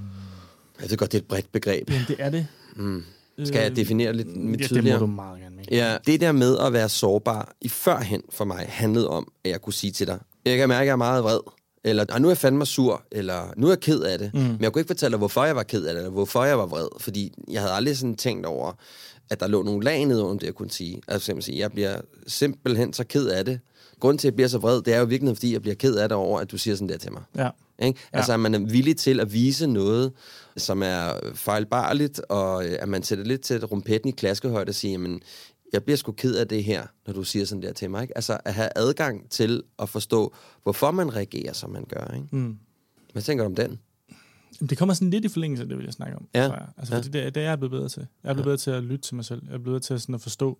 Jeg 0.80 0.90
ved 0.90 0.96
godt, 0.96 1.12
det 1.12 1.18
er 1.18 1.22
et 1.22 1.28
bredt 1.28 1.52
begreb. 1.52 1.90
Jamen, 1.90 2.04
det 2.08 2.16
er 2.18 2.30
det. 2.30 2.46
Mm. 2.76 3.02
Skal 3.44 3.60
jeg 3.62 3.76
definere 3.76 4.12
lidt 4.12 4.36
mit 4.36 4.60
ja, 4.60 4.66
det 4.80 4.84
må 4.84 4.98
du 4.98 5.06
meget 5.06 5.40
gerne 5.40 5.56
med. 5.56 5.64
Ja, 5.70 5.96
det 6.06 6.20
der 6.20 6.32
med 6.32 6.58
at 6.58 6.72
være 6.72 6.88
sårbar 6.88 7.52
i 7.60 7.68
førhen 7.68 8.22
for 8.30 8.44
mig 8.44 8.66
handlede 8.68 9.08
om, 9.08 9.32
at 9.44 9.50
jeg 9.50 9.60
kunne 9.60 9.72
sige 9.72 9.90
til 9.90 10.06
dig, 10.06 10.18
jeg 10.44 10.58
kan 10.58 10.68
mærke, 10.68 10.80
at 10.80 10.86
jeg 10.86 10.92
er 10.92 10.96
meget 10.96 11.24
vred, 11.24 11.38
eller 11.84 12.04
"Ej, 12.08 12.18
nu 12.18 12.28
er 12.28 12.30
jeg 12.30 12.38
fandme 12.38 12.66
sur, 12.66 13.02
eller 13.12 13.52
nu 13.56 13.66
er 13.66 13.70
jeg 13.70 13.80
ked 13.80 14.00
af 14.00 14.18
det. 14.18 14.34
Mm. 14.34 14.40
Men 14.40 14.58
jeg 14.60 14.72
kunne 14.72 14.80
ikke 14.80 14.88
fortælle 14.88 15.12
dig, 15.12 15.18
hvorfor 15.18 15.44
jeg 15.44 15.56
var 15.56 15.62
ked 15.62 15.84
af 15.84 15.94
det, 15.94 16.00
eller 16.00 16.10
hvorfor 16.10 16.44
jeg 16.44 16.58
var 16.58 16.66
vred, 16.66 16.88
fordi 16.98 17.32
jeg 17.50 17.60
havde 17.60 17.72
aldrig 17.74 17.96
sådan 17.96 18.14
tænkt 18.16 18.46
over, 18.46 18.72
at 19.30 19.40
der 19.40 19.46
lå 19.46 19.62
nogle 19.62 19.84
lag 19.84 20.04
nede 20.04 20.22
under 20.22 20.38
det, 20.38 20.46
jeg 20.46 20.54
kunne 20.54 20.70
sige. 20.70 21.00
Altså 21.08 21.26
simpelthen 21.26 21.52
sige, 21.52 21.60
jeg 21.60 21.72
bliver 21.72 22.00
simpelthen 22.26 22.92
så 22.92 23.04
ked 23.04 23.26
af 23.26 23.44
det. 23.44 23.60
Grunden 24.00 24.18
til, 24.18 24.28
at 24.28 24.32
jeg 24.32 24.36
bliver 24.36 24.48
så 24.48 24.58
vred, 24.58 24.82
det 24.82 24.94
er 24.94 24.98
jo 24.98 25.04
virkelig, 25.04 25.36
fordi 25.36 25.52
jeg 25.52 25.62
bliver 25.62 25.74
ked 25.74 25.96
af 25.96 26.08
det 26.08 26.16
over, 26.16 26.40
at 26.40 26.50
du 26.50 26.58
siger 26.58 26.74
sådan 26.74 26.88
der 26.88 26.96
til 26.98 27.12
mig. 27.12 27.22
Ja. 27.36 27.50
Ikke? 27.82 28.00
Ja. 28.12 28.16
Altså, 28.18 28.32
at 28.32 28.40
man 28.40 28.54
er 28.54 28.58
villig 28.58 28.96
til 28.96 29.20
at 29.20 29.32
vise 29.32 29.66
noget, 29.66 30.12
som 30.56 30.82
er 30.82 31.12
fejlbarligt, 31.34 32.20
og 32.28 32.66
øh, 32.66 32.76
at 32.80 32.88
man 32.88 33.02
sætter 33.02 33.24
lidt 33.24 33.40
til 33.40 33.64
rumpetten 33.66 34.08
i 34.08 34.12
klaskehøjde 34.12 34.70
og 34.70 34.74
siger, 34.74 34.92
jamen, 34.92 35.20
jeg 35.72 35.84
bliver 35.84 35.96
sgu 35.96 36.12
ked 36.12 36.34
af 36.36 36.48
det 36.48 36.64
her, 36.64 36.86
når 37.06 37.12
du 37.14 37.22
siger 37.22 37.44
sådan 37.44 37.62
der 37.62 37.72
til 37.72 37.90
mig. 37.90 38.02
Ikke? 38.02 38.16
Altså, 38.16 38.38
at 38.44 38.54
have 38.54 38.68
adgang 38.76 39.30
til 39.30 39.62
at 39.78 39.88
forstå, 39.88 40.34
hvorfor 40.62 40.90
man 40.90 41.16
reagerer, 41.16 41.52
som 41.52 41.70
man 41.70 41.84
gør. 41.88 42.14
Ikke? 42.14 42.36
Mm. 42.36 42.56
Hvad 43.12 43.22
tænker 43.22 43.44
du 43.44 43.48
om 43.48 43.54
den? 43.54 43.78
Det 44.70 44.78
kommer 44.78 44.94
sådan 44.94 45.10
lidt 45.10 45.24
i 45.24 45.28
forlængelse 45.28 45.62
af 45.62 45.68
det, 45.68 45.78
vil 45.78 45.84
jeg 45.84 45.92
snakke 45.92 46.16
om. 46.16 46.26
Ja. 46.34 46.50
Altså, 46.78 46.94
Ja. 46.94 46.98
fordi 46.98 47.08
det, 47.08 47.34
det 47.34 47.42
er 47.42 47.48
jeg 47.48 47.58
blevet 47.58 47.70
bedre 47.70 47.88
til. 47.88 48.06
Jeg 48.24 48.30
er 48.30 48.34
blevet 48.34 48.44
bedre 48.44 48.56
til 48.56 48.70
at 48.70 48.82
lytte 48.82 49.08
til 49.08 49.14
mig 49.14 49.24
selv. 49.24 49.42
Jeg 49.46 49.54
er 49.54 49.58
blevet 49.58 49.64
bedre 49.64 49.80
til 49.96 50.00
sådan 50.00 50.14
at 50.14 50.20
forstå 50.20 50.58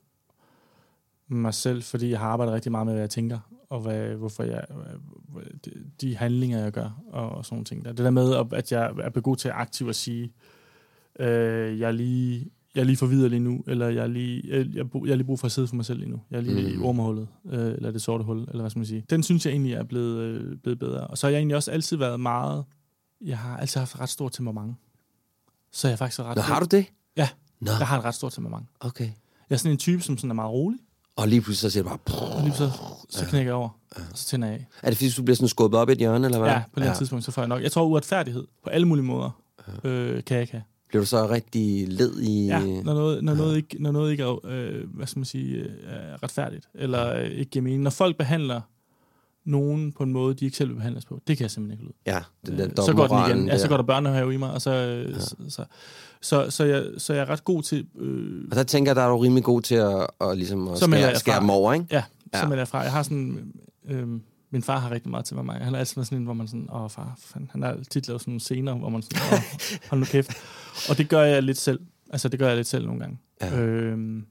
mig 1.31 1.55
selv, 1.55 1.83
fordi 1.83 2.11
jeg 2.11 2.19
har 2.19 2.27
arbejdet 2.29 2.55
rigtig 2.55 2.73
meget 2.73 2.87
med, 2.87 2.95
hvad 2.95 3.03
jeg 3.03 3.11
tænker, 3.11 3.39
og 3.71 3.81
hvad, 3.81 4.15
hvorfor 4.15 4.43
jeg, 4.43 4.65
de, 6.01 6.17
handlinger, 6.17 6.59
jeg 6.63 6.73
gør, 6.73 7.01
og, 7.13 7.29
og 7.31 7.45
sådan 7.45 7.55
nogle 7.55 7.65
ting. 7.65 7.85
Der. 7.85 7.93
Det 7.93 8.05
der 8.05 8.11
med, 8.11 8.35
at- 8.35 8.53
at 8.53 8.73
jeg 8.73 8.85
er 9.03 9.11
blevet 9.11 9.25
god 9.25 9.37
til 9.37 9.49
aktivt 9.49 9.89
at 9.91 9.97
sige, 9.97 10.33
øh, 11.21 11.79
jeg 11.81 11.89
er 11.89 11.93
lige 11.93 12.51
jeg 12.75 12.81
er 12.81 12.85
lige 12.85 13.09
videre 13.09 13.29
lige 13.29 13.41
nu, 13.41 13.65
eller 13.67 13.89
jeg 13.89 14.03
er 14.03 14.07
lige, 14.07 14.43
jeg, 14.49 14.67
jeg, 14.75 14.87
jeg, 15.05 15.11
er 15.11 15.15
lige 15.17 15.25
brug 15.25 15.39
for 15.41 15.47
at 15.47 15.53
sidde 15.53 15.69
for 15.69 15.77
mig 15.77 15.85
selv 15.85 15.99
lige 15.99 16.11
nu. 16.11 16.21
Jeg 16.31 16.37
er 16.37 16.41
lige 16.41 16.75
mm. 16.77 16.83
i 16.83 16.85
ormehullet, 16.85 17.29
øh, 17.47 17.67
eller 17.75 17.91
det 17.91 18.03
sorte 18.03 18.25
hul, 18.25 18.39
eller 18.41 18.61
hvad 18.61 18.71
skal 18.71 18.79
man 18.79 18.87
sige. 18.87 19.05
Den 19.11 19.23
synes 19.23 19.47
jeg 19.47 19.53
egentlig 19.53 19.73
er 19.73 19.83
blevet, 19.83 20.19
øh, 20.19 20.57
blevet 20.59 20.79
bedre. 20.79 21.07
Og 21.07 21.19
så 21.19 21.27
har 21.27 21.31
jeg 21.31 21.39
egentlig 21.39 21.57
også 21.57 21.71
altid 21.71 21.97
været 21.97 22.21
meget, 22.21 22.65
jeg 23.21 23.39
har 23.39 23.57
altid 23.57 23.79
haft 23.79 24.01
ret 24.01 24.09
stort 24.09 24.33
temperament. 24.33 24.77
Så 25.73 25.89
jeg 25.89 25.93
er 25.93 25.97
faktisk 25.97 26.21
ret 26.21 26.37
Nå, 26.37 26.43
har 26.43 26.61
du 26.61 26.67
det? 26.71 26.87
Ja, 27.17 27.29
Nå, 27.61 27.71
jeg 27.79 27.87
har 27.87 27.99
et 27.99 28.05
ret 28.05 28.15
stort 28.15 28.33
temperament. 28.33 28.67
okay. 28.81 29.05
Jeg 29.51 29.57
er 29.57 29.59
sådan 29.59 29.73
en 29.73 29.79
type, 29.79 30.03
som 30.03 30.17
sådan 30.19 30.31
er 30.31 30.35
meget 30.35 30.51
rolig, 30.53 30.81
Og 31.21 31.29
lige 31.29 31.41
pludselig 31.41 31.71
så 31.71 31.71
siger 31.71 31.83
du 31.83 31.89
bare... 31.89 32.37
og 32.37 32.43
lige 32.43 32.55
så, 32.55 32.71
så 33.09 33.27
knækker 33.27 33.51
jeg 33.51 33.55
over, 33.55 33.69
og 33.91 34.03
så 34.15 34.27
tænder 34.27 34.49
jeg 34.49 34.57
af. 34.57 34.67
Er 34.83 34.89
det 34.91 34.97
fordi, 34.97 35.11
du 35.11 35.23
bliver 35.23 35.37
sådan 35.37 35.49
skubbet 35.49 35.81
op 35.81 35.89
i 35.89 35.93
et 35.93 35.99
hjørne, 35.99 36.27
eller 36.27 36.39
hvad? 36.39 36.51
Ja, 36.51 36.63
på 36.75 36.81
det 36.81 36.87
ja. 36.87 36.95
tidspunkt, 36.95 37.25
så 37.25 37.31
får 37.31 37.43
jeg 37.43 37.49
nok. 37.49 37.63
Jeg 37.63 37.73
tror, 37.73 37.85
uretfærdighed 37.85 38.47
på 38.65 38.71
alle 38.71 38.89
mulige 38.89 39.05
måder 39.05 39.31
øh, 39.85 40.25
kan 40.25 40.35
jeg 40.35 40.41
ikke 40.43 40.53
have. 40.53 40.63
Bliver 40.89 41.03
du 41.03 41.07
så 41.07 41.29
rigtig 41.29 41.89
led 41.89 42.21
i... 42.21 42.47
Ja, 42.47 42.61
når 42.61 42.95
noget, 42.95 43.25
når 43.25 43.35
noget 43.35 43.57
ikke, 43.57 43.83
når 43.83 43.93
noget 43.93 44.11
ikke 44.11 44.23
er, 44.23 44.47
øh, 44.47 44.95
hvad 44.95 45.07
skal 45.07 45.19
man 45.19 45.25
sige, 45.25 45.57
øh, 45.57 45.71
er 45.87 46.23
retfærdigt, 46.23 46.69
eller 46.75 47.15
øh, 47.15 47.31
ikke 47.31 47.51
giver 47.51 47.63
mening. 47.63 47.83
Når 47.83 47.91
folk 47.91 48.17
behandler 48.17 48.61
nogen 49.51 49.93
på 49.93 50.03
en 50.03 50.13
måde, 50.13 50.35
de 50.35 50.45
ikke 50.45 50.57
selv 50.57 50.69
vil 50.69 50.75
behandles 50.75 51.05
på, 51.05 51.21
det 51.27 51.37
kan 51.37 51.43
jeg 51.45 51.51
simpelthen 51.51 51.81
ikke 51.81 51.85
lide. 52.07 52.17
Ja, 52.17 52.23
den 52.47 52.59
der 52.59 52.65
Øh, 52.67 52.85
så 52.87 52.93
går 52.93 53.07
den 53.07 53.31
igen. 53.37 53.49
Ja, 53.49 53.57
så 53.59 53.63
der. 53.63 53.69
går 53.69 53.77
der 53.77 53.85
børnehave 53.85 54.35
i 54.35 54.37
mig, 54.37 54.51
og 54.51 54.63
så, 54.63 54.71
ja. 54.73 55.19
så, 55.21 55.37
så, 55.49 55.65
så, 56.21 56.51
så, 56.51 56.65
jeg, 56.65 56.85
så 56.99 57.13
jeg 57.15 57.21
er 57.23 57.29
ret 57.31 57.45
god 57.45 57.63
til... 57.63 57.87
Øh, 57.99 58.45
Og 58.51 58.57
der 58.57 58.63
tænker 58.63 58.91
jeg, 58.91 58.97
der 58.97 59.03
er 59.03 59.09
du 59.09 59.19
rimelig 59.19 59.45
god 59.45 59.63
til 59.63 59.75
at, 59.75 60.07
at, 60.21 60.37
ligesom 60.39 60.69
at 60.69 60.79
skære, 60.79 61.17
skære 61.17 61.41
dem 61.41 61.51
over, 61.51 61.73
ikke? 61.73 61.87
Ja, 61.91 62.03
Ja. 62.35 62.41
så 62.41 62.47
melder 62.47 62.61
jeg 62.61 62.69
fra. 62.69 62.79
Jeg 62.81 62.93
har 62.93 63.03
sådan... 63.03 63.53
Øh, 63.89 64.09
min 64.53 64.63
far 64.63 64.79
har 64.79 64.91
rigtig 64.91 65.11
meget 65.11 65.25
til 65.25 65.37
mig. 65.37 65.57
Han 65.57 65.75
er 65.75 65.79
altid 65.79 66.05
sådan 66.05 66.19
en, 66.19 66.25
hvor 66.25 66.35
man 66.35 66.49
sådan, 66.49 66.69
åh 66.73 66.91
far, 66.91 67.15
fanden. 67.19 67.51
han 67.53 67.63
har 67.63 67.77
tit 67.91 68.09
lavet 68.09 68.21
sådan 68.21 68.31
nogle 68.33 68.41
scener, 68.41 68.75
hvor 68.75 68.89
man 68.89 69.03
sådan, 69.03 69.19
åh, 69.33 69.39
hold 69.91 70.01
nu 70.01 70.05
kæft. 70.07 70.31
Og 70.91 70.99
det 70.99 71.09
gør 71.09 71.23
jeg 71.23 71.43
lidt 71.43 71.59
selv. 71.59 71.81
Altså, 72.11 72.29
det 72.29 72.39
gør 72.39 72.47
jeg 72.49 72.57
lidt 72.57 72.67
selv 72.67 72.87
nogle 72.87 73.01
gange. 73.01 73.19
Ja. 73.43 73.61
Øhm, 73.61 74.25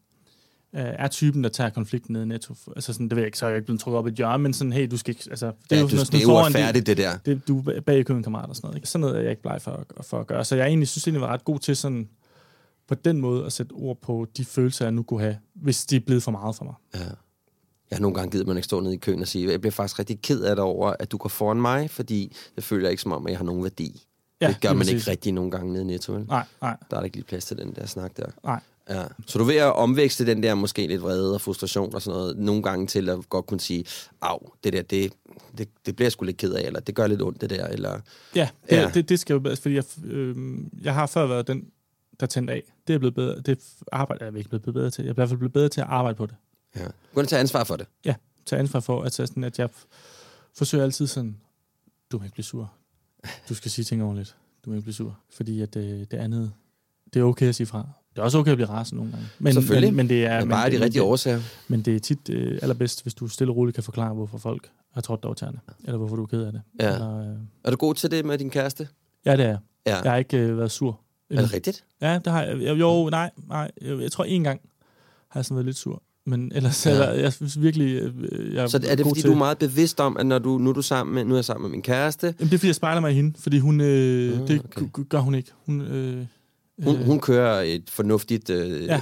øh, 0.75 0.81
er 0.81 1.07
typen, 1.07 1.43
der 1.43 1.49
tager 1.49 1.69
konflikten 1.69 2.13
ned 2.13 2.21
i 2.21 2.25
netto. 2.25 2.55
Altså 2.75 2.93
sådan, 2.93 3.09
det 3.09 3.15
ved 3.15 3.21
jeg 3.23 3.27
ikke, 3.27 3.37
så 3.37 3.45
er 3.45 3.49
jeg 3.49 3.57
ikke 3.57 3.65
blevet 3.65 3.81
trukket 3.81 3.97
op 3.99 4.07
i 4.07 4.09
et 4.09 4.15
hjørne, 4.15 4.43
men 4.43 4.53
sådan, 4.53 4.73
hey, 4.73 4.87
du 4.91 4.97
skal 4.97 5.11
ikke, 5.15 5.27
altså, 5.29 5.45
det 5.45 5.53
er 5.71 5.75
Ja, 5.75 5.81
jo 5.81 5.87
du, 5.87 5.89
sådan, 5.89 6.05
det 6.05 6.13
er 6.13 6.19
sådan 6.21 6.33
uretfærdigt, 6.35 6.85
det 6.87 6.97
der. 6.97 7.17
det, 7.17 7.47
du 7.47 7.63
er 7.69 7.81
bag 7.81 7.99
i 7.99 8.03
køen 8.03 8.23
kammerat 8.23 8.49
og 8.49 8.55
sådan 8.55 8.67
noget. 8.67 8.75
Ikke? 8.77 8.87
Sådan 8.87 9.01
noget 9.01 9.15
er 9.17 9.21
jeg 9.21 9.29
ikke 9.29 9.41
bleg 9.41 9.61
for, 9.61 9.85
at- 9.99 10.05
for 10.05 10.19
at 10.19 10.27
gøre. 10.27 10.45
Så 10.45 10.55
jeg 10.55 10.67
egentlig 10.67 10.87
synes 10.87 11.07
jeg 11.07 11.21
var 11.21 11.27
ret 11.27 11.43
god 11.45 11.59
til 11.59 11.75
sådan, 11.75 12.09
på 12.87 12.95
den 12.95 13.21
måde 13.21 13.45
at 13.45 13.53
sætte 13.53 13.71
ord 13.73 13.97
på 14.01 14.27
de 14.37 14.45
følelser, 14.45 14.85
jeg 14.85 14.91
nu 14.91 15.03
kunne 15.03 15.21
have, 15.21 15.37
hvis 15.53 15.85
de 15.85 15.95
er 15.95 15.99
blevet 15.99 16.23
for 16.23 16.31
meget 16.31 16.55
for 16.55 16.65
mig. 16.65 16.73
Ja. 16.93 16.99
Jeg 17.89 17.95
har 17.97 18.01
nogle 18.01 18.15
gange 18.15 18.31
givet 18.31 18.47
man 18.47 18.57
ikke 18.57 18.65
stå 18.65 18.79
nede 18.79 18.93
i 18.93 18.97
køen 18.97 19.21
og 19.21 19.27
sige, 19.27 19.51
jeg 19.51 19.61
bliver 19.61 19.71
faktisk 19.71 19.99
rigtig 19.99 20.21
ked 20.21 20.41
af 20.41 20.55
det 20.55 20.63
over, 20.65 20.93
at 20.99 21.11
du 21.11 21.17
går 21.17 21.29
foran 21.29 21.61
mig, 21.61 21.89
fordi 21.89 22.35
det 22.55 22.63
føler 22.63 22.83
jeg 22.85 22.91
ikke 22.91 23.03
som 23.03 23.11
om, 23.11 23.25
at 23.25 23.31
jeg 23.31 23.39
har 23.39 23.45
nogen 23.45 23.63
værdi. 23.63 24.05
Ja, 24.41 24.47
det 24.47 24.61
gør 24.61 24.69
man 24.69 24.77
præcis. 24.77 24.93
ikke 24.93 25.11
rigtig 25.11 25.31
nogle 25.33 25.51
gange 25.51 25.71
nede 25.73 25.83
i 25.83 25.85
Netto, 25.85 26.13
vel? 26.13 26.25
Nej, 26.27 26.45
nej, 26.61 26.77
Der 26.89 26.95
er 26.97 26.99
der 27.01 27.05
ikke 27.05 27.17
lige 27.17 27.25
plads 27.25 27.45
til 27.45 27.57
den 27.57 27.73
der 27.75 27.85
snak 27.85 28.17
der. 28.17 28.25
nej. 28.43 28.59
Ja. 28.89 29.03
Så 29.27 29.37
du 29.37 29.43
er 29.43 29.47
ved 29.47 29.55
at 29.55 29.73
omvækste 29.75 30.25
den 30.25 30.43
der 30.43 30.55
måske 30.55 30.87
lidt 30.87 31.01
vrede 31.01 31.33
og 31.33 31.41
frustration 31.41 31.95
og 31.95 32.01
sådan 32.01 32.17
noget, 32.19 32.37
nogle 32.37 32.63
gange 32.63 32.87
til 32.87 33.09
at 33.09 33.29
godt 33.29 33.45
kunne 33.45 33.59
sige, 33.59 33.85
af, 34.21 34.51
det 34.63 34.73
der, 34.73 34.81
det, 34.81 35.13
det, 35.57 35.69
det 35.85 35.95
bliver 35.95 36.05
jeg 36.05 36.11
sgu 36.11 36.25
lidt 36.25 36.37
ked 36.37 36.53
af, 36.53 36.61
eller 36.61 36.79
det 36.79 36.95
gør 36.95 37.07
lidt 37.07 37.21
ondt 37.21 37.41
det 37.41 37.49
der, 37.49 37.67
eller... 37.67 37.99
Ja, 38.35 38.49
det, 38.69 38.75
Ja. 38.75 38.91
det, 38.93 39.09
det 39.09 39.19
skal 39.19 39.33
jo 39.33 39.39
fordi 39.61 39.75
jeg, 39.75 39.83
øh, 40.03 40.57
jeg 40.81 40.93
har 40.93 41.05
før 41.07 41.25
været 41.27 41.47
den, 41.47 41.71
der 42.19 42.25
tændte 42.25 42.53
af. 42.53 42.63
Det 42.87 42.93
er 42.93 42.97
blevet 42.99 43.15
bedre. 43.15 43.41
Det 43.41 43.59
arbejde 43.91 44.25
er 44.25 44.29
jeg 44.29 44.37
ikke 44.37 44.49
blevet 44.49 44.73
bedre 44.73 44.89
til. 44.89 45.03
Jeg 45.03 45.09
er 45.09 45.13
i 45.13 45.15
hvert 45.15 45.29
fald 45.29 45.37
blevet 45.37 45.53
bedre 45.53 45.69
til 45.69 45.81
at 45.81 45.87
arbejde 45.89 46.15
på 46.15 46.25
det. 46.25 46.35
Ja. 46.75 46.85
Du 46.85 46.91
kan 47.15 47.25
tage 47.25 47.39
ansvar 47.39 47.63
for 47.63 47.75
det. 47.75 47.87
Ja, 48.05 48.15
tage 48.45 48.59
ansvar 48.59 48.79
for, 48.79 49.01
at, 49.03 49.13
sådan, 49.13 49.43
at 49.43 49.59
jeg 49.59 49.69
forsøger 50.57 50.83
altid 50.83 51.07
sådan, 51.07 51.37
du 52.11 52.17
må 52.17 52.23
ikke 52.23 52.33
blive 52.33 52.45
sur. 52.45 52.71
Du 53.49 53.55
skal 53.55 53.71
sige 53.71 53.85
ting 53.85 54.03
ordentligt. 54.03 54.35
Du 54.65 54.69
må 54.69 54.75
ikke 54.75 54.83
blive 54.83 54.93
sur. 54.93 55.19
Fordi 55.29 55.61
at 55.61 55.75
øh, 55.75 55.83
det 55.83 56.13
andet, 56.13 56.51
det 57.13 57.19
er 57.19 57.23
okay 57.23 57.45
at 57.49 57.55
sige 57.55 57.67
fra. 57.67 57.87
Det 58.19 58.23
er 58.23 58.25
også 58.25 58.37
okay 58.37 58.51
at 58.51 58.57
blive 58.57 58.69
rasende 58.69 58.97
nogle 58.99 59.11
gange. 59.11 59.27
Men, 59.39 59.53
Selvfølgelig. 59.53 59.89
Men, 59.89 59.95
men 59.97 60.09
det 60.09 60.25
er, 60.25 60.39
Men 60.39 60.49
bare 60.49 60.65
af 60.65 60.71
de 60.71 60.77
men, 60.77 60.83
rigtige 60.83 61.01
men, 61.01 61.09
årsager. 61.11 61.39
Men 61.67 61.81
det 61.81 61.95
er 61.95 61.99
tit 61.99 62.29
øh, 62.29 62.59
allerbedst, 62.61 63.01
hvis 63.03 63.13
du 63.13 63.27
stille 63.27 63.51
og 63.53 63.57
roligt 63.57 63.75
kan 63.75 63.83
forklare, 63.83 64.13
hvorfor 64.13 64.37
folk 64.37 64.69
har 64.93 65.01
trådt 65.01 65.23
dig 65.23 65.27
over 65.27 65.35
tæerne. 65.35 65.59
Eller 65.85 65.97
hvorfor 65.97 66.15
du 66.15 66.23
er 66.23 66.27
ked 66.27 66.43
af 66.43 66.51
det. 66.51 66.61
Ja. 66.79 66.93
Eller, 66.93 67.19
øh, 67.19 67.35
Er 67.63 67.71
du 67.71 67.77
god 67.77 67.95
til 67.95 68.11
det 68.11 68.25
med 68.25 68.37
din 68.37 68.49
kæreste? 68.49 68.87
ja, 69.25 69.31
det 69.37 69.45
er 69.45 69.47
jeg. 69.49 69.57
Ja. 69.87 69.95
Jeg 70.03 70.11
har 70.11 70.17
ikke 70.17 70.37
øh, 70.37 70.57
været 70.57 70.71
sur 70.71 70.99
Er 71.29 71.41
det 71.41 71.53
rigtigt? 71.53 71.83
Ja, 72.01 72.19
det 72.25 72.33
har 72.33 72.43
jeg. 72.43 72.79
jo, 72.79 73.09
nej, 73.09 73.29
nej. 73.47 73.71
Jeg, 73.81 73.99
jeg 74.01 74.11
tror 74.11 74.23
en 74.23 74.43
gang 74.43 74.61
har 75.29 75.39
jeg 75.39 75.45
sådan 75.45 75.55
været 75.55 75.65
lidt 75.65 75.77
sur. 75.77 76.01
Men 76.25 76.51
ellers 76.55 76.85
Ja. 76.85 76.91
er 76.91 77.11
jeg, 77.13 77.21
jeg 77.21 77.33
synes 77.33 77.61
virkelig, 77.61 77.95
øh, 77.95 78.53
jeg 78.53 78.69
Så 78.69 78.77
er 78.77 78.95
det, 78.95 79.05
fordi 79.05 79.21
til- 79.21 79.29
du 79.29 79.33
er 79.33 79.37
meget 79.37 79.57
bevidst 79.57 79.99
om, 79.99 80.17
at 80.17 80.25
når 80.25 80.39
du, 80.39 80.57
nu, 80.57 80.69
er 80.69 80.73
du 80.73 80.81
sammen 80.81 81.15
med, 81.15 81.23
nu 81.25 81.33
er 81.33 81.37
jeg 81.37 81.45
sammen 81.45 81.61
med 81.63 81.69
min 81.71 81.81
kæreste, 81.81 82.27
Jamen, 82.27 82.49
det 82.49 82.53
er 82.53 82.57
fordi, 82.57 82.67
jeg 82.67 82.75
spejler 82.75 83.01
mig 83.01 83.11
i 83.11 83.13
hende, 83.15 83.33
fordi 83.39 83.59
hun, 83.59 83.81
øh, 83.81 83.87
det 84.47 84.61
okay. 84.63 84.81
okay. 84.81 85.03
gør 85.09 85.19
hun 85.19 85.35
ikke. 85.35 85.51
Hun, 85.65 85.81
øh, 85.81 86.25
hun, 86.83 86.95
øh, 86.95 87.05
hun 87.05 87.19
kører 87.19 87.61
et 87.61 87.89
fornuftigt 87.89 88.49
øh, 88.49 88.85
Ja. 88.85 89.01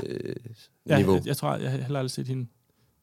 ja, 0.90 0.98
niveau. 0.98 1.16
Jeg, 1.16 1.28
jeg 1.28 1.38
tror, 1.38 1.56
jeg 1.56 1.72
har 1.72 1.78
heller 1.78 2.00
aldrig 2.00 2.12
set 2.12 2.28
hende 2.28 2.48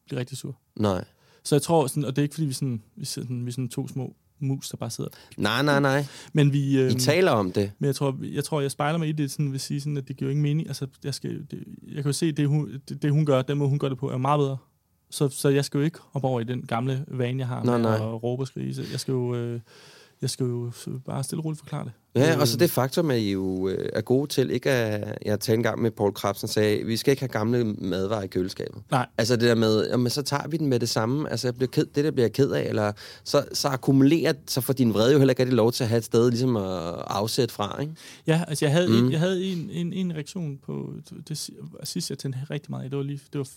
blive 0.07 0.21
rigtig 0.21 0.39
sur. 0.39 0.57
Nej. 0.77 1.05
Så 1.45 1.55
jeg 1.55 1.63
tror, 1.63 1.87
sådan, 1.87 2.05
og 2.05 2.17
det 2.17 2.19
er 2.19 2.23
ikke 2.23 2.35
fordi, 2.35 2.47
vi, 2.47 2.53
sådan, 2.53 2.83
vi, 2.97 3.05
sådan, 3.05 3.47
vi 3.47 3.51
sådan 3.51 3.69
to 3.69 3.89
små 3.89 4.17
mus, 4.39 4.69
der 4.69 4.77
bare 4.77 4.91
sidder. 4.91 5.11
Nej, 5.37 5.63
nej, 5.63 5.81
nej. 5.81 6.07
Men 6.33 6.53
vi... 6.53 6.79
Øh, 6.81 6.91
I 6.91 6.95
taler 6.95 7.31
om 7.31 7.53
det. 7.53 7.73
Men 7.79 7.87
jeg 7.87 7.95
tror, 7.95 8.19
jeg 8.23 8.45
tror, 8.45 8.61
jeg 8.61 8.71
spejler 8.71 8.99
mig 8.99 9.09
i 9.09 9.13
det, 9.13 9.31
sådan 9.31 9.53
vil 9.53 9.61
sige, 9.61 9.81
sådan, 9.81 9.97
at 9.97 10.09
det 10.09 10.17
giver 10.17 10.31
ingen 10.31 10.43
mening. 10.43 10.69
Altså, 10.69 10.87
jeg, 11.05 11.15
skal, 11.15 11.47
det, 11.51 11.65
jeg 11.83 11.95
kan 11.95 12.05
jo 12.05 12.13
se, 12.13 12.33
det 12.33 12.49
hun, 12.49 12.81
det, 12.89 13.03
det 13.03 13.11
hun 13.11 13.27
gør, 13.27 13.43
den 13.43 13.59
måde 13.59 13.69
hun 13.71 13.79
gør 13.79 13.89
det 13.89 13.99
på, 13.99 14.11
er 14.11 14.17
meget 14.17 14.39
bedre. 14.39 14.57
Så, 15.11 15.29
så 15.29 15.49
jeg 15.49 15.65
skal 15.65 15.79
jo 15.79 15.85
ikke 15.85 15.99
hoppe 16.03 16.29
over 16.29 16.41
i 16.41 16.45
den 16.45 16.63
gamle 16.67 17.05
vane, 17.09 17.39
jeg 17.39 17.47
har 17.49 17.65
Nej, 17.65 17.79
med 17.79 17.85
nej. 17.85 17.95
at 17.95 18.23
råbe 18.23 18.43
og 18.43 18.47
skrige. 18.47 18.85
Jeg 18.93 19.01
skal 19.01 19.13
jo, 19.13 19.35
øh, 19.35 19.61
jeg 20.23 20.31
skal 20.31 20.45
jo 20.47 20.73
bare 21.05 21.25
stille 21.25 21.41
og 21.41 21.45
roligt 21.45 21.61
forklare 21.61 21.85
det. 21.85 21.93
Ja, 22.17 22.41
og 22.41 22.49
så 22.49 22.57
det 22.57 22.71
faktum, 22.71 23.11
at 23.11 23.19
I 23.19 23.33
jo 23.33 23.69
øh, 23.69 23.89
er 23.93 24.01
gode 24.01 24.27
til, 24.27 24.51
ikke 24.51 24.71
at, 24.71 25.19
jeg 25.25 25.41
talte 25.41 25.55
en 25.57 25.63
gang 25.63 25.83
med 25.83 25.91
Paul 25.91 26.13
Krabs, 26.13 26.43
og 26.43 26.49
sagde, 26.49 26.85
vi 26.85 26.97
skal 26.97 27.11
ikke 27.11 27.21
have 27.23 27.29
gamle 27.29 27.65
madvarer 27.65 28.23
i 28.23 28.27
køleskabet. 28.27 28.83
Nej. 28.91 29.07
Altså 29.19 29.37
det 29.37 29.43
der 29.49 29.55
med, 29.55 29.89
jamen, 29.91 30.11
så 30.11 30.23
tager 30.23 30.49
vi 30.49 30.57
den 30.57 30.67
med 30.67 30.81
det 30.81 30.89
samme, 30.89 31.31
altså 31.31 31.47
jeg 31.47 31.55
bliver 31.55 31.69
ked, 31.71 31.87
det 31.95 32.05
der 32.05 32.11
bliver 32.11 32.25
jeg 32.25 32.33
ked 32.33 32.51
af, 32.51 32.63
eller 32.69 32.93
så, 33.25 33.45
så 33.53 33.69
akkumulerer, 33.69 34.33
så 34.47 34.61
får 34.61 34.73
din 34.73 34.95
vrede 34.95 35.13
jo 35.13 35.19
heller 35.19 35.33
ikke 35.33 35.43
rigtig 35.43 35.57
lov 35.57 35.73
til 35.73 35.85
at 35.85 35.89
have 35.89 35.99
et 35.99 36.05
sted, 36.05 36.31
ligesom 36.31 36.57
at 36.57 36.95
afsætte 37.07 37.55
fra, 37.55 37.81
ikke? 37.81 37.93
Ja, 38.27 38.45
altså 38.49 38.65
jeg 38.65 38.73
havde, 38.73 38.89
Mm. 38.89 39.07
en, 39.07 39.13
jeg 39.13 39.21
havde 39.21 39.45
en, 39.45 39.71
en, 39.73 39.93
en 39.93 40.13
reaktion 40.15 40.59
på 40.67 40.93
det, 41.29 41.51
sidste, 41.85 42.13
jeg 42.13 42.19
tændte 42.19 42.39
rigtig 42.51 42.71
meget. 42.71 42.91
Det 42.91 42.97
var, 42.97 43.05
lige, 43.05 43.21
det 43.33 43.39
var 43.39 43.49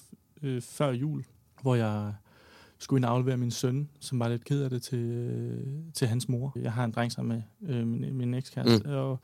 øh, 0.44 0.62
før 0.62 0.92
jul, 0.92 1.24
hvor 1.62 1.76
jeg 1.76 2.14
skulle 2.80 3.00
ind 3.00 3.06
aflevere 3.06 3.38
min 3.38 3.52
søn, 3.52 3.90
som 4.00 4.20
var 4.20 4.30
lidt 4.30 4.46
ked 4.46 4.64
af 4.64 4.70
det 4.70 4.84
til, 4.84 5.00
øh, 5.00 5.64
til 5.94 6.08
hans 6.08 6.30
mor. 6.30 6.58
Jeg 6.62 6.72
har 6.72 6.84
en 6.84 6.92
dreng 6.92 7.12
sammen 7.12 7.44
med 7.62 7.76
øh, 7.76 7.88
min, 7.88 8.18
min 8.18 8.34
ekskæreste, 8.34 8.88
mm. 8.88 8.94
og, 8.94 9.20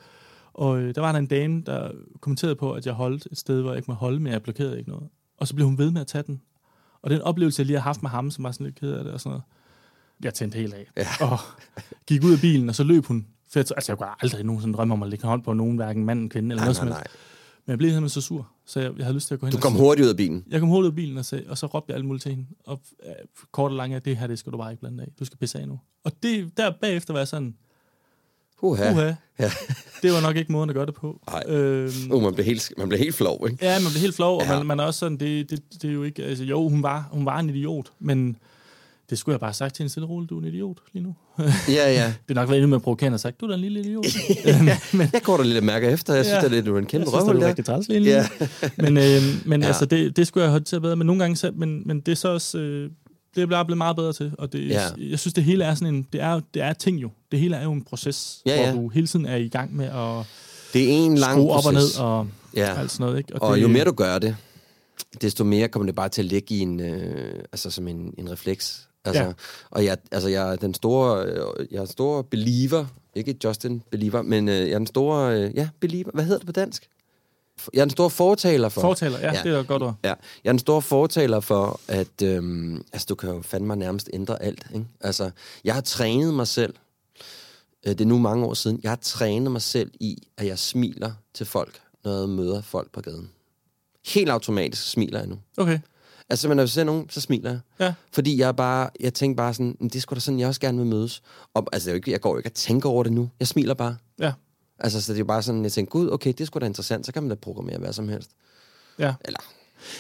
og 0.54 0.82
øh, 0.82 0.96
der 0.96 1.02
var 1.02 1.12
der 1.12 1.20
en 1.20 1.28
dame, 1.28 1.64
der 1.66 1.92
kommenterede 2.22 2.56
på, 2.56 2.74
at 2.74 2.86
jeg 2.86 2.94
holdt 2.94 3.28
et 3.32 3.38
sted, 3.38 3.62
hvor 3.62 3.72
jeg 3.72 3.78
ikke 3.78 3.92
må 3.92 3.94
holde, 3.94 4.20
men 4.20 4.34
jeg 4.34 4.44
blokerede 4.44 4.78
ikke 4.78 4.90
noget. 4.90 5.10
Og 5.38 5.48
så 5.48 5.56
blev 5.56 5.68
hun 5.68 5.78
ved 5.78 5.92
med 5.92 6.02
at 6.02 6.08
tage 6.08 6.24
den. 6.28 6.42
Og 7.02 7.10
den 7.10 7.22
oplevelse, 7.22 7.60
jeg 7.60 7.66
lige 7.66 7.78
har 7.78 7.84
haft 7.84 8.02
med 8.02 8.10
ham, 8.10 8.32
som 8.32 8.44
var 8.44 8.52
sådan 8.52 8.66
lidt 8.66 8.80
ked 8.80 8.92
af 8.92 9.04
det 9.04 9.14
og 9.14 9.20
sådan 9.20 9.30
noget, 9.30 9.44
jeg 10.24 10.34
tændte 10.34 10.58
helt 10.58 10.74
af. 10.74 10.92
Ja. 10.98 11.08
Og 11.22 11.38
gik 12.08 12.24
ud 12.24 12.34
af 12.34 12.40
bilen, 12.42 12.70
og 12.70 12.76
så 12.76 12.84
løb 12.84 13.06
hun. 13.06 13.28
For 13.52 13.60
jeg, 13.60 13.66
altså, 13.76 13.92
jeg 13.92 13.98
kunne 13.98 14.10
aldrig 14.22 14.44
nogensinde 14.44 14.78
drømme 14.78 14.94
om 14.94 15.04
at 15.04 15.10
lægge 15.10 15.28
hånd 15.28 15.44
på 15.44 15.54
nogen, 15.54 15.76
hverken 15.76 16.06
mand 16.06 16.30
kvinde, 16.30 16.50
eller 16.50 16.64
Nej, 16.64 16.66
noget 16.66 16.78
nej, 16.78 16.88
som 16.88 16.88
nej. 16.88 17.08
Men 17.66 17.72
jeg 17.72 17.78
blev 17.78 17.90
simpelthen 17.90 18.10
så 18.10 18.22
sur, 18.28 18.48
så 18.66 18.80
jeg, 18.80 18.92
jeg 18.98 19.06
havde 19.06 19.16
lyst 19.16 19.28
til 19.28 19.34
at 19.34 19.40
gå 19.40 19.46
hen 19.46 19.52
Du 19.52 19.58
og 19.58 19.62
kom 19.62 19.72
sige- 19.74 19.82
hurtigt 19.82 20.06
ud 20.06 20.10
af 20.10 20.18
bilen. 20.18 20.44
Jeg 20.50 20.60
kom 20.60 20.70
hurtigt 20.70 20.86
ud 20.86 20.92
af 20.92 20.96
bilen, 20.96 21.18
og, 21.18 21.26
sagde, 21.26 21.44
og 21.48 21.58
så 21.58 21.66
råbte 21.66 21.92
jeg 21.92 21.96
alt 21.98 22.06
muligt 22.06 22.22
til 22.24 22.32
hende. 22.32 22.46
Og 22.66 22.82
øh, 23.06 23.12
kort 23.52 23.72
og 23.72 23.78
langt, 23.78 24.06
det 24.06 24.18
her, 24.18 24.28
det 24.28 24.40
skal 24.40 24.52
du 24.52 24.58
bare 24.58 24.72
ikke 24.72 24.80
blande 24.82 25.04
af. 25.04 25.10
Du 25.20 25.26
skal 25.26 25.38
pisse 25.38 25.60
af 25.60 25.68
nu. 25.68 25.80
Og 26.04 26.12
det, 26.24 26.58
der 26.58 26.72
bagefter 26.82 27.14
var 27.14 27.20
jeg 27.20 27.28
sådan, 27.28 27.56
Uha. 28.62 28.92
uha, 28.92 29.14
Ja. 29.40 29.52
det 30.02 30.12
var 30.12 30.22
nok 30.22 30.36
ikke 30.36 30.52
måden 30.52 30.70
at 30.70 30.74
gøre 30.76 30.86
det 30.86 30.94
på. 30.94 31.22
Nej. 31.32 31.44
Øhm, 31.48 31.92
Uh, 32.12 32.22
man 32.24 32.34
bliver 32.34 32.46
helt, 32.46 32.74
man 32.78 32.90
bliver 32.90 33.04
helt 33.04 33.16
flov, 33.16 33.48
ikke? 33.52 33.66
Ja, 33.66 33.80
man 33.80 33.90
bliver 33.92 34.02
helt 34.02 34.16
flov, 34.16 34.38
og 34.40 34.46
Ja. 34.46 34.58
man, 34.58 34.66
man 34.66 34.80
er 34.80 34.84
også 34.84 35.00
sådan, 35.00 35.18
det, 35.18 35.50
det, 35.50 35.60
det 35.82 35.90
er 35.90 35.94
jo 35.94 36.04
ikke, 36.04 36.24
altså 36.24 36.44
jo, 36.44 36.70
hun 36.70 36.84
var, 36.84 37.10
hun 37.12 37.26
var 37.26 37.40
en 37.40 37.50
idiot, 37.50 37.92
men 38.00 38.38
det 39.14 39.20
skulle 39.20 39.34
jeg 39.34 39.40
bare 39.40 39.48
have 39.50 39.54
sagt 39.54 39.76
til 39.76 39.84
hende 39.84 39.92
stille 39.92 40.06
og 40.06 40.10
roligt, 40.10 40.30
du 40.30 40.36
er 40.38 40.42
en 40.42 40.48
idiot 40.48 40.78
lige 40.94 41.04
nu. 41.04 41.16
Ja, 41.40 41.44
ja. 41.70 42.14
Det 42.28 42.38
er 42.38 42.42
nok 42.42 42.50
været 42.50 42.58
endnu 42.58 42.68
med 42.70 42.76
at 42.76 42.82
provokere 42.82 43.14
og 43.14 43.20
sagt, 43.20 43.40
du 43.42 43.46
er 43.46 43.50
da 43.50 43.56
en 43.56 43.62
lille 43.62 43.80
idiot. 43.80 44.06
Øhm, 44.48 44.66
men, 44.94 45.10
Jeg 45.14 45.22
går 45.24 45.38
der 45.38 45.44
lidt 45.44 45.64
mærker 45.64 45.90
efter. 45.90 46.14
Jeg 46.14 46.26
synes, 46.26 46.36
Ja. 46.36 46.40
det 46.42 46.46
er 46.46 46.50
lidt, 46.50 46.66
du 46.66 46.76
er 46.76 46.80
en 46.80 46.86
kæmpe 46.86 47.02
jeg 47.06 47.08
synes, 47.10 47.22
røvhul 47.22 47.36
det 47.36 47.40
er 47.42 47.44
der. 47.44 47.48
rigtig 47.50 47.66
træls 47.66 47.88
lige 47.88 48.00
nu. 48.00 48.06
Ja. 48.06 48.26
men 48.78 48.98
øh, 48.98 49.22
men 49.46 49.62
Ja. 49.62 49.68
altså, 49.68 49.86
det, 49.86 50.18
det 50.18 50.28
skulle 50.28 50.42
jeg 50.44 50.50
have 50.50 50.54
håndteret 50.54 50.82
bedre. 50.82 50.96
Men 50.96 51.08
nogle 51.08 51.22
gange, 51.22 51.36
så, 51.36 51.52
men, 51.56 51.82
men 51.86 52.00
det 52.00 52.12
er 52.12 52.16
så 52.16 52.28
også, 52.30 52.58
øh, 52.58 52.90
det 53.36 53.42
er 53.44 53.48
bare 53.48 53.66
blevet 53.66 53.78
meget 53.78 53.96
bedre 53.96 54.14
til. 54.14 54.32
Og 54.38 54.54
det, 54.54 54.70
Ja. 54.70 54.82
jeg 54.98 55.20
synes, 55.20 55.34
det 55.34 55.44
hele 55.44 55.64
er 55.64 55.76
sådan 55.76 55.96
en, 55.96 56.08
det 56.14 56.22
er, 56.22 56.42
det 56.54 56.62
er 56.62 56.74
ting 56.74 57.02
jo. 57.02 57.10
Det 57.32 57.40
hele 57.40 57.56
er 57.56 57.64
jo 57.64 57.72
en 57.72 57.82
proces, 57.84 58.42
Ja, 58.46 58.62
ja. 58.62 58.72
hvor 58.72 58.82
du 58.82 58.88
hele 58.90 59.08
tiden 59.08 59.26
er 59.26 59.36
i 59.36 59.48
gang 59.48 59.76
med 59.76 59.86
at 59.86 60.26
Det 60.74 60.84
er 60.84 60.88
en 61.06 61.18
lang 61.18 61.34
skrue 61.34 61.52
op 61.52 61.58
og 61.66 61.74
proces. 61.74 61.98
ned 61.98 62.06
og 62.06 62.28
Ja. 62.56 62.80
alt 62.80 62.92
sådan 62.92 63.06
noget. 63.06 63.18
Ikke? 63.18 63.36
Og 63.42 63.56
det, 63.56 63.62
jo 63.64 63.68
mere 63.68 63.86
du 63.86 63.92
gør 63.92 64.20
det, 64.20 64.36
desto 65.22 65.44
mere 65.44 65.68
kommer 65.68 65.86
det 65.86 65.96
bare 65.96 66.10
til 66.10 66.22
at 66.22 66.26
ligge 66.26 66.56
i 66.56 66.60
en, 66.60 66.80
øh, 66.80 67.36
altså 67.52 67.70
som 67.72 67.88
en, 67.88 68.14
en 68.18 68.32
refleks. 68.32 68.88
Altså, 69.06 69.24
ja. 69.24 69.32
Og 69.70 69.86
jeg, 69.86 69.98
altså 70.12 70.30
jeg 70.30 70.52
er 70.52 70.56
den 70.56 70.74
store, 70.74 71.26
øh, 71.26 71.68
jeg 71.72 71.78
er 71.78 71.82
en 71.82 71.88
stor 71.88 72.22
believer, 72.22 72.86
ikke 73.16 73.36
Justin 73.44 73.84
believer, 73.92 74.22
men 74.22 74.50
øh, 74.50 74.56
jeg 74.56 74.72
er 74.72 74.78
den 74.78 74.88
store, 74.88 75.40
øh, 75.40 75.56
ja, 75.56 75.70
believer, 75.80 76.12
hvad 76.14 76.24
hedder 76.24 76.38
det 76.40 76.46
på 76.46 76.52
dansk? 76.52 76.90
Jeg 77.74 77.80
er 77.80 77.86
den 77.86 77.92
store 77.92 78.10
fortaler 78.10 78.70
for. 78.70 78.82
Fortaler, 78.82 79.20
ja, 79.20 79.26
Ja. 79.26 79.34
ja, 79.34 79.44
det 79.44 79.52
er 79.56 79.60
et 79.60 79.68
godt 79.68 79.84
ord. 79.84 79.96
Ja, 80.04 80.14
jeg 80.44 80.50
er 80.50 80.52
en 80.52 80.60
stor 80.60 80.80
fortaler 80.80 81.40
for, 81.40 81.80
at 81.88 82.22
øhm, 82.24 82.84
altså, 82.94 83.06
du 83.10 83.16
kan 83.16 83.30
jo 83.30 83.42
fandme 83.42 83.76
nærmest 83.76 84.10
ændre 84.14 84.42
alt. 84.44 84.68
Ikke? 84.74 84.86
Altså, 85.02 85.32
jeg 85.64 85.74
har 85.74 85.82
trænet 85.82 86.34
mig 86.34 86.48
selv, 86.48 86.74
øh, 87.88 87.92
det 87.92 88.02
er 88.02 88.06
nu 88.06 88.18
mange 88.18 88.46
år 88.46 88.54
siden, 88.54 88.80
jeg 88.84 88.92
har 88.92 88.96
trænet 89.02 89.52
mig 89.52 89.62
selv 89.62 89.92
i, 90.00 90.28
at 90.38 90.48
jeg 90.48 90.60
smiler 90.60 91.12
til 91.34 91.46
folk, 91.46 91.82
når 92.04 92.20
jeg 92.20 92.30
møder 92.30 92.62
folk 92.62 92.92
på 92.92 93.02
gaden. 93.02 93.30
Helt 94.06 94.30
automatisk 94.30 94.90
smiler 94.92 95.20
jeg 95.20 95.28
nu. 95.28 95.38
Okay, 95.58 95.80
Altså, 96.30 96.48
men 96.48 96.58
når 96.58 96.62
jeg 96.64 96.70
ser 96.70 96.84
nogen, 96.84 97.10
så 97.10 97.22
smiler 97.22 97.50
jeg. 97.50 97.60
ja. 97.80 97.94
Fordi 98.12 98.40
jeg 98.40 98.56
bare, 98.56 98.90
jeg 99.00 99.14
tænker 99.14 99.36
bare 99.38 99.54
sådan, 99.54 99.76
"Men 99.80 99.90
det 99.90 100.02
sgu 100.02 100.16
da 100.16 100.20
sådan, 100.20 100.40
jeg 100.40 100.48
også 100.48 100.62
gerne 100.62 100.78
vil 100.78 100.88
mødes. 100.88 101.22
Og, 101.54 101.68
altså, 101.74 101.90
det 101.90 101.96
ikke, 101.96 102.12
jeg 102.12 102.22
går 102.22 102.30
jo 102.32 102.38
ikke 102.38 102.50
og 102.50 102.54
tænker 102.54 102.90
over 102.90 103.04
det 103.04 103.12
nu. 103.14 103.30
Jeg 103.40 103.48
smiler 103.48 103.74
bare. 103.74 103.96
Ja, 104.20 104.34
Altså, 104.80 105.02
så 105.02 105.12
det 105.14 105.18
er 105.18 105.20
jo 105.20 105.26
bare 105.26 105.42
sådan, 105.44 105.64
jeg 105.64 105.72
tænker, 105.72 105.90
gud, 105.92 106.10
okay, 106.12 106.34
det 106.38 106.48
sgu 106.48 106.60
da 106.60 106.66
interessant, 106.66 107.06
så 107.06 107.12
kan 107.14 107.24
man 107.24 107.30
da 107.30 107.36
programmere 107.36 107.78
hvad 107.78 107.94
som 107.94 108.10
helst. 108.10 108.32
ja. 109.00 109.14
Eller, 109.26 109.40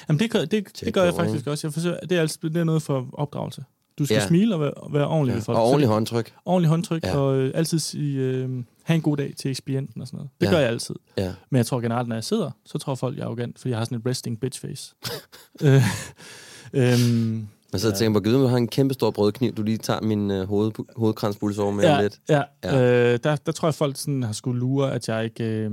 Jamen, 0.09 0.19
det, 0.19 0.34
det, 0.34 0.51
det 0.51 0.67
Tæt 0.74 0.93
gør 0.93 1.03
jeg 1.03 1.13
faktisk 1.13 1.47
også. 1.47 1.67
Jeg 1.67 1.74
forsøger, 1.74 1.99
det, 1.99 2.17
er 2.17 2.21
altså, 2.21 2.39
det 2.43 2.57
er 2.57 2.63
noget 2.63 2.82
for 2.84 3.07
opdragelse. 3.13 3.63
Du 3.99 4.05
skal 4.05 4.15
Ja. 4.15 4.28
smile 4.28 4.55
og 4.55 4.61
være, 4.61 4.71
og 4.71 4.93
være 4.93 5.07
ordentlig 5.07 5.32
ja. 5.32 5.36
ved 5.36 5.43
folk. 5.43 5.57
Og 5.57 5.63
ordentlig 5.65 5.88
håndtryk. 5.88 6.34
ordentlig 6.45 6.69
håndtryk, 6.69 7.03
ja. 7.03 7.17
og 7.17 7.36
øh, 7.36 7.51
altid 7.55 7.80
sige, 7.80 8.19
øh, 8.19 8.63
have 8.84 8.95
en 8.95 9.01
god 9.01 9.17
dag 9.17 9.34
til 9.38 9.51
ekspedienten 9.51 10.01
og 10.01 10.07
sådan 10.07 10.17
noget. 10.17 10.29
Det 10.41 10.45
Ja. 10.45 10.51
ja. 10.51 10.55
gør 10.55 10.59
jeg 10.61 10.69
altid. 10.69 10.95
Ja. 11.17 11.34
Men 11.49 11.57
jeg 11.57 11.65
tror 11.65 11.81
generelt, 11.81 12.07
når 12.07 12.15
jeg 12.15 12.23
sidder, 12.23 12.51
så 12.65 12.77
tror 12.77 12.95
folk, 12.95 13.17
jeg 13.17 13.21
er 13.23 13.25
arrogant, 13.27 13.59
fordi 13.59 13.69
jeg 13.69 13.77
har 13.77 13.86
sådan 13.86 13.97
et 13.97 14.05
resting 14.05 14.39
bitch 14.39 14.61
face. 14.61 14.95
øh, 15.63 15.84
øhm, 16.73 17.47
Man 17.71 17.79
sidder 17.79 17.93
og 17.95 17.99
tænker 17.99 18.19
på, 18.19 18.23
gud, 18.23 18.34
du 18.34 18.45
har 18.47 18.57
en 18.57 18.67
kæmpe 18.67 18.93
stor 18.93 19.11
brødkniv, 19.11 19.53
du 19.55 19.63
lige 19.63 19.77
tager 19.77 20.01
min 20.01 20.31
øh, 20.31 20.47
hoved, 20.47 20.71
hovedkranspulsår 20.97 21.71
med 21.71 21.84
ja, 21.84 22.01
lidt. 22.01 22.19
ja, 22.29 22.41
Ja. 22.63 22.77
ja. 22.77 23.13
Øh, 23.13 23.19
der, 23.23 23.36
der 23.36 23.51
tror 23.51 23.67
jeg, 23.67 23.75
folk 23.75 23.97
sådan 23.97 24.23
har 24.23 24.34
skulle 24.34 24.59
lure, 24.59 24.91
at 24.93 25.07
jeg 25.09 25.23
ikke... 25.23 25.43
Øh, 25.43 25.71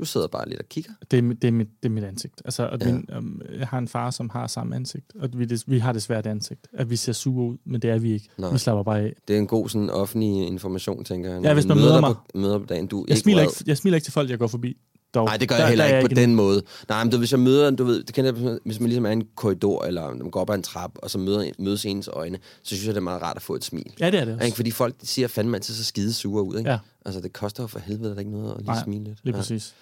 Du 0.00 0.04
sidder 0.04 0.26
bare 0.26 0.48
lidt 0.48 0.60
og 0.60 0.68
kigger. 0.68 0.92
det, 1.10 1.18
er, 1.18 1.22
mit- 1.22 1.42
det, 1.42 1.48
er 1.48 1.52
mit, 1.52 1.68
det 1.82 1.88
er 1.88 1.92
mit 1.92 2.04
ansigt. 2.04 2.42
Altså, 2.44 2.68
at 2.68 2.86
Ja. 2.86 2.92
min, 2.92 3.06
um, 3.18 3.40
jeg 3.58 3.68
har 3.68 3.78
en 3.78 3.88
far, 3.88 4.10
som 4.10 4.30
har 4.30 4.46
samme 4.46 4.76
ansigt, 4.76 5.12
og 5.20 5.28
vi, 5.36 5.44
det, 5.44 5.64
vi 5.66 5.78
har 5.78 5.92
det 5.92 6.02
ansigt. 6.26 6.66
At 6.72 6.90
vi 6.90 6.96
ser 6.96 7.12
sure 7.12 7.50
ud, 7.52 7.56
men 7.64 7.82
det 7.82 7.90
er 7.90 7.98
vi 7.98 8.12
ikke. 8.12 8.28
Nej. 8.38 8.52
Vi 8.52 8.58
slapper 8.58 8.82
bare 8.82 9.00
af. 9.00 9.14
Det 9.28 9.34
er 9.36 9.40
en 9.40 9.46
god 9.46 9.68
sådan 9.68 9.90
offentlig 9.90 10.46
information, 10.46 11.04
tænker 11.04 11.32
jeg. 11.32 11.42
Ja, 11.42 11.54
hvis 11.54 11.66
man 11.66 11.76
møder 11.76 11.88
møder 11.88 12.00
mig. 12.00 12.14
På, 12.14 12.38
møder 12.38 12.58
på 12.58 12.64
dagen, 12.64 12.86
du 12.86 13.04
Jeg 13.08 13.18
smiler, 13.18 13.42
ikke, 13.42 13.54
jeg 13.66 13.76
smiler 13.76 13.96
ikke 13.96 14.04
til 14.04 14.12
folk, 14.12 14.30
jeg 14.30 14.38
går 14.38 14.46
forbi. 14.46 14.76
Dog. 15.14 15.24
Nej, 15.26 15.36
det 15.36 15.48
gør 15.48 15.54
Der- 15.56 15.62
jeg 15.62 15.68
heller 15.68 15.84
er 15.84 15.98
ikke 15.98 16.08
på 16.08 16.20
jeg 16.20 16.26
den 16.26 16.34
måde. 16.34 16.62
Nej, 16.88 17.04
men 17.04 17.10
du, 17.12 17.18
hvis 17.18 17.32
jeg 17.32 17.40
møder, 17.40 17.70
du 17.70 17.84
ved, 17.84 18.02
det 18.04 18.14
kender 18.14 18.32
jeg, 18.50 18.58
hvis 18.64 18.80
man 18.80 18.88
ligesom 18.88 19.06
er 19.06 19.10
i 19.10 19.12
en 19.12 19.26
korridor, 19.36 19.84
eller 19.84 20.14
man 20.14 20.30
går 20.30 20.40
op 20.40 20.50
ad 20.50 20.54
en 20.54 20.62
trap, 20.62 20.90
og 20.96 21.10
så 21.10 21.18
møder, 21.18 21.50
mødes 21.58 21.86
ens 21.86 22.08
øjne, 22.12 22.38
så 22.62 22.66
synes 22.76 22.86
jeg, 22.86 22.94
det 22.94 23.00
er 23.00 23.04
meget 23.04 23.22
rart 23.22 23.36
at 23.36 23.42
få 23.42 23.54
et 23.54 23.64
smil. 23.64 23.92
Ja, 24.00 24.10
det 24.10 24.20
er 24.20 24.24
det 24.24 24.34
også. 24.34 24.44
Ikke? 24.46 24.56
Fordi 24.56 24.70
folk 24.70 24.94
siger 25.02 25.28
fandme 25.28 25.56
altid 25.56 25.74
så 25.74 25.84
skide 25.84 26.12
sure 26.12 26.42
ud, 26.42 26.58
ikke? 26.58 26.70
Ja. 26.70 26.78
Altså, 27.06 27.20
det 27.20 27.32
koster 27.32 27.62
jo 27.62 27.66
for 27.66 27.78
helvede, 27.78 28.08
der 28.08 28.14
er 28.14 28.18
ikke 28.18 28.30
noget 28.30 28.50
at 28.50 28.56
lige 28.58 28.66
Nej, 28.66 28.84
smile 28.84 29.04
lidt. 29.04 29.18
Lige 29.24 29.34
Ja. 29.34 29.40
præcis. 29.40 29.74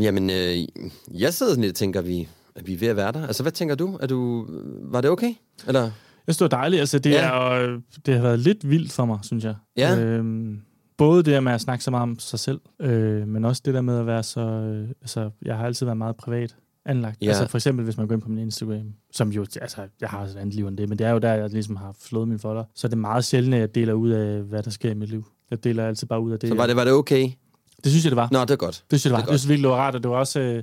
Jamen, 0.00 0.30
øh, 0.30 0.58
jeg 1.20 1.34
sidder 1.34 1.52
sådan 1.52 1.62
lidt 1.64 1.72
og 1.72 1.76
tænker, 1.76 2.00
at 2.00 2.06
vi, 2.06 2.28
at 2.54 2.66
vi 2.66 2.74
er 2.74 2.78
ved 2.78 2.88
at 2.88 2.96
være 2.96 3.12
der. 3.12 3.26
Altså, 3.26 3.42
hvad 3.42 3.52
tænker 3.52 3.74
du? 3.74 3.98
Er 4.02 4.06
du 4.06 4.46
var 4.82 5.00
det 5.00 5.10
okay? 5.10 5.34
Eller? 5.66 5.80
Jeg 6.26 6.34
synes, 6.34 6.36
det 6.36 6.42
var 6.52 6.58
dejligt. 6.58 6.80
Altså, 6.80 6.98
det, 6.98 7.10
Ja. 7.10 7.30
er, 7.30 7.78
det 8.06 8.14
har 8.14 8.22
været 8.22 8.38
lidt 8.38 8.70
vildt 8.70 8.92
for 8.92 9.04
mig, 9.04 9.18
synes 9.22 9.44
jeg. 9.44 9.54
Ja. 9.76 9.96
Øhm, 9.98 10.60
både 11.00 11.22
det 11.22 11.26
der 11.26 11.40
med 11.40 11.52
at 11.52 11.60
snakke 11.60 11.84
så 11.84 11.90
meget 11.90 12.02
om 12.02 12.18
sig 12.18 12.38
selv, 12.38 12.60
øh, 12.80 13.28
men 13.28 13.44
også 13.44 13.62
det 13.64 13.74
der 13.74 13.80
med 13.80 13.98
at 13.98 14.06
være 14.06 14.22
så... 14.22 14.40
Øh, 14.40 14.88
altså, 15.00 15.30
jeg 15.42 15.56
har 15.56 15.66
altid 15.66 15.86
været 15.86 15.96
meget 15.96 16.16
privat 16.16 16.56
anlagt. 16.84 17.22
Ja. 17.22 17.28
Altså, 17.28 17.46
for 17.46 17.58
eksempel, 17.58 17.84
hvis 17.84 17.96
man 17.96 18.08
går 18.08 18.14
ind 18.14 18.22
på 18.22 18.28
min 18.28 18.38
Instagram, 18.38 18.94
som 19.12 19.32
jo... 19.32 19.46
Altså, 19.60 19.80
jeg 20.00 20.08
har 20.08 20.18
også 20.18 20.38
et 20.38 20.40
andet 20.40 20.54
liv 20.54 20.66
end 20.66 20.76
det, 20.76 20.88
men 20.88 20.98
det 20.98 21.06
er 21.06 21.10
jo 21.10 21.18
der, 21.18 21.32
jeg 21.32 21.50
ligesom 21.50 21.76
har 21.76 21.94
slået 22.00 22.28
min 22.28 22.38
folder. 22.38 22.64
Så 22.74 22.86
er 22.86 22.88
det 22.88 22.98
meget 22.98 23.24
sjældent, 23.24 23.54
at 23.54 23.60
jeg 23.60 23.74
deler 23.74 23.92
ud 23.92 24.10
af, 24.10 24.42
hvad 24.42 24.62
der 24.62 24.70
sker 24.70 24.90
i 24.90 24.94
mit 24.94 25.08
liv. 25.08 25.26
Jeg 25.50 25.64
deler 25.64 25.86
altid 25.86 26.06
bare 26.06 26.20
ud 26.20 26.32
af 26.32 26.38
det. 26.38 26.48
Så 26.48 26.54
var 26.54 26.66
det, 26.66 26.76
var 26.76 26.84
det 26.84 26.92
okay? 26.92 27.30
det 27.84 27.92
synes 27.92 28.04
jeg, 28.04 28.10
det 28.10 28.16
var. 28.16 28.28
Nå, 28.32 28.40
det 28.40 28.50
er 28.50 28.56
godt. 28.56 28.84
Det 28.90 29.00
synes 29.00 29.04
jeg, 29.04 29.10
det 29.10 29.16
var. 29.16 29.20
Det 29.20 29.28
er 29.28 29.32
Det, 29.32 29.40
synes 29.40 29.48
virkelig, 29.48 29.64
det 29.64 29.70
var 29.70 29.76
rart, 29.76 29.94
og 29.94 30.02
det 30.02 30.10
var 30.10 30.16
også... 30.16 30.40
Øh, 30.40 30.62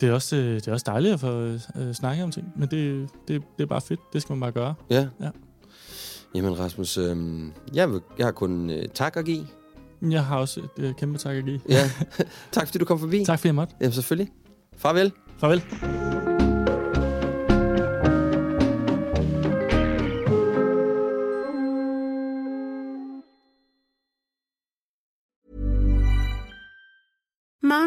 det 0.00 0.08
er, 0.08 0.12
også, 0.12 0.36
øh, 0.36 0.54
det 0.54 0.68
er 0.68 0.72
også 0.72 0.84
dejligt 0.86 1.14
at 1.14 1.20
få 1.20 1.58
øh, 1.76 1.92
snakket 1.92 2.24
om 2.24 2.30
ting, 2.30 2.52
men 2.56 2.68
det, 2.68 3.08
det, 3.28 3.42
det 3.56 3.62
er 3.62 3.66
bare 3.66 3.80
fedt. 3.80 4.00
Det 4.12 4.22
skal 4.22 4.32
man 4.32 4.40
bare 4.40 4.52
gøre. 4.52 4.74
Ja. 4.90 5.08
Ja. 5.20 5.30
Jamen, 6.36 6.58
Rasmus, 6.58 6.98
øh, 6.98 7.16
jeg, 7.74 7.92
vil, 7.92 8.00
jeg 8.18 8.26
har 8.26 8.32
kun 8.32 8.70
øh, 8.70 8.88
tak 8.94 9.16
at 9.16 9.24
give. 9.24 9.46
Jeg 10.10 10.24
har 10.24 10.38
også 10.38 10.60
et 10.60 10.84
øh, 10.84 10.94
kæmpe 10.94 11.18
tak 11.18 11.36
at 11.36 11.44
give. 11.44 11.60
Ja. 11.68 11.90
tak, 12.52 12.66
fordi 12.66 12.78
du 12.78 12.84
kom 12.84 12.98
forbi. 12.98 13.24
Tak 13.24 13.38
fordi 13.38 13.48
jeg 13.48 13.54
måtte. 13.54 13.74
Jamen, 13.80 13.92
selvfølgelig. 13.92 14.32
Farvel. 14.76 15.12
Farvel. 15.38 16.35